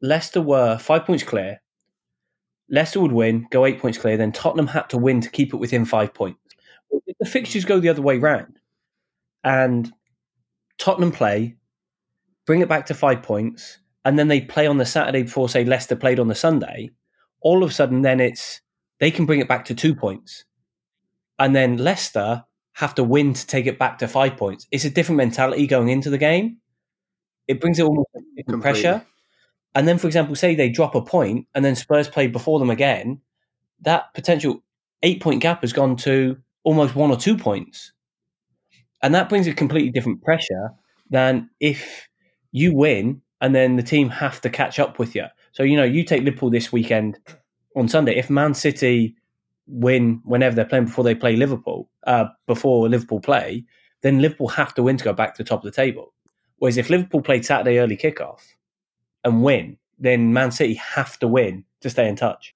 Leicester 0.00 0.40
were 0.40 0.78
five 0.78 1.04
points 1.04 1.22
clear. 1.22 1.60
Leicester 2.70 3.00
would 3.00 3.12
win, 3.12 3.46
go 3.50 3.66
eight 3.66 3.80
points 3.80 3.98
clear. 3.98 4.16
Then 4.16 4.32
Tottenham 4.32 4.68
had 4.68 4.88
to 4.90 4.98
win 4.98 5.20
to 5.20 5.30
keep 5.30 5.52
it 5.52 5.58
within 5.58 5.84
five 5.84 6.14
points 6.14 6.38
the 7.20 7.26
fixtures 7.26 7.64
go 7.64 7.78
the 7.78 7.88
other 7.88 8.02
way 8.02 8.18
round, 8.18 8.58
and 9.44 9.92
Tottenham 10.78 11.12
play, 11.12 11.56
bring 12.46 12.62
it 12.62 12.68
back 12.68 12.86
to 12.86 12.94
five 12.94 13.22
points, 13.22 13.78
and 14.04 14.18
then 14.18 14.28
they 14.28 14.40
play 14.40 14.66
on 14.66 14.78
the 14.78 14.86
Saturday 14.86 15.22
before, 15.22 15.48
say, 15.48 15.64
Leicester 15.64 15.96
played 15.96 16.18
on 16.18 16.28
the 16.28 16.34
Sunday, 16.34 16.90
all 17.42 17.62
of 17.62 17.70
a 17.70 17.72
sudden, 17.72 18.02
then 18.02 18.18
it's 18.18 18.60
they 18.98 19.10
can 19.10 19.26
bring 19.26 19.40
it 19.40 19.48
back 19.48 19.66
to 19.66 19.74
two 19.74 19.94
points, 19.94 20.44
and 21.38 21.54
then 21.54 21.76
Leicester 21.76 22.44
have 22.72 22.94
to 22.94 23.04
win 23.04 23.34
to 23.34 23.46
take 23.46 23.66
it 23.66 23.78
back 23.78 23.98
to 23.98 24.08
five 24.08 24.36
points. 24.36 24.66
It's 24.70 24.84
a 24.84 24.90
different 24.90 25.18
mentality 25.18 25.66
going 25.66 25.88
into 25.88 26.08
the 26.08 26.18
game. 26.18 26.58
It 27.46 27.60
brings 27.60 27.78
it 27.78 27.82
almost 27.82 28.08
different 28.36 28.62
pressure. 28.62 29.04
And 29.74 29.86
then, 29.86 29.98
for 29.98 30.06
example, 30.06 30.34
say 30.34 30.54
they 30.54 30.68
drop 30.68 30.94
a 30.94 31.02
point 31.02 31.46
and 31.54 31.64
then 31.64 31.76
Spurs 31.76 32.08
play 32.08 32.26
before 32.26 32.58
them 32.58 32.70
again, 32.70 33.20
that 33.82 34.12
potential 34.14 34.62
eight 35.02 35.20
point 35.20 35.40
gap 35.42 35.60
has 35.62 35.72
gone 35.72 35.96
to 35.96 36.36
almost 36.64 36.94
one 36.94 37.10
or 37.10 37.16
two 37.16 37.36
points. 37.36 37.92
And 39.02 39.14
that 39.14 39.28
brings 39.28 39.46
a 39.46 39.54
completely 39.54 39.90
different 39.90 40.22
pressure 40.22 40.72
than 41.08 41.48
if 41.60 42.08
you 42.52 42.74
win 42.74 43.22
and 43.40 43.54
then 43.54 43.76
the 43.76 43.82
team 43.82 44.10
have 44.10 44.40
to 44.42 44.50
catch 44.50 44.78
up 44.78 44.98
with 44.98 45.14
you. 45.14 45.24
So, 45.52 45.62
you 45.62 45.76
know, 45.76 45.84
you 45.84 46.04
take 46.04 46.24
Liverpool 46.24 46.50
this 46.50 46.72
weekend 46.72 47.18
on 47.76 47.88
Sunday. 47.88 48.16
If 48.18 48.28
Man 48.28 48.54
City 48.54 49.16
win 49.66 50.20
whenever 50.24 50.54
they're 50.54 50.64
playing 50.64 50.86
before 50.86 51.04
they 51.04 51.14
play 51.14 51.36
Liverpool, 51.36 51.88
uh, 52.06 52.26
before 52.46 52.88
Liverpool 52.88 53.20
play, 53.20 53.64
then 54.02 54.20
Liverpool 54.20 54.48
have 54.48 54.74
to 54.74 54.82
win 54.82 54.96
to 54.96 55.04
go 55.04 55.12
back 55.12 55.34
to 55.34 55.42
the 55.42 55.48
top 55.48 55.64
of 55.64 55.64
the 55.64 55.74
table. 55.74 56.12
Whereas 56.58 56.76
if 56.76 56.90
Liverpool 56.90 57.22
played 57.22 57.46
Saturday 57.46 57.78
early 57.78 57.96
kickoff 57.96 58.40
and 59.24 59.42
win, 59.42 59.76
then 59.98 60.32
Man 60.32 60.50
City 60.50 60.74
have 60.74 61.18
to 61.20 61.28
win 61.28 61.64
to 61.80 61.88
stay 61.88 62.06
in 62.06 62.14
touch. 62.14 62.54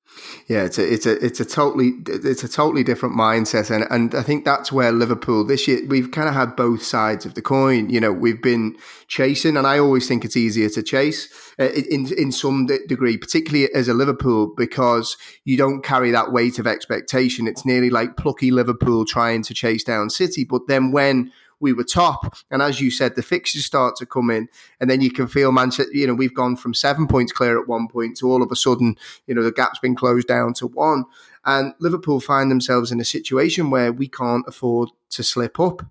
Yeah, 0.48 0.64
it's 0.64 0.78
a 0.78 0.92
it's 0.92 1.06
a 1.06 1.24
it's 1.24 1.40
a 1.40 1.44
totally 1.44 1.92
it's 2.06 2.44
a 2.44 2.48
totally 2.48 2.84
different 2.84 3.16
mindset, 3.16 3.70
and 3.74 3.86
and 3.90 4.14
I 4.14 4.22
think 4.22 4.44
that's 4.44 4.70
where 4.70 4.92
Liverpool 4.92 5.44
this 5.44 5.66
year 5.66 5.80
we've 5.88 6.10
kind 6.10 6.28
of 6.28 6.34
had 6.34 6.54
both 6.54 6.82
sides 6.82 7.24
of 7.24 7.34
the 7.34 7.42
coin. 7.42 7.88
You 7.88 8.00
know, 8.00 8.12
we've 8.12 8.42
been 8.42 8.76
chasing, 9.08 9.56
and 9.56 9.66
I 9.66 9.78
always 9.78 10.06
think 10.06 10.24
it's 10.24 10.36
easier 10.36 10.68
to 10.70 10.82
chase 10.82 11.28
uh, 11.58 11.70
in 11.90 12.12
in 12.12 12.32
some 12.32 12.66
degree, 12.66 13.16
particularly 13.16 13.72
as 13.74 13.88
a 13.88 13.94
Liverpool, 13.94 14.52
because 14.56 15.16
you 15.44 15.56
don't 15.56 15.82
carry 15.82 16.10
that 16.10 16.32
weight 16.32 16.58
of 16.58 16.66
expectation. 16.66 17.48
It's 17.48 17.64
nearly 17.64 17.90
like 17.90 18.16
plucky 18.16 18.50
Liverpool 18.50 19.04
trying 19.06 19.42
to 19.44 19.54
chase 19.54 19.84
down 19.84 20.10
City, 20.10 20.44
but 20.44 20.68
then 20.68 20.92
when 20.92 21.32
we 21.64 21.72
were 21.72 21.82
top. 21.82 22.36
And 22.50 22.60
as 22.62 22.80
you 22.80 22.90
said, 22.90 23.16
the 23.16 23.22
fixtures 23.22 23.64
start 23.64 23.96
to 23.96 24.06
come 24.06 24.30
in, 24.30 24.48
and 24.78 24.88
then 24.88 25.00
you 25.00 25.10
can 25.10 25.26
feel 25.26 25.50
Manchester. 25.50 25.90
You 25.92 26.06
know, 26.06 26.14
we've 26.14 26.34
gone 26.34 26.56
from 26.56 26.74
seven 26.74 27.08
points 27.08 27.32
clear 27.32 27.58
at 27.58 27.66
one 27.66 27.88
point 27.88 28.18
to 28.18 28.30
all 28.30 28.42
of 28.42 28.52
a 28.52 28.56
sudden, 28.56 28.96
you 29.26 29.34
know, 29.34 29.42
the 29.42 29.50
gap's 29.50 29.78
been 29.78 29.96
closed 29.96 30.28
down 30.28 30.52
to 30.54 30.66
one. 30.66 31.06
And 31.46 31.74
Liverpool 31.80 32.20
find 32.20 32.50
themselves 32.50 32.92
in 32.92 33.00
a 33.00 33.04
situation 33.04 33.70
where 33.70 33.92
we 33.92 34.08
can't 34.08 34.44
afford 34.46 34.90
to 35.10 35.22
slip 35.22 35.58
up. 35.58 35.82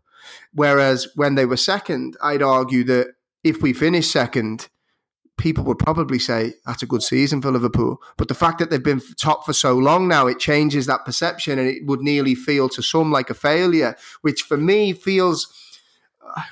Whereas 0.54 1.08
when 1.16 1.36
they 1.36 1.46
were 1.46 1.58
second, 1.58 2.16
I'd 2.22 2.42
argue 2.42 2.84
that 2.86 3.16
if 3.44 3.62
we 3.62 3.74
finish 3.74 4.08
second, 4.08 4.70
people 5.38 5.64
would 5.64 5.80
probably 5.80 6.20
say 6.20 6.54
that's 6.66 6.84
a 6.84 6.88
good 6.88 7.04
season 7.04 7.42
for 7.42 7.52
Liverpool. 7.52 8.02
But 8.18 8.28
the 8.28 8.36
fact 8.36 8.60
that 8.60 8.70
they've 8.70 8.82
been 8.82 9.02
top 9.18 9.46
for 9.46 9.54
so 9.54 9.74
long 9.74 10.08
now, 10.08 10.28
it 10.28 10.40
changes 10.40 10.86
that 10.86 11.06
perception 11.06 11.60
and 11.60 11.68
it 11.68 11.86
would 11.86 12.02
nearly 12.02 12.36
feel 12.36 12.70
to 12.70 12.82
some 12.82 13.12
like 13.12 13.30
a 13.30 13.34
failure, 13.34 13.96
which 14.22 14.44
for 14.44 14.58
me 14.58 14.94
feels 14.94 15.48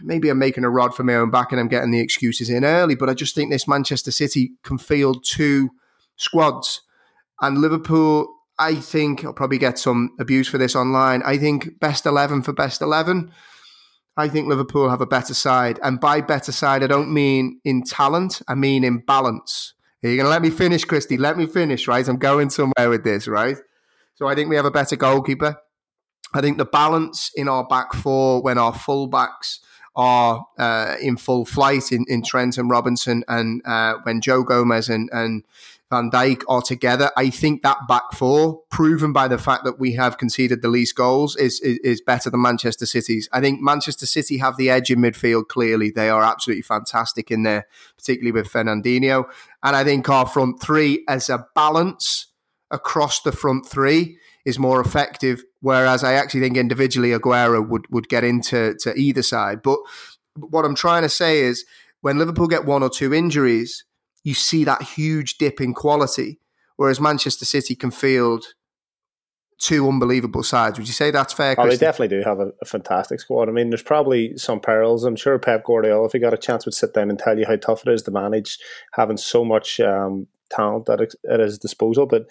maybe 0.01 0.29
I'm 0.29 0.39
making 0.39 0.63
a 0.63 0.69
rod 0.69 0.93
for 0.93 1.03
my 1.03 1.15
own 1.15 1.31
back 1.31 1.51
and 1.51 1.59
I'm 1.59 1.67
getting 1.67 1.91
the 1.91 1.99
excuses 1.99 2.49
in 2.49 2.63
early, 2.63 2.95
but 2.95 3.09
I 3.09 3.13
just 3.13 3.35
think 3.35 3.51
this 3.51 3.67
Manchester 3.67 4.11
City 4.11 4.51
can 4.63 4.77
field 4.77 5.23
two 5.23 5.69
squads. 6.15 6.81
And 7.41 7.59
Liverpool, 7.59 8.27
I 8.59 8.75
think, 8.75 9.25
I'll 9.25 9.33
probably 9.33 9.57
get 9.57 9.79
some 9.79 10.11
abuse 10.19 10.47
for 10.47 10.57
this 10.57 10.75
online. 10.75 11.23
I 11.25 11.37
think 11.37 11.79
best 11.79 12.05
11 12.05 12.43
for 12.43 12.53
best 12.53 12.81
11 12.81 13.31
I 14.17 14.27
think 14.27 14.47
Liverpool 14.47 14.89
have 14.89 15.01
a 15.01 15.05
better 15.05 15.33
side. 15.33 15.79
And 15.83 15.99
by 15.99 16.21
better 16.21 16.51
side, 16.51 16.83
I 16.83 16.87
don't 16.87 17.13
mean 17.13 17.59
in 17.63 17.83
talent, 17.83 18.41
I 18.47 18.55
mean 18.55 18.83
in 18.83 18.99
balance. 18.99 19.73
You're 20.01 20.15
going 20.15 20.25
to 20.25 20.29
let 20.29 20.41
me 20.41 20.49
finish, 20.49 20.83
Christy. 20.83 21.17
Let 21.17 21.37
me 21.37 21.45
finish, 21.45 21.87
right? 21.87 22.07
I'm 22.07 22.17
going 22.17 22.49
somewhere 22.49 22.89
with 22.89 23.03
this, 23.03 23.27
right? 23.27 23.57
So 24.15 24.27
I 24.27 24.35
think 24.35 24.49
we 24.49 24.55
have 24.55 24.65
a 24.65 24.71
better 24.71 24.95
goalkeeper. 24.95 25.57
I 26.33 26.41
think 26.41 26.57
the 26.57 26.65
balance 26.65 27.31
in 27.35 27.47
our 27.47 27.65
back 27.65 27.93
four 27.93 28.41
when 28.41 28.57
our 28.57 28.73
fullbacks 28.73 29.59
are 29.95 30.45
uh, 30.57 30.95
in 31.01 31.17
full 31.17 31.45
flight 31.45 31.91
in, 31.91 32.05
in 32.07 32.23
Trent 32.23 32.57
and 32.57 32.69
Robertson, 32.69 33.23
and 33.27 33.61
uh, 33.65 33.95
when 34.03 34.21
Joe 34.21 34.43
Gomez 34.43 34.87
and, 34.87 35.09
and 35.11 35.43
Van 35.91 36.09
Dijk 36.09 36.43
are 36.47 36.61
together. 36.61 37.11
I 37.17 37.29
think 37.29 37.63
that 37.63 37.77
back 37.87 38.13
four, 38.13 38.61
proven 38.69 39.11
by 39.11 39.27
the 39.27 39.37
fact 39.37 39.65
that 39.65 39.77
we 39.77 39.91
have 39.95 40.17
conceded 40.17 40.61
the 40.61 40.69
least 40.69 40.95
goals, 40.95 41.35
is, 41.35 41.59
is, 41.59 41.79
is 41.79 42.01
better 42.01 42.29
than 42.29 42.41
Manchester 42.41 42.85
City's. 42.85 43.27
I 43.33 43.41
think 43.41 43.61
Manchester 43.61 44.05
City 44.05 44.37
have 44.37 44.55
the 44.55 44.69
edge 44.69 44.89
in 44.89 44.99
midfield. 44.99 45.49
Clearly, 45.49 45.91
they 45.91 46.09
are 46.09 46.23
absolutely 46.23 46.61
fantastic 46.61 47.29
in 47.29 47.43
there, 47.43 47.67
particularly 47.97 48.31
with 48.31 48.49
Fernandinho. 48.49 49.25
And 49.61 49.75
I 49.75 49.83
think 49.83 50.07
our 50.07 50.25
front 50.25 50.61
three, 50.61 51.03
as 51.09 51.29
a 51.29 51.45
balance 51.55 52.27
across 52.71 53.21
the 53.21 53.33
front 53.33 53.65
three, 53.65 54.17
is 54.45 54.57
more 54.57 54.79
effective. 54.79 55.43
Whereas 55.61 56.03
I 56.03 56.13
actually 56.13 56.41
think 56.41 56.57
individually 56.57 57.09
Aguero 57.09 57.67
would 57.67 57.85
would 57.91 58.09
get 58.09 58.23
into 58.23 58.75
to 58.81 58.93
either 58.95 59.21
side. 59.21 59.61
But 59.61 59.79
what 60.35 60.65
I'm 60.65 60.75
trying 60.75 61.03
to 61.03 61.09
say 61.09 61.41
is 61.41 61.65
when 62.01 62.17
Liverpool 62.17 62.47
get 62.47 62.65
one 62.65 62.83
or 62.83 62.89
two 62.89 63.13
injuries 63.13 63.85
you 64.23 64.33
see 64.33 64.63
that 64.63 64.81
huge 64.81 65.37
dip 65.37 65.59
in 65.61 65.73
quality. 65.73 66.39
Whereas 66.75 66.99
Manchester 66.99 67.45
City 67.45 67.75
can 67.75 67.91
field 67.91 68.45
two 69.59 69.87
unbelievable 69.87 70.41
sides. 70.41 70.79
Would 70.79 70.87
you 70.87 70.93
say 70.93 71.11
that's 71.11 71.33
fair? 71.33 71.55
Oh, 71.57 71.67
they 71.67 71.77
definitely 71.77 72.17
do 72.17 72.23
have 72.23 72.39
a, 72.39 72.51
a, 72.61 72.65
fantastic 72.65 73.19
squad. 73.19 73.47
I 73.47 73.51
mean, 73.51 73.69
there's 73.69 73.83
probably 73.83 74.35
some 74.37 74.59
perils. 74.59 75.03
I'm 75.03 75.15
sure 75.15 75.37
Pep 75.37 75.63
Guardiola, 75.63 76.05
if 76.05 76.13
he 76.13 76.19
got 76.19 76.33
a 76.33 76.37
chance, 76.37 76.65
would 76.65 76.73
sit 76.73 76.95
down 76.95 77.11
and 77.11 77.19
tell 77.19 77.37
you 77.37 77.45
how 77.45 77.57
tough 77.57 77.85
it 77.85 77.93
is 77.93 78.01
to 78.03 78.11
manage 78.11 78.57
having 78.93 79.17
so 79.17 79.45
much 79.45 79.79
um, 79.79 80.25
talent 80.49 80.89
at, 80.89 81.01
at 81.29 81.39
his 81.39 81.59
disposal. 81.59 82.07
But 82.07 82.25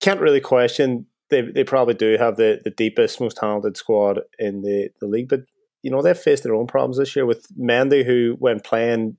can't 0.00 0.20
really 0.20 0.40
question 0.40 1.06
they 1.30 1.42
they 1.42 1.64
probably 1.64 1.94
do 1.94 2.16
have 2.18 2.36
the, 2.36 2.60
the 2.64 2.70
deepest, 2.70 3.20
most 3.20 3.36
talented 3.36 3.76
squad 3.76 4.20
in 4.38 4.62
the, 4.62 4.90
the 5.00 5.06
league. 5.06 5.28
But 5.28 5.42
you 5.82 5.90
know 5.90 6.02
they've 6.02 6.16
faced 6.16 6.42
their 6.42 6.54
own 6.54 6.66
problems 6.66 6.98
this 6.98 7.14
year 7.14 7.26
with 7.26 7.46
Mendy, 7.58 8.04
who 8.04 8.36
when 8.38 8.60
playing 8.60 9.16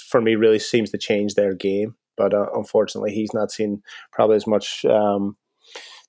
for 0.00 0.20
me 0.20 0.34
really 0.34 0.58
seems 0.58 0.90
to 0.90 0.98
change 0.98 1.34
their 1.34 1.54
game, 1.54 1.94
but 2.16 2.34
uh, 2.34 2.46
unfortunately 2.54 3.12
he's 3.12 3.34
not 3.34 3.50
seen 3.50 3.82
probably 4.12 4.36
as 4.36 4.46
much 4.46 4.84
um, 4.84 5.36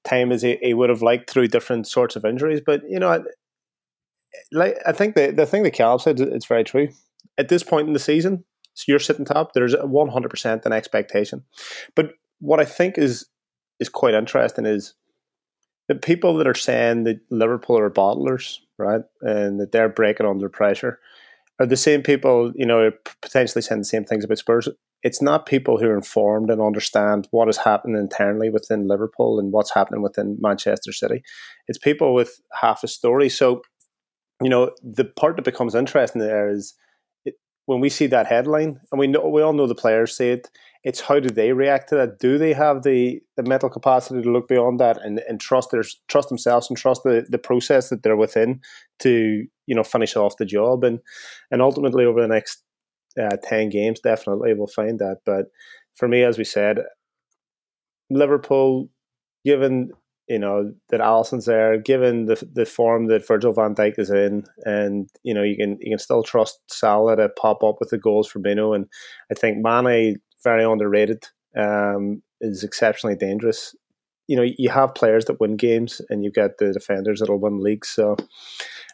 time 0.04 0.32
as 0.32 0.42
he, 0.42 0.58
he, 0.62 0.74
would 0.74 0.90
have 0.90 1.02
liked 1.02 1.30
through 1.30 1.48
different 1.48 1.88
sorts 1.88 2.16
of 2.16 2.26
injuries. 2.26 2.62
But 2.66 2.82
you 2.88 3.00
know, 3.00 3.24
like 4.52 4.78
I 4.86 4.92
think 4.92 5.16
the 5.16 5.32
the 5.32 5.46
thing 5.46 5.64
that 5.64 5.72
Cal 5.72 6.00
said 6.00 6.20
it's 6.20 6.46
very 6.46 6.64
true. 6.64 6.90
At 7.38 7.50
this 7.50 7.64
point 7.64 7.88
in 7.88 7.94
the 7.94 8.00
season, 8.00 8.46
so 8.74 8.86
you're 8.88 9.00
sitting 9.00 9.26
top. 9.26 9.54
There's 9.54 9.76
one 9.82 10.10
hundred 10.10 10.30
percent 10.30 10.66
an 10.66 10.74
expectation, 10.74 11.44
but 11.96 12.12
what 12.40 12.60
I 12.60 12.66
think 12.66 12.98
is 12.98 13.26
is 13.80 13.90
quite 13.90 14.14
interesting 14.14 14.66
is 14.66 14.94
the 15.88 15.96
people 15.96 16.36
that 16.38 16.48
are 16.48 16.54
saying 16.54 17.04
that 17.04 17.20
Liverpool 17.30 17.78
are 17.78 17.90
bottlers, 17.90 18.60
right, 18.78 19.02
and 19.22 19.60
that 19.60 19.72
they're 19.72 19.90
breaking 19.90 20.26
under 20.26 20.50
pressure, 20.50 21.00
are 21.60 21.66
the 21.66 21.78
same 21.78 22.02
people, 22.02 22.52
you 22.56 22.66
know, 22.66 22.92
potentially 23.22 23.62
saying 23.62 23.82
the 23.82 23.86
same 23.86 24.04
things 24.04 24.26
about 24.26 24.38
Spurs. 24.38 24.68
It's 25.04 25.22
not 25.22 25.46
people 25.46 25.78
who 25.78 25.88
are 25.88 25.96
informed 25.96 26.50
and 26.50 26.60
understand 26.60 27.28
what 27.32 27.48
is 27.48 27.58
happening 27.58 27.96
internally 27.98 28.50
within 28.50 28.88
Liverpool 28.88 29.40
and 29.40 29.52
what's 29.52 29.74
happening 29.74 30.02
within 30.02 30.38
Manchester 30.42 30.92
City. 30.92 31.22
It's 31.68 31.78
people 31.78 32.16
with 32.16 32.42
half 32.60 32.84
a 32.84 32.88
story. 32.88 33.30
So, 33.30 33.62
you 34.42 34.50
know, 34.50 34.72
the 34.82 35.06
part 35.06 35.36
that 35.36 35.46
becomes 35.46 35.76
interesting 35.76 36.22
there 36.22 36.50
is 36.50 36.74
it, 37.24 37.36
when 37.68 37.80
we 37.80 37.90
see 37.90 38.08
that 38.08 38.26
headline, 38.26 38.80
and 38.92 39.00
we 39.00 39.08
know 39.08 39.28
we 39.30 39.44
all 39.44 39.54
know 39.54 39.68
the 39.68 39.76
players 39.76 40.18
say 40.18 40.32
it 40.32 40.50
it's 40.86 41.02
how 41.02 41.20
do 41.20 41.32
they 41.32 41.52
react 41.52 41.90
to 41.90 41.96
that? 41.96 42.20
Do 42.20 42.38
they 42.38 42.54
have 42.54 42.84
the, 42.84 43.20
the 43.36 43.44
mental 43.44 43.70
capacity 43.72 44.22
to 44.22 44.32
look 44.32 44.48
beyond 44.48 44.80
that 44.80 45.04
and, 45.04 45.20
and 45.28 45.42
trust 45.42 45.72
their 45.72 45.84
trust 46.08 46.30
themselves 46.30 46.70
and 46.70 46.78
trust 46.78 47.02
the, 47.04 47.26
the 47.28 47.40
process 47.40 47.90
that 47.90 48.04
they're 48.04 48.16
within 48.16 48.62
to 49.00 49.46
you 49.66 49.76
know 49.76 49.84
finish 49.84 50.16
off 50.16 50.38
the 50.38 50.46
job 50.46 50.84
and 50.84 51.00
and 51.50 51.64
ultimately 51.64 52.06
over 52.06 52.22
the 52.22 52.28
next 52.28 52.64
uh, 53.20 53.36
ten 53.42 53.70
games 53.70 54.00
definitely 54.00 54.54
we'll 54.54 54.68
find 54.68 55.00
that. 55.00 55.18
But 55.26 55.48
for 55.96 56.08
me, 56.08 56.22
as 56.22 56.38
we 56.38 56.44
said, 56.44 56.80
Liverpool, 58.12 58.90
given 59.44 59.90
you 60.30 60.38
know 60.38 60.72
that 60.90 61.02
Alisson's 61.02 61.46
there, 61.46 61.80
given 61.80 62.28
the 62.28 62.48
the 62.54 62.66
form 62.66 63.08
that 63.08 63.28
Virgil 63.28 63.54
Van 63.54 63.74
Dijk 63.74 63.98
is 63.98 64.12
in, 64.12 64.44
and 64.66 65.10
you 65.24 65.34
know 65.34 65.42
you 65.42 65.58
can 65.58 65.80
you 65.82 65.94
can 65.94 66.00
still 66.00 66.22
trust 66.22 66.60
Salah 66.68 67.16
to 67.16 67.30
pop 67.30 67.64
up 67.64 67.78
with 67.80 67.90
the 67.90 67.98
goals 67.98 68.32
Firmino, 68.32 68.76
and 68.76 68.86
I 69.32 69.34
think 69.34 69.58
Mane 69.64 70.20
very 70.46 70.64
underrated. 70.64 71.26
Um, 71.58 72.22
is 72.42 72.64
exceptionally 72.64 73.16
dangerous. 73.16 73.76
You 74.28 74.38
know, 74.38 74.46
you 74.58 74.70
have 74.70 74.96
players 74.96 75.26
that 75.26 75.40
win 75.40 75.58
games, 75.58 76.02
and 76.10 76.24
you 76.24 76.32
get 76.32 76.58
the 76.58 76.72
defenders 76.72 77.20
that'll 77.20 77.40
win 77.40 77.60
leagues. 77.62 77.90
So, 77.90 78.16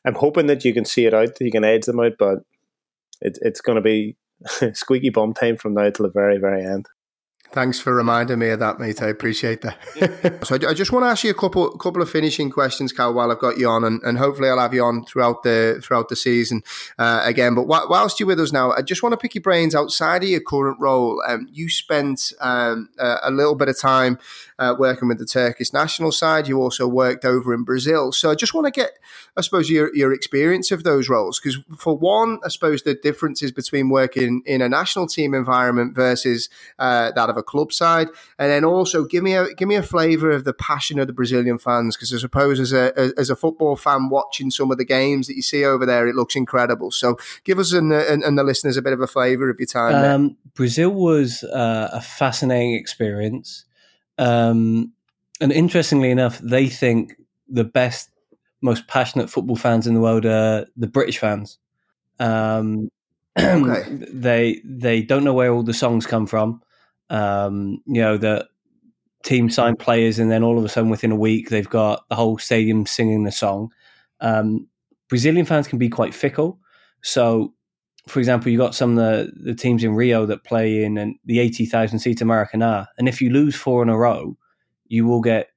I'm 0.06 0.15
hoping 0.15 0.48
that 0.48 0.65
you 0.65 0.73
can 0.73 0.86
see 0.86 1.06
it 1.06 1.14
out, 1.14 1.40
you 1.40 1.52
can 1.52 1.64
edge 1.64 1.86
them 1.86 1.99
out, 1.99 2.14
but 2.18 2.40
it, 3.22 3.38
it's 3.41 3.61
going 3.61 3.76
to 3.76 3.82
be 3.82 4.18
squeaky 4.73 5.10
bum 5.10 5.34
time 5.34 5.57
from 5.57 5.73
now 5.76 5.90
till 5.90 6.06
the 6.06 6.11
very, 6.11 6.38
very 6.38 6.65
end. 6.65 6.88
Thanks 7.53 7.82
for 7.82 7.94
reminding 7.94 8.40
me 8.40 8.49
of 8.49 8.60
that, 8.60 8.80
mate. 8.80 9.02
I 9.02 9.07
appreciate 9.07 9.61
that. 9.61 10.40
so 10.45 10.56
I 10.56 10.73
just 10.73 10.94
want 10.94 11.03
to 11.03 11.10
ask 11.10 11.26
you 11.26 11.32
a 11.32 11.34
couple 11.34 11.69
couple 11.78 12.02
of 12.02 12.10
finishing 12.10 12.49
questions, 12.49 12.94
Cal, 12.94 13.14
while 13.14 13.30
I've 13.30 13.40
got 13.40 13.57
you 13.57 13.68
on, 13.68 13.84
and, 13.84 14.02
and 14.03 14.18
hopefully 14.18 14.49
I'll 14.49 14.60
have 14.60 14.73
you 14.73 14.86
on 14.86 15.03
throughout 15.03 15.44
the 15.44 15.82
throughout 15.84 16.07
the 16.07 16.15
season 16.15 16.64
uh, 16.98 17.22
again. 17.26 17.53
But 17.53 17.68
whilst 17.68 18.22
you're 18.22 18.28
with 18.28 18.40
us 18.40 18.53
now, 18.53 18.72
I 18.72 18.82
just 18.82 19.03
want 19.03 19.11
to 19.11 19.18
pick 19.18 19.36
your 19.36 19.41
brains 19.41 19.76
outside 19.76 20.23
of 20.23 20.30
your 20.30 20.40
current 20.40 20.80
role. 20.80 21.22
Um, 21.28 21.49
you 21.52 21.69
spent 21.69 22.32
um, 22.40 22.88
a, 22.98 23.18
a, 23.23 23.32
little 23.32 23.56
bit 23.56 23.68
of 23.68 23.78
time 23.78 24.18
uh, 24.57 24.73
working 24.80 25.10
with 25.10 25.19
the 25.19 25.26
Turkish 25.26 25.73
national 25.73 26.14
side. 26.14 26.48
You 26.48 26.61
also 26.61 26.88
worked 26.88 27.26
over 27.26 27.53
in 27.53 27.65
Brazil. 27.65 28.14
So 28.14 28.32
I 28.32 28.36
just 28.36 28.53
want 28.53 28.65
to 28.65 28.72
get, 28.72 28.91
I 29.36 29.41
suppose, 29.41 29.69
your 29.69 29.94
your 29.94 30.14
experience 30.14 30.72
of 30.72 30.86
those 30.86 31.10
roles, 31.10 31.38
because 31.38 31.60
for 31.78 31.98
one, 31.98 32.40
I 32.45 32.48
suppose 32.48 32.84
the 32.84 32.94
differences 32.94 33.52
between 33.52 33.90
working 33.90 34.41
in 34.45 34.61
a 34.61 34.69
national 34.69 35.07
team 35.07 35.34
environment 35.34 35.95
versus 35.95 36.48
uh, 36.80 37.11
that 37.11 37.30
of 37.30 37.36
a 37.36 37.40
club 37.43 37.73
side, 37.73 38.07
and 38.38 38.51
then 38.51 38.63
also 38.63 39.05
give 39.05 39.23
me 39.23 39.34
a 39.34 39.53
give 39.53 39.68
me 39.68 39.76
a 39.76 39.84
flavour 39.84 40.31
of 40.31 40.43
the 40.43 40.53
passion 40.53 40.99
of 40.99 41.07
the 41.07 41.13
Brazilian 41.13 41.57
fans, 41.57 41.95
because 41.95 42.13
I 42.13 42.18
suppose 42.18 42.59
as 42.59 42.73
a 42.73 43.13
as 43.18 43.30
a 43.30 43.35
football 43.35 43.76
fan 43.76 44.09
watching 44.09 44.51
some 44.51 44.72
of 44.72 44.77
the 44.77 44.85
games 44.85 45.27
that 45.27 45.35
you 45.35 45.41
see 45.41 45.65
over 45.65 45.85
there, 45.85 46.07
it 46.07 46.15
looks 46.15 46.35
incredible. 46.35 46.91
So 46.91 47.18
give 47.43 47.59
us 47.59 47.73
and, 47.73 47.91
and, 47.93 48.23
and 48.23 48.38
the 48.38 48.43
listeners 48.43 48.77
a 48.77 48.81
bit 48.81 48.93
of 48.93 49.01
a 49.01 49.07
flavour 49.07 49.49
of 49.49 49.59
your 49.59 49.68
time. 49.68 49.95
Um, 49.95 50.38
Brazil 50.53 50.91
was 50.91 51.43
uh, 51.43 51.89
a 51.93 52.01
fascinating 52.01 52.76
experience, 52.76 53.65
um, 54.18 54.93
and 55.39 55.51
interestingly 55.51 56.11
enough, 56.11 56.39
they 56.39 56.68
think 56.68 57.15
the 57.47 57.63
best, 57.63 58.09
most 58.61 58.88
passionate 58.88 59.30
football 59.30 59.55
fans 59.55 59.88
in 59.88 59.93
the 59.93 59.99
world 59.99 60.26
are 60.26 60.65
the 60.77 60.88
British 60.88 61.18
fans. 61.18 61.57
Um, 62.19 62.89
okay. 63.39 63.84
they 63.89 64.61
they 64.65 65.01
don't 65.01 65.23
know 65.23 65.34
where 65.34 65.51
all 65.51 65.63
the 65.63 65.73
songs 65.73 66.05
come 66.05 66.27
from. 66.27 66.61
Um, 67.11 67.81
you 67.85 68.01
know, 68.01 68.17
the 68.17 68.47
team 69.23 69.49
sign 69.49 69.75
players, 69.75 70.17
and 70.17 70.31
then 70.31 70.43
all 70.43 70.57
of 70.57 70.65
a 70.65 70.69
sudden, 70.69 70.89
within 70.89 71.11
a 71.11 71.15
week, 71.15 71.49
they've 71.49 71.69
got 71.69 72.07
the 72.09 72.15
whole 72.15 72.38
stadium 72.38 72.85
singing 72.85 73.23
the 73.23 73.31
song. 73.31 73.69
Um, 74.19 74.67
Brazilian 75.09 75.45
fans 75.45 75.67
can 75.67 75.77
be 75.77 75.89
quite 75.89 76.15
fickle. 76.15 76.59
So, 77.03 77.53
for 78.07 78.19
example, 78.19 78.51
you 78.51 78.57
got 78.57 78.73
some 78.73 78.91
of 78.91 78.95
the, 78.97 79.31
the 79.35 79.53
teams 79.53 79.83
in 79.83 79.93
Rio 79.93 80.25
that 80.25 80.43
play 80.43 80.83
in 80.83 80.97
an, 80.97 81.19
the 81.25 81.39
80,000 81.39 81.99
seat 81.99 82.19
Maracanã. 82.19 82.88
And 82.97 83.07
if 83.07 83.21
you 83.21 83.29
lose 83.29 83.55
four 83.55 83.83
in 83.83 83.89
a 83.89 83.97
row, 83.97 84.38
you 84.88 85.05
will 85.05 85.21
get 85.21 85.49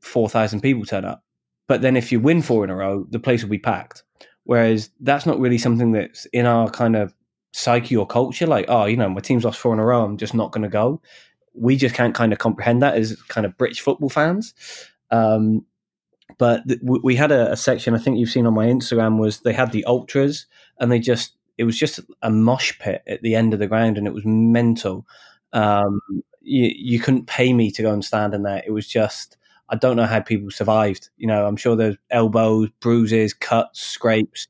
4,000 0.00 0.60
people 0.60 0.84
turn 0.84 1.04
up. 1.04 1.22
But 1.66 1.82
then 1.82 1.96
if 1.96 2.10
you 2.10 2.20
win 2.20 2.42
four 2.42 2.64
in 2.64 2.70
a 2.70 2.76
row, 2.76 3.06
the 3.10 3.18
place 3.18 3.42
will 3.42 3.50
be 3.50 3.58
packed. 3.58 4.02
Whereas 4.44 4.90
that's 5.00 5.26
not 5.26 5.38
really 5.38 5.58
something 5.58 5.92
that's 5.92 6.26
in 6.26 6.46
our 6.46 6.68
kind 6.68 6.96
of 6.96 7.14
psyche 7.56 7.96
or 7.96 8.04
culture 8.04 8.48
like 8.48 8.64
oh 8.68 8.84
you 8.84 8.96
know 8.96 9.08
my 9.08 9.20
team's 9.20 9.44
lost 9.44 9.60
four 9.60 9.72
in 9.72 9.78
a 9.78 9.84
row 9.84 10.04
i'm 10.04 10.16
just 10.16 10.34
not 10.34 10.50
going 10.50 10.62
to 10.62 10.68
go. 10.68 11.00
We 11.56 11.76
just 11.76 11.94
can't 11.94 12.16
kind 12.16 12.32
of 12.32 12.40
comprehend 12.40 12.82
that 12.82 12.96
as 12.96 13.20
kind 13.28 13.46
of 13.46 13.56
british 13.56 13.80
football 13.80 14.08
fans. 14.08 14.54
Um, 15.10 15.64
but 16.38 16.66
th- 16.66 16.80
we 16.82 17.14
had 17.14 17.30
a, 17.30 17.52
a, 17.52 17.56
section 17.56 17.94
i 17.94 17.98
think 17.98 18.18
you've 18.18 18.30
seen 18.30 18.46
on 18.46 18.54
my 18.54 18.66
instagram 18.66 19.18
was 19.18 19.40
they 19.40 19.52
had 19.52 19.70
the 19.70 19.84
ultras 19.84 20.46
and 20.80 20.90
they 20.90 20.98
just 20.98 21.36
it 21.56 21.64
was 21.64 21.78
just 21.78 22.00
a 22.22 22.30
mosh 22.30 22.76
pit 22.80 23.02
at 23.06 23.22
the 23.22 23.36
end 23.36 23.52
of 23.52 23.60
the 23.60 23.68
ground 23.68 23.96
and 23.96 24.08
it 24.08 24.14
was 24.14 24.24
mental. 24.24 25.06
Um, 25.52 26.00
you, 26.40 26.72
you 26.74 26.98
couldn't 26.98 27.26
pay 27.26 27.52
me 27.52 27.70
to 27.70 27.82
go 27.82 27.92
and 27.92 28.04
stand 28.04 28.34
in 28.34 28.42
there. 28.42 28.62
It 28.66 28.72
was 28.72 28.88
just 28.88 29.36
i 29.68 29.76
don't 29.76 29.96
know 29.96 30.06
how 30.06 30.20
people 30.20 30.50
survived 30.50 31.08
you 31.16 31.26
know 31.26 31.46
i'm 31.46 31.56
sure 31.56 31.76
there's 31.76 31.96
elbows 32.10 32.68
bruises 32.80 33.32
cuts 33.32 33.80
scrapes 33.80 34.46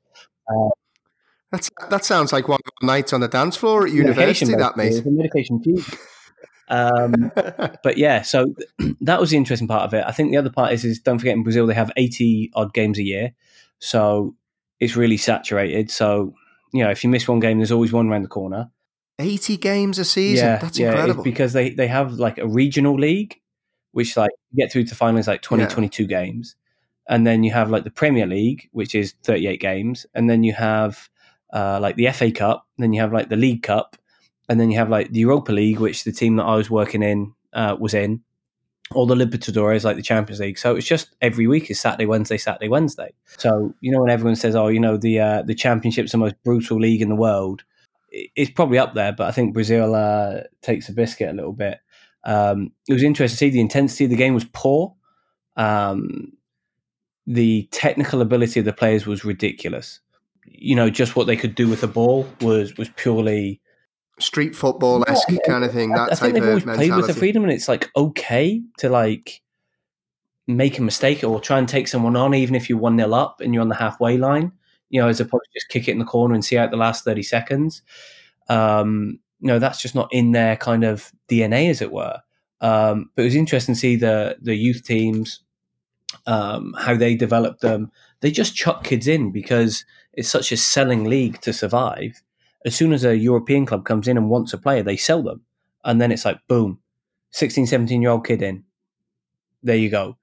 uh, 0.48 0.68
that's, 1.54 1.70
that 1.90 2.04
sounds 2.04 2.32
like 2.32 2.48
one 2.48 2.58
of 2.64 2.72
the 2.80 2.86
nights 2.86 3.12
on 3.12 3.20
the 3.20 3.28
dance 3.28 3.56
floor 3.56 3.86
at 3.86 3.92
university, 3.92 4.54
that 4.54 4.76
mate. 4.76 5.02
medication 5.04 5.60
Um, 6.68 7.30
but 7.82 7.96
yeah, 7.96 8.22
so 8.22 8.54
that 9.02 9.20
was 9.20 9.30
the 9.30 9.36
interesting 9.36 9.68
part 9.68 9.82
of 9.82 9.94
it. 9.94 10.04
I 10.06 10.12
think 10.12 10.30
the 10.30 10.36
other 10.36 10.50
part 10.50 10.72
is, 10.72 10.84
is 10.84 10.98
don't 10.98 11.18
forget 11.18 11.34
in 11.34 11.42
Brazil 11.42 11.66
they 11.66 11.74
have 11.74 11.92
80 11.96 12.50
odd 12.54 12.74
games 12.74 12.98
a 12.98 13.02
year. 13.02 13.34
So 13.78 14.34
it's 14.80 14.96
really 14.96 15.16
saturated. 15.16 15.90
So, 15.90 16.34
you 16.72 16.82
know, 16.82 16.90
if 16.90 17.04
you 17.04 17.10
miss 17.10 17.28
one 17.28 17.40
game, 17.40 17.58
there's 17.58 17.72
always 17.72 17.92
one 17.92 18.08
around 18.08 18.22
the 18.22 18.28
corner. 18.28 18.70
80 19.18 19.56
games 19.58 19.98
a 19.98 20.04
season? 20.04 20.46
Yeah, 20.46 20.58
That's 20.58 20.78
yeah, 20.78 20.90
incredible. 20.90 21.22
because 21.22 21.52
they, 21.52 21.70
they 21.70 21.86
have 21.86 22.14
like 22.14 22.38
a 22.38 22.48
regional 22.48 22.98
league, 22.98 23.40
which 23.92 24.16
like 24.16 24.32
get 24.56 24.72
through 24.72 24.84
to 24.84 24.94
finals 24.96 25.28
like 25.28 25.42
20, 25.42 25.62
yeah. 25.62 25.68
22 25.68 26.06
games. 26.06 26.56
And 27.08 27.26
then 27.26 27.44
you 27.44 27.52
have 27.52 27.70
like 27.70 27.84
the 27.84 27.90
Premier 27.90 28.26
League, 28.26 28.68
which 28.72 28.94
is 28.94 29.14
38 29.22 29.60
games. 29.60 30.06
And 30.14 30.28
then 30.28 30.42
you 30.42 30.54
have 30.54 31.08
uh, 31.54 31.78
like 31.80 31.94
the 31.94 32.10
FA 32.10 32.32
Cup, 32.32 32.66
then 32.78 32.92
you 32.92 33.00
have 33.00 33.12
like 33.12 33.28
the 33.28 33.36
League 33.36 33.62
Cup, 33.62 33.96
and 34.48 34.60
then 34.60 34.70
you 34.70 34.78
have 34.78 34.90
like 34.90 35.12
the 35.12 35.20
Europa 35.20 35.52
League, 35.52 35.78
which 35.78 36.02
the 36.02 36.12
team 36.12 36.36
that 36.36 36.42
I 36.42 36.56
was 36.56 36.68
working 36.68 37.02
in 37.02 37.32
uh, 37.52 37.76
was 37.78 37.94
in, 37.94 38.22
or 38.90 39.06
the 39.06 39.14
Libertadores, 39.14 39.84
like 39.84 39.96
the 39.96 40.02
Champions 40.02 40.40
League. 40.40 40.58
So 40.58 40.74
it's 40.74 40.86
just 40.86 41.14
every 41.22 41.46
week 41.46 41.70
is 41.70 41.80
Saturday, 41.80 42.06
Wednesday, 42.06 42.38
Saturday, 42.38 42.68
Wednesday. 42.68 43.14
So 43.38 43.72
you 43.80 43.92
know 43.92 44.00
when 44.00 44.10
everyone 44.10 44.34
says, 44.34 44.56
"Oh, 44.56 44.66
you 44.66 44.80
know 44.80 44.96
the 44.96 45.20
uh, 45.20 45.42
the 45.42 45.54
Championship's 45.54 46.12
the 46.12 46.18
most 46.18 46.34
brutal 46.44 46.78
league 46.78 47.00
in 47.00 47.08
the 47.08 47.14
world," 47.14 47.62
it's 48.10 48.50
probably 48.50 48.78
up 48.78 48.94
there. 48.94 49.12
But 49.12 49.28
I 49.28 49.30
think 49.30 49.54
Brazil 49.54 49.94
uh, 49.94 50.40
takes 50.60 50.88
a 50.88 50.92
biscuit 50.92 51.30
a 51.30 51.34
little 51.34 51.52
bit. 51.52 51.78
Um, 52.24 52.72
it 52.88 52.94
was 52.94 53.04
interesting 53.04 53.36
to 53.36 53.38
see 53.38 53.50
the 53.50 53.60
intensity 53.60 54.04
of 54.04 54.10
the 54.10 54.16
game 54.16 54.34
was 54.34 54.46
poor. 54.52 54.96
Um, 55.56 56.32
the 57.26 57.68
technical 57.70 58.20
ability 58.20 58.58
of 58.58 58.66
the 58.66 58.72
players 58.72 59.06
was 59.06 59.24
ridiculous 59.24 60.00
you 60.46 60.76
know, 60.76 60.90
just 60.90 61.16
what 61.16 61.26
they 61.26 61.36
could 61.36 61.54
do 61.54 61.68
with 61.68 61.80
the 61.80 61.88
ball 61.88 62.28
was 62.40 62.76
was 62.76 62.88
purely 62.96 63.60
street 64.18 64.54
football 64.54 65.04
esque 65.08 65.30
yeah, 65.30 65.38
kind 65.46 65.64
of 65.64 65.72
thing. 65.72 65.90
That 65.90 66.10
I, 66.10 66.12
I 66.12 66.14
think 66.14 66.34
they've 66.34 66.46
always 66.46 66.64
mentality. 66.64 66.90
played 66.90 66.96
with 66.96 67.06
the 67.06 67.14
freedom, 67.14 67.42
and 67.42 67.52
it's 67.52 67.68
like 67.68 67.90
okay 67.96 68.62
to 68.78 68.88
like 68.88 69.42
make 70.46 70.78
a 70.78 70.82
mistake 70.82 71.24
or 71.24 71.40
try 71.40 71.58
and 71.58 71.68
take 71.68 71.88
someone 71.88 72.16
on, 72.16 72.34
even 72.34 72.54
if 72.54 72.68
you're 72.68 72.78
one 72.78 72.96
nil 72.96 73.14
up 73.14 73.40
and 73.40 73.54
you're 73.54 73.62
on 73.62 73.68
the 73.68 73.74
halfway 73.74 74.16
line. 74.16 74.52
You 74.90 75.00
know, 75.00 75.08
as 75.08 75.18
opposed 75.18 75.44
to 75.44 75.58
just 75.58 75.68
kick 75.70 75.88
it 75.88 75.92
in 75.92 75.98
the 75.98 76.04
corner 76.04 76.34
and 76.34 76.44
see 76.44 76.58
out 76.58 76.70
the 76.70 76.76
last 76.76 77.04
thirty 77.04 77.22
seconds. 77.22 77.82
Um, 78.48 79.18
you 79.40 79.48
know, 79.48 79.58
that's 79.58 79.80
just 79.80 79.94
not 79.94 80.08
in 80.12 80.32
their 80.32 80.56
kind 80.56 80.84
of 80.84 81.10
DNA, 81.28 81.68
as 81.70 81.82
it 81.82 81.92
were. 81.92 82.20
Um, 82.60 83.10
but 83.14 83.22
it 83.22 83.26
was 83.26 83.34
interesting 83.34 83.74
to 83.74 83.80
see 83.80 83.96
the 83.96 84.36
the 84.40 84.54
youth 84.54 84.84
teams, 84.84 85.40
um, 86.26 86.74
how 86.78 86.96
they 86.96 87.14
develop 87.14 87.60
them. 87.60 87.90
They 88.20 88.30
just 88.30 88.56
chuck 88.56 88.84
kids 88.84 89.06
in 89.06 89.30
because 89.30 89.84
it's 90.12 90.28
such 90.28 90.52
a 90.52 90.56
selling 90.56 91.04
league 91.04 91.40
to 91.42 91.52
survive. 91.52 92.22
As 92.64 92.74
soon 92.74 92.92
as 92.92 93.04
a 93.04 93.16
European 93.16 93.66
club 93.66 93.84
comes 93.84 94.08
in 94.08 94.16
and 94.16 94.30
wants 94.30 94.52
a 94.52 94.58
player, 94.58 94.82
they 94.82 94.96
sell 94.96 95.22
them. 95.22 95.42
And 95.84 96.00
then 96.00 96.10
it's 96.10 96.24
like, 96.24 96.38
boom, 96.48 96.78
16, 97.32 97.66
17 97.66 98.00
year 98.00 98.10
old 98.10 98.26
kid 98.26 98.42
in. 98.42 98.64
There 99.62 99.76
you 99.76 99.90
go. 99.90 100.16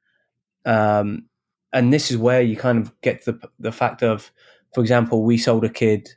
Um, 0.65 1.25
and 1.73 1.93
this 1.93 2.11
is 2.11 2.17
where 2.17 2.41
you 2.41 2.55
kind 2.55 2.79
of 2.79 2.99
get 3.01 3.25
the 3.25 3.39
the 3.59 3.71
fact 3.71 4.03
of, 4.03 4.31
for 4.73 4.81
example, 4.81 5.23
we 5.23 5.37
sold 5.37 5.63
a 5.63 5.69
kid 5.69 6.09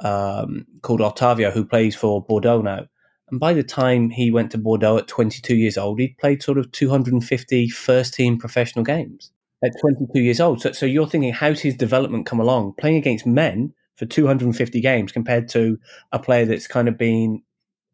um, 0.00 0.66
called 0.82 1.00
Octavio 1.00 1.50
who 1.50 1.64
plays 1.64 1.96
for 1.96 2.22
Bordeaux 2.22 2.62
now, 2.62 2.86
and 3.30 3.40
by 3.40 3.52
the 3.52 3.62
time 3.62 4.10
he 4.10 4.30
went 4.30 4.50
to 4.52 4.58
Bordeaux 4.58 4.98
at 4.98 5.08
22 5.08 5.54
years 5.54 5.78
old, 5.78 6.00
he'd 6.00 6.18
played 6.18 6.42
sort 6.42 6.58
of 6.58 6.70
250 6.72 7.68
first 7.68 8.14
team 8.14 8.38
professional 8.38 8.84
games 8.84 9.32
at 9.64 9.72
22 9.80 10.20
years 10.20 10.40
old. 10.40 10.60
So, 10.60 10.72
so 10.72 10.86
you're 10.86 11.06
thinking, 11.06 11.32
how's 11.32 11.60
his 11.60 11.76
development 11.76 12.26
come 12.26 12.40
along? 12.40 12.74
Playing 12.78 12.96
against 12.96 13.26
men 13.26 13.72
for 13.96 14.06
250 14.06 14.80
games 14.80 15.12
compared 15.12 15.48
to 15.50 15.78
a 16.12 16.18
player 16.18 16.46
that's 16.46 16.66
kind 16.66 16.88
of 16.88 16.96
been 16.96 17.42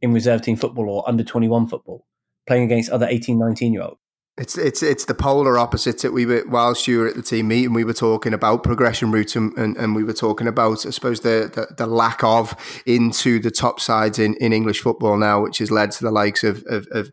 in 0.01 0.13
reserve 0.13 0.43
team 0.43 0.57
football 0.57 0.89
or 0.89 1.09
under 1.09 1.25
21 1.25 1.67
football, 1.67 2.07
playing 2.47 2.65
against 2.65 2.91
other 2.91 3.07
18, 3.09 3.39
19 3.39 3.73
year 3.73 3.83
olds. 3.83 4.01
It's 4.39 4.59
it's 4.59 4.83
it's 4.83 5.07
the 5.07 5.15
polar 5.15 5.57
opposite 5.57 6.03
that 6.03 6.13
we 6.13 6.27
were 6.27 6.45
whilst 6.47 6.87
you 6.87 6.99
were 6.99 7.09
at 7.09 7.15
the 7.15 7.23
team 7.23 7.49
meeting 7.49 7.73
we 7.73 7.85
were 7.85 7.95
talking 7.95 8.35
about 8.35 8.63
progression 8.63 9.11
route 9.11 9.35
and, 9.35 9.57
and, 9.57 9.75
and 9.79 9.97
we 9.97 10.05
were 10.05 10.13
talking 10.13 10.47
about 10.47 10.85
I 10.85 10.91
suppose 10.91 11.21
the, 11.21 11.51
the, 11.55 11.75
the 11.75 11.87
lack 11.87 12.23
of 12.23 12.55
into 12.85 13.39
the 13.39 13.51
top 13.51 13.81
sides 13.81 14.19
in, 14.19 14.35
in 14.35 14.53
English 14.53 14.83
football 14.83 15.17
now 15.17 15.43
which 15.43 15.57
has 15.59 15.71
led 15.71 15.91
to 15.93 16.05
the 16.05 16.11
likes 16.11 16.45
of 16.45 16.63
of, 16.67 16.87
of 16.91 17.11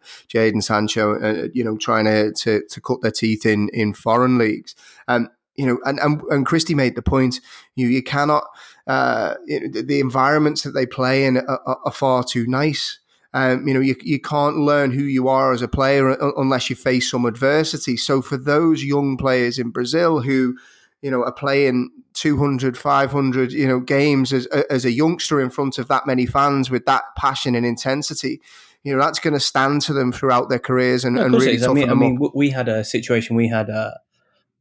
Sancho 0.59 1.15
uh, 1.15 1.47
you 1.53 1.63
know 1.63 1.77
trying 1.77 2.05
to, 2.05 2.33
to 2.33 2.61
to 2.69 2.81
cut 2.81 2.99
their 3.01 3.11
teeth 3.11 3.45
in 3.45 3.69
in 3.69 3.93
foreign 3.93 4.37
leagues. 4.37 4.75
Um 5.07 5.29
you 5.55 5.65
know 5.65 5.79
and 5.85 5.99
and, 5.99 6.21
and 6.23 6.45
Christy 6.45 6.75
made 6.75 6.95
the 6.95 7.01
point 7.01 7.39
you 7.73 7.87
you 7.87 8.03
cannot 8.03 8.43
uh, 8.85 9.35
the 9.45 10.01
environments 10.01 10.63
that 10.63 10.71
they 10.71 10.85
play 10.85 11.23
in 11.25 11.37
are, 11.37 11.79
are 11.85 11.91
far 11.91 12.25
too 12.25 12.45
nice 12.47 12.99
um, 13.34 13.68
you 13.68 13.73
know, 13.73 13.80
you, 13.80 13.95
you 14.01 14.19
can't 14.19 14.57
learn 14.57 14.91
who 14.91 15.03
you 15.03 15.27
are 15.27 15.53
as 15.53 15.61
a 15.61 15.68
player 15.68 16.15
unless 16.38 16.69
you 16.69 16.76
face 16.76 17.10
some 17.10 17.26
adversity. 17.26 17.97
So 17.97 18.22
for 18.22 18.38
those 18.38 18.84
young 18.84 19.18
players 19.18 19.57
in 19.57 19.72
Brazil 19.72 20.22
who, 20.22 20.55
you 21.01 21.10
know, 21.10 21.23
are 21.23 21.31
playing 21.31 21.89
200, 22.14 22.77
500, 22.77 23.51
you 23.51 23.68
know, 23.68 23.80
games 23.80 24.34
as, 24.34 24.45
as 24.45 24.85
a 24.85 24.91
youngster 24.91 25.41
in 25.41 25.49
front 25.49 25.80
of 25.80 25.88
that 25.88 26.05
many 26.05 26.27
fans 26.27 26.69
with 26.69 26.85
that 26.85 27.03
passion 27.18 27.55
and 27.55 27.65
intensity, 27.65 28.39
you 28.84 28.93
know, 28.93 29.01
that's 29.01 29.19
going 29.19 29.34
to 29.34 29.39
stand 29.39 29.81
to 29.81 29.93
them 29.93 30.11
throughout 30.11 30.49
their 30.49 30.60
careers 30.60 31.03
and, 31.03 31.18
and 31.18 31.34
really 31.34 31.64
I 31.64 31.73
mean, 31.73 31.89
I 31.89 31.95
mean 31.95 32.19
we 32.35 32.51
had 32.51 32.69
a 32.69 32.84
situation, 32.84 33.35
we 33.35 33.47
had 33.47 33.69
a, 33.69 33.99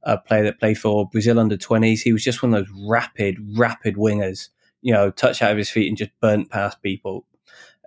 a 0.04 0.16
player 0.16 0.44
that 0.44 0.58
played 0.58 0.78
for 0.78 1.06
Brazil 1.10 1.38
under 1.38 1.58
20s. 1.58 2.00
He 2.00 2.12
was 2.14 2.24
just 2.24 2.42
one 2.42 2.54
of 2.54 2.64
those 2.64 2.74
rapid, 2.88 3.36
rapid 3.54 3.96
wingers, 3.96 4.48
you 4.80 4.94
know, 4.94 5.10
touch 5.10 5.42
out 5.42 5.52
of 5.52 5.58
his 5.58 5.68
feet 5.68 5.88
and 5.88 5.98
just 5.98 6.10
burnt 6.22 6.48
past 6.48 6.80
people 6.82 7.26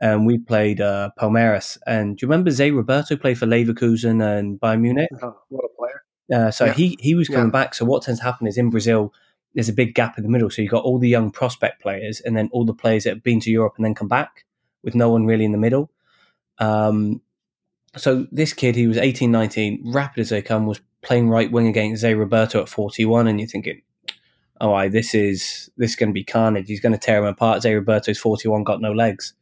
and 0.01 0.25
we 0.25 0.37
played 0.37 0.81
uh, 0.81 1.11
Palmeiras. 1.19 1.77
And 1.87 2.17
do 2.17 2.25
you 2.25 2.29
remember 2.29 2.51
Zé 2.51 2.75
Roberto 2.75 3.15
played 3.15 3.37
for 3.37 3.45
Leverkusen 3.45 4.21
and 4.21 4.59
Bayern 4.59 4.81
Munich? 4.81 5.09
Oh, 5.21 5.37
what 5.49 5.65
a 5.65 5.69
player! 5.77 6.03
Uh, 6.33 6.51
so 6.51 6.65
yeah. 6.65 6.73
he 6.73 6.97
he 6.99 7.15
was 7.15 7.27
coming 7.27 7.45
yeah. 7.45 7.51
back. 7.51 7.73
So 7.73 7.85
what 7.85 8.03
tends 8.03 8.19
to 8.19 8.25
happen 8.25 8.47
is 8.47 8.57
in 8.57 8.69
Brazil, 8.69 9.13
there's 9.53 9.69
a 9.69 9.73
big 9.73 9.95
gap 9.95 10.17
in 10.17 10.23
the 10.23 10.29
middle. 10.29 10.49
So 10.49 10.61
you've 10.61 10.71
got 10.71 10.83
all 10.83 10.99
the 10.99 11.09
young 11.09 11.31
prospect 11.31 11.81
players, 11.81 12.19
and 12.21 12.35
then 12.35 12.49
all 12.51 12.65
the 12.65 12.73
players 12.73 13.03
that 13.03 13.11
have 13.11 13.23
been 13.23 13.39
to 13.41 13.51
Europe 13.51 13.73
and 13.77 13.85
then 13.85 13.95
come 13.95 14.07
back 14.07 14.45
with 14.83 14.95
no 14.95 15.09
one 15.09 15.25
really 15.25 15.45
in 15.45 15.51
the 15.51 15.57
middle. 15.57 15.91
Um, 16.59 17.21
so 17.97 18.27
this 18.31 18.53
kid, 18.53 18.75
he 18.75 18.87
was 18.87 18.97
18, 18.97 19.31
19, 19.31 19.81
rapid 19.93 20.21
as 20.21 20.29
they 20.29 20.41
come, 20.41 20.65
was 20.65 20.81
playing 21.01 21.29
right 21.29 21.49
wing 21.49 21.67
against 21.67 22.03
Zé 22.03 22.17
Roberto 22.17 22.61
at 22.61 22.67
41, 22.67 23.27
and 23.27 23.39
you're 23.39 23.47
thinking, 23.47 23.81
oh, 24.59 24.73
I, 24.73 24.89
this 24.89 25.15
is 25.15 25.69
this 25.77 25.91
is 25.91 25.95
going 25.95 26.09
to 26.09 26.13
be 26.13 26.25
carnage. 26.25 26.67
He's 26.67 26.81
going 26.81 26.91
to 26.91 26.99
tear 26.99 27.19
him 27.19 27.25
apart. 27.25 27.61
Zé 27.61 27.73
Roberto's 27.73 28.19
41, 28.19 28.63
got 28.63 28.81
no 28.81 28.91
legs 28.91 29.33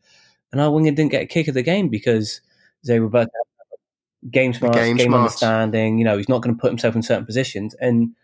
and 0.54 0.62
our 0.62 0.72
winger 0.72 0.92
didn't 0.92 1.12
get 1.12 1.24
a 1.24 1.26
kick 1.26 1.50
of 1.50 1.56
the 1.56 1.64
game 1.64 1.90
because 1.90 2.40
Zé 2.88 3.02
Roberto 3.02 3.32
game 4.32 4.54
smart, 4.54 4.76
game, 4.76 4.96
game 4.96 5.14
understanding. 5.14 5.98
You 5.98 6.06
know, 6.06 6.16
he's 6.16 6.30
not 6.30 6.42
going 6.42 6.56
to 6.56 6.62
put 6.62 6.72
himself 6.72 6.96
in 6.96 7.02
certain 7.02 7.26
positions, 7.26 7.74
and 7.76 8.16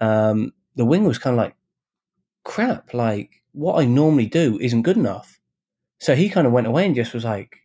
um, 0.00 0.52
the 0.76 0.84
winger 0.84 1.08
was 1.08 1.18
kind 1.18 1.34
of 1.34 1.38
like, 1.38 1.56
"Crap! 2.44 2.94
Like 2.94 3.42
what 3.52 3.80
I 3.80 3.86
normally 3.86 4.26
do 4.26 4.58
isn't 4.60 4.82
good 4.82 4.96
enough." 4.96 5.40
So 5.98 6.14
he 6.14 6.28
kind 6.28 6.46
of 6.46 6.52
went 6.52 6.66
away 6.66 6.86
and 6.86 6.94
just 6.94 7.14
was 7.14 7.24
like, 7.24 7.56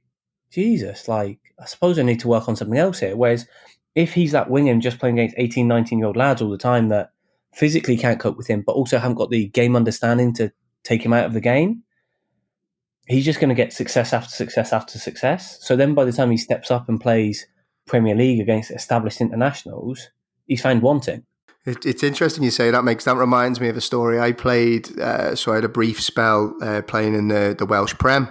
"Jesus! 0.51 1.07
Like 1.07 1.39
I 1.59 1.65
suppose 1.65 1.99
I 1.99 2.03
need 2.03 2.21
to 2.21 2.27
work 2.27 2.47
on 2.47 2.55
something 2.55 2.79
else 2.79 2.99
here." 2.99 3.15
Whereas 3.15 3.45
if 3.93 4.13
he's 4.13 4.31
that 4.31 4.49
winger 4.49 4.71
and 4.71 4.81
just 4.81 4.99
playing 4.99 5.19
against 5.19 5.35
18, 5.37 5.67
19 5.67 5.99
year 5.99 6.07
old 6.07 6.17
lads 6.17 6.41
all 6.41 6.51
the 6.51 6.57
time 6.57 6.89
that 6.89 7.11
physically 7.53 7.97
can't 7.97 8.19
cope 8.19 8.37
with 8.37 8.47
him, 8.47 8.63
but 8.65 8.73
also 8.73 8.99
haven't 8.99 9.17
got 9.17 9.31
the 9.31 9.47
game 9.47 9.75
understanding 9.75 10.33
to 10.35 10.51
take 10.83 11.03
him 11.03 11.13
out 11.13 11.25
of 11.25 11.33
the 11.33 11.41
game, 11.41 11.83
he's 13.07 13.25
just 13.25 13.39
going 13.39 13.49
to 13.49 13.55
get 13.55 13.73
success 13.73 14.13
after 14.13 14.29
success 14.29 14.73
after 14.73 14.99
success. 14.99 15.57
So 15.61 15.75
then 15.75 15.93
by 15.93 16.05
the 16.05 16.11
time 16.11 16.31
he 16.31 16.37
steps 16.37 16.69
up 16.69 16.87
and 16.89 16.99
plays 16.99 17.47
Premier 17.85 18.15
League 18.15 18.41
against 18.41 18.71
established 18.71 19.21
internationals, 19.21 20.09
he's 20.45 20.61
found 20.61 20.81
wanting. 20.81 21.23
It, 21.65 21.85
it's 21.85 22.03
interesting 22.03 22.43
you 22.43 22.51
say 22.51 22.71
that 22.71 22.83
makes 22.83 23.05
that 23.05 23.17
reminds 23.17 23.59
me 23.59 23.69
of 23.69 23.77
a 23.77 23.81
story 23.81 24.19
I 24.19 24.31
played. 24.31 24.99
Uh, 24.99 25.35
so 25.35 25.51
I 25.51 25.55
had 25.55 25.65
a 25.65 25.69
brief 25.69 26.01
spell 26.01 26.55
uh, 26.61 26.81
playing 26.81 27.15
in 27.15 27.27
the, 27.27 27.55
the 27.57 27.65
Welsh 27.65 27.93
Prem. 27.95 28.29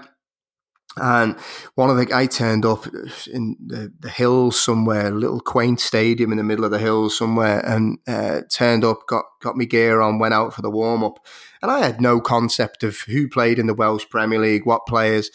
And 0.99 1.39
one 1.75 1.91
of 1.91 1.97
the 1.99 2.15
I 2.15 2.27
turned 2.27 2.65
up 2.65 2.87
in 3.31 3.57
the, 3.65 3.93
the 4.01 4.09
hills 4.09 4.59
somewhere, 4.59 5.09
a 5.09 5.11
little 5.11 5.41
quaint 5.41 5.79
stadium 5.81 6.33
in 6.33 6.39
the 6.39 6.45
middle 6.45 6.65
of 6.65 6.71
the 6.71 6.79
hills 6.79 7.19
somewhere, 7.19 7.61
and 7.67 7.99
uh, 8.09 8.43
turned 8.51 8.85
up, 8.85 9.07
got 9.07 9.25
got 9.43 9.57
me 9.57 9.67
gear 9.67 10.01
on, 10.01 10.19
went 10.19 10.33
out 10.35 10.55
for 10.55 10.63
the 10.63 10.71
warm 10.71 11.05
up, 11.05 11.25
and 11.61 11.71
I 11.71 11.81
had 11.81 12.01
no 12.01 12.21
concept 12.21 12.83
of 12.83 13.01
who 13.01 13.29
played 13.29 13.59
in 13.59 13.67
the 13.67 13.75
Welsh 13.75 14.07
Premier 14.09 14.39
League, 14.39 14.65
what 14.65 14.87
players, 14.87 15.31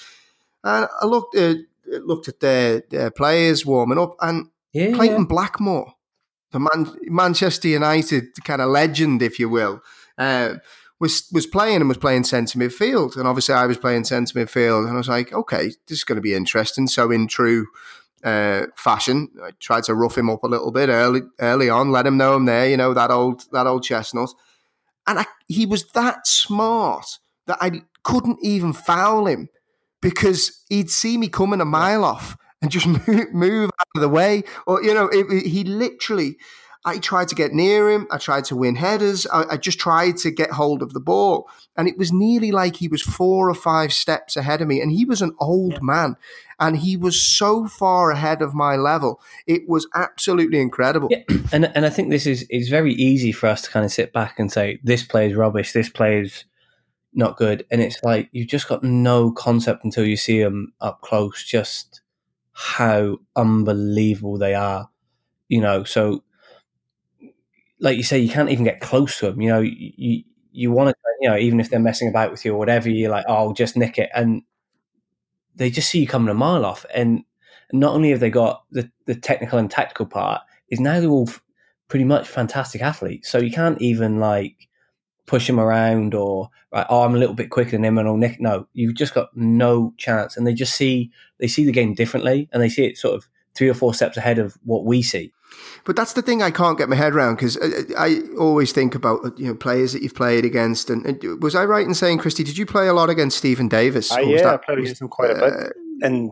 and 0.64 0.88
I 1.00 1.06
looked 1.06 1.36
at 1.36 1.58
looked 1.86 2.28
at 2.28 2.40
their, 2.40 2.84
their 2.90 3.12
players 3.12 3.66
warming 3.66 4.00
up, 4.00 4.16
and 4.20 4.48
yeah, 4.74 4.94
Clayton 4.94 5.22
yeah. 5.22 5.28
Blackmore, 5.28 5.94
the 6.52 6.60
Man- 6.60 6.98
Manchester 7.04 7.68
United 7.68 8.30
kind 8.44 8.62
of 8.62 8.70
legend, 8.70 9.22
if 9.22 9.40
you 9.40 9.50
will. 9.50 9.82
Uh, 10.18 10.56
was 11.02 11.28
was 11.34 11.48
playing 11.48 11.78
and 11.78 11.90
was 11.90 11.98
playing 11.98 12.24
centre 12.24 12.60
midfield, 12.60 13.18
and 13.18 13.28
obviously 13.28 13.56
I 13.56 13.66
was 13.66 13.78
playing 13.78 14.04
centre 14.04 14.40
midfield, 14.40 14.86
and 14.86 14.94
I 14.94 14.98
was 14.98 15.10
like, 15.10 15.34
okay, 15.34 15.72
this 15.88 15.98
is 15.98 16.04
going 16.04 16.18
to 16.18 16.22
be 16.22 16.36
interesting. 16.36 16.86
So 16.88 17.10
in 17.10 17.28
true 17.28 17.66
uh, 18.24 18.68
fashion, 18.76 19.30
I 19.44 19.50
tried 19.60 19.84
to 19.86 19.96
rough 19.96 20.16
him 20.16 20.30
up 20.30 20.44
a 20.44 20.48
little 20.48 20.72
bit 20.72 20.90
early 20.90 21.22
early 21.40 21.70
on, 21.72 21.92
let 21.92 22.06
him 22.06 22.18
know 22.18 22.36
I'm 22.36 22.46
there, 22.46 22.70
you 22.70 22.78
know 22.78 22.94
that 22.94 23.10
old 23.10 23.46
that 23.52 23.66
old 23.66 23.84
chestnut, 23.84 24.30
and 25.08 25.20
I, 25.20 25.26
he 25.48 25.66
was 25.66 25.90
that 25.94 26.28
smart 26.28 27.18
that 27.48 27.58
I 27.60 27.82
couldn't 28.04 28.38
even 28.44 28.72
foul 28.72 29.26
him 29.26 29.50
because 30.04 30.64
he'd 30.70 30.92
see 30.92 31.18
me 31.18 31.30
coming 31.30 31.62
a 31.62 31.66
mile 31.66 32.06
off 32.06 32.38
and 32.62 32.70
just 32.70 32.86
move, 33.08 33.34
move 33.34 33.72
out 33.80 33.88
of 33.96 34.02
the 34.02 34.10
way, 34.10 34.44
or 34.68 34.84
you 34.84 34.94
know, 34.94 35.08
it, 35.08 35.26
it, 35.32 35.48
he 35.48 35.64
literally 35.64 36.38
I 36.84 36.98
tried 36.98 37.28
to 37.28 37.36
get 37.36 37.54
near 37.54 37.92
him. 37.92 38.08
I 38.10 38.18
tried 38.18 38.46
to 38.46 38.56
win 38.56 38.76
headers. 38.76 39.28
I, 39.28 39.44
I, 39.52 39.58
just 39.58 39.80
tried 39.80 40.18
to 40.18 40.32
get 40.32 40.52
hold 40.52 40.82
of 40.82 40.94
the 40.94 41.00
ball. 41.00 41.48
And 41.78 41.88
it 41.88 41.98
was 41.98 42.12
nearly 42.12 42.52
like 42.52 42.78
he 42.78 42.88
was 42.88 43.04
four 43.04 43.50
or 43.50 43.54
five 43.54 43.94
steps 43.94 44.36
ahead 44.36 44.62
of 44.62 44.68
me. 44.68 44.82
And 44.82 44.92
he 44.92 45.06
was 45.06 45.22
an 45.22 45.36
old 45.40 45.74
yeah. 45.74 45.80
man. 45.82 46.16
And 46.60 46.78
he 46.78 46.98
was 46.98 47.22
so 47.22 47.68
far 47.68 48.10
ahead 48.12 48.42
of 48.42 48.56
my 48.56 48.78
level. 48.78 49.22
It 49.46 49.70
was 49.70 49.88
absolutely 49.94 50.60
incredible. 50.60 51.10
Yeah. 51.12 51.24
And, 51.54 51.66
and 51.76 51.86
I 51.86 51.90
think 51.90 52.10
this 52.10 52.26
is, 52.26 52.44
is 52.50 52.70
very 52.70 52.94
easy 52.94 53.34
for 53.34 53.48
us 53.48 53.64
to 53.64 53.70
kind 53.70 53.84
of 53.84 53.92
sit 53.92 54.14
back 54.14 54.40
and 54.40 54.50
say, 54.50 54.80
this 54.84 55.04
play 55.04 55.30
is 55.30 55.36
rubbish. 55.36 55.74
This 55.74 55.90
play 55.90 56.22
is 56.22 56.46
not 57.14 57.36
good. 57.36 57.66
And 57.70 57.82
it's 57.82 58.02
like, 58.04 58.30
you've 58.32 58.48
just 58.48 58.70
got 58.70 58.86
no 58.86 59.32
concept 59.32 59.84
until 59.84 60.06
you 60.06 60.16
see 60.16 60.42
them 60.42 60.72
up 60.80 61.02
close, 61.02 61.44
just 61.44 62.02
how 62.54 63.18
unbelievable 63.36 64.38
they 64.38 64.56
are. 64.56 64.90
You 65.50 65.60
know, 65.60 65.84
so 65.84 66.24
like 67.82 67.98
you 67.98 68.04
say, 68.04 68.20
you 68.20 68.30
can't 68.30 68.50
even 68.50 68.64
get 68.64 68.80
close 68.80 69.20
to 69.20 69.28
them. 69.28 69.42
You 69.42 69.50
know, 69.50 69.60
you 69.62 70.24
you 70.54 70.72
want 70.72 70.90
to, 70.90 70.96
you 71.22 71.30
know, 71.30 71.38
even 71.38 71.60
if 71.60 71.70
they're 71.70 71.80
messing 71.80 72.08
about 72.10 72.32
with 72.32 72.46
you 72.46 72.54
or 72.54 72.58
whatever, 72.58 72.90
you're 72.90 73.12
like, 73.12 73.26
oh, 73.28 73.36
I'll 73.36 73.54
just 73.54 73.76
nick 73.76 73.98
it, 73.98 74.10
and 74.16 74.44
they 75.56 75.70
just 75.70 75.90
see 75.90 76.00
you 76.00 76.08
coming 76.08 76.30
a 76.30 76.34
mile 76.34 76.66
off. 76.66 76.86
And 76.94 77.24
not 77.74 77.94
only 77.94 78.12
have 78.12 78.20
they 78.20 78.30
got 78.30 78.64
the 78.72 78.90
the 79.06 79.16
technical 79.16 79.60
and 79.60 79.70
tactical 79.70 80.06
part, 80.06 80.42
is 80.70 80.80
now 80.80 81.00
they're 81.00 81.10
all 81.10 81.30
pretty 81.88 82.06
much 82.06 82.28
fantastic 82.28 82.82
athletes. 82.82 83.30
So 83.30 83.38
you 83.40 83.52
can't 83.52 83.82
even 83.82 84.20
like 84.20 84.68
push 85.26 85.48
them 85.48 85.60
around 85.60 86.14
or 86.14 86.50
right, 86.74 86.86
oh, 86.90 87.04
I'm 87.04 87.16
a 87.16 87.18
little 87.18 87.36
bit 87.36 87.50
quicker 87.50 87.72
than 87.72 87.86
him 87.86 87.98
and 87.98 88.08
I'll 88.08 88.18
nick. 88.18 88.40
No, 88.42 88.68
you've 88.74 88.96
just 88.96 89.14
got 89.14 89.36
no 89.36 89.94
chance. 89.98 90.38
And 90.38 90.46
they 90.48 90.54
just 90.54 90.76
see 90.76 91.12
they 91.40 91.48
see 91.48 91.66
the 91.66 91.72
game 91.72 91.94
differently, 91.94 92.50
and 92.52 92.62
they 92.62 92.70
see 92.70 92.86
it 92.86 92.98
sort 92.98 93.16
of 93.16 93.28
three 93.56 93.70
or 93.70 93.74
four 93.74 93.94
steps 93.94 94.18
ahead 94.18 94.40
of 94.40 94.58
what 94.64 94.86
we 94.86 95.02
see. 95.02 95.34
But 95.86 95.96
that's 95.96 96.14
the 96.14 96.22
thing 96.22 96.42
I 96.42 96.52
can't 96.52 96.78
get 96.78 96.90
my 96.90 96.96
head 96.96 97.14
around 97.14 97.36
because 97.36 97.58
I, 97.58 97.66
uh, 97.66 97.84
I, 97.98 98.22
always 98.38 98.72
think 98.72 98.96
about 98.96 99.26
uh, 99.26 99.32
you 99.38 99.48
know 99.48 99.56
players 99.56 99.94
that 99.94 100.02
you've 100.02 100.16
played 100.16 100.46
against. 100.46 100.90
And, 100.90 101.06
and, 101.06 101.44
was 101.44 101.56
I 101.56 101.66
right 101.66 101.86
in 101.86 101.94
saying, 101.94 102.20
Christy, 102.20 102.44
did 102.44 102.58
you 102.58 102.66
play 102.66 102.88
a 102.88 102.94
lot 102.94 103.10
against 103.10 103.38
Stephen 103.38 103.68
Davis? 103.68 104.12
Uh, 104.12 104.20
yeah, 104.20 104.44
that, 104.44 104.54
I 104.54 104.58
played 104.58 104.80
against 104.80 105.02
him 105.02 105.08
quite 105.10 105.32
uh, 105.32 105.36
a 105.36 105.40
bit. 105.40 105.74
And 106.04 106.32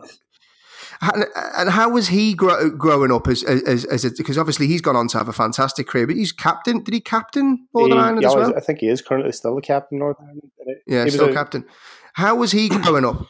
And 1.01 1.69
how 1.69 1.89
was 1.89 2.10
he 2.10 2.34
grow, 2.34 2.69
growing 2.69 3.11
up 3.11 3.27
as 3.27 3.43
as 3.43 3.85
as 3.85 4.11
because 4.18 4.38
obviously 4.38 4.68
he's 4.68 4.81
gone 4.81 4.97
on 4.97 5.07
to 5.10 5.18
have 5.18 5.30
a 5.30 5.34
fantastic 5.34 5.88
career, 5.88 6.06
but 6.06 6.18
he's 6.18 6.34
captain. 6.34 6.84
Did 6.84 6.93
he 6.93 6.99
captain 6.99 7.68
Northern 7.73 7.97
he, 7.97 8.03
Ireland 8.03 8.26
as 8.26 8.35
well? 8.35 8.57
I 8.57 8.60
think 8.60 8.80
he 8.80 8.89
is 8.89 9.01
currently 9.01 9.31
still 9.31 9.56
the 9.56 9.61
captain 9.61 9.97
of 9.97 9.99
Northern 9.99 10.26
Ireland. 10.26 10.51
Yeah, 10.88 11.06
he 11.06 11.11
still 11.11 11.30
a, 11.30 11.34
captain. 11.34 11.65
How 12.14 12.35
was 12.35 12.51
he 12.51 12.68
growing 12.68 13.06
up? 13.06 13.26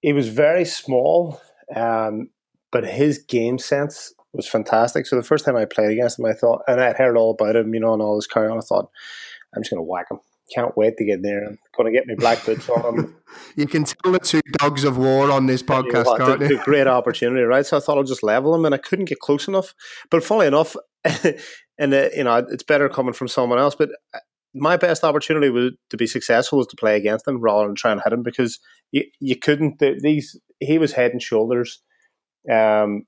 He 0.00 0.14
was 0.14 0.28
very 0.28 0.64
small, 0.64 1.38
um, 1.76 2.30
but 2.72 2.86
his 2.86 3.18
game 3.18 3.58
sense 3.58 4.14
was 4.32 4.48
fantastic. 4.48 5.06
So 5.06 5.16
the 5.16 5.22
first 5.22 5.44
time 5.44 5.56
I 5.56 5.64
played 5.64 5.90
against 5.90 6.18
him, 6.18 6.26
I 6.26 6.32
thought, 6.32 6.62
and 6.68 6.80
I'd 6.80 6.96
heard 6.96 7.16
all 7.16 7.32
about 7.32 7.56
him, 7.56 7.74
you 7.74 7.80
know, 7.80 7.92
and 7.92 8.02
all 8.02 8.16
this 8.16 8.26
carry 8.26 8.48
on. 8.48 8.58
I 8.58 8.60
thought, 8.60 8.90
I'm 9.54 9.62
just 9.62 9.70
going 9.70 9.78
to 9.78 9.88
whack 9.88 10.06
him 10.10 10.20
can't 10.50 10.76
wait 10.76 10.96
to 10.98 11.04
get 11.04 11.22
there. 11.22 11.44
I'm 11.44 11.58
going 11.76 11.92
to 11.92 11.98
get 11.98 12.06
my 12.06 12.14
black 12.14 12.44
boots 12.44 12.68
on. 12.68 12.98
Him. 12.98 13.16
you 13.56 13.66
can 13.66 13.84
tell 13.84 14.12
the 14.12 14.18
two 14.18 14.40
dogs 14.58 14.84
of 14.84 14.98
war 14.98 15.30
on 15.30 15.46
this 15.46 15.62
podcast, 15.62 16.06
you 16.06 16.18
know, 16.18 16.36
can't 16.38 16.50
you? 16.50 16.62
great 16.64 16.86
opportunity, 16.86 17.42
right? 17.42 17.64
So 17.64 17.76
I 17.76 17.80
thought 17.80 17.98
I'll 17.98 18.04
just 18.04 18.22
level 18.22 18.52
them, 18.52 18.64
and 18.64 18.74
I 18.74 18.78
couldn't 18.78 19.06
get 19.06 19.20
close 19.20 19.48
enough. 19.48 19.74
But 20.10 20.24
funny 20.24 20.46
enough, 20.46 20.76
and 21.78 21.94
uh, 21.94 22.08
you 22.14 22.24
know, 22.24 22.36
it's 22.50 22.64
better 22.64 22.88
coming 22.88 23.12
from 23.12 23.28
someone 23.28 23.58
else. 23.58 23.74
But 23.74 23.90
uh, 24.12 24.18
my 24.54 24.76
best 24.76 25.04
opportunity 25.04 25.50
was 25.50 25.72
to 25.90 25.96
be 25.96 26.06
successful 26.06 26.58
was 26.58 26.66
to 26.68 26.76
play 26.76 26.96
against 26.96 27.26
him 27.26 27.40
rather 27.40 27.66
than 27.66 27.76
try 27.76 27.92
and 27.92 28.00
hit 28.02 28.12
him 28.12 28.22
because 28.22 28.58
you 28.90 29.04
you 29.20 29.36
couldn't. 29.36 29.78
These 29.78 30.38
he 30.58 30.78
was 30.78 30.92
head 30.92 31.12
and 31.12 31.22
shoulders. 31.22 31.82
Um, 32.50 33.04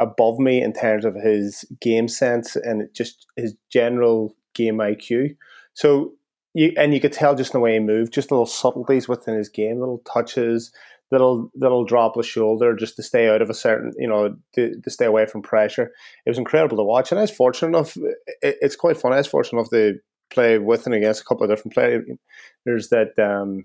above 0.00 0.38
me 0.38 0.62
in 0.62 0.72
terms 0.72 1.04
of 1.04 1.14
his 1.14 1.64
game 1.80 2.08
sense 2.08 2.56
and 2.56 2.88
just 2.94 3.26
his 3.36 3.54
general 3.70 4.34
game 4.54 4.78
IQ. 4.78 5.36
So 5.74 6.12
you, 6.54 6.72
and 6.76 6.94
you 6.94 7.00
could 7.00 7.12
tell 7.12 7.34
just 7.34 7.54
in 7.54 7.58
the 7.58 7.62
way 7.62 7.74
he 7.74 7.80
moved, 7.80 8.12
just 8.12 8.30
little 8.30 8.46
subtleties 8.46 9.08
within 9.08 9.36
his 9.36 9.48
game, 9.48 9.80
little 9.80 10.02
touches, 10.10 10.72
little 11.10 11.50
little 11.54 11.84
drop 11.84 12.16
of 12.16 12.26
shoulder 12.26 12.74
just 12.74 12.96
to 12.96 13.02
stay 13.02 13.28
out 13.28 13.42
of 13.42 13.50
a 13.50 13.54
certain, 13.54 13.92
you 13.98 14.08
know, 14.08 14.36
to, 14.54 14.80
to 14.80 14.90
stay 14.90 15.04
away 15.04 15.26
from 15.26 15.42
pressure. 15.42 15.92
It 16.24 16.30
was 16.30 16.38
incredible 16.38 16.76
to 16.76 16.84
watch, 16.84 17.10
and 17.10 17.18
I 17.18 17.22
was 17.22 17.30
fortunate 17.30 17.68
enough. 17.68 17.96
It, 17.96 18.58
it's 18.60 18.76
quite 18.76 18.96
fun. 18.96 19.12
I 19.12 19.18
was 19.18 19.26
fortunate 19.26 19.58
enough 19.58 19.70
to 19.70 19.98
play 20.30 20.58
with 20.58 20.86
and 20.86 20.94
against 20.94 21.20
a 21.20 21.24
couple 21.24 21.44
of 21.44 21.50
different 21.50 21.74
players. 21.74 22.88
That 22.88 23.18
um, 23.18 23.64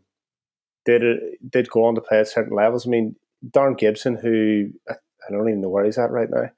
did 0.85 1.03
did 1.47 1.69
go 1.69 1.85
on 1.85 1.95
to 1.95 2.01
play 2.01 2.19
at 2.19 2.27
certain 2.27 2.55
levels. 2.55 2.87
I 2.87 2.89
mean, 2.89 3.15
Darren 3.47 3.77
Gibson, 3.77 4.15
who 4.15 4.69
I, 5.29 5.37
don't 5.37 5.47
even 5.47 5.61
know 5.61 5.69
where 5.69 5.85
he's 5.85 5.97
at 5.97 6.11
right 6.11 6.29
now, 6.29 6.43
He 6.43 6.49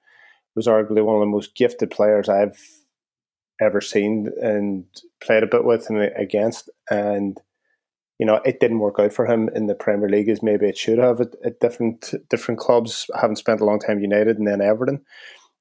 was 0.55 0.67
arguably 0.67 1.03
one 1.03 1.15
of 1.15 1.21
the 1.21 1.25
most 1.25 1.55
gifted 1.55 1.91
players 1.91 2.29
I've 2.29 2.59
ever 3.61 3.81
seen 3.81 4.29
and 4.41 4.85
played 5.21 5.43
a 5.43 5.47
bit 5.47 5.63
with 5.63 5.89
and 5.89 6.01
against. 6.15 6.69
And 6.89 7.39
you 8.21 8.27
know, 8.27 8.39
it 8.45 8.59
didn't 8.59 8.79
work 8.79 8.99
out 8.99 9.13
for 9.13 9.25
him 9.25 9.49
in 9.55 9.65
the 9.65 9.73
Premier 9.73 10.07
League 10.07 10.29
as 10.29 10.43
maybe 10.43 10.67
it 10.67 10.77
should 10.77 10.99
have 10.99 11.19
at, 11.21 11.33
at 11.43 11.59
different 11.59 12.13
different 12.29 12.59
clubs. 12.59 13.07
Having 13.19 13.37
spent 13.37 13.61
a 13.61 13.65
long 13.65 13.79
time 13.79 13.99
United 13.99 14.37
and 14.37 14.47
then 14.47 14.61
Everton, 14.61 15.01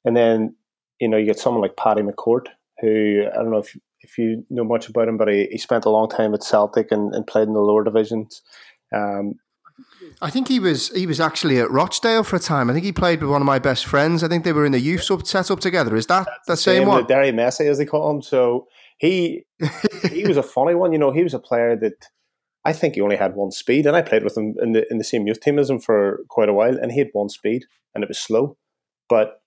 and 0.05 0.15
then 0.15 0.55
you 1.01 1.09
know 1.09 1.16
you 1.16 1.24
get 1.24 1.39
someone 1.39 1.62
like 1.62 1.78
Paddy 1.78 2.03
McCourt, 2.03 2.49
who 2.81 3.24
I 3.32 3.37
don't 3.37 3.51
know 3.51 3.61
if 3.61 3.74
if 4.03 4.19
you 4.19 4.45
know 4.51 4.65
much 4.65 4.91
about 4.91 5.09
him, 5.09 5.16
but 5.16 5.28
he, 5.28 5.49
he 5.51 5.57
spent 5.57 5.87
a 5.87 5.91
long 5.91 6.11
time 6.11 6.35
at 6.35 6.43
Celtic 6.43 6.93
and, 6.93 7.15
and 7.15 7.27
played 7.27 7.49
in 7.49 7.55
the 7.55 7.61
lower 7.61 7.82
divisions. 7.82 8.43
Um, 8.95 9.37
I 10.23 10.31
think 10.31 10.48
he 10.48 10.59
was 10.59 10.89
he 10.90 11.07
was 11.07 11.20
actually 11.20 11.59
at 11.59 11.70
Rochdale 11.70 12.23
for 12.23 12.36
a 12.36 12.40
time. 12.40 12.70
I 12.70 12.73
think 12.73 12.85
he 12.85 12.93
played 12.93 13.20
with 13.20 13.31
one 13.31 13.43
of 13.43 13.47
my 13.47 13.59
best 13.59 13.86
friends. 13.86 14.23
I 14.23 14.28
think 14.28 14.44
they 14.44 14.52
were 14.52 14.66
in 14.66 14.73
the 14.73 14.81
youth 14.81 15.02
sub 15.02 15.27
set 15.27 15.51
up 15.51 15.61
together. 15.61 15.97
Is 15.97 16.07
that 16.07 16.28
the 16.47 16.57
same, 16.57 16.81
same 16.82 16.89
one? 16.89 17.07
Derry 17.07 17.32
Messi, 17.32 17.66
as 17.66 17.78
they 17.78 17.86
call 17.86 18.11
him. 18.11 18.23
So 18.23 18.66
he 18.98 19.44
he 20.11 20.27
was 20.27 20.36
a 20.36 20.43
funny 20.43 20.74
one. 20.74 20.93
You 20.93 20.98
know, 20.98 21.11
he 21.11 21.23
was 21.23 21.35
a 21.35 21.39
player 21.39 21.77
that 21.77 22.09
I 22.65 22.73
think 22.73 22.94
he 22.94 23.01
only 23.01 23.16
had 23.16 23.35
one 23.35 23.51
speed, 23.51 23.86
and 23.86 23.97
I 23.97 24.02
played 24.02 24.24
with 24.24 24.36
him 24.36 24.55
in 24.62 24.73
the 24.73 24.90
in 24.90 24.98
the 24.98 25.05
same 25.05 25.27
youth 25.27 25.40
team 25.40 25.59
as 25.59 25.70
him 25.70 25.81
for 25.81 26.20
quite 26.28 26.48
a 26.48 26.55
while, 26.55 26.77
and 26.77 26.93
he 26.93 26.98
had 26.98 27.11
one 27.12 27.28
speed, 27.28 27.65
and 27.94 28.05
it 28.05 28.09
was 28.09 28.19
slow, 28.19 28.57
but 29.09 29.40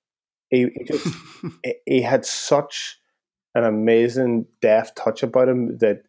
he 0.49 0.67
he, 0.75 0.83
just, 0.85 1.07
he 1.85 2.01
had 2.01 2.25
such 2.25 2.97
an 3.55 3.63
amazing 3.63 4.45
deft 4.61 4.97
touch 4.97 5.21
about 5.21 5.49
him 5.49 5.77
that 5.77 6.01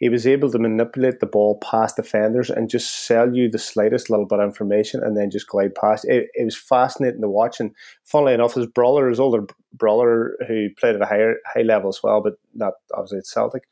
he 0.00 0.08
was 0.08 0.26
able 0.26 0.50
to 0.50 0.58
manipulate 0.58 1.20
the 1.20 1.26
ball 1.26 1.58
past 1.58 1.96
defenders 1.96 2.48
and 2.48 2.70
just 2.70 3.06
sell 3.06 3.34
you 3.36 3.50
the 3.50 3.58
slightest 3.58 4.08
little 4.08 4.24
bit 4.24 4.40
of 4.40 4.46
information 4.46 5.02
and 5.04 5.14
then 5.14 5.30
just 5.30 5.46
glide 5.46 5.74
past. 5.74 6.06
It, 6.06 6.30
it 6.32 6.44
was 6.46 6.56
fascinating 6.56 7.20
to 7.20 7.28
watch. 7.28 7.60
And 7.60 7.72
funnily 8.04 8.32
enough, 8.32 8.54
his 8.54 8.66
brother, 8.66 9.08
his 9.10 9.20
older 9.20 9.46
brother, 9.74 10.38
who 10.48 10.68
played 10.78 10.96
at 10.96 11.02
a 11.02 11.06
higher 11.06 11.36
high 11.46 11.62
level 11.62 11.90
as 11.90 12.00
well, 12.02 12.22
but 12.22 12.34
not 12.54 12.74
obviously 12.94 13.18
at 13.18 13.26
Celtic, 13.26 13.68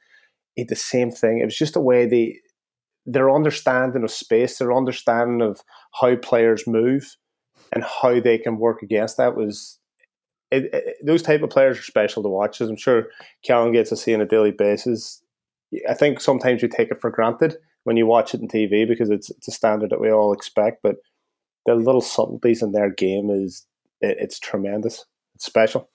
he 0.55 0.64
did 0.64 0.68
the 0.68 0.76
same 0.76 1.10
thing. 1.10 1.38
It 1.38 1.46
was 1.46 1.56
just 1.56 1.76
a 1.76 1.80
way 1.80 2.05
they 2.05 2.36
their 3.06 3.34
understanding 3.34 4.05
of 4.05 4.10
space, 4.10 4.59
their 4.59 4.74
understanding 4.74 5.40
of 5.40 5.62
how 5.98 6.14
players 6.16 6.66
move 6.66 7.16
and 7.72 7.82
how 7.82 8.20
they 8.20 8.36
can 8.36 8.59
work 8.59 8.82
against 8.82 9.16
that 9.16 9.34
was 9.34 9.78
it, 10.50 10.64
it, 10.74 10.96
those 11.02 11.22
type 11.22 11.42
of 11.42 11.48
players 11.48 11.78
are 11.78 11.82
special 11.82 12.22
to 12.22 12.28
watch. 12.28 12.60
As 12.60 12.68
I'm 12.68 12.76
sure 12.76 13.06
Callum 13.42 13.72
gets 13.72 13.88
to 13.88 13.96
see 13.96 14.14
on 14.14 14.20
a 14.20 14.26
daily 14.26 14.50
basis. 14.50 15.22
I 15.88 15.94
think 15.94 16.20
sometimes 16.20 16.62
you 16.62 16.68
take 16.68 16.90
it 16.90 17.00
for 17.00 17.10
granted 17.10 17.56
when 17.84 17.96
you 17.96 18.06
watch 18.06 18.34
it 18.34 18.40
on 18.40 18.48
TV 18.48 18.86
because 18.86 19.10
it's 19.10 19.30
it's 19.30 19.48
a 19.48 19.52
standard 19.52 19.90
that 19.90 20.00
we 20.00 20.10
all 20.10 20.32
expect. 20.32 20.82
But 20.82 20.96
the 21.66 21.74
little 21.74 22.00
subtleties 22.00 22.62
in 22.62 22.72
their 22.72 22.90
game 22.90 23.30
is 23.30 23.66
it, 24.00 24.16
it's 24.20 24.38
tremendous. 24.38 25.04
It's 25.34 25.44
special. 25.44 25.88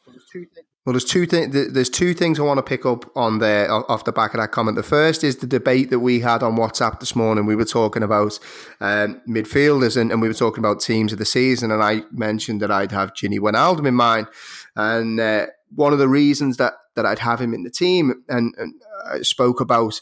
Well, 0.86 0.94
there's 0.94 1.06
two 1.06 1.26
things. 1.26 1.72
There's 1.72 1.90
two 1.90 2.14
things 2.14 2.40
I 2.40 2.44
want 2.44 2.58
to 2.58 2.64
pick 2.64 2.86
up 2.86 3.10
on 3.16 3.40
there 3.40 3.72
off 3.72 4.04
the 4.04 4.12
back 4.12 4.34
of 4.34 4.42
that 4.42 4.52
comment. 4.52 4.76
The 4.76 4.84
first 4.84 5.24
is 5.24 5.38
the 5.38 5.48
debate 5.48 5.90
that 5.92 6.00
we 6.00 6.20
had 6.20 6.44
on 6.44 6.58
WhatsApp 6.58 7.00
this 7.00 7.16
morning. 7.16 7.46
We 7.46 7.56
were 7.56 7.64
talking 7.64 8.04
about 8.04 8.38
um, 8.82 9.22
midfielders 9.28 9.96
and, 9.96 10.12
and, 10.12 10.22
we 10.22 10.28
were 10.28 10.34
talking 10.34 10.60
about 10.60 10.82
teams 10.82 11.14
of 11.14 11.20
the 11.20 11.26
season, 11.26 11.72
and 11.72 11.82
I 11.82 12.02
mentioned 12.12 12.62
that 12.62 12.72
I'd 12.72 12.92
have 12.92 13.14
Gini 13.14 13.40
Wijnaldum 13.40 13.88
in 13.88 13.94
mind, 13.96 14.28
and 14.76 15.20
uh, 15.22 15.46
one 15.74 15.94
of 15.94 16.00
the 16.00 16.10
reasons 16.10 16.58
that 16.58 16.74
that 16.96 17.06
I'd 17.06 17.20
have 17.20 17.42
him 17.42 17.54
in 17.54 17.64
the 17.64 17.70
team, 17.70 18.24
and, 18.30 18.54
and 18.58 18.74
I 19.06 19.22
spoke 19.22 19.60
about 19.60 20.00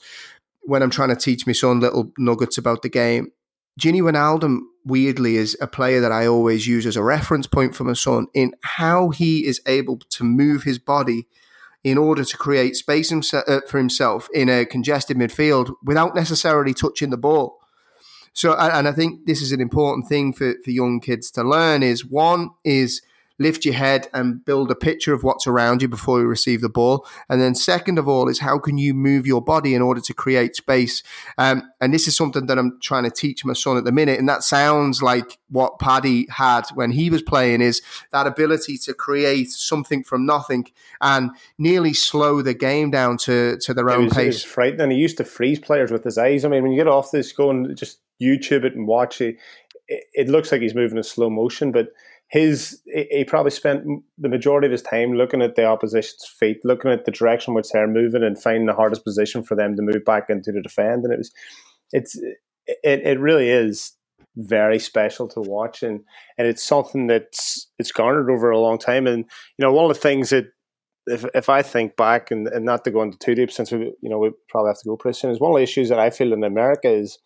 when 0.62 0.84
I'm 0.84 0.90
trying 0.90 1.10
to 1.10 1.16
teach 1.16 1.48
my 1.48 1.54
son 1.54 1.80
little 1.80 2.12
nuggets 2.18 2.58
about 2.58 2.82
the 2.82 2.90
game. 2.90 3.32
Gini 3.80 4.02
Wijnaldum, 4.02 4.60
weirdly, 4.86 5.38
is 5.38 5.58
a 5.62 5.68
player 5.68 6.02
that 6.02 6.12
I 6.12 6.28
always 6.28 6.68
use 6.68 6.86
as 6.86 6.96
a 6.96 7.04
reference 7.04 7.48
point 7.48 7.76
for 7.76 7.84
my 7.84 7.94
son 7.94 8.28
in 8.34 8.54
how 8.62 9.10
he 9.10 9.46
is 9.46 9.62
able 9.66 9.98
to 9.98 10.24
move 10.24 10.64
his 10.64 10.78
body 10.78 11.28
in 11.84 11.98
order 11.98 12.24
to 12.24 12.38
create 12.38 12.76
space 12.76 13.12
uh, 13.12 13.60
for 13.68 13.78
himself 13.78 14.28
in 14.34 14.50
a 14.50 14.66
congested 14.66 15.18
midfield 15.18 15.74
without 15.84 16.16
necessarily 16.16 16.74
touching 16.74 17.10
the 17.10 17.18
ball. 17.18 17.60
So, 18.34 18.54
and 18.54 18.88
I 18.88 18.92
think 18.92 19.26
this 19.26 19.42
is 19.42 19.52
an 19.52 19.60
important 19.60 20.08
thing 20.08 20.32
for, 20.32 20.54
for 20.64 20.72
young 20.72 21.00
kids 21.00 21.32
to 21.32 21.44
learn 21.44 21.84
is 21.84 22.06
one 22.06 22.52
is 22.64 23.02
lift 23.42 23.66
your 23.66 23.74
head 23.74 24.08
and 24.14 24.44
build 24.46 24.72
a 24.72 24.76
picture 24.76 25.14
of 25.14 25.24
what's 25.24 25.48
around 25.48 25.82
you 25.82 25.88
before 25.88 26.20
you 26.20 26.28
receive 26.28 26.62
the 26.62 26.70
ball. 26.70 27.08
And 27.30 27.42
then, 27.42 27.56
second 27.56 27.98
of 27.98 28.08
all, 28.08 28.30
is 28.30 28.40
how 28.40 28.60
can 28.60 28.78
you 28.78 28.94
move 28.94 29.26
your 29.26 29.42
body 29.42 29.74
in 29.76 29.82
order 29.82 30.02
to 30.02 30.14
create 30.14 30.56
space? 30.56 31.04
Um, 31.38 31.64
and 31.80 31.94
this 31.94 32.08
is 32.08 32.16
something 32.16 32.46
that 32.46 32.58
I'm 32.58 32.80
trying 32.82 33.04
to 33.04 33.12
teach 33.12 33.44
my 33.44 33.54
son 33.54 33.78
at 33.78 33.84
the 33.84 33.92
minute. 33.92 34.20
And 34.20 34.30
that 34.30 34.44
sounds 34.44 35.02
like 35.02 35.40
what 35.50 35.80
Paddy 35.80 36.28
had 36.30 36.64
when 36.74 36.92
he 36.92 37.10
was 37.10 37.22
playing 37.22 37.62
is 37.62 37.82
that 38.12 38.28
ability 38.28 38.78
to 38.80 38.94
create 38.94 39.50
something 39.50 40.04
from 40.04 40.26
nothing 40.26 40.68
and 41.02 41.32
nearly 41.58 41.94
slow 41.94 42.42
the 42.42 42.54
game 42.54 42.92
down 42.92 43.18
to, 43.18 43.58
to 43.58 43.74
their 43.74 43.90
own 43.90 44.06
was, 44.06 44.14
pace. 44.14 44.24
It 44.24 44.28
was 44.28 44.44
frightening. 44.44 44.92
He 44.92 44.98
used 44.98 45.18
to 45.18 45.26
freeze 45.26 45.60
players 45.60 45.92
with 45.92 46.04
his 46.04 46.18
eyes. 46.18 46.46
I 46.46 46.50
mean, 46.50 46.64
when 46.64 46.72
you 46.72 46.78
get 46.78 46.88
off 46.88 47.12
this, 47.12 47.32
go 47.32 47.50
and 47.50 47.76
just 47.76 48.00
YouTube 48.22 48.64
it 48.64 48.76
and 48.76 48.88
watch 48.88 49.22
it. 49.22 49.38
It, 49.88 50.04
it 50.14 50.30
looks 50.30 50.52
like 50.52 50.62
he's 50.62 50.76
moving 50.76 50.98
in 50.98 51.04
slow 51.04 51.30
motion, 51.30 51.72
but 51.72 51.90
his 52.32 52.82
he 52.86 53.26
probably 53.26 53.52
spent 53.52 53.84
the 54.18 54.30
majority 54.30 54.66
of 54.66 54.72
his 54.72 54.82
time 54.82 55.14
looking 55.14 55.42
at 55.42 55.56
the 55.56 55.66
opposition's 55.66 56.26
feet, 56.40 56.60
looking 56.64 56.90
at 56.90 57.04
the 57.04 57.12
direction 57.12 57.54
which 57.54 57.70
they're 57.70 57.88
moving, 57.88 58.24
and 58.24 58.42
finding 58.42 58.68
the 58.68 58.74
hardest 58.74 59.04
position 59.04 59.44
for 59.44 59.56
them 59.56 59.76
to 59.76 59.82
move 59.82 60.06
back 60.06 60.30
into 60.30 60.54
the 60.54 60.62
defend. 60.62 61.04
And 61.04 61.14
it 61.14 61.18
was, 61.18 61.32
it's 61.92 62.18
it 62.68 63.02
it 63.06 63.20
really 63.20 63.50
is 63.50 63.92
very 64.38 64.80
special 64.80 65.28
to 65.28 65.42
watch, 65.42 65.84
and 65.84 66.06
and 66.38 66.48
it's 66.48 66.64
something 66.64 67.08
that's 67.08 67.70
it's 67.78 67.92
garnered 67.92 68.32
over 68.32 68.50
a 68.50 68.60
long 68.60 68.78
time. 68.78 69.08
And 69.08 69.26
you 69.58 69.66
know, 69.66 69.74
one 69.74 69.92
of 69.92 69.94
the 69.94 70.02
things 70.02 70.30
that 70.30 70.46
if 71.08 71.26
if 71.36 71.50
I 71.50 71.62
think 71.62 71.98
back, 71.98 72.32
and, 72.32 72.48
and 72.48 72.64
not 72.64 72.86
to 72.86 72.92
go 72.92 73.02
into 73.02 73.18
too 73.18 73.36
deep, 73.36 73.52
since 73.52 73.74
we 73.74 73.94
you 74.00 74.10
know 74.10 74.20
we 74.20 74.32
probably 74.48 74.70
have 74.70 74.80
to 74.80 74.88
go 74.88 74.96
pretty 74.96 75.20
soon, 75.20 75.32
is 75.32 75.42
one 75.42 75.52
of 75.52 75.58
the 75.58 75.64
issues 75.64 75.90
that 75.90 76.00
I 76.00 76.12
feel 76.12 76.32
in 76.32 76.46
America 76.46 76.90
is 76.90 77.20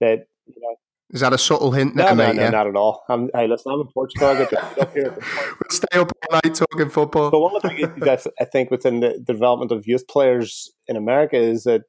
that 0.00 0.26
you 0.46 0.60
know 0.60 0.74
is 1.10 1.20
that 1.20 1.32
a 1.32 1.38
subtle 1.38 1.70
hint? 1.70 1.94
No, 1.94 2.14
no, 2.14 2.32
no, 2.32 2.42
yeah? 2.42 2.50
not 2.50 2.66
at 2.66 2.74
all. 2.74 3.04
I'm, 3.08 3.30
hey, 3.32 3.46
listen, 3.46 3.72
I'm 3.72 3.80
in 3.80 3.88
Portugal. 3.88 4.28
I 4.28 4.38
get 4.38 4.50
to 4.50 4.80
up 4.82 4.92
here. 4.92 5.10
we'll 5.14 5.70
stay 5.70 5.98
up 5.98 6.10
all 6.30 6.40
night 6.42 6.54
talking 6.54 6.90
football. 6.90 7.30
But 7.30 7.40
one 7.40 7.54
of 7.54 7.62
the 7.62 7.68
things 7.68 8.26
I 8.40 8.44
think 8.44 8.70
within 8.70 9.00
the 9.00 9.18
development 9.22 9.70
of 9.70 9.86
youth 9.86 10.08
players 10.08 10.72
in 10.88 10.96
America 10.96 11.36
is 11.36 11.62
that 11.64 11.82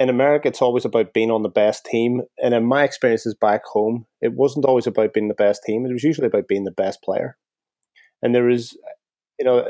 in 0.00 0.08
America, 0.08 0.48
it's 0.48 0.62
always 0.62 0.84
about 0.84 1.12
being 1.12 1.30
on 1.30 1.42
the 1.42 1.48
best 1.48 1.84
team. 1.84 2.22
And 2.42 2.52
in 2.52 2.64
my 2.64 2.82
experiences 2.82 3.34
back 3.34 3.64
home, 3.64 4.06
it 4.20 4.32
wasn't 4.32 4.64
always 4.64 4.86
about 4.86 5.12
being 5.12 5.28
the 5.28 5.34
best 5.34 5.62
team. 5.64 5.84
It 5.84 5.92
was 5.92 6.04
usually 6.04 6.26
about 6.26 6.48
being 6.48 6.64
the 6.64 6.70
best 6.70 7.02
player. 7.02 7.36
And 8.22 8.34
there 8.34 8.48
is, 8.48 8.76
you 9.38 9.44
know, 9.44 9.64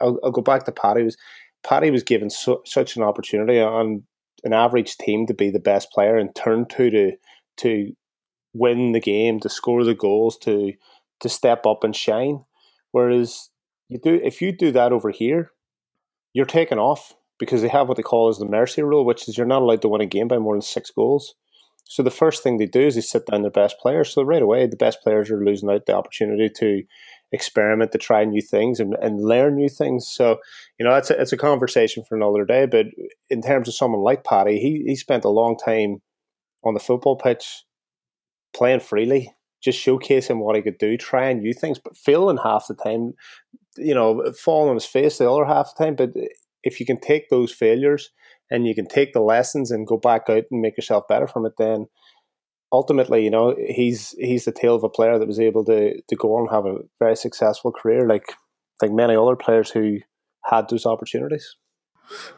I'll, 0.00 0.18
I'll 0.24 0.30
go 0.30 0.42
back 0.42 0.64
to 0.64 0.72
Paddy. 0.72 1.02
Was 1.02 1.16
Paddy 1.62 1.90
was 1.90 2.02
given 2.02 2.30
so, 2.30 2.62
such 2.64 2.96
an 2.96 3.02
opportunity 3.02 3.60
on 3.60 4.04
an 4.44 4.52
average 4.52 4.96
team 4.96 5.26
to 5.26 5.34
be 5.34 5.50
the 5.50 5.58
best 5.58 5.90
player 5.90 6.16
and 6.16 6.34
turn 6.34 6.66
to 6.70 6.90
to 6.90 7.12
to 7.58 7.92
win 8.54 8.92
the 8.92 9.00
game, 9.00 9.40
to 9.40 9.48
score 9.48 9.84
the 9.84 9.94
goals, 9.94 10.38
to 10.38 10.72
to 11.20 11.28
step 11.28 11.66
up 11.66 11.84
and 11.84 11.94
shine. 11.94 12.44
Whereas 12.92 13.50
you 13.88 13.98
do 13.98 14.20
if 14.22 14.40
you 14.40 14.52
do 14.52 14.72
that 14.72 14.92
over 14.92 15.10
here, 15.10 15.50
you're 16.32 16.46
taken 16.46 16.78
off 16.78 17.14
because 17.38 17.62
they 17.62 17.68
have 17.68 17.88
what 17.88 17.96
they 17.96 18.02
call 18.02 18.28
as 18.28 18.38
the 18.38 18.46
mercy 18.46 18.82
rule, 18.82 19.04
which 19.04 19.28
is 19.28 19.36
you're 19.36 19.46
not 19.46 19.62
allowed 19.62 19.82
to 19.82 19.88
win 19.88 20.00
a 20.00 20.06
game 20.06 20.28
by 20.28 20.38
more 20.38 20.54
than 20.54 20.62
six 20.62 20.90
goals. 20.90 21.34
So 21.86 22.02
the 22.02 22.10
first 22.10 22.42
thing 22.42 22.56
they 22.56 22.66
do 22.66 22.80
is 22.80 22.94
they 22.94 23.02
sit 23.02 23.26
down 23.26 23.42
their 23.42 23.50
best 23.50 23.78
players. 23.78 24.10
So 24.10 24.22
right 24.22 24.40
away, 24.40 24.66
the 24.66 24.76
best 24.76 25.02
players 25.02 25.30
are 25.30 25.44
losing 25.44 25.68
out 25.68 25.84
the 25.84 25.94
opportunity 25.94 26.48
to 26.56 26.82
experiment, 27.30 27.92
to 27.92 27.98
try 27.98 28.24
new 28.24 28.40
things 28.40 28.80
and, 28.80 28.94
and 29.02 29.22
learn 29.22 29.56
new 29.56 29.68
things. 29.68 30.08
So 30.08 30.38
you 30.78 30.86
know, 30.86 30.94
it's 30.94 31.10
a, 31.10 31.20
it's 31.20 31.32
a 31.32 31.36
conversation 31.36 32.04
for 32.08 32.16
another 32.16 32.44
day. 32.44 32.66
But 32.66 32.86
in 33.28 33.42
terms 33.42 33.68
of 33.68 33.74
someone 33.74 34.02
like 34.02 34.24
Paddy, 34.24 34.58
he 34.58 34.84
he 34.86 34.96
spent 34.96 35.24
a 35.24 35.30
long 35.30 35.56
time 35.56 36.00
on 36.62 36.74
the 36.74 36.80
football 36.80 37.16
pitch 37.16 37.64
playing 38.54 38.80
freely, 38.80 39.32
just 39.62 39.84
showcasing 39.84 40.38
what 40.38 40.56
he 40.56 40.62
could 40.62 40.78
do, 40.78 40.96
trying 40.96 41.40
new 41.40 41.52
things, 41.52 41.78
but 41.78 41.96
failing 41.96 42.38
half 42.42 42.66
the 42.68 42.74
time. 42.74 43.14
You 43.76 43.94
know, 43.94 44.32
falling 44.38 44.70
on 44.70 44.76
his 44.76 44.84
face 44.84 45.18
the 45.18 45.30
other 45.30 45.44
half 45.44 45.72
the 45.76 45.84
time. 45.84 45.96
But 45.96 46.10
if 46.62 46.78
you 46.78 46.86
can 46.86 47.00
take 47.00 47.28
those 47.28 47.52
failures 47.52 48.10
and 48.50 48.66
you 48.66 48.74
can 48.74 48.86
take 48.86 49.12
the 49.12 49.20
lessons 49.20 49.70
and 49.70 49.86
go 49.86 49.96
back 49.96 50.22
out 50.28 50.44
and 50.50 50.60
make 50.60 50.76
yourself 50.76 51.08
better 51.08 51.26
from 51.26 51.44
it, 51.44 51.54
then 51.58 51.86
ultimately, 52.72 53.24
you 53.24 53.30
know, 53.30 53.54
he's 53.68 54.14
he's 54.18 54.44
the 54.44 54.52
tale 54.52 54.74
of 54.74 54.84
a 54.84 54.88
player 54.88 55.18
that 55.18 55.28
was 55.28 55.40
able 55.40 55.64
to 55.64 56.00
to 56.00 56.16
go 56.16 56.36
on 56.36 56.42
and 56.42 56.50
have 56.50 56.66
a 56.66 56.78
very 56.98 57.16
successful 57.16 57.72
career, 57.72 58.06
like 58.06 58.26
like 58.82 58.92
many 58.92 59.16
other 59.16 59.36
players 59.36 59.70
who 59.70 59.98
had 60.44 60.68
those 60.68 60.86
opportunities. 60.86 61.56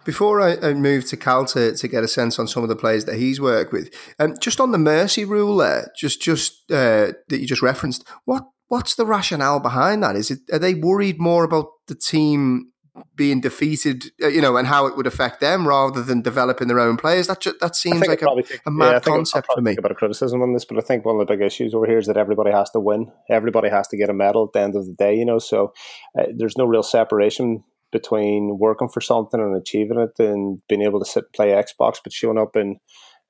Before 0.05 0.41
I, 0.41 0.57
I 0.63 0.75
move 0.75 1.07
to 1.07 1.17
Cal 1.17 1.45
to, 1.47 1.75
to 1.77 1.89
get 1.89 2.05
a 2.05 2.09
sense 2.09 2.39
on 2.39 2.47
some 2.49 2.63
of 2.63 2.69
the 2.69 2.77
players 2.77 3.05
that 3.05 3.17
he's 3.17 3.41
worked 3.41 3.73
with, 3.73 3.93
um, 4.19 4.35
just 4.41 4.61
on 4.61 4.73
the 4.73 4.79
mercy 4.79 5.25
rule 5.25 5.57
there, 5.57 5.91
just 5.97 6.21
just 6.23 6.71
uh, 6.71 7.13
that 7.29 7.41
you 7.41 7.47
just 7.47 7.63
referenced, 7.63 8.07
what 8.25 8.45
what's 8.69 8.95
the 8.95 9.07
rationale 9.07 9.61
behind 9.61 10.03
that? 10.03 10.17
Is 10.17 10.31
it 10.31 10.41
are 10.53 10.59
they 10.59 10.75
worried 10.75 11.19
more 11.19 11.45
about 11.45 11.67
the 11.89 11.95
team 11.95 12.73
being 13.15 13.41
defeated, 13.41 14.05
uh, 14.23 14.29
you 14.29 14.41
know, 14.41 14.57
and 14.57 14.67
how 14.67 14.87
it 14.87 14.97
would 14.97 15.07
affect 15.07 15.41
them 15.41 15.67
rather 15.67 16.03
than 16.03 16.23
developing 16.23 16.69
their 16.69 16.81
own 16.81 16.97
players. 16.97 17.27
That 17.27 17.41
just, 17.41 17.61
that 17.61 17.77
seems 17.77 18.07
like 18.07 18.23
a, 18.23 18.27
a, 18.67 18.71
mad 18.71 18.93
yeah, 18.93 19.01
concept 19.01 19.49
for 19.53 19.61
me. 19.61 19.73
A 19.73 19.83
bit 19.83 19.91
of 19.91 19.97
criticism 19.97 20.43
on 20.43 20.53
this, 20.53 20.65
but 20.65 20.79
I 20.79 20.81
think 20.81 21.05
one 21.05 21.21
of 21.21 21.27
the 21.27 21.33
big 21.33 21.45
issues 21.45 21.75
over 21.75 21.87
here 21.87 21.99
is 21.99 22.07
that 22.07 22.17
everybody 22.17 22.53
has 22.53 22.71
to 22.71 22.81
win. 22.81 23.13
Everybody 23.29 23.69
has 23.69 23.89
to 23.89 23.97
get 23.97 24.11
a 24.11 24.15
medal 24.15 24.45
at 24.45 24.53
the 24.53 24.61
end 24.61 24.77
of 24.77 24.87
the 24.87 24.95
day, 24.95 25.15
you 25.15 25.25
know. 25.25 25.39
So 25.39 25.73
uh, 26.19 26.27
there's 26.35 26.57
no 26.57 26.65
real 26.65 26.83
separation 26.83 27.65
between 27.97 28.59
working 28.59 28.89
for 28.89 29.01
something 29.01 29.41
and 29.41 29.57
achieving 29.57 29.99
it, 29.99 30.23
and 30.23 30.61
being 30.69 30.83
able 30.83 30.99
to 30.99 31.07
sit 31.07 31.25
and 31.25 31.33
play 31.33 31.49
Xbox, 31.49 31.99
but 32.03 32.13
showing 32.13 32.39
up 32.39 32.57
and 32.57 32.77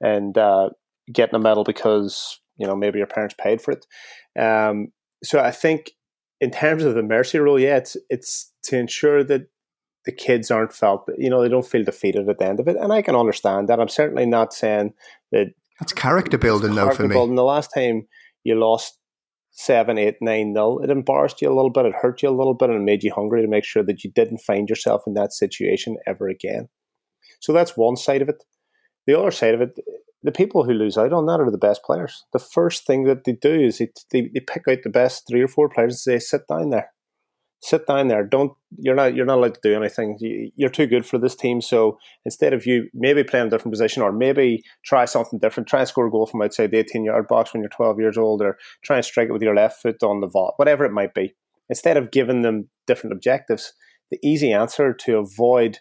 and 0.01 0.37
uh, 0.37 0.71
getting 1.13 1.37
a 1.37 1.39
medal 1.39 1.65
because 1.65 2.41
you 2.57 2.67
know 2.67 2.77
maybe 2.77 2.99
your 2.99 3.07
parents 3.07 3.35
paid 3.39 3.61
for 3.61 3.73
it. 3.73 3.87
Um, 4.41 4.89
so 5.23 5.41
I 5.41 5.51
think 5.51 5.93
in 6.41 6.51
terms 6.51 6.85
of 6.85 6.95
the 6.95 7.03
mercy 7.03 7.39
rule, 7.39 7.59
yeah, 7.59 7.77
it's 7.77 7.97
it's 8.11 8.53
to 8.65 8.77
ensure 8.77 9.25
that 9.25 9.47
the 10.07 10.13
kids 10.13 10.51
aren't 10.51 10.73
felt, 10.73 11.11
you 11.19 11.29
know, 11.29 11.43
they 11.43 11.49
don't 11.49 11.67
feel 11.67 11.83
defeated 11.83 12.29
at 12.29 12.39
the 12.39 12.47
end 12.47 12.61
of 12.61 12.69
it. 12.69 12.77
And 12.77 12.93
I 12.93 13.03
can 13.03 13.17
understand 13.17 13.69
that. 13.69 13.81
I'm 13.81 13.89
certainly 13.89 14.25
not 14.25 14.55
saying 14.55 14.95
that. 15.33 15.49
That's 15.81 15.93
character 15.93 16.39
building, 16.39 16.77
though, 16.77 16.93
for 16.93 17.03
me. 17.03 17.09
Building. 17.09 17.35
The 17.35 17.43
last 17.43 17.71
time 17.75 18.07
you 18.45 18.55
lost 18.55 18.99
seven, 19.57 19.99
eight, 19.99 20.17
nine 20.21 20.53
nil, 20.53 20.81
it 20.83 20.91
embarrassed 20.91 21.41
you 21.41 21.49
a 21.49 21.57
little 21.57 21.71
bit, 21.71 21.87
it 21.87 21.95
hurt 22.01 22.23
you 22.23 22.29
a 22.29 22.31
little 22.31 22.55
bit, 22.55 22.69
and 22.69 22.79
it 22.79 22.85
made 22.85 23.03
you 23.03 23.13
hungry 23.13 23.43
to 23.43 23.49
make 23.49 23.65
sure 23.65 23.83
that 23.83 24.05
you 24.05 24.11
didn't 24.15 24.39
find 24.39 24.69
yourself 24.69 25.03
in 25.07 25.15
that 25.15 25.33
situation 25.33 25.97
ever 26.07 26.29
again. 26.29 26.69
So 27.41 27.53
that's 27.53 27.77
one 27.77 27.97
side 27.97 28.23
of 28.23 28.29
it. 28.29 28.45
The 29.07 29.19
other 29.19 29.31
side 29.31 29.55
of 29.55 29.61
it, 29.63 29.79
the 30.23 30.33
people 30.33 30.65
who 30.65 30.73
lose 30.73 30.99
out 30.99 31.13
on 31.13 31.27
that 31.27 31.41
are 31.41 31.51
the 31.51 31.59
best 31.59 31.83
players. 31.85 32.25
The 32.33 32.39
first 32.39 32.87
thing 32.87 33.05
that 33.05 33.25
they 33.25 33.33
do 33.33 33.55
is 33.55 33.79
they, 33.79 33.89
they, 34.13 34.31
they 34.35 34.41
pick 34.41 34.65
out 34.69 34.79
the 34.85 34.91
best 34.91 35.25
three 35.29 35.43
or 35.43 35.49
four 35.49 35.69
players 35.69 35.93
and 35.93 35.99
say, 35.99 36.19
sit 36.19 36.43
down 36.49 36.71
there 36.71 36.91
sit 37.61 37.87
down 37.87 38.09
there. 38.09 38.25
Don't 38.25 38.53
you're 38.79 38.95
not 38.95 39.15
you're 39.15 39.27
not 39.27 39.39
allowed 39.39 39.55
to 39.55 39.61
do 39.63 39.75
anything. 39.75 40.19
You're 40.57 40.71
too 40.71 40.87
good 40.87 41.07
for 41.07 41.19
this 41.19 41.35
team. 41.35 41.61
So 41.61 41.99
instead 42.25 42.53
of 42.53 42.67
you 42.67 42.89
maybe 42.95 43.25
playing 43.25 43.47
a 43.47 43.51
different 43.51 43.73
position 43.73 44.03
or 44.03 44.13
maybe 44.13 44.63
try 44.85 45.05
something 45.05 45.39
different, 45.39 45.69
try 45.69 45.81
and 45.81 45.89
score 45.89 46.07
a 46.07 46.11
goal 46.11 46.27
from 46.27 46.43
outside 46.43 46.71
the 46.71 46.79
18 46.79 47.05
yard 47.05 47.27
box 47.29 47.53
when 47.53 47.63
you're 47.63 47.71
12 47.71 47.99
years 47.99 48.19
old, 48.19 48.43
or 48.43 48.59
try 48.83 48.97
and 48.97 49.05
strike 49.05 49.29
it 49.29 49.33
with 49.33 49.43
your 49.43 49.55
left 49.55 49.83
foot 49.83 50.03
on 50.03 50.21
the 50.21 50.29
vault, 50.29 50.55
whatever 50.57 50.85
it 50.85 50.93
might 50.93 51.15
be. 51.15 51.35
Instead 51.69 51.97
of 51.97 52.11
giving 52.11 52.43
them 52.43 52.69
different 52.87 53.13
objectives, 53.13 53.73
the 54.11 54.19
easy 54.23 54.53
answer 54.53 54.93
to 54.93 55.17
avoid 55.17 55.79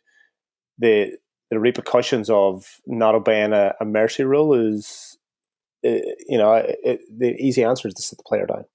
the 0.77 1.11
the 1.51 1.59
repercussions 1.59 2.29
of 2.29 2.65
not 2.87 3.13
obeying 3.13 3.53
a, 3.53 3.73
a 3.79 3.85
mercy 3.85 4.23
rule 4.23 4.53
is, 4.55 5.17
uh, 5.85 5.91
you 6.27 6.39
know, 6.39 6.53
it, 6.55 7.01
the 7.15 7.35
easy 7.35 7.63
answer 7.63 7.87
is 7.87 7.93
to 7.93 8.01
sit 8.01 8.17
the 8.17 8.23
player 8.27 8.47
down. 8.47 8.65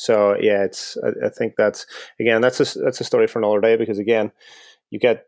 So 0.00 0.34
yeah, 0.40 0.64
it's 0.64 0.96
I, 1.04 1.26
I 1.26 1.28
think 1.28 1.56
that's 1.58 1.84
again 2.18 2.40
that's 2.40 2.58
a 2.58 2.78
that's 2.78 3.02
a 3.02 3.04
story 3.04 3.26
for 3.26 3.38
another 3.38 3.60
day 3.60 3.76
because 3.76 3.98
again, 3.98 4.32
you 4.88 4.98
get 4.98 5.26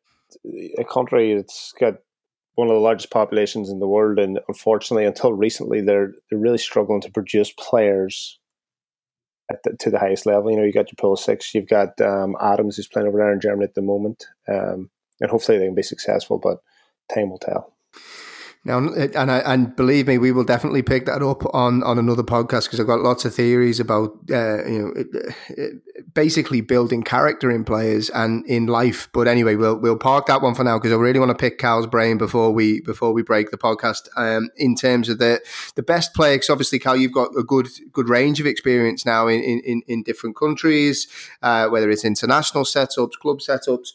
a 0.79 0.85
country 0.85 1.35
that's 1.35 1.75
got 1.79 1.97
one 2.55 2.69
of 2.69 2.75
the 2.75 2.81
largest 2.81 3.11
populations 3.11 3.69
in 3.69 3.81
the 3.81 3.87
world, 3.87 4.19
and 4.19 4.41
unfortunately, 4.49 5.05
until 5.05 5.35
recently, 5.35 5.83
they're 5.83 6.13
they're 6.31 6.39
really 6.39 6.57
struggling 6.57 7.03
to 7.03 7.11
produce 7.11 7.53
players 7.53 8.39
the, 9.63 9.77
to 9.81 9.91
the 9.91 9.99
highest 9.99 10.25
level. 10.25 10.51
You 10.51 10.57
know, 10.57 10.65
you 10.65 10.73
got 10.73 10.91
your 10.91 10.97
Pulisic, 10.97 11.53
you've 11.53 11.69
got 11.69 12.01
um, 12.01 12.35
Adams 12.41 12.77
who's 12.77 12.89
playing 12.89 13.09
over 13.09 13.19
there 13.19 13.33
in 13.33 13.41
Germany 13.41 13.65
at 13.65 13.75
the 13.75 13.83
moment, 13.83 14.25
um, 14.49 14.89
and 15.21 15.31
hopefully 15.31 15.59
they 15.59 15.67
can 15.67 15.75
be 15.75 15.83
successful. 15.83 16.39
But 16.39 16.63
time 17.15 17.29
will 17.29 17.39
tell. 17.39 17.75
Now, 18.65 18.79
and 18.79 19.31
I, 19.31 19.39
and 19.39 19.75
believe 19.75 20.07
me, 20.07 20.19
we 20.19 20.31
will 20.31 20.45
definitely 20.45 20.83
pick 20.83 21.07
that 21.07 21.21
up 21.21 21.43
on, 21.53 21.83
on 21.83 21.99
another 21.99 22.23
podcast 22.23 22.67
because 22.67 22.79
I've 22.79 22.87
got 22.87 23.01
lots 23.01 23.25
of 23.25 23.35
theories 23.35 23.81
about 23.81 24.11
uh, 24.31 24.65
you 24.65 24.79
know 24.79 24.93
it, 24.95 25.35
it, 25.49 26.15
basically 26.15 26.61
building 26.61 27.03
character 27.03 27.51
in 27.51 27.65
players 27.65 28.09
and 28.11 28.47
in 28.47 28.67
life. 28.67 29.09
But 29.13 29.27
anyway, 29.27 29.57
we'll 29.57 29.81
we'll 29.81 29.99
park 29.99 30.27
that 30.27 30.43
one 30.43 30.55
for 30.55 30.63
now 30.63 30.79
because 30.79 30.93
I 30.93 30.97
really 30.97 31.19
want 31.19 31.31
to 31.31 31.35
pick 31.35 31.59
Cal's 31.59 31.89
brain 31.89 32.19
before 32.19 32.53
we 32.53 32.81
before 32.83 33.13
we 33.13 33.23
break 33.23 33.51
the 33.51 33.59
podcast. 33.59 34.09
Um, 34.17 34.51
in 34.57 34.77
terms 34.77 35.09
of 35.09 35.19
the 35.19 35.41
the 35.75 35.83
best 35.83 36.15
player, 36.15 36.37
because 36.37 36.51
obviously 36.51 36.79
Cal, 36.79 36.95
you've 36.97 37.11
got 37.11 37.31
a 37.37 37.43
good 37.43 37.67
good 37.93 38.09
range 38.09 38.39
of 38.39 38.47
experience 38.47 39.05
now 39.05 39.27
in 39.27 39.41
in, 39.41 39.83
in 39.89 40.05
different 40.05 40.37
countries, 40.37 41.09
uh, 41.43 41.67
whether 41.67 41.91
it's 41.91 42.05
international 42.05 42.63
setups, 42.63 43.19
club 43.21 43.41
setups. 43.41 43.89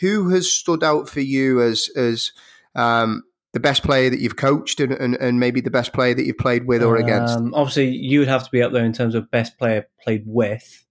Who 0.00 0.28
has 0.28 0.50
stood 0.50 0.84
out 0.84 1.08
for 1.08 1.20
you 1.20 1.62
as 1.62 1.88
as 1.96 2.32
um, 2.74 3.24
the 3.52 3.60
best 3.60 3.82
player 3.82 4.10
that 4.10 4.20
you've 4.20 4.36
coached 4.36 4.80
and, 4.80 4.92
and, 4.92 5.16
and, 5.16 5.40
maybe 5.40 5.60
the 5.60 5.70
best 5.70 5.92
player 5.92 6.14
that 6.14 6.24
you've 6.24 6.38
played 6.38 6.66
with 6.66 6.82
or 6.82 6.96
against? 6.96 7.36
Um, 7.36 7.52
obviously, 7.54 7.88
you 7.88 8.20
would 8.20 8.28
have 8.28 8.44
to 8.44 8.50
be 8.50 8.62
up 8.62 8.72
there 8.72 8.84
in 8.84 8.92
terms 8.92 9.14
of 9.14 9.30
best 9.30 9.58
player 9.58 9.86
played 10.02 10.22
with. 10.26 10.84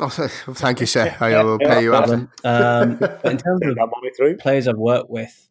Oh, 0.00 0.08
thank 0.08 0.80
you, 0.80 0.86
sir. 0.86 1.16
I 1.18 1.42
will 1.42 1.58
pay 1.58 1.82
you 1.82 1.94
after. 1.94 2.30
Um, 2.44 2.92
in 3.24 3.38
terms 3.38 3.62
of 3.64 4.38
players 4.38 4.68
I've 4.68 4.76
worked 4.76 5.10
with, 5.10 5.48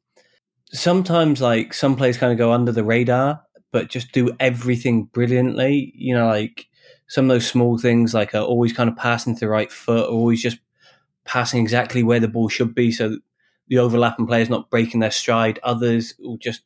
sometimes 0.72 1.42
like 1.42 1.74
some 1.74 1.96
players 1.96 2.18
kind 2.18 2.32
of 2.32 2.38
go 2.38 2.54
under 2.54 2.72
the 2.72 2.84
radar, 2.84 3.42
but 3.72 3.90
just 3.90 4.14
do 4.14 4.32
everything 4.40 5.06
brilliantly. 5.06 5.92
You 5.96 6.16
know, 6.16 6.28
like 6.28 6.68
some 7.08 7.26
of 7.26 7.30
those 7.30 7.48
small 7.48 7.78
things, 7.78 8.14
like 8.14 8.34
are 8.36 8.42
always 8.42 8.72
kind 8.72 8.90
of 8.90 8.96
passing 8.96 9.34
to 9.36 9.40
the 9.42 9.50
right 9.50 9.72
foot, 9.72 10.08
or 10.08 10.14
always 10.14 10.42
just 10.42 10.60
passing 11.26 11.62
exactly 11.62 12.04
where 12.04 12.22
the 12.22 12.30
ball 12.30 12.48
should 12.48 12.74
be, 12.74 12.92
so 12.92 13.18
the 13.68 13.80
overlapping 13.80 14.28
players 14.28 14.50
not 14.50 14.70
breaking 14.70 15.00
their 15.00 15.12
stride. 15.12 15.60
Others 15.64 16.16
will 16.20 16.38
just 16.38 16.62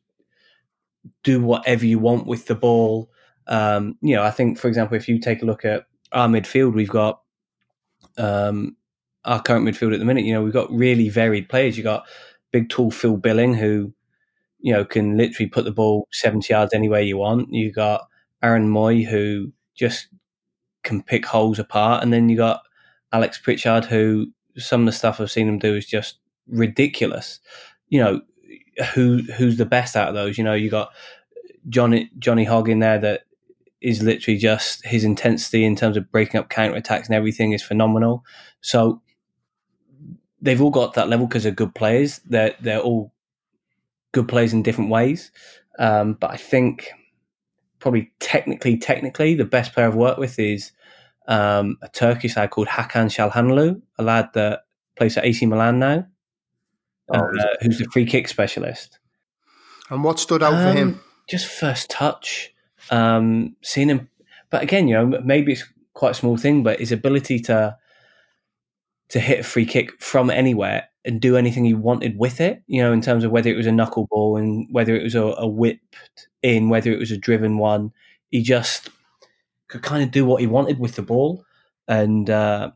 do 1.22 1.40
whatever 1.40 1.84
you 1.84 1.98
want 1.98 2.26
with 2.26 2.46
the 2.46 2.54
ball. 2.54 3.10
Um, 3.46 3.96
you 4.00 4.14
know, 4.14 4.22
I 4.22 4.30
think, 4.30 4.58
for 4.58 4.68
example, 4.68 4.96
if 4.96 5.08
you 5.08 5.18
take 5.18 5.42
a 5.42 5.46
look 5.46 5.64
at 5.64 5.86
our 6.12 6.28
midfield, 6.28 6.74
we've 6.74 6.88
got 6.88 7.20
um, 8.16 8.76
our 9.24 9.42
current 9.42 9.66
midfield 9.66 9.92
at 9.92 9.98
the 9.98 10.04
minute. 10.04 10.24
You 10.24 10.34
know, 10.34 10.42
we've 10.42 10.52
got 10.52 10.70
really 10.70 11.08
varied 11.08 11.48
players. 11.48 11.76
You've 11.76 11.84
got 11.84 12.06
big, 12.52 12.68
tall 12.68 12.90
Phil 12.90 13.16
Billing, 13.16 13.54
who 13.54 13.92
you 14.60 14.72
know 14.72 14.84
can 14.84 15.16
literally 15.16 15.48
put 15.48 15.64
the 15.64 15.72
ball 15.72 16.06
seventy 16.12 16.52
yards 16.52 16.72
anywhere 16.72 17.00
you 17.00 17.16
want. 17.16 17.52
You've 17.52 17.74
got 17.74 18.06
Aaron 18.42 18.68
Mooy, 18.70 19.06
who 19.06 19.52
just 19.74 20.08
can 20.84 21.02
pick 21.02 21.26
holes 21.26 21.58
apart, 21.58 22.02
and 22.02 22.12
then 22.12 22.28
you 22.28 22.36
got 22.36 22.62
Alex 23.12 23.38
Pritchard, 23.38 23.86
who 23.86 24.28
some 24.56 24.82
of 24.82 24.86
the 24.86 24.92
stuff 24.92 25.20
I've 25.20 25.30
seen 25.30 25.48
him 25.48 25.58
do 25.58 25.74
is 25.74 25.86
just 25.86 26.18
ridiculous. 26.48 27.40
You 27.88 28.00
know, 28.02 28.20
who 28.94 29.18
who's 29.36 29.56
the 29.56 29.66
best 29.66 29.96
out 29.96 30.08
of 30.08 30.14
those? 30.14 30.38
You 30.38 30.44
know, 30.44 30.54
you 30.54 30.70
got 30.70 30.90
Johnny 31.68 32.10
Johnny 32.18 32.44
Hogg 32.44 32.68
in 32.68 32.78
there 32.78 32.98
that 32.98 33.22
is 33.80 34.02
literally 34.02 34.38
just 34.38 34.84
his 34.86 35.04
intensity 35.04 35.64
in 35.64 35.74
terms 35.76 35.96
of 35.96 36.10
breaking 36.10 36.38
up 36.38 36.48
counter 36.48 36.76
attacks 36.76 37.08
and 37.08 37.16
everything 37.16 37.52
is 37.52 37.62
phenomenal. 37.62 38.24
So 38.60 39.02
they've 40.40 40.60
all 40.60 40.70
got 40.70 40.94
that 40.94 41.08
level 41.08 41.26
because 41.26 41.42
they're 41.42 41.52
good 41.52 41.74
players. 41.74 42.20
They're 42.24 42.54
they're 42.60 42.80
all 42.80 43.12
good 44.12 44.28
players 44.28 44.52
in 44.52 44.62
different 44.62 44.90
ways. 44.90 45.30
Um, 45.78 46.14
but 46.14 46.30
I 46.30 46.36
think 46.36 46.90
probably 47.78 48.12
technically, 48.20 48.76
technically, 48.78 49.34
the 49.34 49.44
best 49.44 49.72
player 49.72 49.88
I've 49.88 49.94
worked 49.94 50.18
with 50.18 50.38
is 50.38 50.72
um, 51.26 51.78
a 51.82 51.88
Turkish 51.88 52.36
lad 52.36 52.50
called 52.50 52.68
Hakan 52.68 53.06
Çalhanoğlu, 53.06 53.80
a 53.98 54.02
lad 54.02 54.30
that 54.34 54.60
plays 54.96 55.16
at 55.16 55.24
AC 55.24 55.46
Milan 55.46 55.78
now 55.78 56.06
oh, 57.12 57.40
uh, 57.40 57.54
who's 57.60 57.78
the 57.78 57.84
free 57.86 58.06
kick 58.06 58.28
specialist. 58.28 58.98
And 59.90 60.02
what 60.04 60.18
stood 60.18 60.42
out 60.42 60.54
um, 60.54 60.62
for 60.62 60.78
him? 60.78 61.00
Just 61.28 61.46
first 61.46 61.90
touch. 61.90 62.52
Um, 62.90 63.56
seeing 63.62 63.88
him, 63.88 64.08
but 64.50 64.62
again, 64.62 64.88
you 64.88 64.94
know, 64.94 65.20
maybe 65.24 65.52
it's 65.52 65.64
quite 65.94 66.10
a 66.10 66.14
small 66.14 66.36
thing, 66.36 66.62
but 66.62 66.80
his 66.80 66.92
ability 66.92 67.40
to 67.40 67.76
to 69.10 69.20
hit 69.20 69.40
a 69.40 69.44
free 69.44 69.66
kick 69.66 70.00
from 70.00 70.30
anywhere 70.30 70.88
and 71.04 71.20
do 71.20 71.36
anything 71.36 71.64
he 71.64 71.74
wanted 71.74 72.18
with 72.18 72.40
it, 72.40 72.62
you 72.66 72.82
know, 72.82 72.92
in 72.92 73.02
terms 73.02 73.24
of 73.24 73.30
whether 73.30 73.50
it 73.50 73.56
was 73.56 73.66
a 73.66 73.70
knuckleball 73.70 74.38
and 74.38 74.66
whether 74.70 74.96
it 74.96 75.02
was 75.02 75.14
a, 75.14 75.22
a 75.22 75.46
whipped 75.46 76.28
in, 76.42 76.70
whether 76.70 76.90
it 76.90 76.98
was 76.98 77.10
a 77.10 77.18
driven 77.18 77.58
one, 77.58 77.92
he 78.30 78.42
just 78.42 78.88
could 79.68 79.82
kind 79.82 80.02
of 80.02 80.10
do 80.10 80.24
what 80.24 80.40
he 80.40 80.46
wanted 80.46 80.78
with 80.78 80.96
the 80.96 81.02
ball, 81.02 81.44
and 81.88 82.30
uh, 82.30 82.70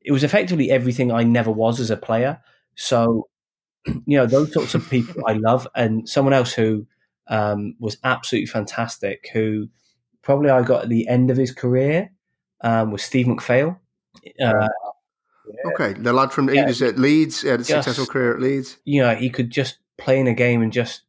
it 0.00 0.12
was 0.12 0.24
effectively 0.24 0.70
everything 0.70 1.10
I 1.10 1.22
never 1.24 1.50
was 1.50 1.80
as 1.80 1.90
a 1.90 1.96
player. 1.96 2.40
So, 2.76 3.28
you 4.06 4.16
know, 4.16 4.26
those 4.26 4.52
sorts 4.52 4.74
of 4.74 4.88
people 4.88 5.22
I 5.26 5.34
love, 5.34 5.66
and 5.74 6.08
someone 6.08 6.34
else 6.34 6.52
who 6.52 6.86
um, 7.28 7.74
was 7.78 7.96
absolutely 8.04 8.46
fantastic, 8.46 9.28
who 9.32 9.68
probably 10.22 10.50
I 10.50 10.62
got 10.62 10.84
at 10.84 10.88
the 10.88 11.06
end 11.08 11.30
of 11.30 11.36
his 11.36 11.52
career 11.52 12.10
um, 12.62 12.90
was 12.90 13.02
Steve 13.02 13.26
McPhail. 13.26 13.78
Uh, 14.40 14.68
yeah. 15.46 15.70
Okay, 15.72 15.92
the 15.92 16.12
lad 16.12 16.32
from 16.32 16.48
yeah, 16.48 16.62
he 16.62 16.66
was 16.66 16.82
at 16.82 16.98
Leeds, 16.98 17.42
he 17.42 17.48
had 17.48 17.60
a 17.60 17.64
just, 17.64 17.84
successful 17.84 18.06
career 18.06 18.34
at 18.34 18.40
Leeds. 18.40 18.78
You 18.84 19.02
know, 19.02 19.14
he 19.14 19.30
could 19.30 19.50
just 19.50 19.78
play 19.98 20.18
in 20.18 20.26
a 20.26 20.34
game 20.34 20.62
and 20.62 20.72
just 20.72 21.02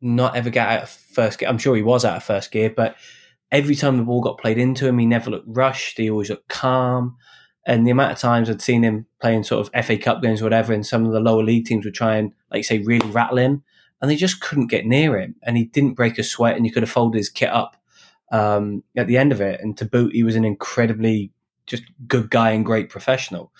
not 0.00 0.36
ever 0.36 0.50
get 0.50 0.68
out 0.68 0.82
of 0.84 0.90
first 0.90 1.38
gear. 1.38 1.48
I'm 1.48 1.58
sure 1.58 1.74
he 1.74 1.82
was 1.82 2.04
out 2.04 2.16
of 2.16 2.22
first 2.22 2.52
gear, 2.52 2.70
but 2.70 2.96
every 3.50 3.74
time 3.74 3.96
the 3.96 4.04
ball 4.04 4.20
got 4.20 4.38
played 4.38 4.58
into 4.58 4.86
him, 4.86 4.98
he 4.98 5.06
never 5.06 5.30
looked 5.30 5.48
rushed. 5.48 5.98
He 5.98 6.10
always 6.10 6.30
looked 6.30 6.48
calm. 6.48 7.16
And 7.66 7.86
the 7.86 7.90
amount 7.90 8.12
of 8.12 8.18
times 8.18 8.50
I'd 8.50 8.60
seen 8.60 8.82
him 8.82 9.06
playing 9.20 9.44
sort 9.44 9.66
of 9.66 9.86
FA 9.86 9.96
Cup 9.96 10.22
games 10.22 10.40
or 10.40 10.44
whatever, 10.44 10.72
and 10.72 10.86
some 10.86 11.06
of 11.06 11.12
the 11.12 11.20
lower 11.20 11.42
league 11.42 11.66
teams 11.66 11.84
would 11.84 11.94
try 11.94 12.16
and, 12.16 12.32
like 12.52 12.64
say, 12.64 12.78
really 12.80 13.08
rattle 13.10 13.38
him, 13.38 13.62
and 14.00 14.10
they 14.10 14.16
just 14.16 14.40
couldn't 14.40 14.66
get 14.66 14.86
near 14.86 15.18
him. 15.18 15.34
And 15.42 15.56
he 15.56 15.64
didn't 15.64 15.94
break 15.94 16.18
a 16.18 16.22
sweat, 16.22 16.56
and 16.56 16.66
you 16.66 16.72
could 16.72 16.82
have 16.82 16.90
folded 16.90 17.16
his 17.16 17.30
kit 17.30 17.50
up 17.50 17.76
um, 18.30 18.82
at 18.96 19.06
the 19.06 19.16
end 19.16 19.32
of 19.32 19.40
it. 19.40 19.60
And 19.60 19.76
to 19.78 19.86
boot, 19.86 20.12
he 20.12 20.22
was 20.22 20.36
an 20.36 20.44
incredibly 20.44 21.32
just 21.66 21.84
good 22.06 22.30
guy 22.30 22.50
and 22.50 22.64
great 22.64 22.90
professional. 22.90 23.50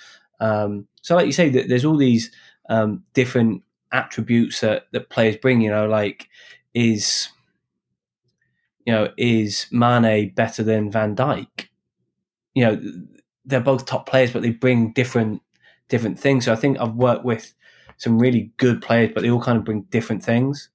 Um, 0.41 0.87
so, 1.03 1.15
like 1.15 1.27
you 1.27 1.33
say, 1.33 1.49
there's 1.49 1.85
all 1.85 1.97
these 1.97 2.31
um, 2.69 3.05
different 3.15 3.63
attributes 3.93 4.61
that, 4.61 4.87
that 4.93 5.09
players 5.09 5.37
bring. 5.37 5.61
You 5.61 5.71
know, 5.71 5.87
like 5.87 6.29
is 6.75 7.29
you 8.85 8.93
know 8.93 9.13
is 9.17 9.67
Mane 9.71 10.33
better 10.35 10.63
than 10.63 10.91
Van 10.91 11.17
Dijk? 11.17 11.69
You 12.55 12.65
know, 12.65 12.83
they're 13.45 13.61
both 13.61 13.87
top 13.87 14.09
players, 14.09 14.33
but 14.33 14.43
they 14.43 14.51
bring 14.51 14.93
different 14.93 15.43
different 15.89 16.19
things. 16.19 16.47
So 16.47 16.53
I 16.53 16.57
think 16.57 16.79
I've 16.81 16.95
worked 16.95 17.25
with 17.25 17.55
some 17.99 18.19
really 18.19 18.53
good 18.57 18.83
players, 18.83 19.11
but 19.15 19.23
they 19.23 19.31
all 19.31 19.43
kind 19.43 19.59
of 19.59 19.65
bring 19.65 19.83
different 19.83 20.25
things. 20.25 20.71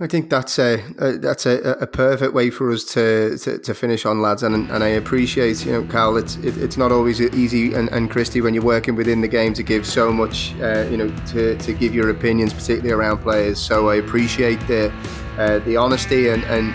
I 0.00 0.06
think 0.06 0.30
that's 0.30 0.60
a, 0.60 0.80
a 0.98 1.18
that's 1.18 1.44
a, 1.44 1.58
a, 1.80 1.86
perfect 1.86 2.32
way 2.32 2.50
for 2.50 2.70
us 2.70 2.84
to, 2.94 3.36
to, 3.38 3.58
to, 3.58 3.74
finish 3.74 4.06
on, 4.06 4.22
lads. 4.22 4.44
And 4.44 4.70
and 4.70 4.84
I 4.84 4.88
appreciate 4.88 5.66
you 5.66 5.72
know, 5.72 5.82
Carl. 5.82 6.16
It's 6.16 6.36
it, 6.36 6.56
it's 6.56 6.76
not 6.76 6.92
always 6.92 7.20
easy, 7.20 7.74
and, 7.74 7.88
and 7.88 8.08
Christy, 8.08 8.40
when 8.40 8.54
you're 8.54 8.62
working 8.62 8.94
within 8.94 9.22
the 9.22 9.28
game, 9.28 9.54
to 9.54 9.64
give 9.64 9.84
so 9.84 10.12
much, 10.12 10.54
uh, 10.60 10.86
you 10.88 10.96
know, 10.96 11.12
to, 11.28 11.58
to 11.58 11.72
give 11.72 11.96
your 11.96 12.10
opinions, 12.10 12.52
particularly 12.52 12.92
around 12.92 13.18
players. 13.18 13.58
So 13.58 13.88
I 13.88 13.96
appreciate 13.96 14.60
the 14.68 14.92
uh, 15.36 15.58
the 15.60 15.76
honesty 15.76 16.28
and 16.28 16.44
and 16.44 16.72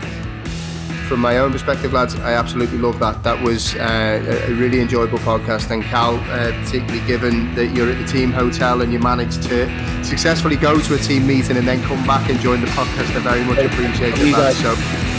from 1.04 1.20
my 1.20 1.38
own 1.38 1.52
perspective, 1.52 1.94
lads, 1.94 2.16
I 2.16 2.34
absolutely 2.34 2.78
love 2.78 3.00
that. 3.00 3.24
That 3.24 3.42
was 3.44 3.76
uh, 3.76 4.46
a 4.48 4.54
really 4.54 4.82
enjoyable 4.82 5.20
podcast. 5.20 5.70
And 5.72 5.84
Cal, 5.84 6.16
uh, 6.16 6.52
particularly 6.64 7.06
given 7.06 7.54
that 7.56 7.68
you're 7.68 7.90
at 7.90 7.98
the 7.98 8.12
team 8.12 8.32
hotel 8.32 8.82
and 8.82 8.92
you 8.92 9.00
managed 9.00 9.44
to 9.44 10.04
successfully 10.04 10.56
go 10.56 10.80
to 10.80 10.96
a 10.96 10.98
team 10.98 11.28
meeting 11.28 11.58
and 11.58 11.68
then 11.68 11.82
come 11.84 12.06
back 12.06 12.30
and 12.30 12.40
join 12.40 12.62
the 12.62 12.68
podcast, 12.68 13.16
I 13.16 13.20
very 13.20 13.44
much 13.44 13.60
appreciate 13.60 14.16
that. 14.16 14.56
So 14.56 15.13